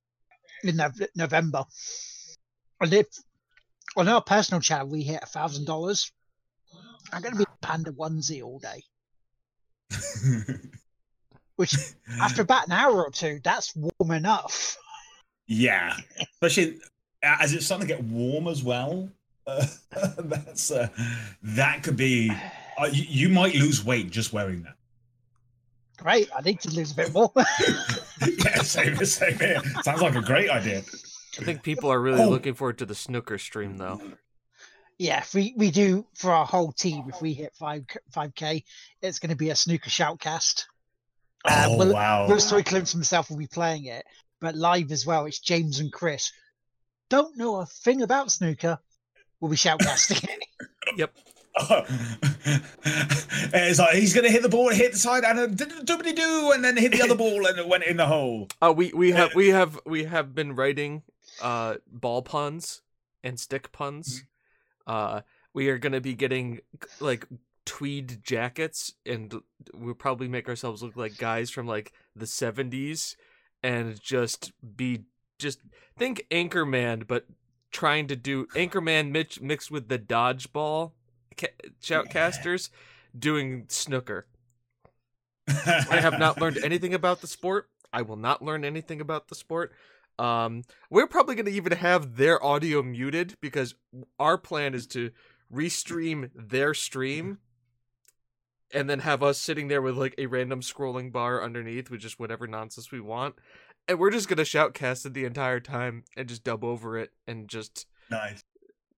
in 0.62 0.76
Nov- 0.76 1.08
November. 1.16 1.64
And 2.80 2.92
if 2.92 3.06
on 3.96 4.08
our 4.08 4.22
personal 4.22 4.60
channel 4.60 4.88
we 4.88 5.02
hit 5.02 5.22
a 5.22 5.26
thousand 5.26 5.66
dollars, 5.66 6.12
I'm 7.12 7.22
going 7.22 7.32
to 7.32 7.38
be 7.38 7.46
panda 7.60 7.90
onesie 7.92 8.42
all 8.42 8.58
day. 8.58 8.82
Which 11.56 11.74
after 12.20 12.42
about 12.42 12.66
an 12.66 12.72
hour 12.72 13.04
or 13.04 13.10
two, 13.10 13.40
that's 13.42 13.74
warm 13.74 14.12
enough. 14.12 14.76
Yeah, 15.46 15.96
especially 16.34 16.78
uh, 17.22 17.36
as 17.40 17.52
it's 17.52 17.66
starting 17.66 17.88
to 17.88 17.94
get 17.94 18.04
warm 18.04 18.46
as 18.46 18.62
well. 18.62 19.08
Uh, 19.46 19.66
that's 20.18 20.70
uh, 20.70 20.88
that 21.42 21.82
could 21.82 21.96
be. 21.96 22.30
Uh, 22.78 22.88
you, 22.92 23.04
you 23.08 23.28
might 23.28 23.54
lose 23.54 23.84
weight 23.84 24.10
just 24.10 24.32
wearing 24.32 24.62
that. 24.62 24.74
Great. 25.96 26.28
I 26.36 26.42
need 26.42 26.60
to 26.60 26.70
lose 26.70 26.92
a 26.92 26.94
bit 26.94 27.12
more. 27.12 27.32
yeah, 27.34 28.62
same, 28.62 28.94
same 29.04 29.36
here. 29.36 29.60
Sounds 29.82 30.00
like 30.00 30.14
a 30.14 30.22
great 30.22 30.48
idea. 30.48 30.84
I 31.40 31.44
think 31.44 31.62
people 31.62 31.90
are 31.92 32.00
really 32.00 32.22
Oh. 32.22 32.28
looking 32.28 32.54
forward 32.54 32.78
to 32.78 32.86
the 32.86 32.94
snooker 32.94 33.38
stream 33.38 33.76
though. 33.78 34.00
yeah, 34.98 35.18
if 35.20 35.32
we, 35.34 35.54
we 35.56 35.70
do 35.70 36.04
for 36.14 36.32
our 36.32 36.44
whole 36.46 36.72
team, 36.72 37.04
if 37.08 37.20
we 37.22 37.32
hit 37.34 37.54
five 37.54 37.84
five 38.12 38.34
k, 38.34 38.64
it's 39.02 39.18
going 39.18 39.30
to 39.30 39.36
be 39.36 39.50
a 39.50 39.56
snooker 39.56 39.90
shoutcast. 39.90 40.64
Uh, 41.44 41.66
oh 41.68 41.76
Will- 41.78 41.92
wow! 41.94 42.26
Will 42.28 42.40
Story 42.40 42.64
Clips 42.64 42.92
himself 42.92 43.30
will 43.30 43.36
be 43.38 43.46
playing 43.46 43.84
it, 43.84 44.04
but 44.40 44.54
live 44.56 44.90
as 44.90 45.06
well. 45.06 45.26
It's 45.26 45.38
James 45.38 45.78
and 45.78 45.92
Chris. 45.92 46.32
Don't 47.10 47.36
know 47.36 47.56
a 47.60 47.66
thing 47.66 48.02
about 48.02 48.30
snooker. 48.32 48.78
We'll 49.40 49.50
be 49.50 49.56
shoutcasting 49.56 50.24
it. 50.28 50.44
Yep. 50.96 51.14
It's 53.50 53.78
like 53.78 53.94
he's 53.96 54.14
gonna 54.14 54.30
hit 54.30 54.42
the 54.42 54.48
ball, 54.48 54.68
hit 54.70 54.92
the 54.92 54.98
side, 54.98 55.24
and 55.24 55.38
a 55.38 55.48
doobity 55.48 56.14
doo, 56.14 56.52
and 56.54 56.64
then 56.64 56.76
hit 56.76 56.92
the 56.92 57.02
other 57.02 57.14
ball, 57.24 57.46
and 57.46 57.58
it 57.58 57.66
went 57.66 57.84
in 57.84 57.96
the 57.96 58.06
hole. 58.06 58.48
Uh, 58.60 58.72
we 58.76 58.92
we 58.92 59.10
have 59.12 59.34
we 59.34 59.48
have 59.48 59.78
we 59.86 60.04
have 60.04 60.34
been 60.34 60.54
writing 60.54 61.02
uh 61.40 61.76
ball 61.86 62.22
puns 62.22 62.82
and 63.22 63.38
stick 63.38 63.72
puns. 63.72 64.24
Uh, 64.86 65.20
we 65.52 65.68
are 65.68 65.78
gonna 65.78 66.00
be 66.00 66.14
getting 66.14 66.60
like 67.00 67.26
tweed 67.64 68.24
jackets, 68.24 68.94
and 69.04 69.34
we'll 69.74 69.94
probably 69.94 70.28
make 70.28 70.48
ourselves 70.48 70.82
look 70.82 70.96
like 70.96 71.18
guys 71.18 71.50
from 71.50 71.66
like 71.66 71.92
the 72.16 72.26
seventies, 72.26 73.16
and 73.62 74.00
just 74.00 74.52
be 74.76 75.04
just 75.38 75.60
think 75.96 76.26
Anchorman, 76.30 77.06
but 77.06 77.26
trying 77.70 78.06
to 78.08 78.16
do 78.16 78.46
Anchorman 78.54 79.10
mix, 79.10 79.40
mixed 79.40 79.70
with 79.70 79.88
the 79.88 79.98
dodgeball 79.98 80.92
ca- 81.36 81.48
shoutcasters 81.82 82.70
doing 83.16 83.66
snooker. 83.68 84.26
I 85.48 86.00
have 86.00 86.18
not 86.18 86.40
learned 86.40 86.58
anything 86.62 86.94
about 86.94 87.20
the 87.20 87.26
sport. 87.26 87.68
I 87.92 88.02
will 88.02 88.16
not 88.16 88.42
learn 88.42 88.64
anything 88.64 89.00
about 89.00 89.28
the 89.28 89.34
sport. 89.34 89.72
Um, 90.18 90.62
we're 90.90 91.06
probably 91.06 91.34
going 91.36 91.46
to 91.46 91.52
even 91.52 91.72
have 91.72 92.16
their 92.16 92.44
audio 92.44 92.82
muted 92.82 93.34
because 93.40 93.74
our 94.18 94.36
plan 94.36 94.74
is 94.74 94.86
to 94.88 95.10
restream 95.52 96.30
their 96.34 96.74
stream 96.74 97.38
and 98.74 98.90
then 98.90 99.00
have 99.00 99.22
us 99.22 99.38
sitting 99.40 99.68
there 99.68 99.80
with 99.80 99.96
like 99.96 100.14
a 100.18 100.26
random 100.26 100.60
scrolling 100.60 101.10
bar 101.12 101.42
underneath 101.42 101.90
with 101.90 102.00
just 102.00 102.18
whatever 102.18 102.46
nonsense 102.46 102.90
we 102.92 103.00
want. 103.00 103.36
And 103.86 103.98
we're 103.98 104.10
just 104.10 104.28
going 104.28 104.36
to 104.36 104.42
shoutcast 104.42 105.06
it 105.06 105.14
the 105.14 105.24
entire 105.24 105.60
time 105.60 106.04
and 106.16 106.28
just 106.28 106.44
dub 106.44 106.62
over 106.64 106.98
it 106.98 107.12
and 107.26 107.48
just 107.48 107.86
Nice. 108.10 108.42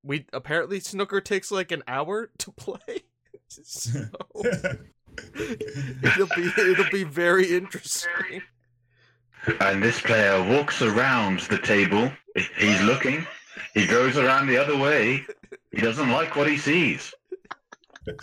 we 0.02 0.26
apparently 0.32 0.80
snooker 0.80 1.20
takes 1.20 1.52
like 1.52 1.70
an 1.70 1.82
hour 1.86 2.30
to 2.38 2.50
play. 2.56 3.04
so 3.48 3.90
it'll 5.34 6.26
be 6.34 6.50
it'll 6.58 6.90
be 6.90 7.04
very 7.04 7.54
interesting. 7.54 8.42
And 9.60 9.82
this 9.82 10.00
player 10.00 10.42
walks 10.42 10.82
around 10.82 11.40
the 11.40 11.58
table. 11.58 12.10
He's 12.58 12.80
looking. 12.82 13.26
He 13.74 13.86
goes 13.86 14.16
around 14.16 14.46
the 14.46 14.58
other 14.58 14.76
way. 14.76 15.24
He 15.72 15.80
doesn't 15.80 16.10
like 16.10 16.36
what 16.36 16.48
he 16.48 16.56
sees. 16.58 17.12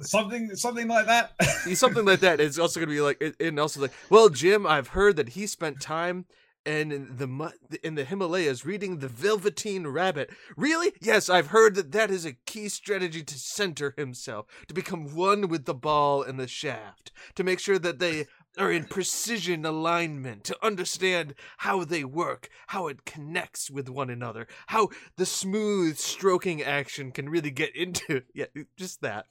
something, 0.00 0.54
something 0.56 0.88
like 0.88 1.06
that. 1.06 1.32
something 1.74 2.04
like 2.04 2.20
that. 2.20 2.40
It's 2.40 2.58
also 2.58 2.80
gonna 2.80 2.90
be 2.92 3.00
like, 3.00 3.20
it- 3.20 3.36
and 3.40 3.58
also 3.58 3.80
like, 3.80 3.92
well, 4.10 4.28
Jim, 4.28 4.66
I've 4.66 4.88
heard 4.88 5.16
that 5.16 5.30
he 5.30 5.46
spent 5.46 5.80
time 5.80 6.26
and 6.66 6.92
in 6.92 7.16
the 7.16 7.52
in 7.82 7.94
the 7.94 8.04
Himalayas 8.04 8.64
reading 8.64 8.98
the 8.98 9.08
Velveteen 9.08 9.86
Rabbit. 9.86 10.30
Really? 10.56 10.92
Yes, 11.00 11.28
I've 11.28 11.48
heard 11.48 11.74
that 11.74 11.92
that 11.92 12.10
is 12.10 12.24
a 12.24 12.36
key 12.46 12.68
strategy 12.68 13.22
to 13.22 13.38
center 13.38 13.94
himself, 13.96 14.46
to 14.68 14.74
become 14.74 15.14
one 15.14 15.48
with 15.48 15.64
the 15.64 15.74
ball 15.74 16.22
and 16.22 16.38
the 16.38 16.48
shaft, 16.48 17.12
to 17.34 17.44
make 17.44 17.60
sure 17.60 17.78
that 17.78 17.98
they 17.98 18.26
are 18.56 18.70
in 18.70 18.84
precision 18.84 19.64
alignment, 19.64 20.44
to 20.44 20.56
understand 20.64 21.34
how 21.58 21.84
they 21.84 22.04
work, 22.04 22.48
how 22.68 22.86
it 22.86 23.04
connects 23.04 23.70
with 23.70 23.88
one 23.88 24.10
another, 24.10 24.46
how 24.68 24.88
the 25.16 25.26
smooth 25.26 25.96
stroking 25.98 26.62
action 26.62 27.10
can 27.10 27.28
really 27.28 27.50
get 27.50 27.74
into. 27.74 28.22
Yeah, 28.34 28.46
just 28.76 29.00
that. 29.02 29.26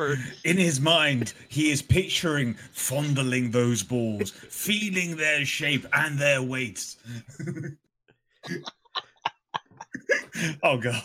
For 0.00 0.16
In 0.44 0.56
his 0.56 0.80
mind, 0.80 1.34
he 1.50 1.70
is 1.70 1.82
picturing 1.82 2.54
fondling 2.72 3.50
those 3.50 3.82
balls, 3.82 4.30
feeling 4.30 5.14
their 5.16 5.44
shape 5.44 5.86
and 5.92 6.18
their 6.18 6.42
weights. 6.42 6.96
oh 10.62 10.78
god. 10.78 11.02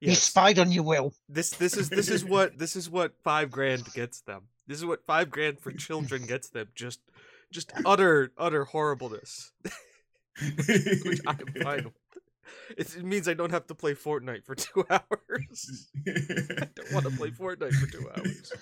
He 0.00 0.06
yes. 0.06 0.22
spied 0.22 0.58
on 0.58 0.72
you, 0.72 0.82
Will. 0.82 1.12
This 1.28 1.50
this 1.50 1.76
is 1.76 1.90
this 1.90 2.08
is 2.08 2.24
what 2.24 2.56
this 2.56 2.74
is 2.74 2.88
what 2.88 3.12
five 3.22 3.50
grand 3.50 3.84
gets 3.92 4.22
them. 4.22 4.44
This 4.66 4.78
is 4.78 4.86
what 4.86 5.04
five 5.04 5.28
grand 5.28 5.60
for 5.60 5.70
children 5.70 6.24
gets 6.24 6.48
them. 6.48 6.68
Just 6.74 7.00
just 7.52 7.70
utter 7.84 8.32
utter 8.38 8.64
horribleness, 8.64 9.52
which 11.04 11.20
I'm 11.26 11.36
fine 11.62 11.84
with. 11.84 11.97
It, 12.76 12.96
it 12.96 13.04
means 13.04 13.28
I 13.28 13.34
don't 13.34 13.50
have 13.50 13.66
to 13.68 13.74
play 13.74 13.94
Fortnite 13.94 14.44
for 14.44 14.54
two 14.54 14.84
hours. 14.90 15.90
I 16.06 16.68
don't 16.74 16.92
want 16.92 17.06
to 17.06 17.10
play 17.16 17.30
Fortnite 17.30 17.74
for 17.74 17.90
two 17.90 18.08
hours. 18.16 18.52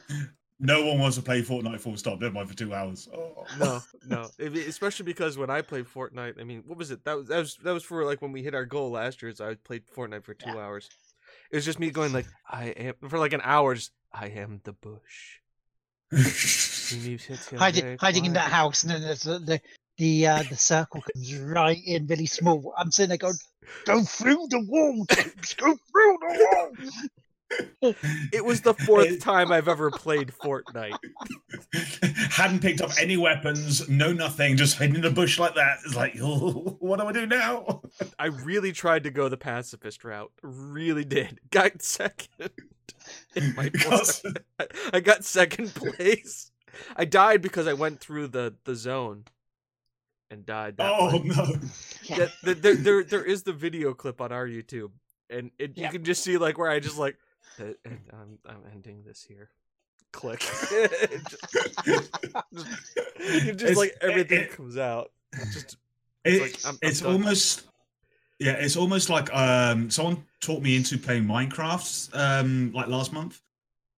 No 0.59 0.87
one 0.87 0.99
wants 0.99 1.17
to 1.17 1.23
play 1.23 1.43
Fortnite 1.43 1.81
full 1.81 1.97
stop, 1.97 2.21
never 2.21 2.33
mind 2.33 2.49
for 2.49 2.57
two 2.57 2.73
hours. 2.75 3.09
Oh. 3.15 3.45
No, 3.59 3.81
no. 4.07 4.29
I 4.41 4.45
especially 4.45 5.05
because 5.05 5.37
when 5.37 5.51
I 5.51 5.61
played 5.61 5.87
Fortnite, 5.87 6.41
I 6.41 6.45
mean, 6.45 6.63
what 6.67 6.79
was 6.79 6.91
it? 6.91 7.05
That 7.05 7.17
was 7.17 7.29
that 7.29 7.39
was 7.39 7.57
that 7.63 7.73
was 7.73 7.85
for 7.85 8.05
like 8.05 8.23
when 8.23 8.33
we 8.33 8.43
hit 8.43 8.55
our 8.55 8.65
goal 8.65 8.91
last 8.91 9.21
year. 9.21 9.31
Is 9.31 9.41
I 9.41 9.55
played 9.55 9.83
Fortnite 9.87 10.25
for 10.25 10.35
two 10.35 10.59
hours. 10.59 10.89
It 11.51 11.57
was 11.57 11.65
just 11.65 11.79
me 11.79 11.91
going 11.91 12.13
like, 12.13 12.27
I 12.49 12.69
am 12.69 12.95
for 13.09 13.19
like 13.19 13.35
an 13.35 13.43
hour. 13.45 13.75
Just 13.75 13.93
I 14.13 14.29
am 14.29 14.61
the 14.65 14.73
bush. 14.73 15.41
He 16.87 17.11
moves 17.11 17.25
hits 17.25 17.49
him 17.49 17.59
Hiding, 17.59 17.99
hiding 17.99 18.27
in 18.27 18.35
that 18.35 18.53
house, 18.53 18.85
and 18.85 18.93
then 18.93 19.03
there's 19.03 19.23
the 19.23 19.39
the 19.41 19.61
the, 19.99 20.27
uh, 20.27 20.43
the 20.49 20.57
circle 20.57 21.03
comes 21.03 21.37
right 21.39 21.81
in 21.87 22.07
really 22.07 22.27
small. 22.27 22.73
I'm 22.77 22.91
sitting 22.91 23.09
there 23.11 23.19
going, 23.19 23.35
"Go 23.85 24.03
through 24.03 24.47
the 24.51 24.61
wall, 24.61 25.07
James. 25.11 25.55
Go 25.55 25.75
through 25.91 26.19
the 26.21 26.47
wall." 26.51 27.95
It 28.33 28.45
was 28.45 28.63
the 28.63 28.75
fourth 28.75 29.21
time 29.21 29.53
I've 29.53 29.69
ever 29.69 29.91
played 29.93 30.33
Fortnite. 30.43 30.99
Hadn't 32.31 32.61
picked 32.61 32.81
up 32.81 32.91
any 33.01 33.17
weapons, 33.17 33.89
no 33.89 34.13
nothing, 34.13 34.57
just 34.57 34.77
hidden 34.79 34.97
in 34.97 35.05
a 35.05 35.11
bush 35.11 35.39
like 35.39 35.55
that. 35.55 35.79
It's 35.87 35.95
like, 35.95 36.17
oh, 36.21 36.77
what 36.81 36.99
do 36.99 37.07
I 37.07 37.13
do 37.13 37.25
now? 37.25 37.83
I 38.19 38.27
really 38.27 38.73
tried 38.73 39.05
to 39.05 39.11
go 39.11 39.29
the 39.29 39.37
pacifist 39.37 40.05
route. 40.05 40.33
Really 40.43 41.05
did. 41.05 41.39
Got 41.51 41.83
second. 41.83 42.51
in 43.37 43.55
my 43.55 43.69
Because- 43.73 44.23
I- 44.59 44.67
I 44.95 45.01
got 45.01 45.25
second 45.25 45.73
place. 45.73 46.51
I 46.97 47.05
died 47.05 47.43
because 47.43 47.69
I 47.69 47.73
went 47.75 48.01
through 48.01 48.27
the 48.29 48.55
the 48.65 48.75
zone 48.75 49.25
and 50.31 50.45
died. 50.47 50.77
That 50.77 50.93
oh 50.99 51.13
way. 51.19 51.23
no. 51.25 51.47
Yeah, 52.05 52.29
the, 52.45 52.55
there, 52.55 52.75
there, 52.77 53.03
there 53.05 53.25
is 53.25 53.43
the 53.43 53.53
video 53.53 53.93
clip 53.93 54.21
on 54.21 54.31
our 54.33 54.47
YouTube, 54.47 54.91
and 55.29 55.51
it, 55.59 55.73
Yeah. 55.75 55.87
you 55.87 55.93
can 55.93 56.05
just 56.05 56.23
see 56.23 56.39
like 56.39 56.57
where 56.59 56.71
I 56.71 56.79
just 56.79 56.99
like, 56.99 57.17
"Uh, 57.61 57.65
and 57.85 58.01
I'm, 58.13 58.39
I'm 58.47 58.63
ending 58.73 59.03
this 59.05 59.25
here. 59.27 59.51
Click. 60.13 60.39
just, 60.41 62.11
just, 62.55 63.63
It's- 63.63 63.77
like 63.77 63.97
everything 64.01 64.41
it- 64.43 64.51
comes 64.53 64.77
out. 64.77 65.11
It's 65.33 65.55
Just 65.55 65.77
It- 66.25 66.43
like, 66.43 66.65
I'm- 66.65 66.79
I'm 66.83 66.89
it's 66.89 67.03
almost 67.03 67.63
yeah 68.39 68.53
it's 68.53 68.77
almost 68.77 69.09
like 69.09 69.33
um 69.35 69.89
someone 69.91 70.23
taught 70.41 70.61
me 70.63 70.77
into 70.77 70.99
playing 70.99 71.25
minecraft 71.25 72.15
um 72.15 72.71
like 72.75 72.87
last 72.87 73.11
month 73.11 73.41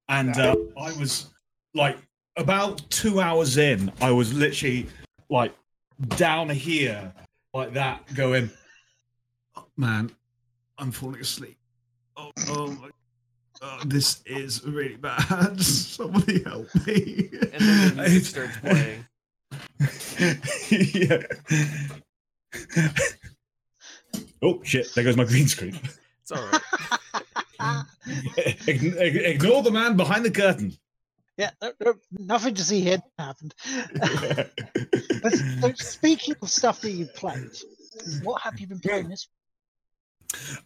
and 0.08 0.30
uh, 0.38 0.54
i 0.80 0.92
was 0.92 1.26
like 1.74 1.98
about 2.36 2.88
two 2.88 3.20
hours 3.20 3.56
in 3.58 3.90
i 4.00 4.12
was 4.12 4.32
literally 4.32 4.86
like 5.28 5.52
down 6.16 6.48
here 6.48 7.12
like 7.54 7.72
that 7.72 8.02
going 8.14 8.50
"Oh, 9.56 9.66
man 9.76 10.10
i'm 10.78 10.92
falling 10.92 11.20
asleep 11.20 11.58
oh, 12.16 12.30
oh 12.48 12.68
my 12.68 12.88
oh, 13.62 13.80
this 13.86 14.22
is 14.26 14.64
really 14.64 14.96
bad 14.96 15.60
somebody 15.62 16.42
help 16.44 16.68
me 16.86 17.28
and 17.52 17.60
then 17.60 17.96
the 17.96 18.02
music 18.08 18.24
starts 18.36 18.56
playing. 18.58 19.04
yeah. 20.70 21.22
oh 24.42 24.60
shit! 24.62 24.92
There 24.94 25.04
goes 25.04 25.16
my 25.16 25.24
green 25.24 25.48
screen. 25.48 25.78
It's 26.22 26.32
all 26.32 26.42
right. 26.42 26.60
Ign- 28.66 29.00
ig- 29.00 29.16
Ignore 29.16 29.62
the 29.62 29.70
man 29.70 29.96
behind 29.96 30.24
the 30.24 30.30
curtain. 30.30 30.76
Yeah, 31.38 31.50
no, 31.62 31.72
no, 31.84 31.94
nothing 32.18 32.54
to 32.56 32.64
see 32.64 32.80
here 32.80 32.98
happened. 33.18 33.54
But 35.20 35.32
so 35.34 35.72
speaking 35.74 36.34
of 36.42 36.48
stuff 36.50 36.80
that 36.82 36.90
you've 36.92 37.14
played, 37.14 37.50
what 38.22 38.40
have 38.42 38.60
you 38.60 38.66
been 38.68 38.78
playing 38.80 39.08
this? 39.08 39.28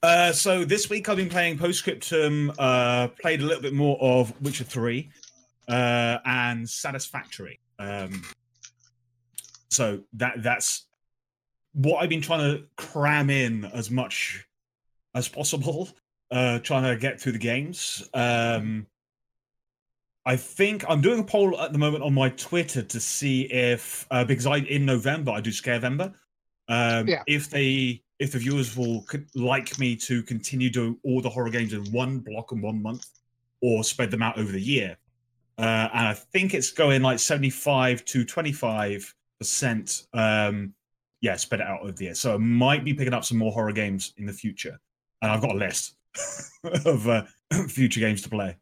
uh, 0.03 0.33
so 0.33 0.65
this 0.65 0.91
week 0.91 1.09
I've 1.09 1.17
been 1.17 1.31
playing 1.31 1.59
Postscriptum. 1.59 2.53
Uh, 2.59 3.09
played 3.21 3.41
a 3.41 3.47
little 3.47 3.63
bit 3.63 3.73
more 3.73 3.97
of 4.01 4.33
Witcher 4.43 4.65
Three. 4.65 5.11
uh, 5.69 6.19
and 6.25 6.69
Satisfactory. 6.69 7.61
Um, 7.79 8.23
so 9.71 10.01
that 10.15 10.43
that's 10.43 10.87
what 11.73 12.03
I've 12.03 12.11
been 12.11 12.21
trying 12.21 12.41
to 12.41 12.65
cram 12.77 13.31
in 13.31 13.65
as 13.65 13.91
much 13.91 14.47
as 15.15 15.29
possible, 15.29 15.89
uh, 16.31 16.59
trying 16.59 16.85
to 16.85 16.97
get 16.97 17.21
through 17.21 17.33
the 17.33 17.39
games. 17.39 18.09
Um, 18.13 18.87
I 20.25 20.37
think 20.37 20.85
I'm 20.89 21.01
doing 21.01 21.21
a 21.21 21.25
poll 21.25 21.61
at 21.61 21.73
the 21.73 21.79
moment 21.79 22.05
on 22.05 22.15
my 22.15 22.29
Twitter 22.31 22.83
to 22.83 23.01
see 23.01 23.43
if 23.43 24.07
uh, 24.11 24.25
because 24.25 24.47
I 24.47 24.59
in 24.59 24.85
November 24.87 25.33
I 25.33 25.41
do 25.41 25.51
Scarevember. 25.51 26.15
Um, 26.69 27.09
Yeah. 27.09 27.23
If 27.27 27.51
they 27.51 28.03
if 28.19 28.33
the 28.33 28.39
viewers 28.39 28.77
will 28.77 29.05
like 29.35 29.79
me 29.81 29.97
to 29.97 30.23
continue 30.23 30.71
doing 30.71 30.97
all 31.03 31.21
the 31.21 31.29
horror 31.29 31.51
games 31.51 31.73
in 31.73 31.85
one 31.91 32.21
block 32.21 32.53
and 32.53 32.63
one 32.63 32.81
month, 32.81 33.07
or 33.61 33.83
spread 33.83 34.11
them 34.11 34.23
out 34.23 34.39
over 34.39 34.53
the 34.53 34.61
year. 34.61 34.97
Uh, 35.59 35.89
and 35.93 36.09
I 36.09 36.15
think 36.15 36.55
it's 36.55 36.71
going 36.71 37.03
like 37.03 37.19
75 37.19 38.05
to 38.07 38.25
25 38.25 39.15
percent. 39.39 40.05
Um, 40.13 40.75
yeah, 41.21 41.37
spread 41.37 41.61
it 41.61 41.67
out 41.67 41.83
over 41.83 41.93
the 41.93 42.05
year. 42.05 42.15
So 42.15 42.35
I 42.35 42.37
might 42.37 42.85
be 42.85 42.95
picking 42.95 43.15
up 43.15 43.25
some 43.25 43.39
more 43.39 43.53
horror 43.53 43.73
games 43.73 44.13
in 44.17 44.27
the 44.27 44.33
future, 44.33 44.79
and 45.21 45.33
I've 45.33 45.41
got 45.41 45.51
a 45.51 45.59
list 45.59 45.97
of 46.85 47.09
uh, 47.09 47.25
future 47.69 48.01
games 48.01 48.23
to 48.23 48.29
play. 48.29 48.57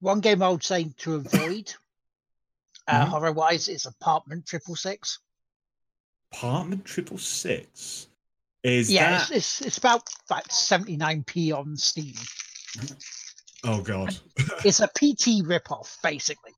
One 0.00 0.20
game 0.20 0.42
I 0.42 0.48
would 0.48 0.62
say 0.64 0.84
to 0.98 1.14
avoid, 1.16 1.74
uh, 2.86 3.04
Mhm. 3.04 3.08
horror 3.08 3.32
wise, 3.32 3.68
is 3.68 3.86
Apartment 3.86 4.46
Triple 4.46 4.76
Six. 4.76 5.18
Apartment 6.32 6.84
triple 6.84 7.16
six. 7.18 8.06
Is 8.62 8.90
Yeah, 8.90 9.10
that? 9.10 9.30
it's, 9.30 9.30
it's 9.30 9.60
it's 9.62 9.78
about 9.78 10.02
like 10.28 10.46
79p 10.48 11.52
on 11.52 11.76
Steam. 11.76 12.14
Oh 13.64 13.80
god. 13.82 14.14
It's 14.64 14.80
a 14.80 14.88
PT 14.88 15.42
ripoff, 15.44 15.96
basically, 16.02 16.52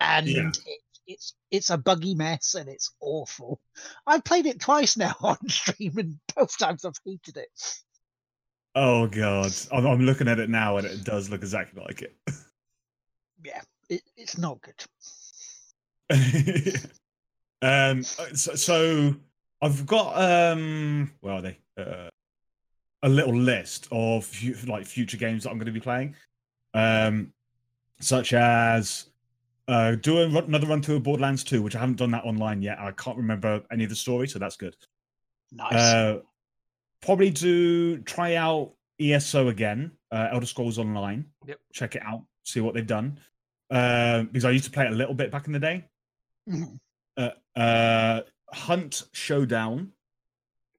and 0.00 0.26
Yeah. 0.26 0.48
it, 0.48 0.80
it's 1.06 1.34
it's 1.50 1.70
a 1.70 1.76
buggy 1.76 2.14
mess 2.14 2.54
and 2.54 2.68
it's 2.68 2.92
awful. 3.00 3.60
I've 4.06 4.24
played 4.24 4.46
it 4.46 4.60
twice 4.60 4.96
now 4.96 5.16
on 5.20 5.36
stream, 5.48 5.98
and 5.98 6.18
both 6.34 6.56
times 6.58 6.84
I've 6.84 6.98
hated 7.04 7.36
it. 7.36 7.82
Oh 8.74 9.06
god. 9.08 9.52
I'm, 9.72 9.86
I'm 9.86 10.00
looking 10.06 10.28
at 10.28 10.38
it 10.38 10.48
now, 10.48 10.76
and 10.78 10.86
it 10.86 11.04
does 11.04 11.28
look 11.28 11.42
exactly 11.42 11.82
like 11.82 12.02
it. 12.02 12.16
Yeah, 13.44 13.60
it, 13.88 14.02
it's 14.16 14.38
not 14.38 14.58
good. 14.62 14.84
um 17.62 18.02
so, 18.02 18.54
so 18.54 19.14
i've 19.60 19.84
got 19.84 20.14
um 20.16 21.10
where 21.20 21.34
are 21.34 21.42
they 21.42 21.58
uh, 21.78 22.08
a 23.02 23.08
little 23.08 23.36
list 23.36 23.88
of 23.92 24.30
like 24.66 24.86
future 24.86 25.16
games 25.18 25.42
that 25.44 25.50
i'm 25.50 25.58
going 25.58 25.66
to 25.66 25.72
be 25.72 25.80
playing 25.80 26.14
um 26.74 27.30
such 28.00 28.32
as 28.32 29.10
uh 29.66 29.96
doing 29.96 30.34
another 30.34 30.66
run 30.66 30.80
through 30.80 30.96
of 30.96 31.02
borderlands 31.02 31.44
2 31.44 31.60
which 31.60 31.76
i 31.76 31.78
haven't 31.80 31.96
done 31.96 32.10
that 32.10 32.24
online 32.24 32.62
yet 32.62 32.78
i 32.78 32.90
can't 32.92 33.16
remember 33.16 33.62
any 33.70 33.84
of 33.84 33.90
the 33.90 33.96
story 33.96 34.26
so 34.26 34.38
that's 34.38 34.56
good 34.56 34.74
Nice. 35.52 35.74
uh 35.74 36.20
probably 37.02 37.30
do 37.30 37.98
try 37.98 38.36
out 38.36 38.72
eso 38.98 39.48
again 39.48 39.90
uh 40.10 40.28
elder 40.32 40.46
scrolls 40.46 40.78
online 40.78 41.26
Yep. 41.46 41.58
check 41.72 41.96
it 41.96 42.02
out 42.02 42.22
see 42.44 42.60
what 42.60 42.72
they've 42.74 42.86
done 42.86 43.18
uh, 43.70 44.22
because 44.22 44.44
i 44.44 44.50
used 44.50 44.64
to 44.64 44.70
play 44.70 44.86
it 44.86 44.92
a 44.92 44.96
little 44.96 45.14
bit 45.14 45.30
back 45.30 45.46
in 45.46 45.52
the 45.52 45.58
day 45.58 45.84
Mhm. 46.48 46.78
uh, 47.16 47.30
uh 47.58 48.20
hunt 48.52 49.04
showdown 49.12 49.92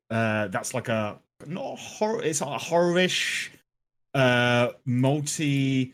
uh 0.10 0.48
that's 0.48 0.74
like 0.74 0.90
a 0.90 1.20
not 1.46 1.78
horror 1.78 2.24
it's 2.24 2.42
like 2.42 2.60
a 2.60 2.64
horrorish 2.64 3.50
uh 4.16 4.70
multi 4.86 5.94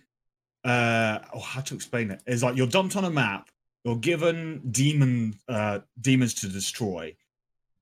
uh 0.63 1.19
oh 1.33 1.39
how 1.39 1.61
to 1.61 1.75
explain 1.75 2.11
it 2.11 2.21
it's 2.25 2.41
like 2.43 2.55
you're 2.55 2.67
dumped 2.67 2.95
on 2.95 3.03
a 3.05 3.09
map 3.09 3.49
you're 3.83 3.97
given 3.97 4.61
demon 4.71 5.35
uh 5.49 5.79
demons 5.99 6.33
to 6.33 6.47
destroy 6.47 7.13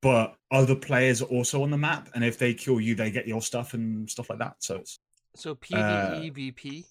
but 0.01 0.35
other 0.51 0.75
players 0.75 1.21
are 1.21 1.25
also 1.29 1.61
on 1.63 1.69
the 1.69 1.77
map 1.77 2.09
and 2.15 2.23
if 2.25 2.37
they 2.39 2.53
kill 2.53 2.81
you 2.81 2.95
they 2.95 3.11
get 3.11 3.27
your 3.27 3.41
stuff 3.41 3.73
and 3.75 4.09
stuff 4.09 4.29
like 4.29 4.39
that 4.39 4.55
so 4.59 4.77
it's 4.77 4.99
So 5.35 5.51
Uh, 5.51 5.55
PvE 5.55 6.33
VP. 6.33 6.85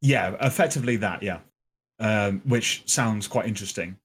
Yeah 0.00 0.36
effectively 0.40 0.96
that 0.96 1.22
yeah. 1.22 1.38
Um 2.00 2.42
which 2.44 2.82
sounds 2.86 3.26
quite 3.26 3.46
interesting. 3.46 3.96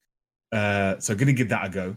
Uh 0.52 1.00
so 1.00 1.16
gonna 1.16 1.34
give 1.34 1.50
that 1.50 1.66
a 1.66 1.70
go. 1.70 1.96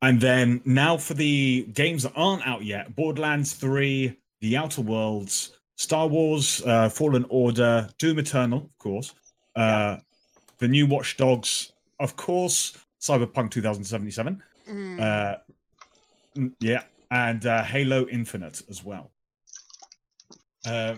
And 0.00 0.20
then 0.20 0.60
now 0.64 0.96
for 0.96 1.14
the 1.14 1.66
games 1.72 2.04
that 2.04 2.12
aren't 2.14 2.46
out 2.46 2.62
yet 2.64 2.94
borderlands 2.94 3.52
3 3.54 4.16
the 4.40 4.56
outer 4.56 4.80
worlds 4.82 5.58
star 5.76 6.06
wars 6.06 6.62
uh 6.66 6.88
fallen 6.88 7.24
order 7.28 7.88
doom 7.98 8.18
eternal 8.18 8.58
of 8.58 8.78
course 8.78 9.14
uh 9.56 9.96
the 10.58 10.68
new 10.68 10.86
watch 10.86 11.16
dogs 11.16 11.72
of 11.98 12.14
course 12.16 12.76
cyberpunk 13.00 13.50
2077 13.50 14.42
Mm. 14.68 15.00
uh 15.00 15.36
mm, 16.36 16.52
yeah 16.60 16.82
and 17.10 17.46
uh 17.46 17.62
halo 17.64 18.06
infinite 18.08 18.60
as 18.68 18.84
well. 18.84 19.10
Uh, 20.66 20.96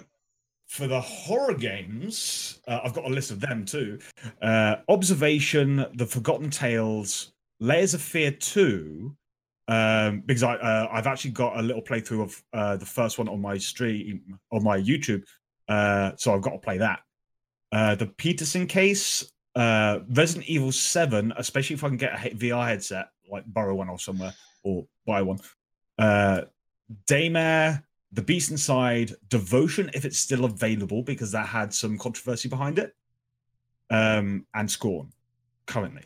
for 0.70 0.86
the 0.86 1.00
horror 1.00 1.52
games, 1.52 2.60
uh, 2.68 2.78
I've 2.84 2.94
got 2.94 3.04
a 3.04 3.08
list 3.08 3.32
of 3.32 3.40
them 3.40 3.64
too. 3.64 3.98
Uh, 4.40 4.76
Observation, 4.88 5.84
The 5.94 6.06
Forgotten 6.06 6.48
Tales, 6.48 7.32
Layers 7.58 7.92
of 7.92 8.00
Fear 8.00 8.30
2, 8.30 9.12
um, 9.66 10.20
because 10.24 10.44
I, 10.44 10.54
uh, 10.54 10.88
I've 10.92 11.08
actually 11.08 11.32
got 11.32 11.58
a 11.58 11.62
little 11.62 11.82
playthrough 11.82 12.22
of 12.22 12.42
uh, 12.52 12.76
the 12.76 12.86
first 12.86 13.18
one 13.18 13.28
on 13.28 13.40
my 13.40 13.58
stream, 13.58 14.38
on 14.52 14.62
my 14.62 14.78
YouTube. 14.78 15.24
Uh, 15.66 16.12
so 16.16 16.32
I've 16.32 16.40
got 16.40 16.50
to 16.50 16.58
play 16.58 16.78
that. 16.78 17.00
Uh, 17.72 17.96
the 17.96 18.06
Peterson 18.06 18.68
case, 18.68 19.28
uh, 19.56 19.98
Resident 20.08 20.46
Evil 20.46 20.70
7, 20.70 21.32
especially 21.36 21.74
if 21.74 21.82
I 21.82 21.88
can 21.88 21.96
get 21.96 22.14
a 22.14 22.30
VR 22.30 22.68
headset, 22.68 23.08
like 23.28 23.42
borrow 23.48 23.74
one 23.74 23.88
off 23.88 24.02
somewhere 24.02 24.34
or 24.62 24.86
buy 25.04 25.22
one. 25.22 25.40
Uh, 25.98 26.42
Daymare, 27.08 27.82
The 28.12 28.22
Beast 28.22 28.50
Inside, 28.50 29.12
Devotion, 29.28 29.90
if 29.94 30.04
it's 30.04 30.18
still 30.18 30.44
available, 30.44 31.02
because 31.02 31.30
that 31.32 31.46
had 31.46 31.72
some 31.72 31.96
controversy 31.96 32.48
behind 32.48 32.78
it, 32.78 32.94
um, 33.90 34.46
and 34.54 34.70
Scorn, 34.70 35.12
currently. 35.66 36.04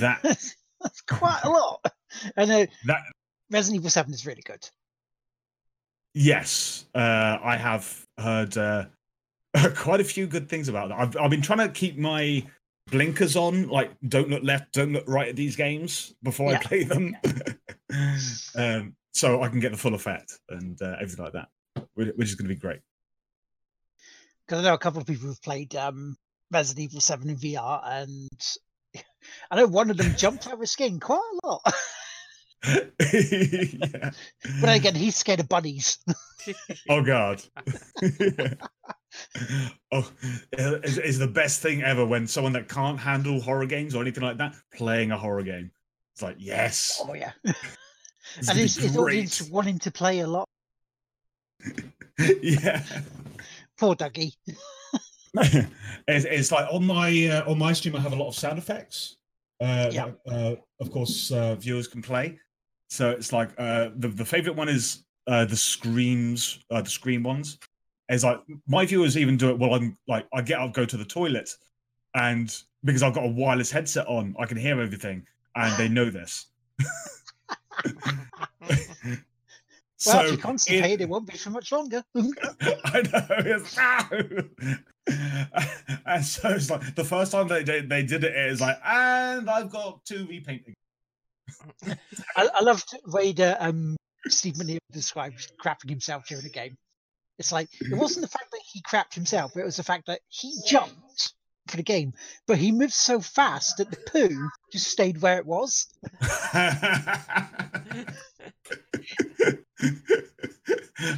That 0.00 0.22
That's 0.82 1.00
quite 1.02 1.40
a 1.44 1.48
lot. 1.48 1.84
And 2.36 2.50
uh, 2.50 2.66
that 2.86 3.02
Resident 3.50 3.80
Evil 3.80 3.90
7 3.90 4.12
is 4.12 4.26
really 4.26 4.42
good. 4.44 4.68
yes, 6.14 6.86
uh, 6.94 7.38
I 7.42 7.56
have 7.56 8.06
heard 8.18 8.56
uh, 8.56 8.86
quite 9.76 10.00
a 10.00 10.04
few 10.04 10.26
good 10.26 10.48
things 10.48 10.68
about 10.68 10.88
that. 10.88 10.98
I've 10.98 11.16
I've 11.16 11.30
been 11.30 11.42
trying 11.42 11.58
to 11.58 11.68
keep 11.68 11.96
my 11.96 12.44
blinkers 12.90 13.36
on, 13.36 13.68
like 13.68 13.92
don't 14.08 14.28
look 14.28 14.42
left, 14.42 14.72
don't 14.72 14.92
look 14.92 15.04
right 15.06 15.28
at 15.28 15.36
these 15.36 15.56
games 15.56 16.14
before 16.22 16.54
I 16.54 16.58
play 16.58 16.84
them, 16.84 17.16
um, 18.56 18.96
so 19.12 19.42
I 19.42 19.48
can 19.48 19.60
get 19.60 19.72
the 19.72 19.78
full 19.78 19.94
effect 19.94 20.38
and 20.48 20.80
uh, 20.82 20.96
everything 21.00 21.24
like 21.24 21.34
that, 21.34 21.48
which 21.94 22.28
is 22.28 22.34
going 22.34 22.48
to 22.48 22.54
be 22.54 22.60
great. 22.60 22.80
Because 24.46 24.60
I 24.60 24.68
know 24.68 24.74
a 24.74 24.78
couple 24.78 25.00
of 25.00 25.06
people 25.06 25.28
who've 25.28 25.42
played 25.42 25.76
um, 25.76 26.16
Resident 26.50 26.84
Evil 26.84 27.00
7 27.00 27.28
in 27.28 27.36
VR, 27.36 27.80
and 27.84 28.30
I 29.50 29.56
know 29.56 29.66
one 29.66 29.90
of 29.90 29.96
them 29.96 30.14
jumped 30.16 30.46
out 30.46 30.54
of 30.54 30.60
his 30.60 30.70
skin 30.70 30.98
quite 30.98 31.20
a 31.42 31.46
lot. 31.46 31.74
yeah. 33.12 34.10
but 34.60 34.76
again, 34.76 34.94
he's 34.94 35.16
scared 35.16 35.40
of 35.40 35.48
bunnies. 35.48 35.98
Oh 36.88 37.02
God. 37.02 37.42
oh, 39.92 40.10
it's 40.52 41.18
the 41.18 41.30
best 41.32 41.60
thing 41.60 41.82
ever 41.82 42.06
when 42.06 42.26
someone 42.26 42.52
that 42.54 42.68
can't 42.68 42.98
handle 42.98 43.40
horror 43.40 43.66
games 43.66 43.94
or 43.94 44.02
anything 44.02 44.22
like 44.22 44.38
that 44.38 44.54
playing 44.74 45.10
a 45.10 45.18
horror 45.18 45.42
game. 45.42 45.70
It's 46.14 46.22
like 46.22 46.36
yes, 46.38 47.02
Oh, 47.04 47.14
yeah. 47.14 47.32
It's 48.38 48.48
and 48.48 48.58
his, 48.58 48.76
his 48.76 48.96
audience 48.96 49.42
wanting 49.42 49.78
to 49.80 49.90
play 49.90 50.20
a 50.20 50.26
lot. 50.26 50.48
yeah. 52.42 52.82
Poor 53.78 53.94
Dougie. 53.94 54.34
it's, 55.34 56.24
it's 56.26 56.52
like 56.52 56.66
on 56.72 56.84
my 56.84 57.26
uh, 57.28 57.50
on 57.50 57.58
my 57.58 57.72
stream, 57.72 57.96
I 57.96 58.00
have 58.00 58.12
a 58.12 58.16
lot 58.16 58.28
of 58.28 58.34
sound 58.34 58.58
effects. 58.58 59.16
Uh, 59.60 59.90
Yeah. 59.92 60.10
uh, 60.28 60.54
of 60.80 60.90
course, 60.90 61.30
uh, 61.32 61.54
viewers 61.56 61.88
can 61.88 62.02
play. 62.02 62.38
So 62.90 63.10
it's 63.10 63.32
like 63.32 63.50
uh, 63.58 63.90
the 63.96 64.08
the 64.08 64.24
favorite 64.24 64.56
one 64.56 64.68
is 64.68 65.04
uh, 65.26 65.44
the 65.44 65.56
screams, 65.56 66.58
uh, 66.70 66.82
the 66.82 66.90
scream 66.90 67.22
ones. 67.22 67.58
It's 68.08 68.24
like 68.24 68.40
my 68.66 68.84
viewers 68.84 69.16
even 69.16 69.36
do 69.36 69.50
it 69.50 69.58
while 69.58 69.74
I'm 69.74 69.96
like 70.08 70.26
I 70.34 70.42
get 70.42 70.58
up, 70.60 70.74
go 70.74 70.84
to 70.84 70.96
the 70.96 71.04
toilet, 71.04 71.48
and 72.14 72.54
because 72.84 73.02
I've 73.02 73.14
got 73.14 73.24
a 73.24 73.28
wireless 73.28 73.70
headset 73.70 74.06
on, 74.08 74.34
I 74.38 74.44
can 74.44 74.58
hear 74.58 74.80
everything, 74.80 75.24
and 75.54 75.74
they 75.78 75.88
know 75.96 76.10
this. 76.10 76.46
Well, 80.06 80.24
if 80.24 80.30
you're 80.30 80.38
constipated, 80.38 81.00
it 81.00 81.04
it, 81.04 81.08
won't 81.08 81.26
be 81.26 81.36
for 81.36 81.50
much 81.50 81.70
longer. 81.70 82.02
I 82.14 83.02
know. 83.02 83.26
It's, 83.38 83.78
and 86.06 86.24
so 86.24 86.48
it's 86.50 86.70
like 86.70 86.94
the 86.94 87.04
first 87.04 87.32
time 87.32 87.48
they 87.48 87.62
did, 87.62 87.88
they 87.88 88.02
did 88.02 88.24
it, 88.24 88.34
it 88.34 88.50
was 88.50 88.60
like, 88.60 88.78
and 88.84 89.48
I've 89.48 89.70
got 89.70 90.04
two 90.04 90.26
repainting. 90.26 90.74
I, 91.86 91.96
I 92.36 92.62
loved 92.62 92.96
the 93.04 93.12
way 93.12 93.34
um, 93.60 93.96
Steve 94.26 94.54
Manil 94.54 94.78
describes 94.90 95.48
crapping 95.62 95.90
himself 95.90 96.26
during 96.26 96.44
the 96.44 96.50
game. 96.50 96.76
It's 97.38 97.52
like 97.52 97.68
it 97.80 97.96
wasn't 97.96 98.22
the 98.22 98.30
fact 98.30 98.50
that 98.50 98.60
he 98.72 98.82
crapped 98.82 99.14
himself, 99.14 99.56
it 99.56 99.64
was 99.64 99.76
the 99.76 99.82
fact 99.82 100.06
that 100.06 100.20
he 100.28 100.52
jumped 100.66 101.34
for 101.68 101.76
the 101.76 101.82
game, 101.82 102.12
but 102.46 102.58
he 102.58 102.72
moved 102.72 102.92
so 102.92 103.20
fast 103.20 103.76
that 103.78 103.90
the 103.90 103.96
poo 104.10 104.48
just 104.72 104.88
stayed 104.88 105.20
where 105.22 105.38
it 105.38 105.46
was. 105.46 105.86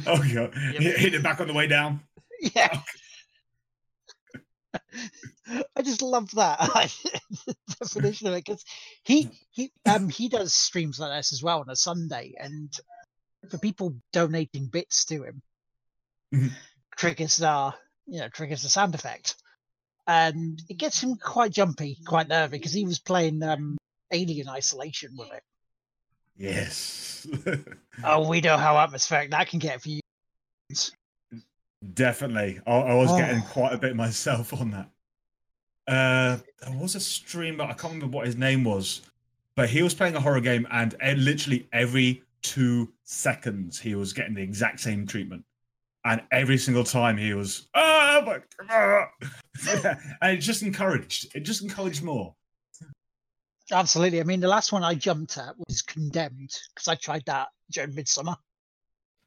oh 0.07 0.23
god! 0.33 0.53
Yep. 0.55 0.81
Hit, 0.81 0.97
hit 0.97 1.13
it 1.15 1.23
back 1.23 1.39
on 1.41 1.47
the 1.47 1.53
way 1.53 1.67
down. 1.67 2.01
Yeah. 2.39 2.81
I 5.77 5.81
just 5.83 6.01
love 6.01 6.31
that 6.31 6.59
the 7.45 7.55
definition 7.79 8.27
of 8.27 8.33
it 8.33 8.43
because 8.45 8.65
he 9.03 9.29
he 9.51 9.71
um 9.85 10.09
he 10.09 10.27
does 10.27 10.53
streams 10.53 10.99
like 10.99 11.17
this 11.17 11.31
as 11.33 11.41
well 11.43 11.59
on 11.59 11.69
a 11.69 11.75
Sunday, 11.75 12.33
and 12.37 12.73
for 13.49 13.57
people 13.57 13.95
donating 14.11 14.67
bits 14.67 15.05
to 15.05 15.23
him, 15.23 15.41
Mhm. 16.33 16.51
triggers 16.97 17.37
the 17.37 17.73
you 18.07 18.19
know 18.19 18.29
triggers 18.29 18.63
the 18.63 18.69
sound 18.69 18.95
effect, 18.95 19.35
and 20.07 20.61
it 20.69 20.77
gets 20.77 21.01
him 21.01 21.15
quite 21.15 21.51
jumpy, 21.51 21.97
quite 22.05 22.27
nervy 22.27 22.57
because 22.57 22.73
he 22.73 22.85
was 22.85 22.99
playing 22.99 23.41
um 23.43 23.77
Alien 24.11 24.47
Isolation 24.49 25.15
with 25.17 25.31
it. 25.33 25.43
Yes, 26.37 27.27
Oh, 28.03 28.27
we 28.27 28.41
know 28.41 28.57
how 28.57 28.77
atmospheric 28.77 29.31
that 29.31 29.47
can 29.47 29.59
get 29.59 29.81
for 29.81 29.89
you. 29.89 30.01
definitely. 31.93 32.59
I, 32.65 32.71
I 32.71 32.93
was 32.95 33.11
getting 33.13 33.41
Oh. 33.41 33.47
quite 33.51 33.73
a 33.73 33.77
bit 33.77 33.95
myself 33.95 34.53
on 34.53 34.71
that. 34.71 34.89
Uh, 35.87 36.37
there 36.61 36.77
was 36.77 36.95
a 36.95 36.99
streamer. 36.99 37.63
I 37.63 37.73
can't 37.73 37.93
remember 37.93 38.17
what 38.17 38.25
his 38.25 38.35
name 38.35 38.63
was, 38.63 39.01
but 39.55 39.69
he 39.69 39.83
was 39.83 39.93
playing 39.93 40.15
a 40.15 40.19
horror 40.19 40.41
game, 40.41 40.67
and 40.71 40.95
literally 41.17 41.67
every 41.71 42.23
two 42.41 42.91
seconds 43.03 43.79
he 43.79 43.95
was 43.95 44.11
getting 44.13 44.33
the 44.33 44.41
exact 44.41 44.79
same 44.79 45.05
treatment, 45.07 45.45
and 46.05 46.21
every 46.31 46.57
single 46.57 46.83
time 46.83 47.17
he 47.17 47.33
was 47.33 47.67
ah, 47.75 48.21
my 48.25 48.39
God," 48.67 49.07
and 50.21 50.37
it 50.37 50.37
just 50.37 50.61
encouraged. 50.63 51.35
It 51.35 51.41
just 51.41 51.61
encouraged 51.61 52.03
more. 52.03 52.33
Absolutely. 53.71 54.19
I 54.19 54.23
mean, 54.23 54.39
the 54.41 54.47
last 54.47 54.71
one 54.71 54.83
I 54.83 54.93
jumped 54.93 55.37
at 55.39 55.55
was 55.67 55.81
Condemned 55.81 56.51
because 56.73 56.87
I 56.87 56.95
tried 56.95 57.23
that 57.25 57.47
during 57.71 57.95
Midsummer. 57.95 58.35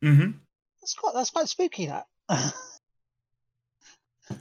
hmm 0.00 0.30
That's 0.80 0.94
quite 0.94 1.14
that's 1.14 1.30
quite 1.30 1.48
spooky. 1.48 1.86
That. 1.86 2.06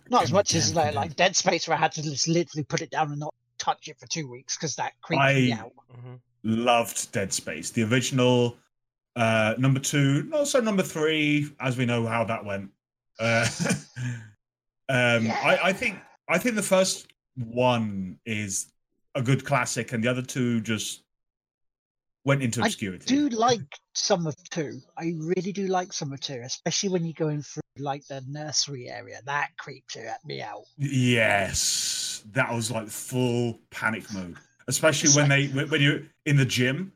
not 0.09 0.23
as 0.23 0.31
much 0.31 0.53
as 0.53 0.75
like, 0.75 0.93
like 0.93 1.15
Dead 1.15 1.35
Space, 1.35 1.67
where 1.67 1.75
I 1.77 1.79
had 1.79 1.93
to 1.93 2.03
just 2.03 2.27
literally 2.27 2.63
put 2.63 2.81
it 2.81 2.91
down 2.91 3.11
and 3.11 3.19
not 3.19 3.33
touch 3.57 3.87
it 3.87 3.99
for 3.99 4.05
two 4.07 4.29
weeks 4.29 4.55
because 4.55 4.75
that 4.75 4.93
creeped 5.01 5.23
me 5.23 5.51
out. 5.51 5.71
Mhm. 5.91 6.19
loved 6.43 7.11
Dead 7.11 7.33
Space. 7.33 7.71
The 7.71 7.83
original, 7.83 8.57
uh, 9.17 9.55
number 9.57 9.79
two, 9.79 10.29
also 10.31 10.61
number 10.61 10.83
three, 10.83 11.49
as 11.59 11.75
we 11.75 11.85
know 11.85 12.05
how 12.05 12.23
that 12.23 12.45
went. 12.45 12.69
Uh, 13.19 13.47
um, 14.89 15.31
I, 15.31 15.59
I 15.63 15.73
think 15.73 15.99
I 16.29 16.37
think 16.37 16.55
the 16.55 16.61
first 16.61 17.07
one 17.35 18.19
is 18.27 18.71
a 19.15 19.23
good 19.23 19.43
classic, 19.43 19.91
and 19.91 20.03
the 20.03 20.07
other 20.07 20.21
two 20.21 20.61
just 20.61 21.01
went 22.25 22.43
into 22.43 22.61
obscurity. 22.61 23.05
I 23.05 23.17
do 23.17 23.29
like 23.29 23.61
some 23.95 24.27
of 24.27 24.35
two. 24.51 24.81
I 24.95 25.15
really 25.17 25.51
do 25.51 25.65
like 25.65 25.93
some 25.93 26.13
of 26.13 26.19
two, 26.19 26.41
especially 26.43 26.89
when 26.89 27.03
you're 27.03 27.13
going 27.13 27.41
through 27.41 27.63
like 27.79 28.05
the 28.05 28.23
nursery 28.27 28.87
area. 28.87 29.19
That 29.25 29.49
creeped 29.57 29.95
at 29.97 30.23
me 30.25 30.43
out. 30.43 30.65
Yes, 30.77 32.23
that 32.33 32.53
was 32.53 32.69
like 32.69 32.87
full 32.87 33.61
panic 33.71 34.03
mode, 34.13 34.37
especially 34.67 35.07
It's 35.07 35.15
when 35.15 35.29
they 35.29 35.47
when 35.47 35.69
when 35.69 35.81
you're 35.81 36.01
in 36.27 36.37
the 36.37 36.45
gym. 36.45 36.91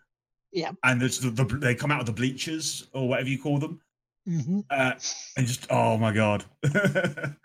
Yeah. 0.51 0.71
and 0.83 1.01
there's 1.01 1.19
the, 1.19 1.29
the 1.29 1.43
they 1.45 1.75
come 1.75 1.91
out 1.91 1.99
of 2.01 2.05
the 2.05 2.11
bleachers 2.11 2.87
or 2.93 3.07
whatever 3.07 3.29
you 3.29 3.39
call 3.39 3.57
them, 3.59 3.79
hmm 4.25 4.59
uh, 4.69 4.93
and 5.37 5.47
just 5.47 5.67
oh 5.69 5.97
my 5.97 6.11
god. 6.13 6.43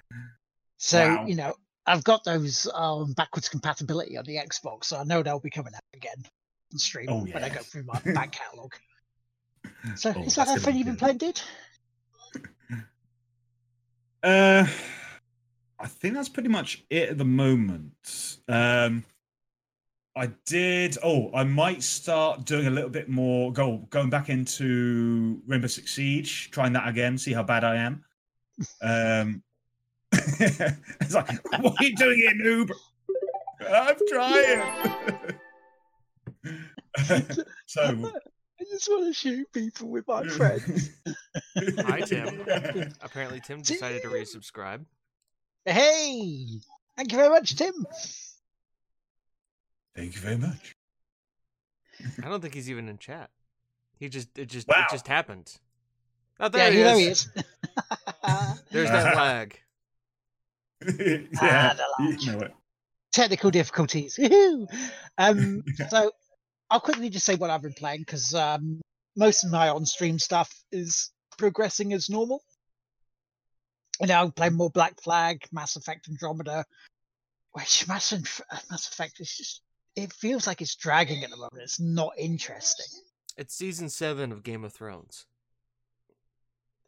So 0.79 0.99
Wow. 1.03 1.27
you 1.27 1.37
know, 1.37 1.55
I've 1.87 2.05
got 2.05 2.23
those 2.25 2.69
um, 2.75 3.13
backwards 3.15 3.49
compatibility 3.49 4.19
on 4.19 4.25
the 4.27 4.37
Xbox, 4.37 4.85
so 4.87 4.99
I 4.99 5.05
know 5.05 5.23
they'll 5.23 5.41
be 5.41 5.49
coming 5.51 5.75
out 5.75 5.81
again 5.95 6.17
on 6.73 6.79
stream 6.79 7.09
Oh, 7.09 7.21
when 7.25 7.43
I 7.43 7.49
go 7.49 7.61
through 7.61 7.85
my 7.85 7.99
back 8.13 8.33
catalogue. 8.39 8.75
So 9.95 10.13
Oh, 10.15 10.23
is 10.25 10.35
that 10.35 10.47
gonna 10.47 10.61
be 10.61 10.61
everything 10.61 10.77
you've 10.77 10.87
been 10.87 10.97
playing, 10.97 11.17
dude? 11.19 11.41
Uh, 14.23 14.67
I 15.79 15.87
think 15.87 16.15
that's 16.15 16.29
pretty 16.29 16.49
much 16.49 16.85
it 16.91 17.11
at 17.11 17.19
the 17.19 17.25
moment. 17.25 18.39
Um, 18.49 19.05
I 20.17 20.29
did. 20.47 20.97
Oh, 21.05 21.31
I 21.35 21.45
might 21.45 21.83
start 21.83 22.47
doing 22.47 22.67
a 22.67 22.71
little 22.71 22.89
bit 22.89 23.09
more. 23.11 23.53
Go 23.53 23.87
going 23.91 24.09
back 24.09 24.31
into 24.31 25.43
Rainbow 25.47 25.67
Six 25.67 25.93
Siege, 25.93 26.51
trying 26.51 26.73
that 26.73 26.89
again, 26.89 27.19
see 27.19 27.33
how 27.35 27.43
bad 27.43 27.65
I 27.65 27.77
am. 27.77 28.03
Um, 28.81 29.43
it's 30.13 31.15
like, 31.15 31.29
what 31.61 31.75
are 31.79 31.85
you 31.85 31.95
doing 31.97 32.17
here, 32.17 32.33
noob? 32.35 32.71
I'm 33.69 33.97
trying. 34.09 35.27
so, 37.67 37.83
I 37.83 38.65
just 38.71 38.89
want 38.89 39.05
to 39.07 39.13
shoot 39.13 39.53
people 39.53 39.89
with 39.89 40.09
my 40.09 40.23
Yeah. 40.23 40.31
friends. 40.31 40.91
Hi, 41.81 42.01
Tim. 42.01 42.95
Apparently, 43.03 43.41
Tim 43.41 43.61
decided 43.61 44.01
to 44.03 44.09
resubscribe. 44.09 44.87
hey, 45.67 46.47
thank 46.97 47.13
you 47.13 47.19
very 47.19 47.29
much, 47.29 47.55
Tim. 47.57 47.87
Thank 49.97 50.15
you 50.15 50.21
very 50.21 50.37
much. 50.37 50.75
I 52.23 52.29
don't 52.29 52.43
think 52.43 52.55
he's 52.55 52.69
even 52.71 52.89
in 52.89 52.99
chat. 52.99 53.31
He 53.99 54.09
just 54.09 54.37
it 54.39 54.47
just 54.47 54.69
Wow. 54.69 54.85
it 54.85 54.93
just 54.93 55.09
happened. 55.09 55.57
Oh, 56.39 56.51
there 56.51 56.71
you 56.71 56.79
he, 56.79 56.85
know 56.85 56.97
is. 56.99 57.29
he 57.35 57.41
is. 57.41 58.63
There's 58.71 58.91
that 58.91 59.17
lag. 59.17 59.59
yeah, 60.87 61.75
the 61.75 62.17
you 62.21 62.33
know. 62.33 62.49
Technical 63.13 63.51
difficulties. 63.51 64.19
Woohoo! 64.21 64.67
um, 65.17 65.63
so 65.89 66.13
I'll 66.71 66.81
quickly 66.81 67.09
just 67.09 67.25
say 67.25 67.37
what 67.37 67.49
I've 67.49 67.63
been 67.63 67.73
playing 67.73 68.01
because 68.01 68.35
um, 68.35 68.83
most 69.17 69.45
of 69.45 69.51
my 69.51 69.71
on-stream 69.71 70.19
stuff 70.19 70.53
is 70.71 71.11
progressing 71.39 71.95
as 71.95 72.11
normal. 72.11 72.43
And 74.01 74.09
now 74.09 74.23
I'm 74.23 74.33
playing 74.33 74.53
more 74.55 74.69
Black 74.69 75.01
Flag, 75.01 75.47
Mass 75.51 75.77
Effect 75.77 76.09
Andromeda. 76.11 76.67
Which 77.53 77.89
Mass, 77.89 78.13
Enf- 78.13 78.43
uh, 78.51 78.59
Mass 78.71 78.89
Effect 78.89 79.19
is 79.21 79.35
just 79.35 79.63
it 79.97 80.13
feels 80.13 80.47
like 80.47 80.61
it's 80.61 80.77
dragging 80.77 81.25
at 81.25 81.31
the 81.31 81.37
moment. 81.37 81.63
It's 81.63 81.81
not 81.81 82.13
interesting. 82.19 82.87
It's 83.37 83.55
season 83.55 83.89
seven 83.89 84.33
of 84.33 84.43
Game 84.43 84.65
of 84.65 84.73
Thrones. 84.73 85.27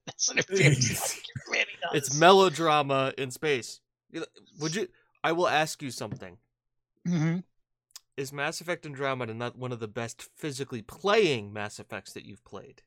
That's 0.06 0.28
what 0.28 0.38
it 0.38 0.46
feels 0.48 0.90
like. 0.90 1.18
It 1.18 1.50
really 1.50 1.64
does. 1.82 1.94
It's 1.94 2.14
melodrama 2.14 3.12
in 3.18 3.30
space. 3.30 3.80
Would 4.60 4.74
you? 4.74 4.88
I 5.22 5.32
will 5.32 5.48
ask 5.48 5.82
you 5.82 5.90
something. 5.90 6.38
Mhm. 7.06 7.42
Is 8.16 8.32
Mass 8.32 8.60
Effect 8.60 8.84
Andromeda 8.86 9.32
not 9.34 9.56
one 9.56 9.70
of 9.72 9.78
the 9.80 9.88
best 9.88 10.22
physically 10.34 10.82
playing 10.82 11.52
Mass 11.52 11.78
Effects 11.78 12.12
that 12.14 12.24
you've 12.24 12.44
played? 12.44 12.82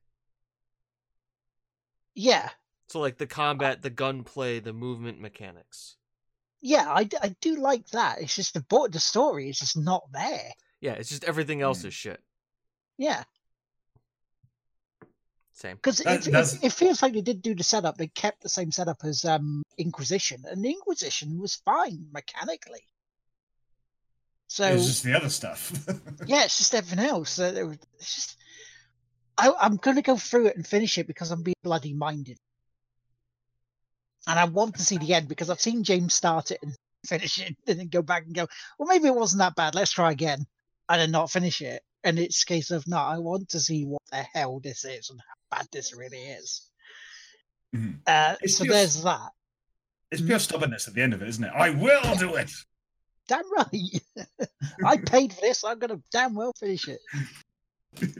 Yeah, 2.13 2.49
So 2.89 2.99
like 2.99 3.17
the 3.17 3.27
combat, 3.27 3.81
the 3.83 3.89
gunplay, 3.89 4.59
the 4.59 4.73
movement 4.73 5.21
mechanics. 5.21 5.95
Yeah, 6.61 6.85
I, 6.89 7.07
I 7.21 7.35
do 7.41 7.55
like 7.57 7.87
that. 7.89 8.21
It's 8.21 8.35
just 8.35 8.53
the 8.53 8.61
bo- 8.61 8.87
the 8.87 8.99
story 8.99 9.49
is 9.49 9.59
just 9.59 9.77
not 9.77 10.03
there. 10.11 10.51
Yeah, 10.79 10.93
it's 10.93 11.09
just 11.09 11.23
everything 11.23 11.61
else 11.61 11.83
is 11.83 11.93
shit. 11.93 12.21
Yeah, 12.97 13.23
Same. 15.53 15.75
because 15.75 15.97
That- 15.99 16.21
it, 16.21 16.27
it, 16.27 16.31
that's- 16.31 16.63
it 16.63 16.71
feels 16.73 17.01
like 17.01 17.13
they 17.13 17.21
did 17.21 17.41
do 17.41 17.55
the 17.55 17.63
setup. 17.63 17.97
They 17.97 18.07
kept 18.07 18.41
the 18.41 18.49
same 18.49 18.71
setup 18.71 19.03
as 19.03 19.25
um 19.25 19.63
Inquisition, 19.77 20.43
and 20.49 20.65
Inquisition 20.65 21.39
was 21.39 21.55
fine 21.65 22.07
mechanically. 22.11 22.83
So 24.47 24.65
It's 24.65 24.85
just 24.85 25.03
the 25.03 25.15
other 25.15 25.29
stuff. 25.29 25.71
yeah, 26.27 26.43
it's 26.43 26.57
just 26.57 26.75
everything 26.75 27.05
else. 27.05 27.39
Uh, 27.39 27.51
there 27.51 27.67
was- 27.67 27.77
it's 27.99 28.15
just 28.15 28.37
I, 29.37 29.51
I'm 29.59 29.77
going 29.77 29.95
to 29.95 30.01
go 30.03 30.17
through 30.17 30.47
it 30.47 30.57
and 30.57 30.67
finish 30.67 30.97
it 30.97 31.07
because 31.07 31.31
I'm 31.31 31.41
being 31.41 31.55
bloody 31.63 31.93
minded, 31.93 32.37
and 34.27 34.39
I 34.39 34.45
want 34.45 34.75
to 34.75 34.83
see 34.83 34.97
the 34.97 35.13
end 35.13 35.27
because 35.27 35.49
I've 35.49 35.61
seen 35.61 35.83
James 35.83 36.13
start 36.13 36.51
it 36.51 36.59
and 36.61 36.73
finish 37.05 37.39
it, 37.39 37.55
and 37.67 37.79
then 37.79 37.87
go 37.87 38.01
back 38.01 38.25
and 38.25 38.35
go, 38.35 38.47
well, 38.77 38.87
maybe 38.87 39.07
it 39.07 39.15
wasn't 39.15 39.39
that 39.39 39.55
bad. 39.55 39.75
Let's 39.75 39.91
try 39.91 40.11
again, 40.11 40.45
and 40.89 41.01
then 41.01 41.11
not 41.11 41.31
finish 41.31 41.61
it. 41.61 41.81
And 42.03 42.17
it's 42.17 42.41
a 42.43 42.45
case 42.45 42.71
of 42.71 42.87
no, 42.87 42.97
I 42.97 43.17
want 43.19 43.49
to 43.49 43.59
see 43.59 43.85
what 43.85 44.01
the 44.11 44.17
hell 44.33 44.59
this 44.59 44.85
is 44.85 45.09
and 45.09 45.19
how 45.19 45.57
bad 45.57 45.67
this 45.71 45.95
really 45.95 46.17
is. 46.17 46.67
Mhm. 47.75 47.99
Uh, 48.07 48.35
so 48.47 48.65
just- 48.65 48.69
there's 48.69 49.03
that. 49.03 49.29
it's 50.11 50.21
pure 50.21 50.39
stubbornness 50.39 50.87
at 50.87 50.93
the 50.93 51.01
end 51.01 51.13
of 51.13 51.21
it, 51.21 51.29
isn't 51.29 51.43
it? 51.43 51.51
I 51.55 51.69
will 51.69 52.15
do 52.17 52.35
it. 52.35 52.51
Damn 53.27 53.43
right. 53.55 54.01
I 54.85 54.97
paid 54.97 55.31
for 55.31 55.41
this. 55.41 55.63
I'm 55.63 55.79
going 55.79 55.95
to 55.95 56.03
damn 56.11 56.33
well 56.35 56.51
finish 56.59 56.87
it. 56.89 56.99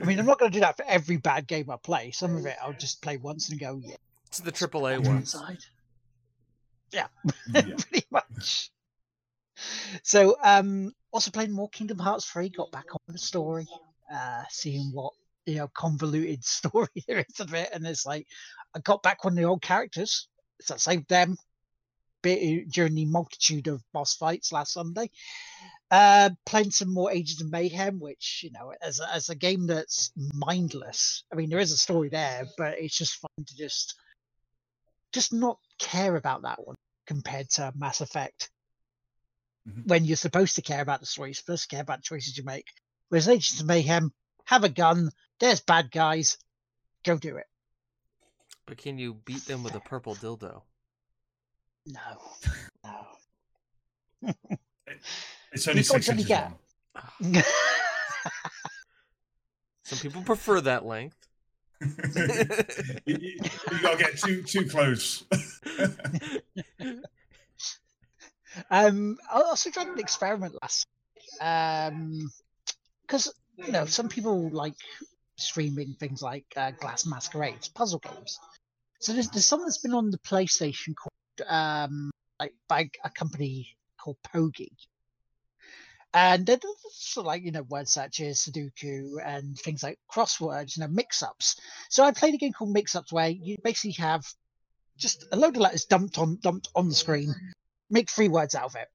I 0.00 0.04
mean, 0.04 0.18
I'm 0.18 0.24
not 0.26 0.38
going 0.38 0.50
to 0.50 0.56
do 0.56 0.60
that 0.60 0.76
for 0.76 0.84
every 0.86 1.16
bad 1.18 1.46
game 1.46 1.68
I 1.70 1.76
play. 1.76 2.10
Some 2.12 2.36
of 2.36 2.46
it 2.46 2.56
I'll 2.62 2.72
just 2.72 3.02
play 3.02 3.16
once 3.18 3.50
and 3.50 3.58
go, 3.60 3.78
yeah, 3.82 3.96
It's 4.28 4.38
the 4.38 4.52
AAA 4.52 5.04
one. 5.04 5.16
inside. 5.18 5.58
Yeah. 6.92 7.08
pretty 7.52 8.06
much. 8.10 8.70
So, 10.02 10.36
um, 10.42 10.92
also 11.12 11.30
playing 11.30 11.52
more 11.52 11.68
Kingdom 11.68 11.98
Hearts 11.98 12.24
3, 12.26 12.48
got 12.48 12.72
back 12.72 12.86
on 12.92 13.00
the 13.08 13.18
story, 13.18 13.66
uh, 14.12 14.42
seeing 14.50 14.90
what 14.92 15.12
you 15.46 15.56
know 15.56 15.68
convoluted 15.68 16.44
story 16.44 16.88
there 17.06 17.24
is 17.28 17.40
of 17.40 17.54
it, 17.54 17.70
and 17.72 17.86
it's 17.86 18.06
like 18.06 18.26
I 18.74 18.80
got 18.80 19.02
back 19.02 19.24
one 19.24 19.32
of 19.34 19.36
the 19.36 19.44
old 19.44 19.62
characters, 19.62 20.28
so 20.60 20.74
I 20.74 20.78
saved 20.78 21.08
them 21.08 21.36
bit 22.22 22.70
during 22.70 22.94
the 22.94 23.04
multitude 23.04 23.66
of 23.66 23.82
boss 23.92 24.14
fights 24.14 24.52
last 24.52 24.72
Sunday. 24.72 25.10
Uh, 25.90 26.30
playing 26.46 26.70
some 26.70 26.92
more 26.92 27.10
Agents 27.10 27.42
of 27.42 27.50
Mayhem, 27.50 28.00
which 28.00 28.40
you 28.42 28.50
know, 28.52 28.72
as 28.80 29.00
a, 29.00 29.12
as 29.12 29.28
a 29.28 29.34
game 29.34 29.66
that's 29.66 30.12
mindless. 30.32 31.24
I 31.30 31.36
mean, 31.36 31.50
there 31.50 31.58
is 31.58 31.72
a 31.72 31.76
story 31.76 32.08
there, 32.08 32.44
but 32.56 32.78
it's 32.78 32.96
just 32.96 33.16
fun 33.16 33.44
to 33.44 33.56
just 33.56 33.96
just 35.12 35.32
not 35.34 35.58
care 35.82 36.16
about 36.16 36.42
that 36.42 36.64
one 36.64 36.76
compared 37.06 37.50
to 37.50 37.72
Mass 37.76 38.00
Effect. 38.00 38.50
Mhm. 39.68 39.86
When 39.86 40.04
you're 40.04 40.16
supposed 40.16 40.56
to 40.56 40.62
care 40.62 40.80
about 40.80 41.00
the 41.00 41.06
story, 41.06 41.30
you're 41.30 41.34
supposed 41.34 41.68
to 41.68 41.68
care 41.68 41.82
about 41.82 41.98
the 41.98 42.04
choices 42.04 42.36
you 42.36 42.44
make. 42.44 42.66
Whereas 43.08 43.28
Agents 43.28 43.60
of 43.60 43.66
Mayhem, 43.66 44.12
have 44.44 44.64
a 44.64 44.68
gun, 44.68 45.10
there's 45.38 45.60
bad 45.60 45.90
guys, 45.90 46.38
go 47.04 47.16
do 47.18 47.36
it. 47.36 47.46
But 48.66 48.78
can 48.78 48.98
you 48.98 49.14
beat 49.14 49.44
them 49.46 49.62
with 49.62 49.74
a 49.74 49.80
purple 49.80 50.14
dildo? 50.14 50.62
No, 51.86 52.22
no. 52.84 53.06
It's 55.52 55.68
only 55.68 55.80
You've 55.80 55.86
six 55.86 56.08
inches 56.08 56.30
long. 56.30 56.58
Some 59.84 59.98
people 59.98 60.22
prefer 60.22 60.60
that 60.62 60.86
length. 60.86 61.28
you, 63.06 63.16
you, 63.20 63.38
you 63.72 63.82
gotta 63.82 63.98
get 63.98 64.18
too 64.18 64.42
too 64.42 64.66
close. 64.68 65.24
Um, 68.70 69.18
I 69.32 69.40
also 69.40 69.70
tried 69.70 69.88
an 69.88 69.98
experiment 69.98 70.54
last, 70.60 70.86
um, 71.40 72.30
because 73.02 73.32
you 73.56 73.72
know 73.72 73.86
some 73.86 74.08
people 74.08 74.50
like 74.50 74.74
streaming 75.36 75.94
things 75.98 76.22
like 76.22 76.44
uh, 76.56 76.72
Glass 76.72 77.06
Masquerades, 77.06 77.68
puzzle 77.68 78.00
games. 78.00 78.38
So 79.00 79.12
there's, 79.12 79.28
there's 79.30 79.46
something 79.46 79.66
that's 79.66 79.78
been 79.78 79.94
on 79.94 80.10
the 80.10 80.18
PlayStation 80.18 80.94
called 80.94 81.48
um, 81.48 82.10
like 82.38 82.54
by 82.68 82.90
a 83.04 83.10
company 83.10 83.76
called 83.98 84.16
Pogi, 84.34 84.68
and 86.14 86.48
sort 86.90 87.24
of 87.24 87.26
like 87.26 87.42
you 87.42 87.52
know 87.52 87.62
word 87.62 87.88
searches, 87.88 88.38
Sudoku, 88.38 89.16
and 89.24 89.58
things 89.58 89.82
like 89.82 89.98
crosswords, 90.10 90.76
you 90.76 90.82
know 90.82 90.88
mix-ups. 90.88 91.60
So 91.88 92.04
I 92.04 92.12
played 92.12 92.34
a 92.34 92.38
game 92.38 92.52
called 92.52 92.72
Mix-ups 92.72 93.12
where 93.12 93.28
you 93.28 93.56
basically 93.62 93.92
have 93.92 94.24
just 94.96 95.26
a 95.32 95.36
load 95.36 95.56
of 95.56 95.62
letters 95.62 95.84
dumped 95.84 96.18
on 96.18 96.38
dumped 96.40 96.68
on 96.74 96.88
the 96.88 96.94
screen 96.94 97.30
mm-hmm. 97.30 97.50
make 97.90 98.10
three 98.10 98.28
words 98.28 98.54
out 98.54 98.66
of 98.66 98.76
it. 98.76 98.88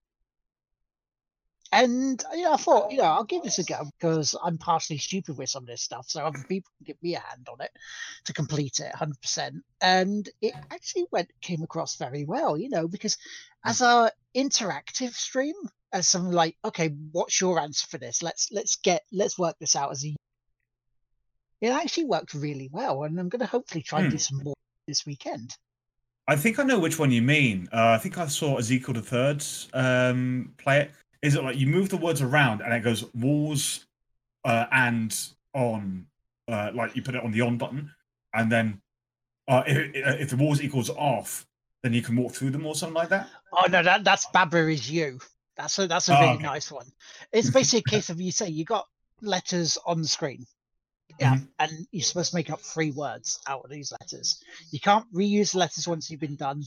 And 1.72 2.24
you 2.34 2.44
know, 2.44 2.54
I 2.54 2.58
thought, 2.58 2.92
you 2.92 3.00
know, 3.00 3.04
I'll 3.04 3.26
give 3.26 3.44
this 3.44 3.60
a 3.60 3.64
go 3.64 3.90
because 4.00 4.36
I'm 4.42 4.58
partially 4.58 5.00
stupid 5.00 5.38
with 5.38 5.50
some 5.50 5.64
of 5.64 5.68
this 5.68 5.82
stuff, 5.82 6.06
so 6.08 6.24
other 6.24 6.44
people 6.48 6.72
can 6.78 6.86
give 6.86 7.04
me 7.04 7.16
a 7.16 7.20
hand 7.20 7.48
on 7.52 7.60
it 7.60 7.72
to 8.26 8.34
complete 8.34 8.80
it 8.80 8.94
100%. 8.96 9.62
And 9.82 10.30
it 10.42 10.54
actually 10.72 11.08
went 11.12 11.30
came 11.42 11.64
across 11.64 11.98
very 11.98 12.24
well, 12.24 12.58
you 12.58 12.70
know, 12.70 12.88
because 12.88 13.18
hmm. 13.64 13.70
as 13.70 13.82
a 13.82 14.12
interactive 14.34 15.12
stream, 15.14 15.56
as 15.94 16.08
something 16.08 16.34
like, 16.34 16.58
okay, 16.66 16.90
what's 17.12 17.40
your 17.40 17.60
answer 17.60 17.88
for 17.88 17.98
this? 17.98 18.22
Let's 18.22 18.50
let's 18.52 18.76
get 18.78 19.04
let's 19.12 19.38
work 19.38 19.56
this 19.60 19.76
out 19.76 19.92
as 19.92 20.06
a. 20.06 20.16
It 21.62 21.70
actually 21.70 22.06
worked 22.06 22.34
really 22.34 22.70
well, 22.72 23.04
and 23.04 23.20
I'm 23.20 23.30
going 23.30 23.40
to 23.40 23.48
hopefully 23.48 23.82
try 23.82 24.02
and 24.02 24.12
do 24.12 24.18
some 24.18 24.44
more 24.44 24.54
this 24.88 25.06
weekend. 25.06 25.56
I 26.28 26.36
think 26.36 26.60
I 26.60 26.64
know 26.64 26.78
which 26.78 27.00
one 27.00 27.10
you 27.10 27.22
mean. 27.22 27.68
Uh, 27.72 27.88
I 27.88 27.98
think 27.98 28.18
I 28.18 28.28
saw 28.28 28.58
Ezekiel 28.58 28.94
the 28.94 29.02
Third 29.02 29.44
um, 29.74 30.54
play 30.58 30.82
it. 30.82 30.92
Is 31.22 31.36
it 31.36 31.44
like 31.44 31.58
you 31.58 31.68
move 31.68 31.90
the 31.90 31.98
words 31.98 32.22
around 32.22 32.62
and 32.62 32.74
it 32.74 32.84
goes 32.84 33.06
walls 33.16 33.86
uh, 34.46 34.66
and 34.72 35.18
on, 35.54 36.06
uh, 36.48 36.72
like 36.76 36.96
you 36.96 37.02
put 37.02 37.16
it 37.16 37.24
on 37.24 37.32
the 37.32 37.42
on 37.42 37.58
button, 37.58 37.90
and 38.34 38.52
then 38.52 38.80
uh, 39.48 39.64
if, 39.66 39.96
if 39.96 40.30
the 40.30 40.36
walls 40.38 40.62
equals 40.62 40.90
off, 40.92 41.48
then 41.82 41.94
you 41.94 42.02
can 42.02 42.16
walk 42.16 42.34
through 42.34 42.52
them 42.52 42.66
or 42.66 42.76
something 42.76 42.96
like 42.96 43.10
that. 43.10 43.30
Oh 43.54 43.66
no, 43.70 43.82
that 43.82 44.04
that's 44.04 44.28
Baba 44.28 44.68
is 44.68 44.92
you. 44.92 45.20
That's 45.58 45.80
a 45.80 45.88
that's 45.88 46.10
a 46.10 46.14
Oh, 46.16 46.20
really 46.20 46.36
okay. 46.36 46.44
nice 46.44 46.72
one. 46.72 46.86
It's 47.32 47.50
basically 47.50 47.80
a 47.80 47.98
case 47.98 48.10
of 48.10 48.22
you 48.22 48.32
say 48.32 48.48
you 48.50 48.64
got 48.64 48.88
letters 49.22 49.78
on 49.86 50.02
the 50.02 50.08
screen. 50.08 50.46
Yeah, 51.20 51.36
Mhm. 51.36 51.48
and 51.58 51.88
you're 51.92 52.04
supposed 52.04 52.32
to 52.32 52.36
make 52.36 52.52
up 52.52 52.62
three 52.62 52.92
words 52.92 53.40
out 53.48 53.64
of 53.64 53.72
these 53.72 53.92
letters. 54.00 54.44
You 54.70 54.80
can't 54.80 55.12
reuse 55.12 55.54
the 55.54 55.60
letters 55.60 55.88
once 55.88 56.12
you've 56.12 56.20
been 56.20 56.36
done, 56.36 56.64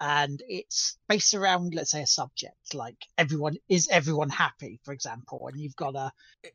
and 0.00 0.42
it's 0.48 0.96
based 1.08 1.34
around, 1.34 1.74
let's 1.74 1.90
say, 1.90 2.00
a 2.02 2.06
subject 2.06 2.74
like 2.74 2.96
everyone 3.18 3.58
is 3.68 3.88
everyone 3.88 4.30
happy, 4.30 4.80
for 4.84 4.92
example, 4.94 5.46
and 5.48 5.60
you've 5.60 5.76
got 5.76 5.90
to 5.90 6.10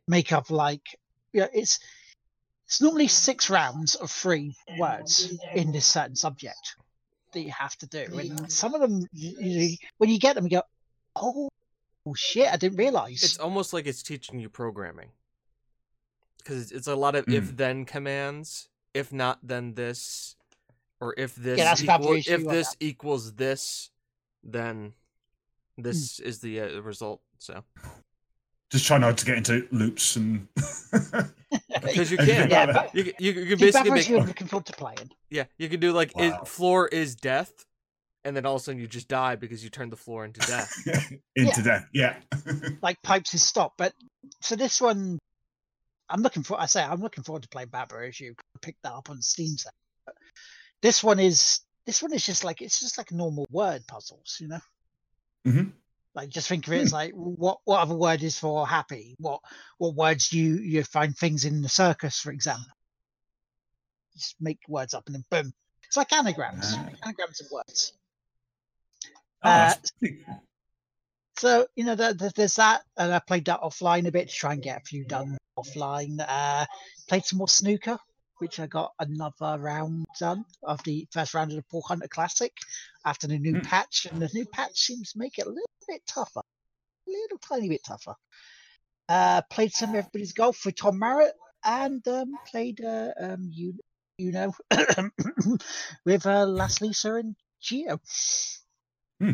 make 0.08 0.32
up 0.34 0.49
like 0.49 0.98
yeah, 1.32 1.48
it's 1.54 1.80
it's 2.66 2.82
normally 2.82 3.08
six 3.08 3.49
rounds 3.52 3.94
of 3.95 4.10
three 4.10 4.56
words 4.78 5.32
in 5.54 5.72
this 5.72 5.86
certain 5.86 6.16
subject 6.16 6.76
that 7.34 7.41
you 7.41 7.52
have 7.52 7.76
to 7.78 7.88
do, 7.88 8.18
and 8.18 8.52
some 8.52 8.74
of 8.74 8.82
them, 8.82 9.06
you, 9.12 9.36
you, 9.40 9.78
when 9.99 10.10
you 10.10 10.18
get 10.18 10.34
them, 10.36 10.45
you 10.45 10.49
go, 10.49 10.64
"Oh, 11.16 11.49
shit! 12.16 12.48
I 12.52 12.58
didn't 12.58 12.78
realize." 12.78 13.24
It's 13.24 13.38
almost 13.40 13.74
like 13.74 13.86
it's 13.88 14.04
teaching 14.04 14.40
you 14.40 14.50
programming. 14.50 15.10
Because 16.38 16.72
it's 16.72 16.88
a 16.88 16.96
lot 16.96 17.16
of 17.16 17.26
Mm. 17.26 17.34
if 17.34 17.58
then 17.58 17.86
commands. 17.86 18.70
If 18.94 19.12
not, 19.12 19.40
then 19.44 19.74
this. 19.76 20.36
Or 21.00 21.14
if 21.18 21.36
this 21.36 21.60
that's 21.60 21.84
about 21.84 22.02
equal, 22.02 22.16
if 22.16 22.30
of 22.30 22.44
this 22.50 22.76
equals 22.80 23.34
this, 23.36 23.92
then 24.44 24.94
Hmm. 25.76 25.82
this 25.84 26.20
is 26.20 26.40
the 26.40 26.62
uh, 26.62 26.80
result. 26.82 27.22
So 27.38 27.64
Just 28.72 28.86
try 28.88 28.98
not 28.98 29.18
to 29.20 29.26
get 29.26 29.38
into 29.38 29.68
loops 29.72 30.16
and. 30.16 30.48
because 31.82 32.10
you 32.12 32.18
can, 32.18 32.28
Yeah, 32.28 32.40
like 32.42 32.50
that. 32.50 32.74
but- 32.74 32.96
you, 32.96 33.04
can- 33.04 33.14
you, 33.20 33.34
can- 33.34 33.44
you 33.44 33.50
can 33.50 33.60
basically 33.60 33.92
make 33.92 34.10
you're 34.10 34.24
looking 34.24 34.48
forward 34.48 34.66
to 34.66 34.74
playing. 34.74 35.12
yeah 35.30 35.44
you 35.60 35.70
can 35.70 35.80
do 35.80 35.92
like 35.92 36.12
is, 36.20 36.32
Wow. 36.32 36.44
floor 36.46 36.88
is 36.88 37.16
death, 37.16 37.66
and 38.26 38.35
then 38.35 38.45
all 38.45 38.56
of 38.56 38.61
a 38.61 38.64
sudden 38.64 38.80
you 38.81 38.88
just 38.88 39.07
die 39.07 39.35
because 39.35 39.64
you 39.64 39.69
turned 39.69 39.91
the 39.91 39.98
floor 39.98 40.26
into 40.26 40.39
death. 40.41 40.73
into 41.35 41.61
death. 41.61 41.88
Yeah. 41.94 42.18
Like 42.81 43.02
pipes 43.02 43.34
is 43.34 43.44
stop, 43.44 43.73
but 43.77 43.94
so 44.41 44.56
this 44.56 44.80
one, 44.81 45.18
I'm 46.10 46.22
looking 46.22 46.44
for. 46.44 46.60
I 46.60 46.65
say 46.68 46.81
I'm 46.84 47.02
looking 47.02 47.23
forward 47.23 47.44
to 47.44 47.49
playing 47.49 47.69
Baba 47.69 48.02
Is 48.03 48.19
You 48.19 48.35
picked 48.61 48.84
that 48.84 48.94
up 48.94 49.10
on 49.10 49.22
Steam. 49.22 49.57
Set. 49.57 49.73
But 50.06 50.15
this 50.81 51.03
one 51.03 51.19
is 51.19 51.60
this 51.85 52.02
one 52.02 52.14
is 52.14 52.26
just 52.26 52.44
like 52.44 52.61
it's 52.61 52.80
just 52.80 52.98
like 52.98 53.11
normal 53.11 53.45
word 53.52 53.85
puzzles, 53.88 54.38
you 54.39 54.48
know. 54.48 54.60
Mhm. 55.45 55.72
Like 56.15 56.30
just 56.30 56.48
think 56.48 56.65
of 56.68 56.73
it 56.73 56.81
as 56.81 56.94
like 56.94 57.11
what 57.14 57.60
what 57.65 57.80
other 57.81 57.95
word 57.95 58.23
is 58.23 58.38
for 58.39 58.65
happy? 58.68 59.15
What 59.19 59.41
what 59.80 59.95
words 59.95 60.30
do 60.30 60.39
you 60.39 60.56
you 60.56 60.84
find 60.84 61.15
things 61.18 61.45
in 61.45 61.61
the 61.61 61.69
circus, 61.69 62.19
for 62.19 62.31
example? 62.31 62.72
Just 64.15 64.35
make 64.39 64.60
words 64.68 64.94
up 64.94 65.03
and 65.07 65.15
then 65.15 65.26
boom. 65.30 65.53
It's 65.84 65.98
like 65.98 66.11
anagrams, 66.14 66.73
Ah. 66.76 66.89
anagrams 67.03 67.41
of 67.41 67.48
words. 67.52 67.94
Oh, 69.44 69.50
Uh, 69.50 69.74
So 71.38 71.68
you 71.76 71.84
know, 71.84 71.94
there- 71.94 72.14
there's 72.14 72.56
that, 72.56 72.84
and 72.98 73.14
I 73.14 73.20
played 73.20 73.46
that 73.46 73.62
offline 73.62 74.08
a 74.08 74.12
bit 74.12 74.28
to 74.30 74.34
try 74.34 74.54
and 74.54 74.64
get 74.64 74.82
a 74.82 74.86
few 74.86 75.06
done 75.06 75.38
offline. 75.56 76.20
Uh, 76.20 76.66
played 77.08 77.26
some 77.26 77.38
more 77.38 77.48
snooker, 77.48 78.00
which 78.40 78.60
I 78.60 78.66
got 78.66 78.94
another 78.98 79.60
round 79.60 80.08
done 80.20 80.46
of 80.64 80.82
the 80.84 81.08
first 81.12 81.36
round 81.36 81.52
of 81.52 81.58
the 81.58 81.64
Paul 81.70 81.84
Hunter 81.84 82.08
Classic 82.08 82.52
after 83.06 83.28
the 83.28 83.38
new 83.38 83.54
Hmm. 83.60 83.62
patch, 83.62 84.08
and 84.08 84.20
the 84.20 84.32
new 84.34 84.46
patch 84.48 84.80
seems 84.80 85.12
to 85.12 85.20
make 85.20 85.38
it 85.38 85.46
a 85.46 85.50
little 85.50 85.70
bit 85.88 86.02
tougher, 86.08 86.42
a 86.42 87.12
little 87.12 87.38
tiny 87.38 87.70
bit 87.70 87.84
tougher. 87.84 88.16
Uh, 89.08 89.44
played 89.44 89.72
some 89.72 89.96
Everybody's 89.96 90.34
Golf 90.34 90.66
with 90.66 90.76
Tom 90.76 90.98
Marrett, 91.00 91.34
and 91.64 92.06
um, 92.08 92.36
played 92.48 92.84
uh, 92.84 93.14
um, 93.20 93.48
you 93.54 93.80
you 94.18 94.32
know 94.32 94.56
with 96.04 96.26
uh, 96.26 96.48
Last 96.48 96.82
Lisa 96.82 97.14
and 97.14 97.36
Geo. 97.62 98.02
Hmm. 99.19 99.31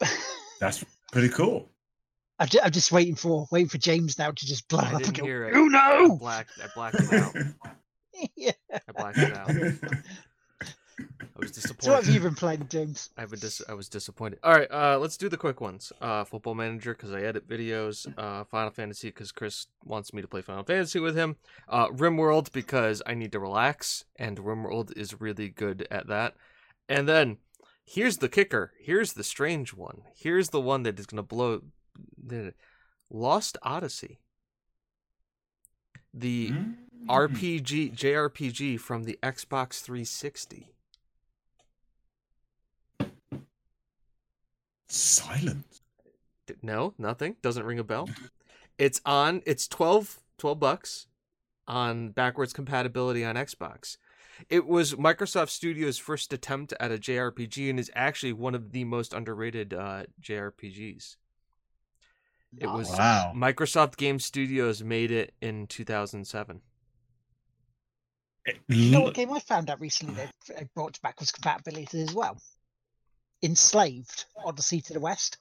that's 0.60 0.84
pretty 1.12 1.28
cool. 1.30 1.70
I'm 2.38 2.48
just, 2.48 2.64
I'm 2.64 2.70
just 2.72 2.92
waiting 2.92 3.14
for 3.14 3.46
waiting 3.50 3.68
for 3.68 3.78
James 3.78 4.18
now 4.18 4.30
to 4.30 4.46
just 4.46 4.68
blow 4.68 4.80
I 4.80 4.86
up 4.86 4.92
and 4.94 5.04
didn't 5.04 5.16
go. 5.16 5.24
hear 5.24 5.44
it. 5.48 5.54
Oh 5.56 5.70
I 5.74 5.98
no! 6.02 6.16
blacked, 6.16 6.52
I 6.62 6.66
blacked 6.74 7.00
it 7.00 7.12
out. 7.12 7.34
yeah. 8.36 8.52
I 8.72 8.92
blacked 8.92 9.18
it 9.18 9.34
out. 9.34 9.50
I 10.98 11.38
was 11.38 11.50
disappointed. 11.50 11.82
So 11.82 11.92
what 11.92 12.04
have 12.04 12.14
you 12.14 12.20
been 12.20 12.34
playing, 12.34 12.68
James? 12.68 13.10
I 13.16 13.24
would 13.26 13.40
dis- 13.40 13.62
I 13.68 13.74
was 13.74 13.88
disappointed. 13.88 14.38
All 14.42 14.52
right, 14.52 14.70
uh, 14.70 14.98
let's 14.98 15.16
do 15.18 15.28
the 15.28 15.36
quick 15.36 15.60
ones. 15.60 15.92
Uh, 16.00 16.24
Football 16.24 16.54
Manager 16.54 16.94
because 16.94 17.12
I 17.12 17.20
edit 17.20 17.46
videos. 17.48 18.06
Uh, 18.16 18.44
Final 18.44 18.70
Fantasy 18.70 19.08
because 19.08 19.32
Chris 19.32 19.66
wants 19.84 20.14
me 20.14 20.22
to 20.22 20.28
play 20.28 20.40
Final 20.40 20.64
Fantasy 20.64 20.98
with 20.98 21.14
him. 21.16 21.36
Uh, 21.68 21.88
RimWorld 21.88 22.52
because 22.52 23.02
I 23.06 23.14
need 23.14 23.32
to 23.32 23.40
relax, 23.40 24.04
and 24.16 24.38
RimWorld 24.38 24.96
is 24.96 25.20
really 25.20 25.50
good 25.50 25.86
at 25.90 26.06
that. 26.08 26.34
And 26.88 27.06
then 27.08 27.38
here's 27.86 28.18
the 28.18 28.28
kicker. 28.28 28.72
Here's 28.78 29.14
the 29.14 29.24
strange 29.24 29.72
one. 29.72 30.02
Here's 30.14 30.50
the 30.50 30.60
one 30.60 30.82
that 30.82 30.98
is 30.98 31.06
gonna 31.06 31.22
blow. 31.22 31.62
The 32.22 32.52
Lost 33.08 33.56
Odyssey. 33.62 34.18
The 36.12 36.50
Mm. 36.50 36.76
RPG 37.08 37.90
JRPG 37.94 38.76
from 38.78 39.04
the 39.04 39.18
Xbox 39.22 39.80
360. 39.80 40.72
Silent. 44.88 45.64
No, 46.62 46.94
nothing. 46.98 47.36
Doesn't 47.42 47.64
ring 47.64 47.78
a 47.78 47.84
bell. 47.84 48.08
It's 48.78 49.00
on. 49.04 49.42
It's 49.46 49.66
12, 49.66 50.20
12 50.38 50.58
bucks. 50.60 51.06
on 51.68 52.10
backwards 52.10 52.52
compatibility 52.52 53.24
on 53.24 53.34
Xbox. 53.34 53.96
It 54.48 54.66
was 54.66 54.94
Microsoft 54.94 55.50
Studios' 55.50 55.98
first 55.98 56.32
attempt 56.32 56.74
at 56.78 56.92
a 56.92 56.98
JRPG 56.98 57.70
and 57.70 57.78
is 57.78 57.90
actually 57.94 58.32
one 58.32 58.54
of 58.54 58.72
the 58.72 58.84
most 58.84 59.12
underrated 59.12 59.72
uh, 59.74 60.04
JRPGs. 60.20 61.16
It 62.58 62.66
was 62.66 62.90
Wow. 62.90 63.32
Microsoft 63.36 63.96
Game 63.96 64.18
Studios 64.18 64.82
made 64.82 65.10
it 65.10 65.34
in 65.40 65.66
2007. 65.66 66.60
You 68.68 68.90
know 68.92 69.00
what 69.00 69.14
game 69.14 69.32
I 69.32 69.40
found 69.40 69.70
out 69.70 69.80
recently 69.80 70.14
that 70.14 70.32
they 70.48 70.68
brought 70.74 70.94
to 70.94 71.00
backwards 71.00 71.32
compatibility 71.32 72.00
as 72.00 72.14
well? 72.14 72.40
Enslaved, 73.42 74.24
Odyssey 74.44 74.80
to 74.82 74.92
the 74.92 75.00
West. 75.00 75.38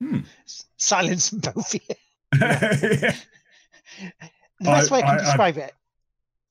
Hmm. 0.00 0.20
Silence 0.76 1.32
in 1.32 1.38
both 1.40 1.74
of 1.74 1.80
you. 1.88 3.10
The 4.60 4.66
best 4.70 4.92
I- 4.92 4.94
way 4.94 5.02
I 5.02 5.06
can 5.06 5.18
I- 5.20 5.24
describe 5.24 5.56
it 5.58 5.74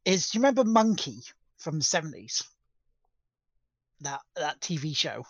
is 0.05 0.29
do 0.29 0.37
you 0.37 0.41
remember 0.41 0.63
Monkey 0.63 1.21
from 1.57 1.77
the 1.79 1.83
70s? 1.85 2.43
That 4.01 4.21
that 4.35 4.59
TV 4.61 4.95
show. 4.95 5.25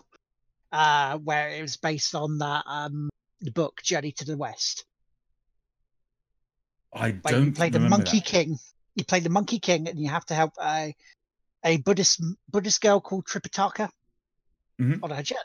Uh 0.71 1.17
where 1.17 1.49
it 1.49 1.61
was 1.61 1.77
based 1.77 2.13
on 2.15 2.37
that 2.39 2.63
um 2.67 3.09
the 3.41 3.51
book 3.51 3.81
Journey 3.83 4.11
to 4.13 4.25
the 4.25 4.37
West. 4.37 4.85
I 6.93 7.11
Where 7.11 7.33
you 7.35 7.45
don't 7.45 7.53
play 7.55 7.69
the 7.69 7.79
Monkey 7.79 8.19
that. 8.19 8.25
King. 8.25 8.57
You 8.95 9.05
play 9.05 9.19
the 9.19 9.29
Monkey 9.29 9.59
King 9.59 9.87
and 9.87 9.99
you 9.99 10.09
have 10.09 10.25
to 10.27 10.35
help 10.35 10.53
a 10.61 10.95
a 11.65 11.77
Buddhist 11.77 12.21
Buddhist 12.49 12.81
girl 12.81 13.01
called 13.01 13.25
Tripitaka 13.25 13.89
Mhm. 14.79 14.99
on 15.03 15.09
her 15.11 15.23
journey. 15.23 15.41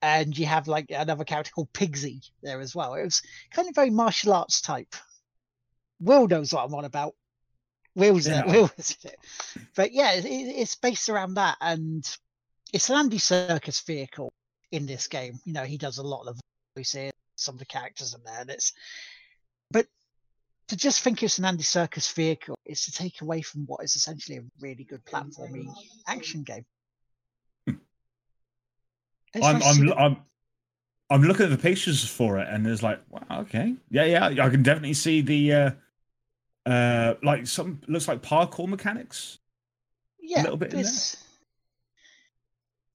And 0.00 0.36
you 0.38 0.46
have 0.46 0.68
like 0.68 0.90
another 0.90 1.24
character 1.24 1.50
called 1.52 1.72
Pigsy 1.72 2.20
there 2.42 2.60
as 2.60 2.74
well. 2.74 2.94
It 2.94 3.02
was 3.04 3.22
kind 3.50 3.68
of 3.68 3.74
very 3.74 3.90
martial 3.90 4.32
arts 4.32 4.60
type. 4.60 4.94
Will 6.00 6.28
knows 6.28 6.52
what 6.52 6.64
I'm 6.64 6.74
on 6.74 6.84
about. 6.84 7.14
Will's 7.94 8.26
it. 8.26 8.30
Yeah. 8.30 8.46
Will 8.46 8.70
is 8.76 8.96
it. 9.02 9.16
But 9.74 9.92
yeah, 9.92 10.12
it, 10.14 10.24
it- 10.24 10.56
it's 10.56 10.74
based 10.76 11.08
around 11.08 11.34
that, 11.34 11.56
and 11.60 12.04
it's 12.72 12.88
an 12.90 12.96
Andy 12.96 13.18
Serkis 13.18 13.84
vehicle 13.84 14.30
in 14.70 14.86
this 14.86 15.08
game. 15.08 15.40
You 15.44 15.52
know, 15.54 15.64
he 15.64 15.78
does 15.78 15.98
a 15.98 16.02
lot 16.02 16.26
of 16.28 16.38
voices, 16.76 17.12
some 17.36 17.54
of 17.54 17.58
the 17.58 17.66
characters 17.66 18.14
in 18.14 18.22
there, 18.24 18.40
and 18.40 18.50
it's. 18.50 18.72
But 19.70 19.86
to 20.68 20.76
just 20.76 21.00
think 21.00 21.22
it's 21.22 21.38
an 21.38 21.44
Andy 21.44 21.64
Serkis 21.64 22.12
vehicle 22.14 22.56
is 22.64 22.82
to 22.82 22.92
take 22.92 23.20
away 23.22 23.42
from 23.42 23.62
what 23.66 23.82
is 23.82 23.96
essentially 23.96 24.38
a 24.38 24.42
really 24.60 24.84
good 24.84 25.04
platforming 25.04 25.72
action 26.06 26.42
game. 26.44 26.64
I'm, 29.34 29.58
nice 29.58 29.62
to 29.62 29.72
see 29.74 29.92
I'm, 29.92 29.98
I'm, 29.98 30.16
I'm 31.10 31.22
looking 31.22 31.44
at 31.46 31.50
the 31.50 31.58
pictures 31.58 32.04
for 32.08 32.38
it, 32.38 32.48
and 32.48 32.64
there's 32.64 32.82
like, 32.82 33.00
wow, 33.08 33.40
okay, 33.40 33.74
yeah, 33.90 34.04
yeah, 34.04 34.44
I 34.44 34.48
can 34.50 34.62
definitely 34.62 34.94
see 34.94 35.20
the, 35.20 35.52
uh, 35.52 35.70
uh, 36.68 37.14
like 37.22 37.46
some 37.46 37.80
looks 37.88 38.08
like 38.08 38.22
parkour 38.22 38.68
mechanics. 38.68 39.38
yeah, 40.20 40.40
a 40.40 40.44
little 40.44 40.56
bit 40.56 40.74
in 40.74 40.82
there. 40.82 40.92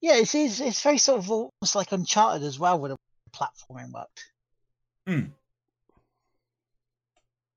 Yeah, 0.01 0.15
it's, 0.17 0.35
it's 0.35 0.59
it's 0.59 0.81
very 0.83 0.97
sort 0.97 1.19
of 1.19 1.31
almost 1.31 1.75
like 1.75 1.91
Uncharted 1.91 2.45
as 2.45 2.59
well 2.59 2.77
with 2.79 2.91
the 2.91 2.97
platforming 3.35 3.91
worked. 3.91 4.25
Hmm. 5.07 5.31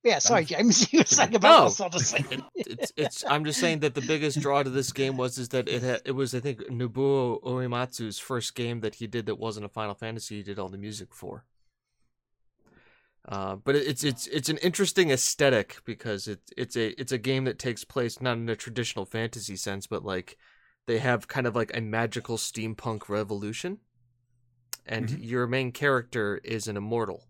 Yeah, 0.04 0.20
sorry, 0.20 0.44
James, 0.44 0.92
you 0.92 1.00
were 1.00 1.04
saying 1.04 1.32
No, 1.32 1.36
about 1.38 1.62
Lost 1.64 1.80
Odyssey. 1.80 2.24
It, 2.30 2.44
it's, 2.54 2.92
it's. 2.96 3.24
I'm 3.28 3.44
just 3.44 3.58
saying 3.58 3.80
that 3.80 3.94
the 3.94 4.00
biggest 4.00 4.40
draw 4.40 4.62
to 4.62 4.70
this 4.70 4.92
game 4.92 5.16
was 5.16 5.36
is 5.36 5.48
that 5.48 5.68
it 5.68 5.82
had, 5.82 6.02
it 6.04 6.12
was 6.12 6.32
I 6.34 6.40
think 6.40 6.60
Nobuo 6.70 7.42
Uematsu's 7.42 8.18
first 8.20 8.54
game 8.54 8.80
that 8.80 8.94
he 8.94 9.08
did 9.08 9.26
that 9.26 9.34
wasn't 9.34 9.66
a 9.66 9.68
Final 9.68 9.94
Fantasy. 9.94 10.36
He 10.36 10.42
did 10.44 10.60
all 10.60 10.68
the 10.68 10.78
music 10.78 11.12
for. 11.12 11.44
Uh, 13.28 13.56
but 13.56 13.74
it's 13.74 14.04
it's 14.04 14.28
it's 14.28 14.48
an 14.48 14.58
interesting 14.58 15.10
aesthetic 15.10 15.78
because 15.84 16.28
it 16.28 16.40
it's 16.56 16.76
a 16.76 16.98
it's 17.00 17.10
a 17.10 17.18
game 17.18 17.44
that 17.44 17.58
takes 17.58 17.82
place 17.82 18.20
not 18.20 18.36
in 18.38 18.48
a 18.48 18.54
traditional 18.54 19.04
fantasy 19.04 19.56
sense, 19.56 19.88
but 19.88 20.04
like 20.04 20.38
they 20.86 20.98
have 20.98 21.26
kind 21.26 21.44
of 21.46 21.56
like 21.56 21.76
a 21.76 21.80
magical 21.80 22.36
steampunk 22.36 23.08
revolution, 23.08 23.78
and 24.86 25.08
Mhm. 25.08 25.18
your 25.20 25.48
main 25.48 25.72
character 25.72 26.40
is 26.44 26.68
an 26.68 26.76
immortal. 26.76 27.24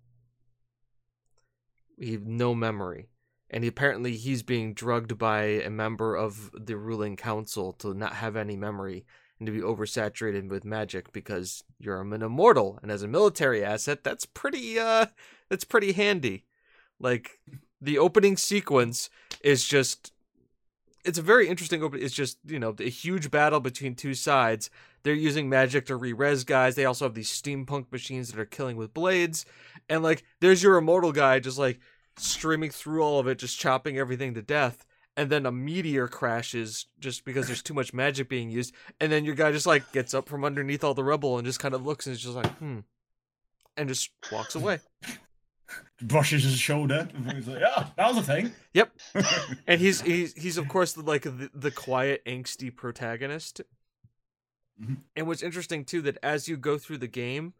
He 1.98 2.18
no 2.18 2.54
memory, 2.54 3.08
and 3.48 3.64
he, 3.64 3.68
apparently 3.68 4.16
he's 4.16 4.42
being 4.42 4.74
drugged 4.74 5.16
by 5.16 5.44
a 5.44 5.70
member 5.70 6.14
of 6.14 6.50
the 6.52 6.76
ruling 6.76 7.16
council 7.16 7.72
to 7.74 7.94
not 7.94 8.16
have 8.16 8.36
any 8.36 8.54
memory 8.54 9.06
and 9.38 9.46
to 9.46 9.52
be 9.52 9.60
oversaturated 9.60 10.50
with 10.50 10.64
magic 10.64 11.10
because 11.12 11.64
you're 11.78 12.02
an 12.02 12.22
immortal, 12.22 12.78
and 12.82 12.90
as 12.90 13.02
a 13.02 13.08
military 13.08 13.64
asset, 13.64 14.04
that's 14.04 14.26
pretty 14.26 14.78
uh 14.78 15.06
that's 15.48 15.64
pretty 15.64 15.92
handy. 15.92 16.44
Like 16.98 17.40
the 17.80 17.98
opening 17.98 18.36
sequence 18.36 19.10
is 19.42 19.66
just 19.66 20.12
it's 21.04 21.18
a 21.18 21.22
very 21.22 21.48
interesting 21.48 21.82
open 21.82 22.02
it's 22.02 22.14
just, 22.14 22.38
you 22.44 22.58
know, 22.58 22.74
a 22.80 22.90
huge 22.90 23.30
battle 23.30 23.60
between 23.60 23.94
two 23.94 24.14
sides. 24.14 24.70
They're 25.04 25.14
using 25.14 25.48
magic 25.48 25.86
to 25.86 25.96
re-res 25.96 26.42
guys. 26.42 26.74
They 26.74 26.84
also 26.84 27.04
have 27.04 27.14
these 27.14 27.30
steampunk 27.30 27.92
machines 27.92 28.30
that 28.30 28.40
are 28.40 28.44
killing 28.44 28.76
with 28.76 28.92
blades. 28.92 29.46
And 29.88 30.02
like 30.02 30.24
there's 30.40 30.62
your 30.62 30.76
immortal 30.76 31.12
guy 31.12 31.38
just 31.38 31.58
like 31.58 31.78
streaming 32.16 32.70
through 32.70 33.02
all 33.02 33.20
of 33.20 33.28
it, 33.28 33.38
just 33.38 33.58
chopping 33.58 33.98
everything 33.98 34.34
to 34.34 34.42
death. 34.42 34.84
And 35.18 35.30
then 35.30 35.46
a 35.46 35.52
meteor 35.52 36.08
crashes 36.08 36.86
just 36.98 37.24
because 37.24 37.46
there's 37.46 37.62
too 37.62 37.72
much 37.72 37.94
magic 37.94 38.28
being 38.28 38.50
used. 38.50 38.74
And 39.00 39.10
then 39.10 39.24
your 39.24 39.34
guy 39.34 39.52
just 39.52 39.66
like 39.66 39.90
gets 39.92 40.12
up 40.12 40.28
from 40.28 40.44
underneath 40.44 40.84
all 40.84 40.92
the 40.92 41.04
rubble 41.04 41.38
and 41.38 41.46
just 41.46 41.60
kind 41.60 41.74
of 41.74 41.86
looks 41.86 42.06
and 42.06 42.14
is 42.14 42.20
just 42.20 42.34
like, 42.34 42.52
hmm. 42.58 42.80
And 43.78 43.88
just 43.88 44.10
walks 44.32 44.54
away. 44.54 44.80
Brushes 46.02 46.44
his 46.44 46.58
shoulder. 46.58 47.08
And 47.14 47.32
he's 47.32 47.48
like, 47.48 47.60
yeah, 47.60 47.86
that 47.96 48.08
was 48.08 48.18
a 48.18 48.22
thing. 48.22 48.52
Yep. 48.74 48.92
And 49.66 49.80
he's 49.80 50.00
he's 50.00 50.32
he's 50.34 50.58
of 50.58 50.68
course 50.68 50.92
the, 50.92 51.02
like 51.02 51.22
the, 51.22 51.50
the 51.54 51.70
quiet 51.70 52.24
angsty 52.24 52.74
protagonist. 52.74 53.62
Mhm. 54.80 54.98
And 55.16 55.26
what's 55.26 55.42
interesting 55.42 55.84
too 55.84 56.02
that 56.02 56.18
as 56.22 56.48
you 56.48 56.56
go 56.56 56.78
through 56.78 56.98
the 56.98 57.06
game, 57.06 57.54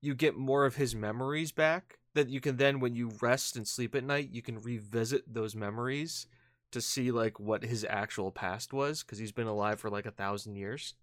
you 0.00 0.14
get 0.14 0.36
more 0.36 0.66
of 0.66 0.76
his 0.76 0.94
memories 0.94 1.52
back 1.52 1.98
that 2.14 2.28
you 2.28 2.40
can 2.40 2.56
then 2.56 2.80
when 2.80 2.94
you 2.94 3.12
rest 3.20 3.56
and 3.56 3.66
sleep 3.68 3.94
at 3.94 4.04
night, 4.04 4.30
you 4.30 4.42
can 4.42 4.58
revisit 4.60 5.32
those 5.32 5.54
memories 5.54 6.26
to 6.72 6.80
see 6.80 7.10
like 7.10 7.38
what 7.38 7.62
his 7.62 7.86
actual 7.88 8.32
past 8.32 8.72
was 8.72 9.02
because 9.02 9.18
he's 9.18 9.32
been 9.32 9.46
alive 9.46 9.78
for 9.78 9.90
like 9.90 10.06
a 10.06 10.10
thousand 10.10 10.56
years. 10.56 10.94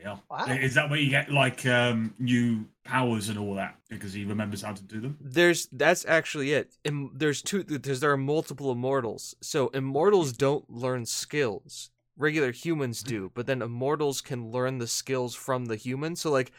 Yeah. 0.00 0.16
Wow. 0.30 0.46
Is 0.46 0.74
that 0.74 0.90
where 0.90 0.98
you 0.98 1.10
get 1.10 1.30
like 1.30 1.66
um 1.66 2.14
new 2.18 2.66
powers 2.84 3.28
and 3.28 3.38
all 3.38 3.54
that 3.54 3.76
because 3.88 4.12
he 4.12 4.24
remembers 4.24 4.62
how 4.62 4.72
to 4.72 4.82
do 4.82 5.00
them? 5.00 5.16
There's 5.20 5.66
that's 5.72 6.04
actually 6.06 6.52
it. 6.52 6.76
Im- 6.84 7.12
there's 7.14 7.42
two. 7.42 7.62
There's 7.62 8.00
there 8.00 8.12
are 8.12 8.16
multiple 8.16 8.70
immortals. 8.70 9.34
So 9.40 9.68
immortals 9.68 10.32
don't 10.32 10.68
learn 10.70 11.06
skills. 11.06 11.90
Regular 12.16 12.50
humans 12.50 13.02
do, 13.02 13.30
but 13.34 13.46
then 13.46 13.62
immortals 13.62 14.20
can 14.20 14.50
learn 14.50 14.78
the 14.78 14.88
skills 14.88 15.36
from 15.36 15.66
the 15.66 15.76
humans. 15.76 16.20
So 16.20 16.32
like, 16.32 16.50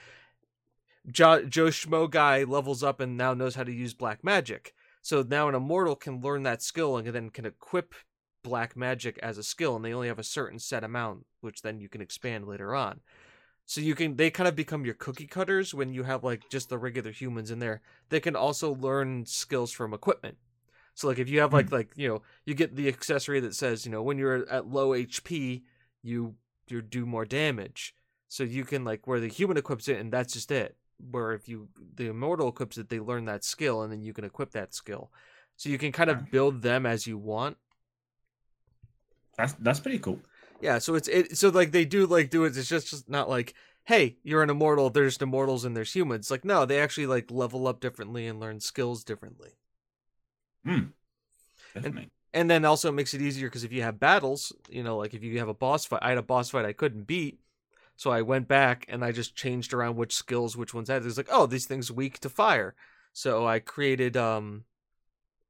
jo- 1.11 1.43
Joe 1.43 1.65
Schmo 1.67 2.09
guy 2.09 2.43
levels 2.43 2.81
up 2.81 3.01
and 3.01 3.17
now 3.17 3.33
knows 3.33 3.55
how 3.55 3.65
to 3.65 3.71
use 3.71 3.93
black 3.93 4.23
magic. 4.23 4.73
So 5.01 5.21
now 5.21 5.49
an 5.49 5.55
immortal 5.55 5.97
can 5.97 6.21
learn 6.21 6.43
that 6.43 6.61
skill 6.61 6.95
and 6.95 7.07
then 7.09 7.29
can 7.29 7.45
equip 7.45 7.93
black 8.41 8.77
magic 8.77 9.19
as 9.21 9.37
a 9.37 9.43
skill, 9.43 9.75
and 9.75 9.83
they 9.83 9.93
only 9.93 10.07
have 10.07 10.19
a 10.19 10.23
certain 10.23 10.59
set 10.59 10.83
amount, 10.83 11.25
which 11.41 11.61
then 11.61 11.79
you 11.79 11.89
can 11.89 12.01
expand 12.01 12.47
later 12.47 12.73
on. 12.73 13.01
So 13.69 13.81
you 13.81 13.93
can 13.93 14.15
they 14.15 14.31
kind 14.31 14.47
of 14.47 14.55
become 14.55 14.83
your 14.83 14.95
cookie 14.95 15.27
cutters 15.27 15.75
when 15.75 15.93
you 15.93 16.01
have 16.01 16.23
like 16.23 16.49
just 16.49 16.69
the 16.69 16.79
regular 16.79 17.11
humans 17.11 17.51
in 17.51 17.59
there 17.59 17.81
they 18.09 18.19
can 18.19 18.35
also 18.35 18.73
learn 18.73 19.27
skills 19.27 19.71
from 19.71 19.93
equipment. 19.93 20.37
So 20.95 21.07
like 21.07 21.19
if 21.19 21.29
you 21.29 21.41
have 21.41 21.53
like 21.53 21.69
hmm. 21.69 21.75
like 21.75 21.91
you 21.95 22.07
know 22.07 22.23
you 22.45 22.55
get 22.55 22.75
the 22.75 22.87
accessory 22.87 23.39
that 23.41 23.53
says 23.53 23.85
you 23.85 23.91
know 23.91 24.01
when 24.01 24.17
you're 24.17 24.49
at 24.49 24.65
low 24.65 24.89
HP 24.93 25.61
you 26.01 26.33
you 26.67 26.81
do 26.81 27.05
more 27.05 27.25
damage. 27.25 27.93
So 28.27 28.41
you 28.41 28.65
can 28.65 28.83
like 28.85 29.05
where 29.05 29.19
the 29.19 29.27
human 29.27 29.55
equips 29.55 29.87
it 29.87 29.99
and 29.99 30.11
that's 30.11 30.33
just 30.33 30.49
it. 30.49 30.75
Where 31.11 31.33
if 31.33 31.47
you 31.47 31.67
the 31.93 32.07
immortal 32.07 32.47
equips 32.47 32.79
it 32.79 32.89
they 32.89 32.99
learn 32.99 33.25
that 33.25 33.43
skill 33.43 33.83
and 33.83 33.91
then 33.91 34.01
you 34.01 34.13
can 34.13 34.25
equip 34.25 34.49
that 34.53 34.73
skill. 34.73 35.11
So 35.57 35.69
you 35.69 35.77
can 35.77 35.91
kind 35.91 36.09
of 36.09 36.31
build 36.31 36.63
them 36.63 36.87
as 36.87 37.05
you 37.05 37.19
want. 37.19 37.57
That's 39.37 39.53
that's 39.59 39.79
pretty 39.79 39.99
cool. 39.99 40.19
Yeah, 40.59 40.79
so 40.79 40.95
it's 40.95 41.07
it 41.07 41.37
so 41.37 41.49
like 41.49 41.71
they 41.71 41.85
do 41.85 42.05
like 42.05 42.29
do 42.29 42.43
it. 42.45 42.55
It's 42.57 42.67
just, 42.69 42.89
just 42.89 43.09
not 43.09 43.29
like 43.29 43.53
hey 43.85 44.17
you're 44.23 44.43
an 44.43 44.49
immortal. 44.49 44.89
There's 44.89 45.17
immortals 45.17 45.65
and 45.65 45.75
there's 45.75 45.93
humans. 45.93 46.29
Like 46.31 46.45
no, 46.45 46.65
they 46.65 46.79
actually 46.79 47.07
like 47.07 47.31
level 47.31 47.67
up 47.67 47.79
differently 47.79 48.27
and 48.27 48.39
learn 48.39 48.59
skills 48.59 49.03
differently. 49.03 49.51
Definitely. 51.73 52.11
And 52.33 52.49
then 52.49 52.65
also 52.65 52.89
it 52.89 52.93
makes 52.93 53.13
it 53.13 53.21
easier 53.21 53.47
because 53.47 53.63
if 53.63 53.71
you 53.71 53.81
have 53.81 53.99
battles, 53.99 54.51
you 54.69 54.83
know, 54.83 54.97
like 54.97 55.13
if 55.13 55.23
you 55.23 55.39
have 55.39 55.47
a 55.47 55.53
boss 55.53 55.85
fight, 55.85 56.01
I 56.03 56.09
had 56.09 56.17
a 56.17 56.23
boss 56.23 56.49
fight 56.49 56.65
I 56.65 56.73
couldn't 56.73 57.07
beat, 57.07 57.39
so 57.95 58.11
I 58.11 58.21
went 58.21 58.47
back 58.47 58.85
and 58.89 59.03
I 59.03 59.11
just 59.11 59.35
changed 59.35 59.73
around 59.73 59.95
which 59.97 60.15
skills 60.15 60.57
which 60.57 60.73
ones 60.73 60.89
had. 60.89 61.05
It's 61.05 61.17
like 61.17 61.29
oh 61.31 61.45
these 61.47 61.65
things 61.65 61.91
weak 61.91 62.19
to 62.21 62.29
fire, 62.29 62.75
so 63.13 63.47
I 63.47 63.59
created 63.59 64.17
um. 64.17 64.65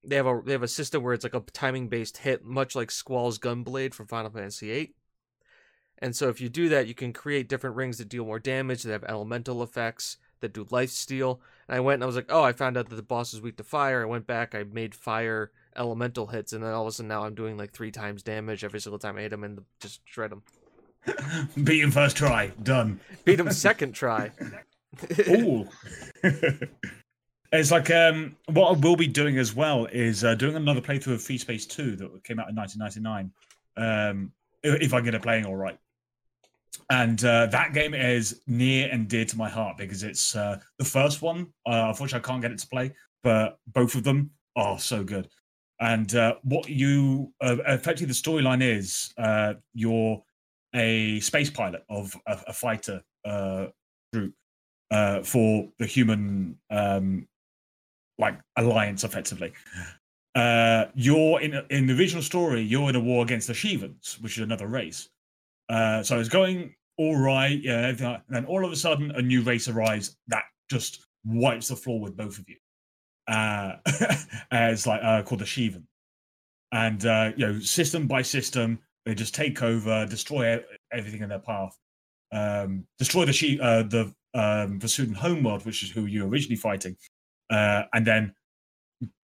They 0.03 0.15
have 0.15 0.25
a 0.27 0.41
they 0.45 0.53
have 0.53 0.63
a 0.63 0.67
system 0.67 1.03
where 1.03 1.13
it's 1.13 1.23
like 1.25 1.33
a 1.33 1.43
timing 1.51 1.89
based 1.89 2.17
hit, 2.17 2.43
much 2.45 2.75
like 2.75 2.91
Squall's 2.91 3.37
Gunblade 3.39 3.93
from 3.93 4.07
Final 4.07 4.31
Fantasy 4.31 4.67
VIII. 4.67 4.93
And 6.01 6.15
so 6.15 6.29
if 6.29 6.39
you 6.39 6.47
do 6.47 6.69
that, 6.69 6.87
you 6.87 6.93
can 6.93 7.11
create 7.11 7.49
different 7.49 7.75
rings 7.75 7.97
that 7.97 8.07
deal 8.09 8.25
more 8.25 8.39
damage. 8.39 8.83
That 8.83 8.93
have 8.93 9.03
elemental 9.03 9.61
effects. 9.61 10.17
that 10.39 10.53
do 10.53 10.65
life 10.69 10.89
steal. 10.89 11.41
And 11.67 11.75
I 11.75 11.79
went 11.81 11.95
and 11.95 12.03
I 12.03 12.07
was 12.07 12.15
like, 12.15 12.27
oh, 12.29 12.43
I 12.43 12.53
found 12.53 12.77
out 12.77 12.89
that 12.89 12.95
the 12.95 13.03
boss 13.03 13.33
is 13.33 13.41
weak 13.41 13.57
to 13.57 13.63
fire. 13.63 14.01
I 14.01 14.05
went 14.05 14.25
back, 14.25 14.55
I 14.55 14.63
made 14.63 14.95
fire 14.95 15.51
elemental 15.75 16.27
hits, 16.27 16.53
and 16.53 16.63
then 16.63 16.73
all 16.73 16.83
of 16.83 16.87
a 16.87 16.91
sudden 16.91 17.09
now 17.09 17.23
I'm 17.23 17.35
doing 17.35 17.57
like 17.57 17.71
three 17.73 17.91
times 17.91 18.23
damage 18.23 18.63
every 18.63 18.79
single 18.79 18.99
time 18.99 19.17
I 19.17 19.21
hit 19.21 19.33
him 19.33 19.43
and 19.43 19.59
just 19.79 20.01
shred 20.05 20.31
him. 20.31 20.43
Beat 21.63 21.81
him 21.81 21.91
first 21.91 22.15
try. 22.17 22.53
Done. 22.63 22.99
Beat 23.25 23.39
him 23.39 23.51
second 23.51 23.93
try. 23.93 24.31
Ooh. 25.29 25.67
it's 27.51 27.71
like 27.71 27.89
um, 27.89 28.35
what 28.47 28.75
I 28.75 28.79
will 28.79 28.95
be 28.95 29.07
doing 29.07 29.37
as 29.37 29.55
well 29.55 29.85
is 29.87 30.23
uh, 30.23 30.35
doing 30.35 30.55
another 30.55 30.81
playthrough 30.81 31.13
of 31.13 31.23
Free 31.23 31.37
Space 31.37 31.65
2 31.65 31.95
that 31.95 32.23
came 32.23 32.39
out 32.39 32.49
in 32.49 32.55
1999. 32.55 33.31
Um, 33.77 34.31
if 34.61 34.93
I 34.93 35.01
get 35.01 35.15
it 35.15 35.21
playing 35.21 35.45
all 35.45 35.55
right. 35.55 35.77
And 36.91 37.23
uh, 37.23 37.47
that 37.47 37.73
game 37.73 37.93
is 37.93 38.41
near 38.47 38.89
and 38.91 39.07
dear 39.07 39.25
to 39.25 39.37
my 39.37 39.49
heart 39.49 39.77
because 39.77 40.03
it's 40.03 40.35
uh, 40.35 40.59
the 40.77 40.85
first 40.85 41.21
one. 41.21 41.47
Uh, 41.65 41.85
unfortunately, 41.87 42.25
I 42.25 42.27
can't 42.27 42.41
get 42.41 42.51
it 42.51 42.59
to 42.59 42.67
play, 42.67 42.93
but 43.23 43.59
both 43.67 43.95
of 43.95 44.03
them 44.03 44.31
are 44.55 44.79
so 44.79 45.03
good. 45.03 45.27
And 45.79 46.13
uh, 46.15 46.35
what 46.43 46.69
you 46.69 47.31
uh, 47.41 47.57
effectively 47.67 48.07
the 48.07 48.13
storyline 48.13 48.61
is 48.61 49.13
uh, 49.17 49.53
you're 49.73 50.21
a 50.75 51.19
space 51.21 51.49
pilot 51.49 51.83
of 51.89 52.15
a, 52.27 52.39
a 52.47 52.53
fighter 52.53 53.01
group 54.13 54.33
for 55.23 55.69
the 55.77 55.85
human 55.85 56.57
um, 56.69 57.27
like 58.19 58.39
alliance, 58.57 59.03
effectively. 59.03 59.53
Uh, 60.35 60.85
you're 60.93 61.41
in 61.41 61.65
in 61.71 61.87
the 61.87 61.97
original 61.97 62.21
story. 62.21 62.61
You're 62.61 62.89
in 62.89 62.95
a 62.95 62.99
war 62.99 63.23
against 63.23 63.47
the 63.47 63.53
Shivans, 63.53 64.17
which 64.21 64.37
is 64.37 64.43
another 64.43 64.67
race. 64.67 65.09
Uh, 65.69 66.03
so 66.03 66.19
it's 66.19 66.29
going 66.29 66.75
all 66.97 67.17
right, 67.17 67.59
yeah. 67.63 67.87
And 67.87 68.21
then 68.29 68.45
all 68.45 68.65
of 68.65 68.71
a 68.71 68.75
sudden, 68.75 69.11
a 69.11 69.21
new 69.21 69.41
race 69.41 69.67
arrives 69.67 70.17
that 70.27 70.43
just 70.69 71.05
wipes 71.25 71.69
the 71.69 71.75
floor 71.75 71.99
with 71.99 72.15
both 72.17 72.37
of 72.37 72.45
you. 72.47 72.57
Uh, 73.27 73.77
it's 74.51 74.85
like 74.85 75.01
uh, 75.03 75.23
called 75.23 75.41
the 75.41 75.45
Shivan, 75.45 75.83
and 76.71 77.05
uh, 77.05 77.31
you 77.37 77.47
know, 77.47 77.59
system 77.59 78.05
by 78.05 78.21
system, 78.21 78.79
they 79.05 79.15
just 79.15 79.33
take 79.33 79.63
over, 79.63 80.05
destroy 80.05 80.61
everything 80.91 81.21
in 81.21 81.29
their 81.29 81.39
path, 81.39 81.75
um, 82.31 82.85
destroy 82.97 83.25
the 83.25 83.33
she 83.33 83.59
uh, 83.59 83.83
the 83.83 84.13
um, 84.33 84.79
Vasudan 84.79 85.15
homeworld, 85.15 85.65
which 85.65 85.83
is 85.83 85.89
who 85.89 86.05
you're 86.05 86.27
originally 86.27 86.55
fighting, 86.55 86.95
uh, 87.49 87.83
and 87.93 88.05
then 88.05 88.33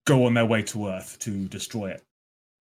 go 0.05 0.25
on 0.25 0.33
their 0.33 0.45
way 0.45 0.61
to 0.63 0.87
Earth 0.87 1.17
to 1.19 1.47
destroy 1.47 1.91
it. 1.91 2.03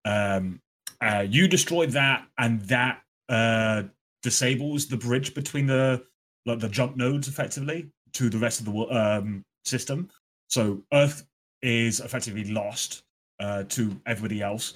Um, 0.05 0.61
uh, 1.01 1.25
you 1.27 1.47
destroy 1.47 1.87
that, 1.87 2.25
and 2.37 2.61
that 2.63 3.01
uh, 3.29 3.83
disables 4.23 4.87
the 4.87 4.97
bridge 4.97 5.33
between 5.33 5.67
the 5.67 6.03
like 6.45 6.59
the 6.59 6.69
jump 6.69 6.95
nodes 6.95 7.27
effectively 7.27 7.89
to 8.13 8.29
the 8.29 8.37
rest 8.37 8.59
of 8.59 8.65
the 8.65 8.73
um, 8.95 9.43
system. 9.65 10.09
So 10.47 10.83
Earth 10.93 11.25
is 11.61 11.99
effectively 11.99 12.45
lost 12.45 13.03
uh, 13.39 13.63
to 13.69 13.99
everybody 14.05 14.41
else. 14.41 14.73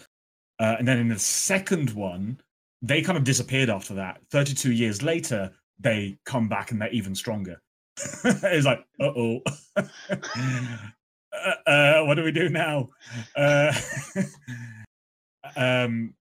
Uh, 0.59 0.75
and 0.79 0.87
then 0.87 0.97
in 0.97 1.07
the 1.07 1.19
second 1.19 1.91
one, 1.91 2.39
they 2.81 3.01
kind 3.01 3.17
of 3.17 3.23
disappeared 3.23 3.69
after 3.69 3.93
that. 3.93 4.19
32 4.31 4.71
years 4.71 5.01
later, 5.01 5.51
they 5.79 6.17
come 6.25 6.49
back 6.49 6.71
and 6.71 6.81
they're 6.81 6.91
even 6.91 7.15
stronger. 7.15 7.61
it's 8.25 8.65
like, 8.65 8.85
uh 8.99 9.05
oh. 9.05 9.41
uh, 9.75 11.69
uh, 11.69 12.03
what 12.03 12.15
do 12.15 12.23
we 12.23 12.31
do 12.31 12.49
now? 12.49 12.89
Uh, 13.35 13.73
um, 15.55 16.13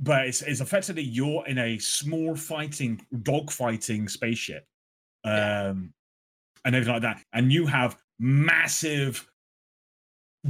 but 0.00 0.26
it's, 0.26 0.42
it's 0.42 0.60
effectively 0.60 1.02
you're 1.02 1.46
in 1.46 1.58
a 1.58 1.78
small 1.78 2.34
fighting, 2.34 3.00
dog 3.22 3.50
fighting 3.50 4.08
spaceship 4.08 4.66
um, 5.24 5.92
and 6.64 6.74
everything 6.74 6.94
like 6.94 7.02
that. 7.02 7.22
And 7.32 7.52
you 7.52 7.66
have 7.66 7.96
massive 8.18 9.26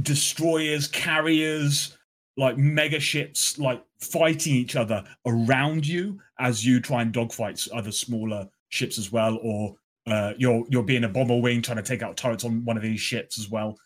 destroyers, 0.01 0.87
carriers, 0.87 1.97
like 2.37 2.57
mega 2.57 2.99
ships, 2.99 3.59
like 3.59 3.83
fighting 3.99 4.55
each 4.55 4.75
other 4.75 5.03
around 5.25 5.85
you 5.85 6.19
as 6.39 6.65
you 6.65 6.79
try 6.79 7.01
and 7.01 7.13
dogfight 7.13 7.65
other 7.73 7.91
smaller 7.91 8.47
ships 8.69 8.97
as 8.97 9.11
well, 9.11 9.37
or 9.41 9.75
uh, 10.07 10.33
you're 10.37 10.65
you're 10.69 10.83
being 10.83 11.03
a 11.05 11.09
bomber 11.09 11.39
wing 11.39 11.61
trying 11.61 11.77
to 11.77 11.83
take 11.83 12.01
out 12.01 12.17
turrets 12.17 12.43
on 12.43 12.65
one 12.65 12.77
of 12.77 12.83
these 12.83 12.99
ships 12.99 13.39
as 13.39 13.49
well. 13.49 13.77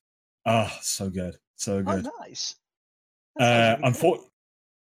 Ah, 0.45 0.77
so 0.81 1.09
good, 1.09 1.35
so 1.55 1.77
Oh, 1.77 1.83
good. 1.83 2.07
nice. 2.19 2.55
Uh, 3.39 3.43
That 3.43 3.79
sounds 3.81 4.01
really 4.03 4.17
unfor- 4.17 4.23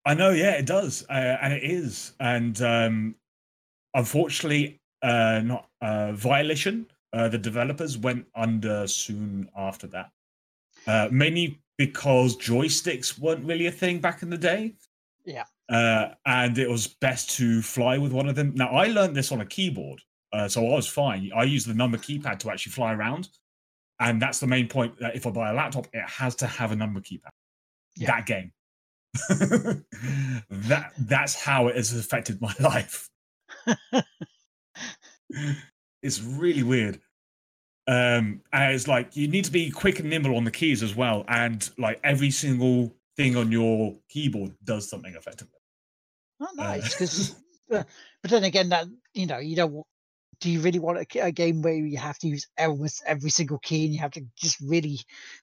I 0.06 0.14
know, 0.14 0.30
yeah, 0.30 0.52
it 0.52 0.66
does, 0.66 1.04
uh, 1.10 1.38
and 1.42 1.52
it 1.52 1.64
is, 1.64 2.14
and 2.22 2.62
um, 2.62 3.16
unfortunately, 3.94 4.80
uh, 5.02 5.42
not 5.44 5.70
uh, 5.82 6.14
Volition. 6.14 6.88
Uh, 7.14 7.28
the 7.30 7.38
developers 7.38 7.98
went 7.98 8.26
under 8.36 8.86
soon 8.88 9.50
after 9.58 9.88
that, 9.88 10.12
uh, 10.88 11.08
mainly 11.12 11.60
because 11.78 12.36
joysticks 12.38 13.18
weren't 13.20 13.46
really 13.46 13.68
a 13.68 13.72
thing 13.72 14.00
back 14.00 14.22
in 14.24 14.30
the 14.30 14.38
day. 14.38 14.76
Yeah. 15.26 15.44
uh, 15.70 16.14
and 16.26 16.58
it 16.58 16.70
was 16.70 16.88
best 16.88 17.32
to 17.32 17.62
fly 17.62 17.98
with 17.98 18.14
one 18.14 18.30
of 18.30 18.36
them. 18.36 18.54
Now, 18.56 18.70
I 18.70 18.88
learned 18.88 19.14
this 19.16 19.34
on 19.34 19.42
a 19.42 19.46
keyboard, 19.46 20.02
uh, 20.34 20.48
so 20.48 20.66
I 20.66 20.76
was 20.76 20.88
fine. 20.88 21.32
I 21.36 21.44
use 21.44 21.66
the 21.66 21.74
number 21.74 21.98
keypad 21.98 22.40
to 22.40 22.50
actually 22.50 22.74
fly 22.74 22.94
around, 22.94 23.30
and 24.00 24.22
that's 24.22 24.40
the 24.40 24.48
main 24.48 24.68
point. 24.68 25.00
That 25.00 25.16
if 25.16 25.26
I 25.26 25.30
buy 25.32 25.52
a 25.52 25.54
laptop, 25.54 25.88
it 25.94 26.08
has 26.08 26.36
to 26.36 26.48
have 26.48 26.72
a 26.72 26.76
number 26.76 27.00
keypad. 27.00 27.30
Yeah. 27.96 28.08
That 28.08 28.26
game. 28.26 28.52
that 30.50 30.92
that's 31.00 31.36
how 31.36 31.68
it 31.68 31.76
has 31.76 31.98
affected 31.98 32.42
my 32.42 32.54
life. 32.60 33.10
it's 36.02 36.22
really 36.22 36.64
weird. 36.64 37.00
Um, 37.88 38.42
and 38.52 38.74
it's 38.74 38.88
like 38.88 39.16
you 39.16 39.30
need 39.30 39.46
to 39.46 39.52
be 39.52 39.72
quick 39.72 40.00
and 40.00 40.10
nimble 40.10 40.36
on 40.36 40.44
the 40.44 40.52
keys 40.52 40.84
as 40.84 40.94
well, 40.96 41.24
and 41.30 41.70
like 41.78 42.00
every 42.04 42.32
single 42.32 42.94
thing 43.16 43.38
on 43.38 43.52
your 43.52 43.96
keyboard 44.10 44.54
does 44.64 44.90
something 44.90 45.16
effectively. 45.16 45.60
Oh, 46.40 46.50
nice. 46.54 46.94
Because, 46.94 47.36
but 47.70 47.88
then 48.24 48.44
again, 48.44 48.70
that 48.70 48.88
you 49.14 49.26
know, 49.26 49.40
you 49.40 49.56
don't. 49.56 49.86
Do 50.40 50.52
you 50.52 50.60
really 50.62 50.78
want 50.78 51.00
a 51.16 51.32
game 51.32 51.64
where 51.64 51.74
you 51.74 51.98
have 51.98 52.20
to 52.20 52.28
use 52.28 52.48
almost 52.60 53.02
every 53.08 53.32
single 53.32 53.58
key 53.60 53.86
and 53.86 53.94
you 53.94 54.00
have 54.00 54.12
to 54.12 54.22
just 54.36 54.60
really 54.62 55.00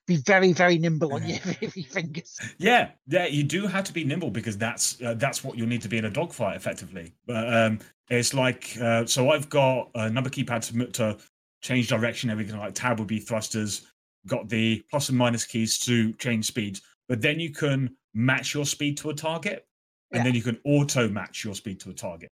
be 0.07 0.17
very, 0.17 0.53
very 0.53 0.77
nimble 0.77 1.13
on 1.13 1.27
your, 1.27 1.37
your 1.61 1.71
fingers? 1.71 2.39
Yeah, 2.57 2.91
yeah, 3.07 3.25
you 3.25 3.43
do 3.43 3.67
have 3.67 3.83
to 3.85 3.93
be 3.93 4.05
nimble 4.05 4.31
because 4.31 4.57
that's 4.57 5.01
uh, 5.01 5.15
that's 5.15 5.43
what 5.43 5.57
you'll 5.57 5.67
need 5.67 5.81
to 5.81 5.89
be 5.89 5.97
in 5.97 6.05
a 6.05 6.09
dogfight 6.09 6.55
effectively. 6.55 7.13
But 7.27 7.53
um, 7.53 7.79
it's 8.09 8.33
like 8.33 8.77
uh, 8.81 9.05
so 9.05 9.31
I've 9.31 9.49
got 9.49 9.89
a 9.95 10.09
number 10.09 10.29
keypad 10.29 10.61
to 10.71 10.91
to 10.93 11.17
change 11.61 11.89
direction, 11.89 12.29
everything 12.29 12.57
like 12.57 12.73
tab 12.73 12.99
would 12.99 13.07
be 13.07 13.19
thrusters. 13.19 13.87
Got 14.27 14.49
the 14.49 14.83
plus 14.89 15.09
and 15.09 15.17
minus 15.17 15.45
keys 15.45 15.77
to 15.79 16.13
change 16.13 16.45
speeds, 16.45 16.81
but 17.09 17.21
then 17.21 17.39
you 17.39 17.51
can 17.51 17.95
match 18.13 18.53
your 18.53 18.65
speed 18.65 18.97
to 18.99 19.09
a 19.09 19.13
target, 19.13 19.67
and 20.11 20.19
Yeah. 20.19 20.23
then 20.23 20.35
you 20.35 20.41
can 20.41 20.57
auto 20.63 21.09
match 21.09 21.43
your 21.43 21.53
speed 21.53 21.79
to 21.81 21.89
a 21.89 21.93
target. 21.93 22.29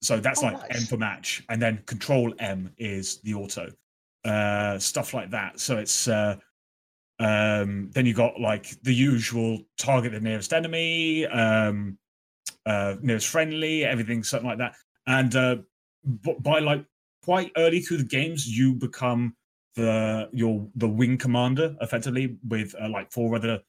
So 0.00 0.20
that's 0.20 0.42
Oh, 0.42 0.46
like 0.46 0.74
M 0.74 0.82
for 0.82 0.96
match, 0.96 1.42
and 1.48 1.60
then 1.60 1.82
Control 1.86 2.32
M 2.38 2.72
is 2.78 3.20
the 3.22 3.34
auto, 3.34 3.70
uh, 4.24 4.78
stuff 4.78 5.12
like 5.14 5.30
that. 5.30 5.58
So 5.58 5.78
it's 5.78 6.06
uh, 6.06 6.36
um, 7.18 7.90
then 7.92 8.06
you 8.06 8.14
got 8.14 8.40
like 8.40 8.80
the 8.82 8.94
usual 8.94 9.58
target 9.76 10.12
the 10.12 10.20
nearest 10.20 10.52
enemy, 10.52 11.26
um, 11.26 11.98
uh, 12.64 12.96
nearest 13.02 13.28
friendly, 13.28 13.84
everything, 13.84 14.22
something 14.22 14.48
like 14.48 14.58
that. 14.58 14.76
And 15.06 15.34
uh, 15.34 15.56
b- 16.22 16.36
by 16.40 16.60
like 16.60 16.84
quite 17.24 17.50
early 17.56 17.80
through 17.80 17.98
the 17.98 18.04
games, 18.04 18.46
you 18.46 18.74
become 18.74 19.34
the 19.74 20.28
your 20.32 20.68
the 20.76 20.88
wing 20.88 21.18
commander 21.18 21.76
effectively 21.80 22.36
with 22.48 22.74
uh, 22.80 22.88
like 22.88 23.10
four 23.12 23.34
other 23.36 23.60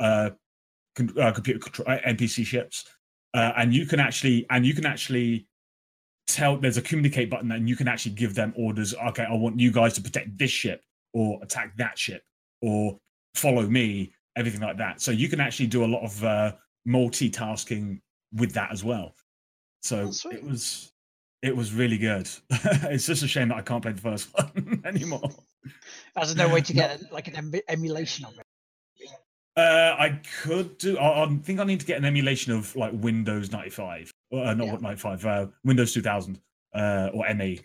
uh, 0.00 0.30
con- 0.96 1.18
uh, 1.18 1.32
computer 1.32 1.60
contr- 1.60 1.88
uh, 1.88 2.00
NPC 2.08 2.44
ships, 2.44 2.84
uh, 3.34 3.52
and 3.56 3.74
you 3.74 3.86
can 3.86 4.00
actually 4.00 4.46
and 4.50 4.66
you 4.66 4.74
can 4.74 4.86
actually 4.86 5.47
tell 6.28 6.56
there's 6.56 6.76
a 6.76 6.82
communicate 6.82 7.30
button 7.30 7.50
and 7.52 7.68
you 7.68 7.74
can 7.74 7.88
actually 7.88 8.12
give 8.14 8.34
them 8.34 8.52
orders. 8.56 8.94
Okay, 8.94 9.24
I 9.24 9.34
want 9.34 9.58
you 9.58 9.72
guys 9.72 9.94
to 9.94 10.02
protect 10.02 10.36
this 10.38 10.50
ship 10.50 10.82
or 11.14 11.40
attack 11.42 11.76
that 11.78 11.98
ship 11.98 12.22
or 12.62 12.98
follow 13.34 13.66
me, 13.66 14.12
everything 14.36 14.60
like 14.60 14.76
that. 14.78 15.00
So 15.00 15.10
you 15.10 15.28
can 15.28 15.40
actually 15.40 15.66
do 15.68 15.84
a 15.84 15.86
lot 15.86 16.04
of 16.04 16.22
uh, 16.24 16.52
multitasking 16.86 18.00
with 18.34 18.52
that 18.52 18.70
as 18.70 18.84
well. 18.84 19.14
So 19.82 20.10
Oh, 20.12 20.30
it 20.30 20.44
was 20.44 20.92
it 21.42 21.56
was 21.56 21.72
really 21.72 21.98
good. 21.98 22.28
it's 22.50 23.06
just 23.06 23.22
a 23.22 23.28
shame 23.28 23.48
that 23.48 23.56
I 23.56 23.62
can't 23.62 23.82
play 23.82 23.92
the 23.92 24.00
first 24.00 24.28
one 24.34 24.82
anymore. 24.84 25.30
As 26.16 26.34
no 26.36 26.48
way 26.48 26.60
to 26.62 26.74
No. 26.74 26.82
get 26.82 27.12
like 27.12 27.28
an 27.28 27.36
em- 27.36 27.52
emulation 27.68 28.24
of 28.26 28.36
it. 28.38 28.44
Uh, 29.56 29.96
I 29.98 30.20
could 30.42 30.78
do. 30.78 30.98
I, 30.98 31.24
I 31.24 31.36
think 31.42 31.58
I 31.58 31.64
need 31.64 31.80
to 31.80 31.86
get 31.86 31.98
an 31.98 32.04
emulation 32.04 32.52
of 32.52 32.74
like 32.76 32.92
Windows 32.94 33.50
95, 33.50 34.10
uh, 34.32 34.54
not 34.54 34.66
Yeah. 34.66 34.76
95, 34.80 35.26
uh, 35.26 35.46
Windows 35.64 35.92
2000 35.94 36.40
uh, 36.74 37.10
or 37.14 37.32
ME 37.34 37.60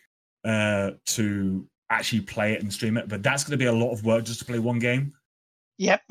uh, 0.45 0.91
to 1.07 1.67
actually 1.89 2.21
play 2.21 2.53
it 2.53 2.61
and 2.61 2.71
stream 2.73 2.97
it. 2.97 3.07
But 3.07 3.23
that's 3.23 3.43
going 3.43 3.51
to 3.51 3.57
be 3.57 3.65
a 3.65 3.73
lot 3.73 3.91
of 3.91 4.03
work 4.05 4.25
just 4.25 4.39
to 4.39 4.45
play 4.45 4.59
one 4.59 4.79
game. 4.79 5.13
Yep. 5.77 6.01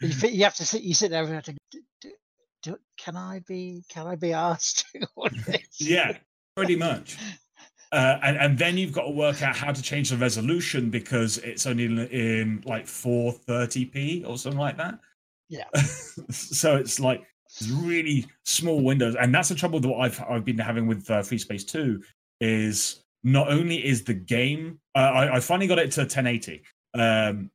you, 0.00 0.10
you 0.28 0.44
have 0.44 0.54
to 0.56 0.64
sit. 0.64 0.82
You 0.82 0.94
sit 0.94 1.10
there 1.10 1.22
and 1.24 1.32
have 1.34 1.44
to. 1.44 1.52
"D- 1.70 1.80
d- 2.00 2.10
do- 2.62 2.78
Can 2.98 3.16
I 3.16 3.40
be? 3.46 3.84
Can 3.88 4.06
I 4.06 4.16
be 4.16 4.32
asked? 4.32 4.84
to 4.92 5.06
this?" 5.46 5.80
yeah, 5.80 6.16
pretty 6.56 6.76
much. 6.76 7.16
Uh, 7.92 8.18
and, 8.22 8.36
and 8.38 8.58
then 8.58 8.78
you've 8.78 8.92
got 8.92 9.02
to 9.04 9.10
work 9.10 9.42
out 9.42 9.54
how 9.54 9.70
to 9.70 9.82
change 9.82 10.08
the 10.08 10.16
resolution 10.16 10.88
because 10.88 11.36
it's 11.38 11.66
only 11.66 11.84
in, 11.84 11.98
in 12.08 12.62
like 12.64 12.86
430p 12.86 14.26
or 14.26 14.38
something 14.38 14.58
like 14.58 14.78
that. 14.78 14.98
Yeah. 15.50 15.64
so 16.30 16.76
it's 16.76 16.98
like 16.98 17.22
really 17.70 18.26
small 18.44 18.80
windows, 18.80 19.14
and 19.16 19.34
that's 19.34 19.48
the 19.48 19.54
trouble 19.54 19.80
that 19.80 19.92
I've 19.92 20.20
I've 20.28 20.44
been 20.44 20.58
having 20.58 20.86
with 20.86 21.10
uh, 21.10 21.22
Free 21.22 21.38
Space 21.38 21.64
Two 21.64 22.02
is 22.40 23.04
not 23.24 23.50
only 23.50 23.84
is 23.86 24.02
the 24.02 24.14
game 24.14 24.80
uh, 24.94 24.98
I, 24.98 25.36
I 25.36 25.40
finally 25.40 25.68
got 25.68 25.78
it 25.78 25.90
to 25.92 26.00
1080 26.00 26.62
um, 26.94 27.50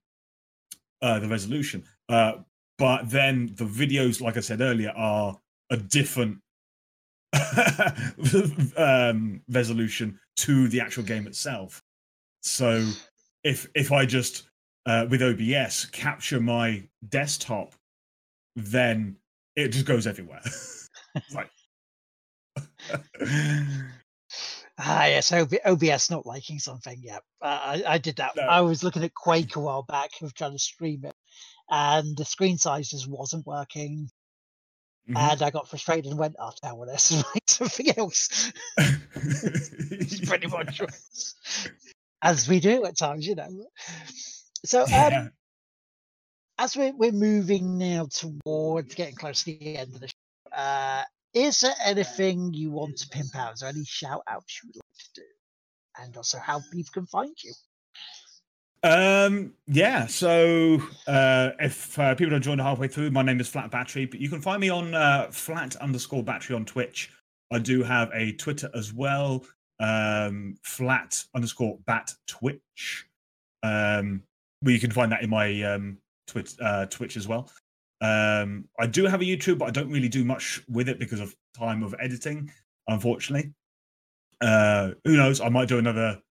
uh, 1.01 1.19
the 1.19 1.27
resolution, 1.27 1.83
uh, 2.09 2.33
but 2.77 3.09
then 3.09 3.53
the 3.55 3.65
videos, 3.65 4.21
like 4.21 4.37
I 4.37 4.39
said 4.39 4.61
earlier, 4.61 4.91
are 4.95 5.37
a 5.69 5.77
different 5.77 6.39
um, 8.77 9.41
resolution 9.49 10.19
to 10.37 10.67
the 10.69 10.79
actual 10.79 11.03
game 11.03 11.27
itself. 11.27 11.83
So 12.41 12.85
if 13.43 13.67
if 13.75 13.91
I 13.91 14.05
just 14.05 14.49
uh, 14.85 15.05
with 15.09 15.21
OBS 15.21 15.85
capture 15.85 16.39
my 16.39 16.87
desktop, 17.09 17.73
then 18.55 19.17
it 19.57 19.69
just 19.69 19.85
goes 19.85 20.07
everywhere. 20.07 20.41
like 21.33 21.49
Ah, 24.79 25.05
yes, 25.07 25.31
OB- 25.31 25.53
OBS 25.65 26.11
not 26.11 26.27
liking 26.27 26.59
something. 26.59 26.99
Yeah, 27.01 27.17
uh, 27.41 27.47
I, 27.47 27.83
I 27.87 27.97
did 27.97 28.17
that. 28.17 28.35
No. 28.35 28.43
I 28.43 28.61
was 28.61 28.83
looking 28.83 29.03
at 29.03 29.13
Quake 29.15 29.55
a 29.55 29.59
while 29.59 29.81
back 29.81 30.11
of 30.21 30.35
trying 30.35 30.51
to 30.51 30.59
stream 30.59 31.03
it, 31.03 31.15
and 31.69 32.15
the 32.15 32.25
screen 32.25 32.59
size 32.59 32.89
just 32.89 33.07
wasn't 33.09 33.47
working. 33.47 34.09
Mhm. 35.09 35.17
And 35.17 35.41
I 35.41 35.49
got 35.49 35.67
frustrated 35.67 36.05
and 36.11 36.19
went, 36.19 36.35
"Oh, 36.37 36.51
now 36.63 36.75
let's 36.77 37.11
like 37.33 37.43
something 37.47 37.87
else." 37.97 38.51
It's 38.77 40.19
pretty 40.29 40.47
much 40.47 40.79
what- 40.79 40.93
as 42.21 42.47
we 42.47 42.59
do 42.59 42.85
at 42.85 42.97
times, 42.97 43.25
you 43.25 43.33
know. 43.35 43.65
So, 44.65 44.83
um, 44.83 44.89
Yeah. 44.89 45.27
As 46.57 46.75
we're, 46.75 46.93
we're 46.93 47.11
moving 47.11 47.77
now 47.77 48.07
towards 48.11 48.95
getting 48.95 49.15
close 49.15 49.43
to 49.43 49.57
the 49.57 49.77
end 49.77 49.93
of 49.93 50.01
the 50.01 50.07
show, 50.07 50.55
uh, 50.55 51.03
is 51.33 51.59
there 51.59 51.75
anything 51.85 52.53
you 52.53 52.71
want 52.71 52.97
to 52.97 53.07
pimp 53.09 53.35
out? 53.35 53.53
Is 53.53 53.59
there 53.59 53.69
any 53.69 53.83
shout 53.85 54.23
outs 54.27 54.59
you 54.63 54.69
would 54.69 54.77
like 54.77 54.97
to 54.97 55.21
do? 55.21 55.27
And 56.03 56.17
also 56.17 56.39
how 56.39 56.61
people 56.71 56.91
can 56.93 57.05
find 57.07 57.35
you? 57.43 57.53
Um, 58.83 59.53
yeah. 59.67 60.07
So 60.07 60.81
uh, 61.07 61.51
if 61.59 61.97
uh, 61.99 62.15
people 62.15 62.31
don't 62.31 62.41
join 62.41 62.59
halfway 62.59 62.87
through, 62.87 63.11
my 63.11 63.21
name 63.21 63.39
is 63.39 63.47
Flat 63.47 63.69
Battery, 63.69 64.05
but 64.05 64.19
you 64.19 64.29
can 64.29 64.41
find 64.41 64.61
me 64.61 64.69
on 64.69 64.93
uh, 64.93 65.29
Flat 65.31 65.75
underscore 65.77 66.23
Battery 66.23 66.55
on 66.55 66.65
Twitch. 66.65 67.11
I 67.51 67.59
do 67.59 67.83
have 67.83 68.09
a 68.13 68.33
Twitter 68.33 68.69
as 68.73 68.93
well, 68.93 69.45
um, 69.79 70.57
Flat 70.63 71.23
underscore 71.35 71.77
Bat 71.85 72.13
Twitch. 72.27 73.05
Um, 73.63 74.23
where 74.61 74.73
you 74.73 74.79
can 74.79 74.91
find 74.91 75.11
that 75.11 75.21
in 75.21 75.29
my 75.29 75.61
um, 75.63 75.97
Twitch 76.27 76.53
uh, 76.61 76.85
Twitch 76.87 77.17
as 77.17 77.27
well. 77.27 77.49
Um, 78.01 78.65
I 78.79 78.85
do 78.85 79.05
have 79.05 79.21
a 79.21 79.25
YouTube, 79.25 79.57
but 79.57 79.65
I 79.65 79.71
don't 79.71 79.89
really 79.89 80.09
do 80.09 80.23
much 80.23 80.61
with 80.69 80.89
it 80.89 80.99
because 80.99 81.19
of 81.19 81.35
time 81.57 81.83
of 81.83 81.95
editing, 81.99 82.51
unfortunately. 82.87 83.53
Uh, 84.39 84.91
who 85.03 85.17
knows? 85.17 85.41
I 85.41 85.49
might 85.49 85.67
do 85.67 85.79
another 85.79 86.21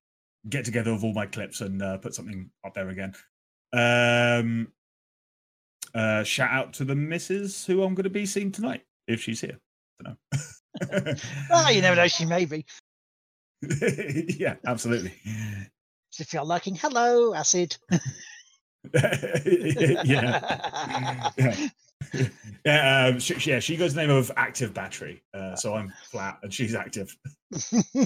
get 0.49 0.65
together 0.65 0.93
of 0.93 1.03
all 1.03 1.13
my 1.13 1.27
clips 1.27 1.61
and 1.61 1.83
uh, 1.83 1.99
put 1.99 2.15
something 2.15 2.51
up 2.65 2.75
there 2.75 2.89
again. 2.89 3.15
Um, 3.73 4.69
uh, 5.95 6.23
shout 6.23 6.51
out 6.53 6.73
to 6.75 6.85
the 6.85 6.95
missus 6.95 7.67
who 7.67 7.83
I'm 7.83 7.95
going 7.95 8.05
to 8.05 8.11
be 8.11 8.27
seeing 8.27 8.53
tonight 8.53 8.83
if 9.09 9.23
she's 9.23 9.41
here. 9.41 9.59
don't 10.05 10.17
know. 10.21 11.15
Oh, 11.51 11.71
you 11.71 11.81
never 11.81 11.97
know, 11.97 12.07
she 12.07 12.27
may 12.27 12.45
be. 12.45 12.65
yeah, 14.39 14.57
absolutely. 14.67 15.15
So 16.11 16.23
if 16.23 16.33
you're 16.33 16.45
lurking, 16.45 16.75
hello, 16.75 17.35
acid. 17.35 17.77
yeah, 20.05 21.31
yeah. 21.39 21.69
Yeah, 22.65 23.07
um, 23.07 23.19
she, 23.19 23.35
yeah, 23.51 23.59
she 23.59 23.77
goes 23.77 23.95
the 23.95 24.01
name 24.01 24.11
of 24.11 24.31
Active 24.37 24.75
Battery. 24.75 25.23
Uh, 25.33 25.55
so 25.57 25.75
I'm 25.75 25.93
flat 26.11 26.39
and 26.43 26.53
she's 26.53 26.75
active. 26.75 27.17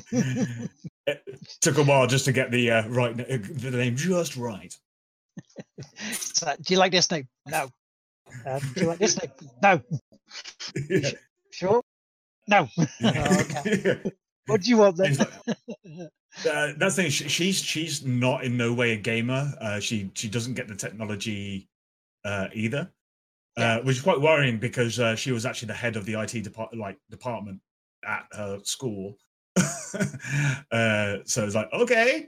It 1.07 1.24
took 1.61 1.78
a 1.78 1.82
while 1.82 2.07
just 2.07 2.24
to 2.27 2.32
get 2.32 2.52
the 2.52 2.70
uh, 2.70 2.89
right 2.89 3.16
the 3.16 3.70
name 3.73 3.97
just 3.97 4.36
right. 4.36 4.73
so, 6.12 6.55
do 6.61 6.74
you 6.74 6.78
like 6.78 6.93
this 6.93 7.11
name? 7.11 7.27
No. 7.48 7.69
Um, 8.47 8.61
do 8.74 8.82
you 8.82 8.86
like 8.86 8.98
this 8.98 9.20
name? 9.20 9.32
No. 9.61 9.82
Yeah. 10.89 11.11
Sure? 11.51 11.82
No. 12.47 12.69
okay. 13.02 14.01
What 14.47 14.61
do 14.61 14.69
you 14.69 14.77
want 14.77 14.98
then? 14.98 15.16
Uh, 16.48 16.73
that's 16.78 16.97
the 16.97 17.02
thing. 17.02 17.11
she- 17.11 17.28
She's 17.28 17.59
she's 17.62 18.05
not 18.05 18.44
in 18.44 18.57
no 18.57 18.73
way 18.73 18.93
a 18.93 18.97
gamer. 18.97 19.52
Uh, 19.61 19.81
she 19.81 20.11
she 20.15 20.28
doesn't 20.28 20.55
get 20.55 20.69
the 20.69 20.77
technology 20.77 21.69
uh, 22.24 22.47
either, 22.55 22.90
Yeah. 23.57 23.77
uh, 23.78 23.82
which 23.82 23.97
is 23.97 24.02
quite 24.02 24.20
worrying 24.20 24.59
because 24.59 24.98
uh, 25.01 25.16
she 25.16 25.32
was 25.32 25.44
actually 25.47 25.69
the 25.69 25.74
head 25.74 25.97
of 25.97 26.05
the 26.05 26.15
IT 26.20 26.43
depart- 26.43 26.77
like 26.77 26.98
department 27.11 27.61
at 28.07 28.27
her 28.32 28.61
school. 28.62 29.16
uh, 30.70 31.16
so 31.24 31.44
it's 31.44 31.55
like 31.55 31.73
okay, 31.73 32.27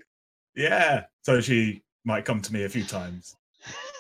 yeah. 0.56 1.04
So 1.22 1.40
she 1.40 1.82
might 2.04 2.24
come 2.24 2.40
to 2.42 2.52
me 2.52 2.64
a 2.64 2.68
few 2.68 2.84
times. 2.84 3.36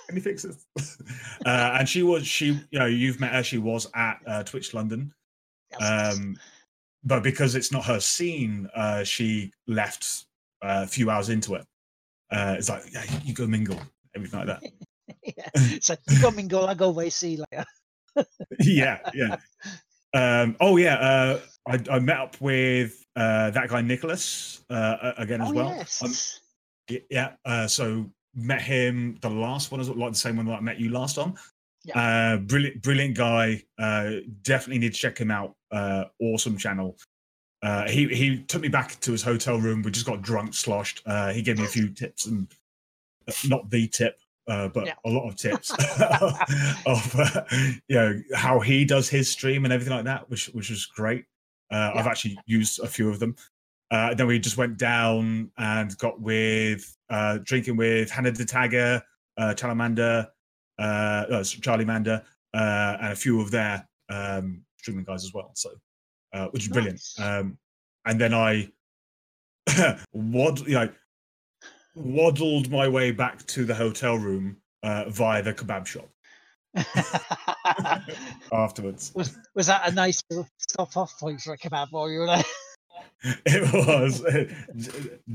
Can 0.08 0.16
you 0.16 0.22
fix 0.22 0.42
this? 0.42 0.66
uh, 1.46 1.76
and 1.78 1.88
she 1.88 2.02
was 2.02 2.26
she 2.26 2.60
you 2.70 2.78
know 2.78 2.86
you've 2.86 3.20
met 3.20 3.32
her. 3.32 3.42
She 3.44 3.58
was 3.58 3.86
at 3.94 4.20
uh, 4.26 4.42
Twitch 4.42 4.74
London. 4.74 5.12
Um, 5.80 6.36
but 7.04 7.22
because 7.22 7.54
it's 7.54 7.72
not 7.72 7.84
her 7.84 8.00
scene, 8.00 8.68
uh, 8.74 9.04
she 9.04 9.52
left 9.66 10.26
uh, 10.62 10.82
a 10.84 10.86
few 10.86 11.10
hours 11.10 11.28
into 11.28 11.54
it. 11.54 11.66
Uh, 12.30 12.56
it's 12.58 12.68
like, 12.68 12.84
yeah, 12.92 13.04
you 13.24 13.34
go 13.34 13.46
mingle, 13.46 13.80
everything 14.14 14.40
like 14.40 14.48
that. 14.48 14.62
yeah. 15.36 15.78
So 15.80 15.96
you 16.08 16.20
got 16.20 16.34
mingle, 16.34 16.66
I 16.66 16.74
go 16.74 16.88
away, 16.88 17.10
see 17.10 17.36
you 17.36 17.44
later. 17.52 17.64
yeah, 18.60 18.98
yeah. 19.14 19.36
Um, 20.14 20.56
oh, 20.60 20.76
yeah. 20.76 20.96
Uh, 20.96 21.40
I, 21.66 21.78
I 21.90 21.98
met 21.98 22.18
up 22.18 22.40
with 22.40 23.04
uh, 23.16 23.50
that 23.50 23.68
guy 23.68 23.82
Nicholas 23.82 24.64
uh, 24.70 25.12
again 25.18 25.40
as 25.42 25.50
oh, 25.50 25.52
well. 25.52 25.74
yes. 25.76 26.40
Um, 26.88 26.96
yeah. 27.10 27.32
Uh, 27.44 27.66
so 27.66 28.10
met 28.34 28.62
him 28.62 29.18
the 29.20 29.30
last 29.30 29.70
one, 29.70 29.80
as 29.80 29.88
like 29.88 30.12
the 30.12 30.18
same 30.18 30.36
one 30.36 30.46
that 30.46 30.54
I 30.54 30.60
met 30.60 30.78
you 30.78 30.90
last 30.90 31.18
on. 31.18 31.34
Yeah. 31.84 31.98
Uh, 32.34 32.36
brilliant, 32.38 32.82
brilliant 32.82 33.16
guy. 33.16 33.62
Uh, 33.78 34.20
definitely 34.42 34.78
need 34.78 34.94
to 34.94 34.98
check 34.98 35.18
him 35.18 35.30
out. 35.30 35.54
Uh, 35.72 36.04
awesome 36.20 36.56
channel. 36.56 36.96
Uh, 37.62 37.88
he 37.88 38.08
he 38.08 38.42
took 38.42 38.60
me 38.60 38.68
back 38.68 38.98
to 39.00 39.12
his 39.12 39.22
hotel 39.22 39.58
room. 39.58 39.82
We 39.82 39.90
just 39.90 40.06
got 40.06 40.20
drunk, 40.22 40.52
sloshed. 40.54 41.02
Uh, 41.06 41.32
he 41.32 41.42
gave 41.42 41.58
me 41.58 41.64
a 41.64 41.68
few 41.68 41.88
tips 41.90 42.26
and 42.26 42.46
uh, 43.28 43.32
not 43.48 43.70
the 43.70 43.86
tip, 43.88 44.18
uh, 44.48 44.68
but 44.68 44.86
Yeah. 44.86 44.94
a 45.04 45.10
lot 45.10 45.28
of 45.28 45.36
tips 45.36 45.70
of 46.86 47.14
uh, 47.18 47.42
you 47.88 47.96
know 47.96 48.20
how 48.34 48.60
he 48.60 48.84
does 48.84 49.08
his 49.08 49.30
stream 49.30 49.64
and 49.64 49.72
everything 49.72 49.94
like 49.94 50.04
that, 50.06 50.28
which 50.28 50.46
which 50.46 50.70
was 50.70 50.86
great. 50.86 51.24
Uh, 51.70 51.92
I've 51.94 52.06
actually 52.06 52.36
used 52.46 52.80
a 52.80 52.86
few 52.86 53.08
of 53.08 53.18
them. 53.18 53.34
Uh, 53.90 54.14
then 54.14 54.26
we 54.26 54.38
just 54.38 54.56
went 54.56 54.76
down 54.78 55.50
and 55.58 55.96
got 55.98 56.20
with 56.20 56.96
uh, 57.10 57.38
drinking 57.44 57.76
with 57.76 58.10
Hannah 58.10 58.32
de 58.32 58.44
Tagger, 58.44 59.02
uh, 59.38 59.54
Charmander, 59.54 60.28
uh, 60.78 61.24
no, 61.30 61.42
Charlie 61.42 61.84
Mander, 61.84 62.22
uh, 62.54 62.96
and 63.00 63.12
a 63.12 63.16
few 63.16 63.40
of 63.40 63.50
their 63.50 63.86
um, 64.08 64.64
streaming 64.82 65.04
guys 65.04 65.24
as 65.24 65.32
well. 65.32 65.52
So, 65.54 65.70
uh, 66.34 66.48
which 66.48 66.64
is 66.64 66.68
brilliant. 66.68 67.00
Nice. 67.18 67.20
Um, 67.20 67.56
and 68.04 68.20
then 68.20 68.34
I 68.34 68.68
wad, 70.12 70.60
you 70.60 70.74
know, 70.74 70.88
waddled 71.94 72.70
my 72.70 72.88
way 72.88 73.12
back 73.12 73.46
to 73.46 73.64
the 73.64 73.74
hotel 73.74 74.16
room 74.16 74.56
uh, 74.82 75.04
via 75.08 75.42
the 75.42 75.54
kebab 75.54 75.86
shop 75.86 76.08
afterwards. 78.52 79.12
was 79.14 79.38
was 79.54 79.66
that 79.68 79.88
a 79.88 79.94
nice 79.94 80.22
stop 80.58 80.96
off 80.96 81.18
point 81.18 81.40
for 81.40 81.52
a 81.52 81.58
kebab 81.58 81.88
while 81.90 82.10
you 82.10 82.20
were 82.20 82.26
there? 82.26 82.44
It 83.46 83.72
was 83.72 84.20
it 84.24 84.50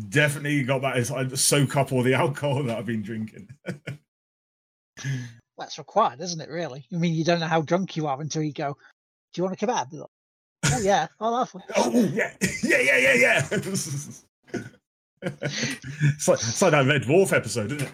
definitely 0.10 0.62
got 0.64 0.82
that. 0.82 0.98
It's 0.98 1.10
like 1.10 1.34
soak 1.38 1.78
up 1.78 1.94
all 1.94 2.04
the 2.04 2.16
alcohol 2.16 2.64
that 2.64 2.78
I've 2.78 2.86
been 2.86 3.02
drinking. 3.02 3.48
That's 5.58 5.78
required, 5.78 6.20
isn't 6.20 6.42
it? 6.42 6.50
Really? 6.50 6.86
I 6.94 6.98
mean, 6.98 7.14
you 7.14 7.24
don't 7.24 7.40
know 7.40 7.48
how 7.48 7.62
drunk 7.62 7.96
you 7.96 8.08
are 8.08 8.20
until 8.20 8.44
you 8.44 8.52
go. 8.52 8.76
Do 9.38 9.42
you 9.44 9.46
want 9.50 9.62
a 9.62 9.66
kebab? 9.68 9.94
Like, 9.94 10.10
oh 10.66 10.80
yeah, 10.82 11.06
I'll 11.20 11.38
have 11.38 11.54
one. 11.54 11.64
Oh 11.76 11.92
yeah, 12.12 12.34
yeah, 12.64 12.80
yeah, 12.80 12.98
yeah, 12.98 13.14
yeah. 13.14 13.48
it's 13.52 14.24
like 16.28 16.40
it's 16.40 16.60
like 16.60 16.72
that 16.72 16.88
Red 16.88 17.04
Dwarf 17.04 17.34
episode, 17.34 17.72
isn't 17.74 17.84
it? 17.84 17.92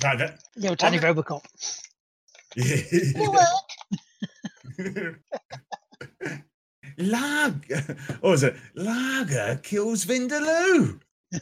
That- 0.00 0.38
You 0.56 0.68
know, 0.68 0.74
Tiny 0.74 0.98
Okay. 0.98 1.06
Robocop. 1.06 1.46
Yeah. 2.56 3.46
Lag. 6.98 7.72
What 8.20 8.30
was 8.32 8.42
it? 8.42 8.54
Lager 8.74 9.58
kills 9.62 10.04
Vindaloo. 10.04 11.00
of 11.32 11.40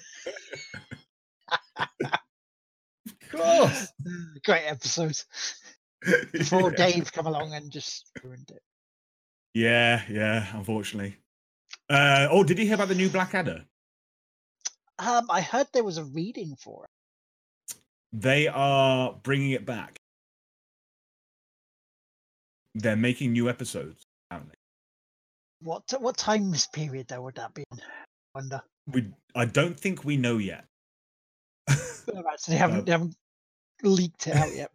course. 3.32 3.88
Great 4.44 4.64
episode. 4.66 5.18
Before 6.32 6.70
Dave 6.70 7.12
come 7.12 7.26
along 7.26 7.54
and 7.54 7.70
just 7.70 8.10
ruined 8.22 8.50
it. 8.50 8.62
Yeah, 9.54 10.02
yeah. 10.10 10.46
Unfortunately. 10.56 11.16
Uh, 11.88 12.28
oh, 12.30 12.44
did 12.44 12.58
you 12.58 12.64
hear 12.66 12.74
about 12.74 12.88
the 12.88 12.94
new 12.94 13.08
Blackadder? 13.08 13.64
Um, 14.98 15.26
I 15.30 15.40
heard 15.40 15.66
there 15.72 15.84
was 15.84 15.98
a 15.98 16.04
reading 16.04 16.56
for 16.56 16.84
it. 16.84 17.76
They 18.12 18.46
are 18.48 19.12
bringing 19.22 19.50
it 19.52 19.66
back. 19.66 19.96
They're 22.74 22.96
making 22.96 23.32
new 23.32 23.48
episodes. 23.48 24.04
Apparently, 24.30 24.56
What 25.62 25.82
what 26.00 26.16
time 26.16 26.54
period 26.72 27.08
though 27.08 27.22
would 27.22 27.36
that 27.36 27.54
be? 27.54 27.64
in? 27.70 27.78
I 27.80 28.38
wonder. 28.38 28.62
we. 28.92 29.06
I 29.34 29.44
don't 29.44 29.78
think 29.78 30.04
we 30.04 30.16
know 30.16 30.38
yet. 30.38 30.64
Right, 31.68 32.38
so 32.38 32.52
they 32.52 32.58
haven't 32.58 32.80
Uh, 32.80 32.82
they 32.82 32.92
haven't 32.92 33.16
leaked 33.82 34.26
it 34.26 34.36
out 34.36 34.54
yet. 34.54 34.70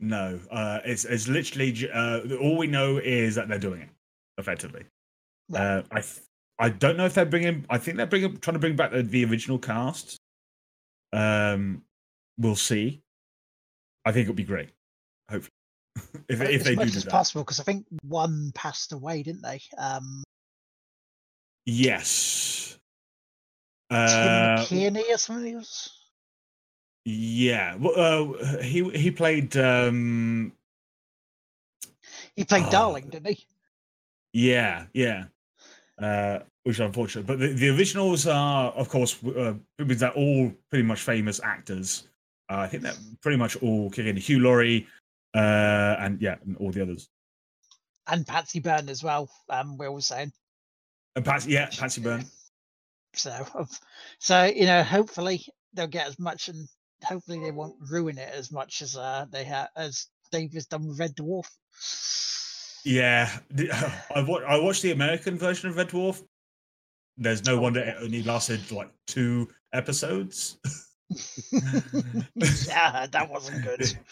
No, 0.00 0.40
uh, 0.50 0.80
it's 0.84 1.04
it's 1.04 1.28
literally 1.28 1.88
uh, 1.92 2.20
all 2.40 2.56
we 2.56 2.66
know 2.66 2.98
is 2.98 3.34
that 3.34 3.48
they're 3.48 3.58
doing 3.58 3.82
it 3.82 3.88
effectively. 4.38 4.84
Right. 5.48 5.60
Uh, 5.60 5.82
I 5.92 6.00
th- 6.00 6.20
I 6.58 6.68
don't 6.70 6.96
know 6.96 7.04
if 7.06 7.14
they're 7.14 7.26
bringing. 7.26 7.64
I 7.68 7.78
think 7.78 7.96
they're 7.96 8.06
bringing 8.06 8.36
trying 8.38 8.54
to 8.54 8.58
bring 8.60 8.76
back 8.76 8.90
the, 8.92 9.02
the 9.02 9.24
original 9.24 9.58
cast. 9.58 10.16
Um, 11.12 11.82
we'll 12.38 12.56
see. 12.56 13.02
I 14.04 14.12
think 14.12 14.22
it'll 14.24 14.34
be 14.34 14.44
great. 14.44 14.70
Hopefully, 15.30 15.52
if 16.28 16.40
if 16.40 16.64
they 16.64 16.74
do 16.76 16.84
do 16.86 17.00
that. 17.00 17.10
possible, 17.10 17.42
because 17.42 17.60
I 17.60 17.64
think 17.64 17.86
one 18.02 18.52
passed 18.54 18.92
away, 18.92 19.22
didn't 19.22 19.42
they? 19.42 19.60
Um, 19.78 20.22
Yes. 21.68 22.78
Tim 23.90 23.98
Uh, 23.98 24.64
Kearney 24.68 25.04
or 25.12 25.18
something. 25.18 25.56
was- 25.56 25.92
yeah. 27.06 27.76
Well, 27.76 28.34
uh, 28.40 28.58
he 28.62 28.88
he 28.90 29.10
played. 29.10 29.56
Um, 29.56 30.52
He 32.34 32.44
played 32.44 32.64
Oh. 32.66 32.70
Darling, 32.70 33.08
didn't 33.08 33.28
he? 33.34 33.46
Yeah, 34.32 34.86
yeah. 34.92 35.26
Uh, 35.98 36.40
which 36.64 36.76
is 36.76 36.80
unfortunate. 36.80 37.26
But 37.26 37.38
the, 37.38 37.48
the 37.54 37.68
originals 37.70 38.26
are, 38.26 38.72
of 38.72 38.88
course, 38.88 39.16
uh, 39.24 39.54
they're 39.78 40.10
all 40.10 40.52
pretty 40.68 40.82
much 40.82 41.00
famous 41.00 41.40
actors. 41.42 42.08
Uh, 42.50 42.56
I 42.58 42.68
think 42.68 42.82
they're 42.82 42.92
pretty 43.22 43.38
much 43.38 43.56
all 43.62 43.88
kicking. 43.90 44.16
Hugh 44.16 44.40
Laurie, 44.40 44.86
uh, 45.34 45.96
and 45.98 46.20
yeah, 46.20 46.36
and 46.44 46.56
all 46.58 46.72
the 46.72 46.82
others. 46.82 47.08
And 48.08 48.26
Patsy 48.26 48.60
Byrne 48.60 48.88
as 48.88 49.02
well. 49.02 49.30
Um, 49.48 49.78
Will 49.78 49.94
was 49.94 50.06
saying. 50.06 50.32
And 51.14 51.24
Patsy, 51.24 51.52
yeah, 51.52 51.70
Patsy 51.70 52.00
Byrne. 52.00 52.24
So, 53.14 53.46
so 54.18 54.44
you 54.44 54.66
know, 54.66 54.82
hopefully 54.82 55.46
they'll 55.72 55.86
get 55.86 56.06
as 56.06 56.18
much, 56.18 56.48
and 56.48 56.68
hopefully 57.04 57.40
they 57.40 57.50
won't 57.50 57.76
ruin 57.90 58.18
it 58.18 58.32
as 58.32 58.50
much 58.52 58.82
as 58.82 58.96
uh 58.96 59.26
they 59.30 59.44
have 59.44 59.68
as 59.76 60.06
David's 60.30 60.66
done 60.66 60.86
with 60.86 60.98
Red 60.98 61.16
Dwarf. 61.16 61.48
Yeah, 62.84 63.30
I 64.14 64.22
wa- 64.22 64.44
I 64.46 64.58
watched 64.60 64.82
the 64.82 64.92
American 64.92 65.38
version 65.38 65.68
of 65.68 65.76
Red 65.76 65.88
Dwarf. 65.88 66.22
There's 67.16 67.44
no 67.44 67.58
wonder 67.58 67.80
it 67.80 67.96
only 68.00 68.22
lasted 68.22 68.70
like 68.70 68.90
two 69.06 69.48
episodes. 69.72 70.58
yeah, 71.50 73.06
that 73.10 73.28
wasn't 73.30 73.64
good. 73.64 73.92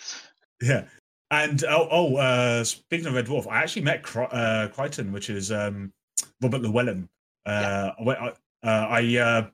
Yeah. 0.62 0.84
And 1.30 1.62
oh, 1.64 1.88
oh 1.90 2.16
uh, 2.16 2.64
speaking 2.64 3.06
of 3.06 3.14
Red 3.14 3.26
Dwarf, 3.26 3.50
I 3.50 3.58
actually 3.58 3.82
met 3.82 3.98
uh, 4.16 4.68
Kryten, 4.72 5.10
which 5.10 5.28
is 5.28 5.50
um, 5.50 5.92
Robert 6.40 6.62
Llewellyn. 6.62 7.08
Uh, 7.44 7.90
I, 7.98 8.02
I, 8.02 8.28
uh, 8.62 8.86
I 8.88 9.16
uh, 9.18 9.46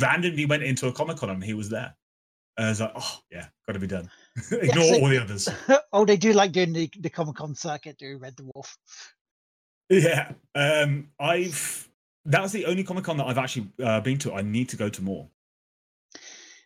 randomly 0.00 0.46
went 0.46 0.62
into 0.62 0.88
a 0.88 0.92
Comic 0.92 1.18
Con 1.18 1.30
and 1.30 1.44
he 1.44 1.54
was 1.54 1.68
there. 1.68 1.94
I 2.56 2.68
was 2.68 2.80
like, 2.80 2.92
oh, 2.94 3.18
yeah, 3.30 3.46
got 3.66 3.72
to 3.72 3.78
be 3.78 3.86
done. 3.86 4.10
Ignore 4.52 4.84
so- 4.84 5.00
all 5.00 5.08
the 5.08 5.20
others. 5.20 5.48
oh, 5.92 6.04
they 6.04 6.16
do 6.16 6.32
like 6.32 6.52
doing 6.52 6.72
the, 6.72 6.90
the 7.00 7.10
Comic 7.10 7.36
Con 7.36 7.54
circuit, 7.54 7.98
do 7.98 8.18
Red 8.18 8.36
Dwarf. 8.36 8.76
Yeah. 9.88 10.32
Um, 10.54 11.08
I've. 11.18 11.88
That 12.26 12.42
was 12.42 12.52
the 12.52 12.66
only 12.66 12.84
Comic 12.84 13.04
Con 13.04 13.18
that 13.18 13.26
I've 13.26 13.38
actually 13.38 13.68
uh, 13.82 14.00
been 14.00 14.18
to. 14.18 14.32
I 14.32 14.42
need 14.42 14.70
to 14.70 14.76
go 14.76 14.88
to 14.88 15.02
more. 15.02 15.28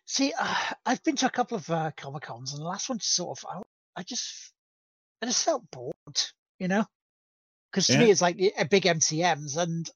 See, 0.09 0.33
uh, 0.39 0.55
I've 0.87 1.03
been 1.03 1.17
to 1.17 1.27
a 1.27 1.29
couple 1.29 1.57
of 1.57 1.69
uh, 1.69 1.91
Comic 1.95 2.23
Cons, 2.23 2.53
and 2.53 2.61
the 2.61 2.67
last 2.67 2.89
one 2.89 2.99
sort 2.99 3.37
of, 3.37 3.45
I, 3.47 3.61
I 3.99 4.03
just, 4.03 4.51
I 5.21 5.27
just 5.27 5.45
felt 5.45 5.69
bored, 5.69 5.93
you 6.57 6.67
know, 6.67 6.83
because 7.71 7.85
to 7.85 7.99
me 7.99 8.09
it's 8.09 8.21
like 8.21 8.39
a 8.57 8.65
big 8.65 8.85
MCMs, 8.85 9.57
and 9.57 9.87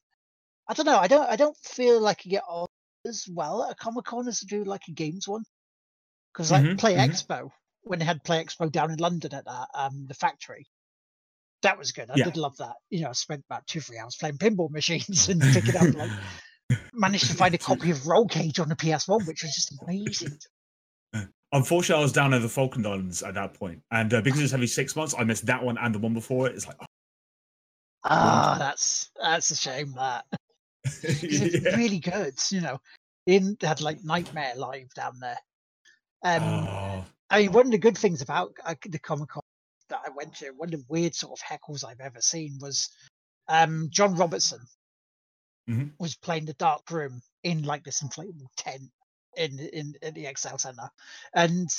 I 0.67 0.75
don't 0.75 0.85
know, 0.85 0.99
I 0.99 1.07
don't, 1.07 1.27
I 1.27 1.35
don't 1.35 1.57
feel 1.57 1.99
like 1.99 2.25
you 2.25 2.31
get 2.31 2.43
on 2.47 2.67
as 3.07 3.27
well 3.27 3.63
at 3.63 3.71
a 3.71 3.75
Comic 3.75 4.05
Con 4.05 4.27
as 4.27 4.41
to 4.41 4.45
do 4.45 4.63
like 4.63 4.87
a 4.87 4.91
games 4.91 5.27
one, 5.27 5.45
because 6.34 6.51
like 6.51 6.64
Mhm, 6.64 6.80
Play 6.80 6.95
mhm. 6.95 7.10
Expo, 7.10 7.51
when 7.81 7.99
they 7.99 8.05
had 8.05 8.23
Play 8.23 8.43
Expo 8.43 8.72
down 8.72 8.91
in 8.91 8.97
London 8.97 9.34
at 9.34 9.45
that, 9.45 9.68
um, 9.73 10.05
the 10.07 10.14
factory. 10.14 10.65
That 11.61 11.77
was 11.77 11.91
good. 11.91 12.10
I 12.10 12.15
Yeah. 12.18 12.26
did 12.26 12.38
love 12.38 12.57
that. 12.57 12.76
You 12.89 13.01
know, 13.01 13.10
I 13.10 13.14
spent 13.14 13.45
about 13.49 13.65
two, 13.68 13.80
three 13.80 13.97
hours 13.97 14.15
playing 14.18 14.38
pinball 14.38 14.69
machines 14.69 15.30
and 15.30 15.41
picking 15.41 15.77
up 15.77 15.93
like 15.93 16.11
managed 16.93 17.27
to 17.27 17.34
find 17.35 17.53
a 17.55 17.57
copy 17.57 17.91
of 17.91 18.05
Roll 18.07 18.27
Cage 18.27 18.60
on 18.60 18.69
the 18.69 18.76
PS1, 18.76 19.26
which 19.27 19.43
was 19.43 19.55
just 19.55 19.77
amazing. 19.81 20.38
Unfortunately, 21.53 21.99
I 21.99 22.03
was 22.03 22.11
down 22.11 22.34
in 22.34 22.41
the 22.41 22.49
Falkland 22.49 22.88
Islands 22.88 23.22
at 23.22 23.35
that 23.35 23.53
point, 23.53 23.84
and 23.91 24.11
uh, 24.11 24.22
because 24.22 24.41
it's 24.41 24.53
only 24.53 24.65
six 24.65 24.95
months, 24.95 25.14
I 25.15 25.23
missed 25.23 25.45
that 25.45 25.64
one 25.64 25.77
and 25.77 25.93
the 25.93 25.99
one 25.99 26.15
before 26.15 26.47
it. 26.47 26.55
It's 26.55 26.65
like, 26.65 26.77
oh, 26.81 26.85
Ah, 28.05 28.55
that's 28.57 29.11
that's 29.22 29.51
a 29.51 29.55
shame 29.55 29.93
that 29.93 30.26
it's 31.03 31.64
yeah. 31.64 31.76
really 31.76 31.99
good. 31.99 32.34
You 32.49 32.61
know, 32.61 32.81
in 33.27 33.55
they 33.60 33.68
had 33.68 33.81
like 33.81 34.03
Nightmare 34.03 34.53
Live 34.55 34.91
down 34.95 35.19
there. 35.22 35.38
Um, 36.23 36.67
Oh, 36.67 37.05
I 37.29 37.41
mean, 37.41 37.51
one 37.51 37.65
of 37.65 37.71
the 37.71 37.77
good 37.77 37.97
things 37.97 38.21
about 38.21 38.53
uh, 38.63 38.75
the 38.85 38.99
Comic 38.99 39.29
Con 39.29 39.41
that 39.89 40.01
I 40.05 40.09
went 40.11 40.35
to, 40.35 40.51
one 40.51 40.73
of 40.73 40.79
the 40.79 40.85
weird 40.87 41.15
sort 41.15 41.39
of 41.39 41.45
heckles 41.45 41.83
I've 41.83 41.99
ever 41.99 42.21
seen 42.21 42.57
was 42.61 42.89
um, 43.47 43.89
John 43.91 44.15
Robertson 44.15 44.59
Mhm. 45.69 45.93
was 45.97 46.15
playing 46.15 46.45
the 46.45 46.53
Dark 46.53 46.89
Room 46.91 47.21
in 47.43 47.63
like 47.63 47.83
this 47.83 48.01
inflatable 48.03 48.47
tent 48.57 48.91
in 49.37 49.59
in, 49.59 49.93
in 50.01 50.13
the 50.13 50.27
Excel 50.27 50.57
Center, 50.57 50.89
and 51.33 51.69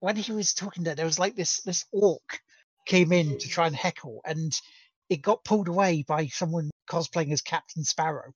when 0.00 0.16
he 0.16 0.32
was 0.32 0.54
talking 0.54 0.84
there, 0.84 0.94
there 0.94 1.04
was 1.04 1.18
like 1.18 1.36
this 1.36 1.60
this 1.62 1.84
orc 1.92 2.40
came 2.86 3.12
in 3.12 3.38
to 3.38 3.48
try 3.48 3.66
and 3.66 3.76
heckle, 3.76 4.20
and 4.24 4.58
it 5.08 5.22
got 5.22 5.44
pulled 5.44 5.68
away 5.68 6.02
by 6.06 6.26
someone 6.28 6.70
cosplaying 6.88 7.32
as 7.32 7.42
Captain 7.42 7.84
Sparrow. 7.84 8.32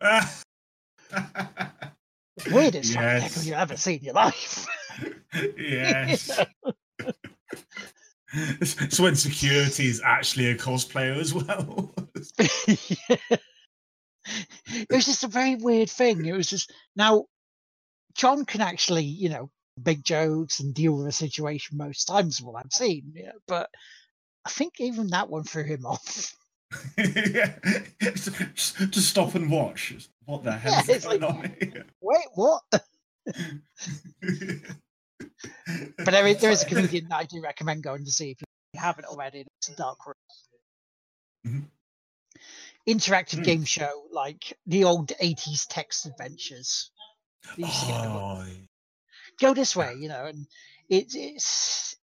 Weirdest 2.50 2.94
Yes. 2.94 3.46
you 3.46 3.54
ever 3.54 3.76
seen 3.76 3.98
in 3.98 4.04
your 4.04 4.14
life. 4.14 4.66
yes. 5.56 6.30
so 8.62 9.02
when 9.02 9.16
security 9.16 9.86
is 9.86 10.00
actually 10.04 10.50
a 10.50 10.56
cosplayer 10.56 11.16
as 11.16 11.34
well. 11.34 11.92
it 12.38 13.40
was 14.90 15.06
just 15.06 15.24
a 15.24 15.28
very 15.28 15.56
weird 15.56 15.90
thing. 15.90 16.24
It 16.24 16.32
was 16.32 16.48
just 16.48 16.72
now 16.96 17.24
John 18.14 18.44
can 18.44 18.60
actually, 18.60 19.04
you 19.04 19.28
know, 19.28 19.50
make 19.84 20.02
jokes 20.02 20.60
and 20.60 20.74
deal 20.74 20.96
with 20.96 21.06
a 21.06 21.12
situation 21.12 21.76
most 21.78 22.04
times 22.04 22.40
what 22.42 22.56
I've 22.56 22.72
seen. 22.72 23.12
Yeah, 23.14 23.32
but 23.46 23.70
I 24.44 24.50
think 24.50 24.74
even 24.80 25.08
that 25.08 25.30
one 25.30 25.44
threw 25.44 25.64
him 25.64 25.86
off. 25.86 26.34
Yeah. 26.98 27.52
Just 28.00 29.08
stop 29.08 29.34
and 29.34 29.50
watch. 29.50 29.94
What 30.24 30.44
the 30.44 30.52
hell 30.52 30.82
Yeah, 30.86 30.94
is 30.96 31.04
going 31.04 31.20
like- 31.20 31.30
on 31.30 31.54
here? 31.60 31.84
Wait, 32.00 32.26
what? 32.34 32.62
But 35.96 36.12
there 36.12 36.26
is, 36.26 36.40
there 36.40 36.50
is 36.50 36.62
a 36.62 36.66
comedian 36.66 37.08
that 37.08 37.16
I 37.16 37.24
do 37.24 37.40
recommend 37.42 37.82
going 37.82 38.04
to 38.04 38.10
see 38.10 38.32
if 38.32 38.38
you 38.74 38.80
haven't 38.80 39.04
already. 39.06 39.46
It's 39.58 39.68
a 39.68 39.76
Dark 39.76 39.98
Room. 40.06 40.14
Mhm. 41.46 41.64
Interactive 42.88 43.36
Hmm. 43.38 43.42
game 43.42 43.64
show 43.64 44.06
like 44.10 44.56
the 44.66 44.84
old 44.84 45.12
80s 45.20 45.66
text 45.68 46.06
adventures. 46.06 46.90
They 47.56 47.64
used 47.64 47.80
to 47.80 47.86
get 47.86 48.02
them 48.02 48.12
oh, 48.12 48.44
go 49.38 49.54
this 49.54 49.74
way, 49.76 49.94
you 49.98 50.08
know, 50.08 50.26
and 50.26 50.46
it's 50.88 51.14
it's 51.14 51.96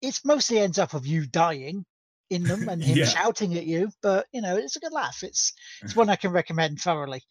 it's 0.00 0.24
mostly 0.24 0.58
ends 0.58 0.78
up 0.78 0.94
of 0.94 1.06
you 1.06 1.26
dying 1.26 1.84
in 2.32 2.42
them 2.44 2.68
and 2.68 2.82
him 2.82 2.98
Yeah. 2.98 3.04
shouting 3.06 3.56
at 3.56 3.66
you, 3.66 3.90
but 4.02 4.26
you 4.32 4.40
know, 4.42 4.56
it's 4.56 4.76
a 4.76 4.80
good 4.80 4.92
laugh. 4.92 5.22
It's 5.22 5.52
it's 5.82 5.94
one 5.96 6.08
I 6.14 6.16
can 6.16 6.32
recommend 6.32 6.80
thoroughly. 6.80 7.22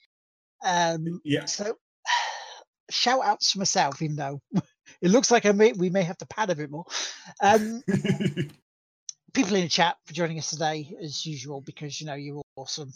Um 0.64 1.22
yeah. 1.24 1.46
so 1.46 1.76
shout 2.90 3.24
outs 3.24 3.52
to 3.54 3.58
myself, 3.60 4.02
even 4.02 4.16
though 4.16 4.42
it 5.02 5.12
looks 5.12 5.32
like 5.32 5.46
I 5.46 5.52
may 5.52 5.74
we 5.74 5.90
may 5.90 6.04
have 6.04 6.18
to 6.20 6.26
pad 6.28 6.50
a 6.50 6.56
bit 6.56 6.72
more. 6.72 6.86
Um 7.42 7.82
people 9.34 9.56
in 9.56 9.62
the 9.64 9.70
chat 9.70 9.96
for 10.06 10.14
joining 10.14 10.38
us 10.38 10.50
today 10.50 10.96
as 11.02 11.26
usual 11.26 11.62
because 11.62 12.00
you 12.00 12.08
know 12.08 12.16
you're 12.16 12.42
awesome. 12.56 12.92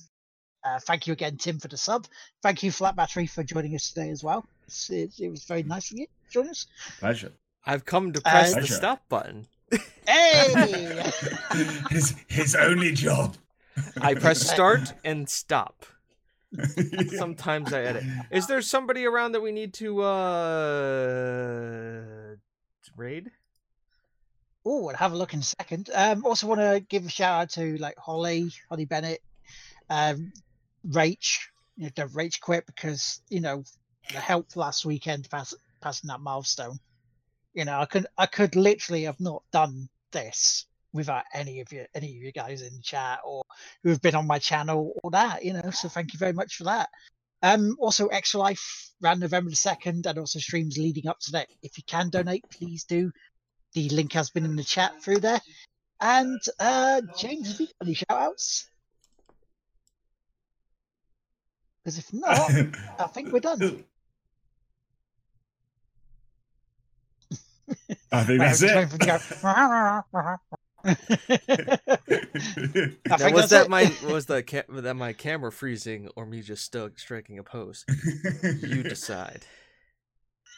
Uh, 0.64 0.80
thank 0.80 1.06
you 1.06 1.14
again, 1.14 1.38
Tim, 1.38 1.60
for 1.60 1.68
the 1.68 1.78
sub. 1.78 2.08
Thank 2.42 2.64
you, 2.64 2.72
Flat 2.72 2.96
Battery, 2.96 3.28
for 3.28 3.44
joining 3.44 3.76
us 3.76 3.90
today 3.90 4.10
as 4.10 4.24
well. 4.24 4.44
It's, 4.66 4.90
it, 4.90 5.14
it 5.20 5.30
was 5.30 5.44
very 5.44 5.62
nice 5.62 5.92
of 5.92 6.00
you 6.00 6.08
to 6.08 6.12
join 6.32 6.50
us. 6.50 6.66
Pleasure. 7.00 7.32
I've 7.68 7.86
come 7.86 8.14
to 8.14 8.22
press 8.22 8.52
Uh, 8.56 8.62
the 8.62 8.68
stop 8.68 9.08
button. 9.08 9.46
Hey! 10.08 11.12
his 11.90 12.16
his 12.28 12.56
only 12.56 12.92
job. 12.94 13.38
I 14.00 14.14
press 14.14 14.48
start 14.52 14.94
and 15.04 15.28
stop. 15.30 15.86
Yeah. 16.52 17.04
Sometimes 17.18 17.74
I 17.74 17.82
edit. 17.82 18.04
Is 18.32 18.48
there 18.48 18.62
somebody 18.62 19.06
around 19.06 19.34
that 19.34 19.42
we 19.42 19.52
need 19.52 19.74
to 19.76 20.02
uh 20.02 21.26
raid? 22.96 23.32
Oh, 24.66 24.90
I'll 24.90 24.96
have 24.96 25.14
a 25.14 25.18
look 25.18 25.34
in 25.34 25.42
a 25.42 25.44
second. 25.44 25.90
Um, 25.94 26.26
also 26.26 26.48
want 26.48 26.62
to 26.62 26.80
give 26.88 27.06
a 27.06 27.10
shout 27.10 27.42
out 27.42 27.50
to 27.52 27.78
like 27.78 27.98
Holly, 27.98 28.52
Holly 28.70 28.86
Bennett, 28.86 29.22
um, 29.90 30.34
Rach. 30.88 31.40
You 31.78 31.84
know, 31.86 31.90
don't 31.94 32.12
Rach 32.14 32.40
quit 32.40 32.66
because 32.66 33.22
you 33.30 33.42
know 33.42 33.64
the 34.12 34.20
help 34.20 34.56
last 34.56 34.86
weekend 34.86 35.30
pass, 35.30 35.54
passing 35.82 36.08
that 36.08 36.22
milestone. 36.22 36.80
You 37.56 37.66
know, 37.66 37.80
I 37.80 37.86
could 37.86 38.06
I 38.18 38.28
could 38.28 38.56
literally 38.56 39.04
have 39.04 39.20
not 39.20 39.42
done 39.52 39.90
this 40.12 40.66
without 40.94 41.24
any 41.34 41.62
of 41.62 41.72
you 41.72 41.86
any 41.96 42.10
of 42.10 42.24
you 42.24 42.32
guys 42.32 42.62
in 42.62 42.82
chat 42.82 43.20
or 43.26 43.44
who 43.82 43.90
have 43.90 44.02
been 44.02 44.16
on 44.16 44.28
my 44.28 44.40
channel 44.40 44.94
or 45.04 45.12
that. 45.12 45.44
You 45.44 45.54
know, 45.54 45.72
so 45.72 45.90
thank 45.90 46.14
you 46.14 46.20
very 46.20 46.34
much 46.34 46.58
for 46.58 46.66
that. 46.66 46.90
Um, 47.42 47.78
also, 47.80 48.08
Extra 48.08 48.40
Life 48.40 48.92
ran 49.02 49.20
November 49.20 49.50
the 49.50 49.56
second, 49.56 50.06
and 50.06 50.18
also 50.18 50.40
streams 50.40 50.78
leading 50.78 51.08
up 51.08 51.20
to 51.22 51.32
that. 51.34 51.48
If 51.64 51.78
you 51.78 51.84
can 51.88 52.10
donate, 52.10 52.44
please 52.50 52.84
do. 52.84 53.12
The 53.74 53.90
link 53.90 54.14
has 54.14 54.30
been 54.30 54.46
in 54.46 54.56
the 54.56 54.64
chat 54.64 55.02
through 55.02 55.20
there. 55.20 55.42
And 56.02 56.42
uh, 56.60 57.02
James, 57.18 57.52
have 57.52 57.60
you 57.60 57.68
got 57.68 57.86
any 57.86 57.94
shout 57.94 58.06
outs? 58.10 58.70
Because 61.84 62.00
if 62.00 62.12
not, 62.14 62.50
I 63.00 63.08
think 63.08 63.32
we're 63.32 63.40
done. 63.40 63.84
I 68.12 68.24
think 68.24 68.40
that's 68.40 68.62
it. 68.62 68.68
just 68.68 68.76
waiting 68.76 68.90
for 68.90 68.96
it 68.98 69.02
to 69.02 69.06
go. 69.06 69.20
I 73.10 73.18
Now, 73.18 73.18
think 73.18 73.36
was 73.36 73.50
that 73.50 73.68
it. 73.68 73.70
my 73.70 73.92
was 74.04 74.26
the 74.28 74.44
ca- 74.44 74.64
that 74.70 74.94
my 74.96 75.14
camera 75.14 75.52
freezing 75.52 76.10
or 76.16 76.26
me 76.26 76.42
just 76.42 76.64
still 76.64 76.90
striking 76.96 77.40
a 77.40 77.44
pose? 77.44 77.86
You 78.62 78.84
decide. 78.88 79.48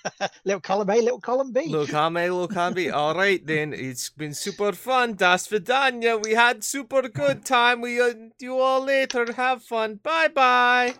little 0.46 0.62
column 0.62 0.90
A, 0.90 1.02
little 1.02 1.20
column 1.20 1.52
B. 1.52 1.68
Little 1.68 1.88
column 1.88 2.18
A, 2.18 2.30
little 2.30 2.48
column 2.48 2.74
B. 2.74 2.90
All 2.90 3.16
right, 3.16 3.46
then. 3.46 3.74
It's 3.74 4.10
been 4.10 4.34
super 4.34 4.72
fun. 4.74 5.16
Das 5.16 5.48
Vidanya. 5.48 6.22
We 6.22 6.34
had 6.34 6.64
super 6.64 7.10
good 7.10 7.44
time. 7.46 7.82
We 7.82 8.00
uh, 8.00 8.14
you 8.40 8.58
all 8.60 8.82
later. 8.84 9.32
Have 9.34 9.64
fun. 9.64 10.00
Bye 10.04 10.30
bye. 10.30 10.96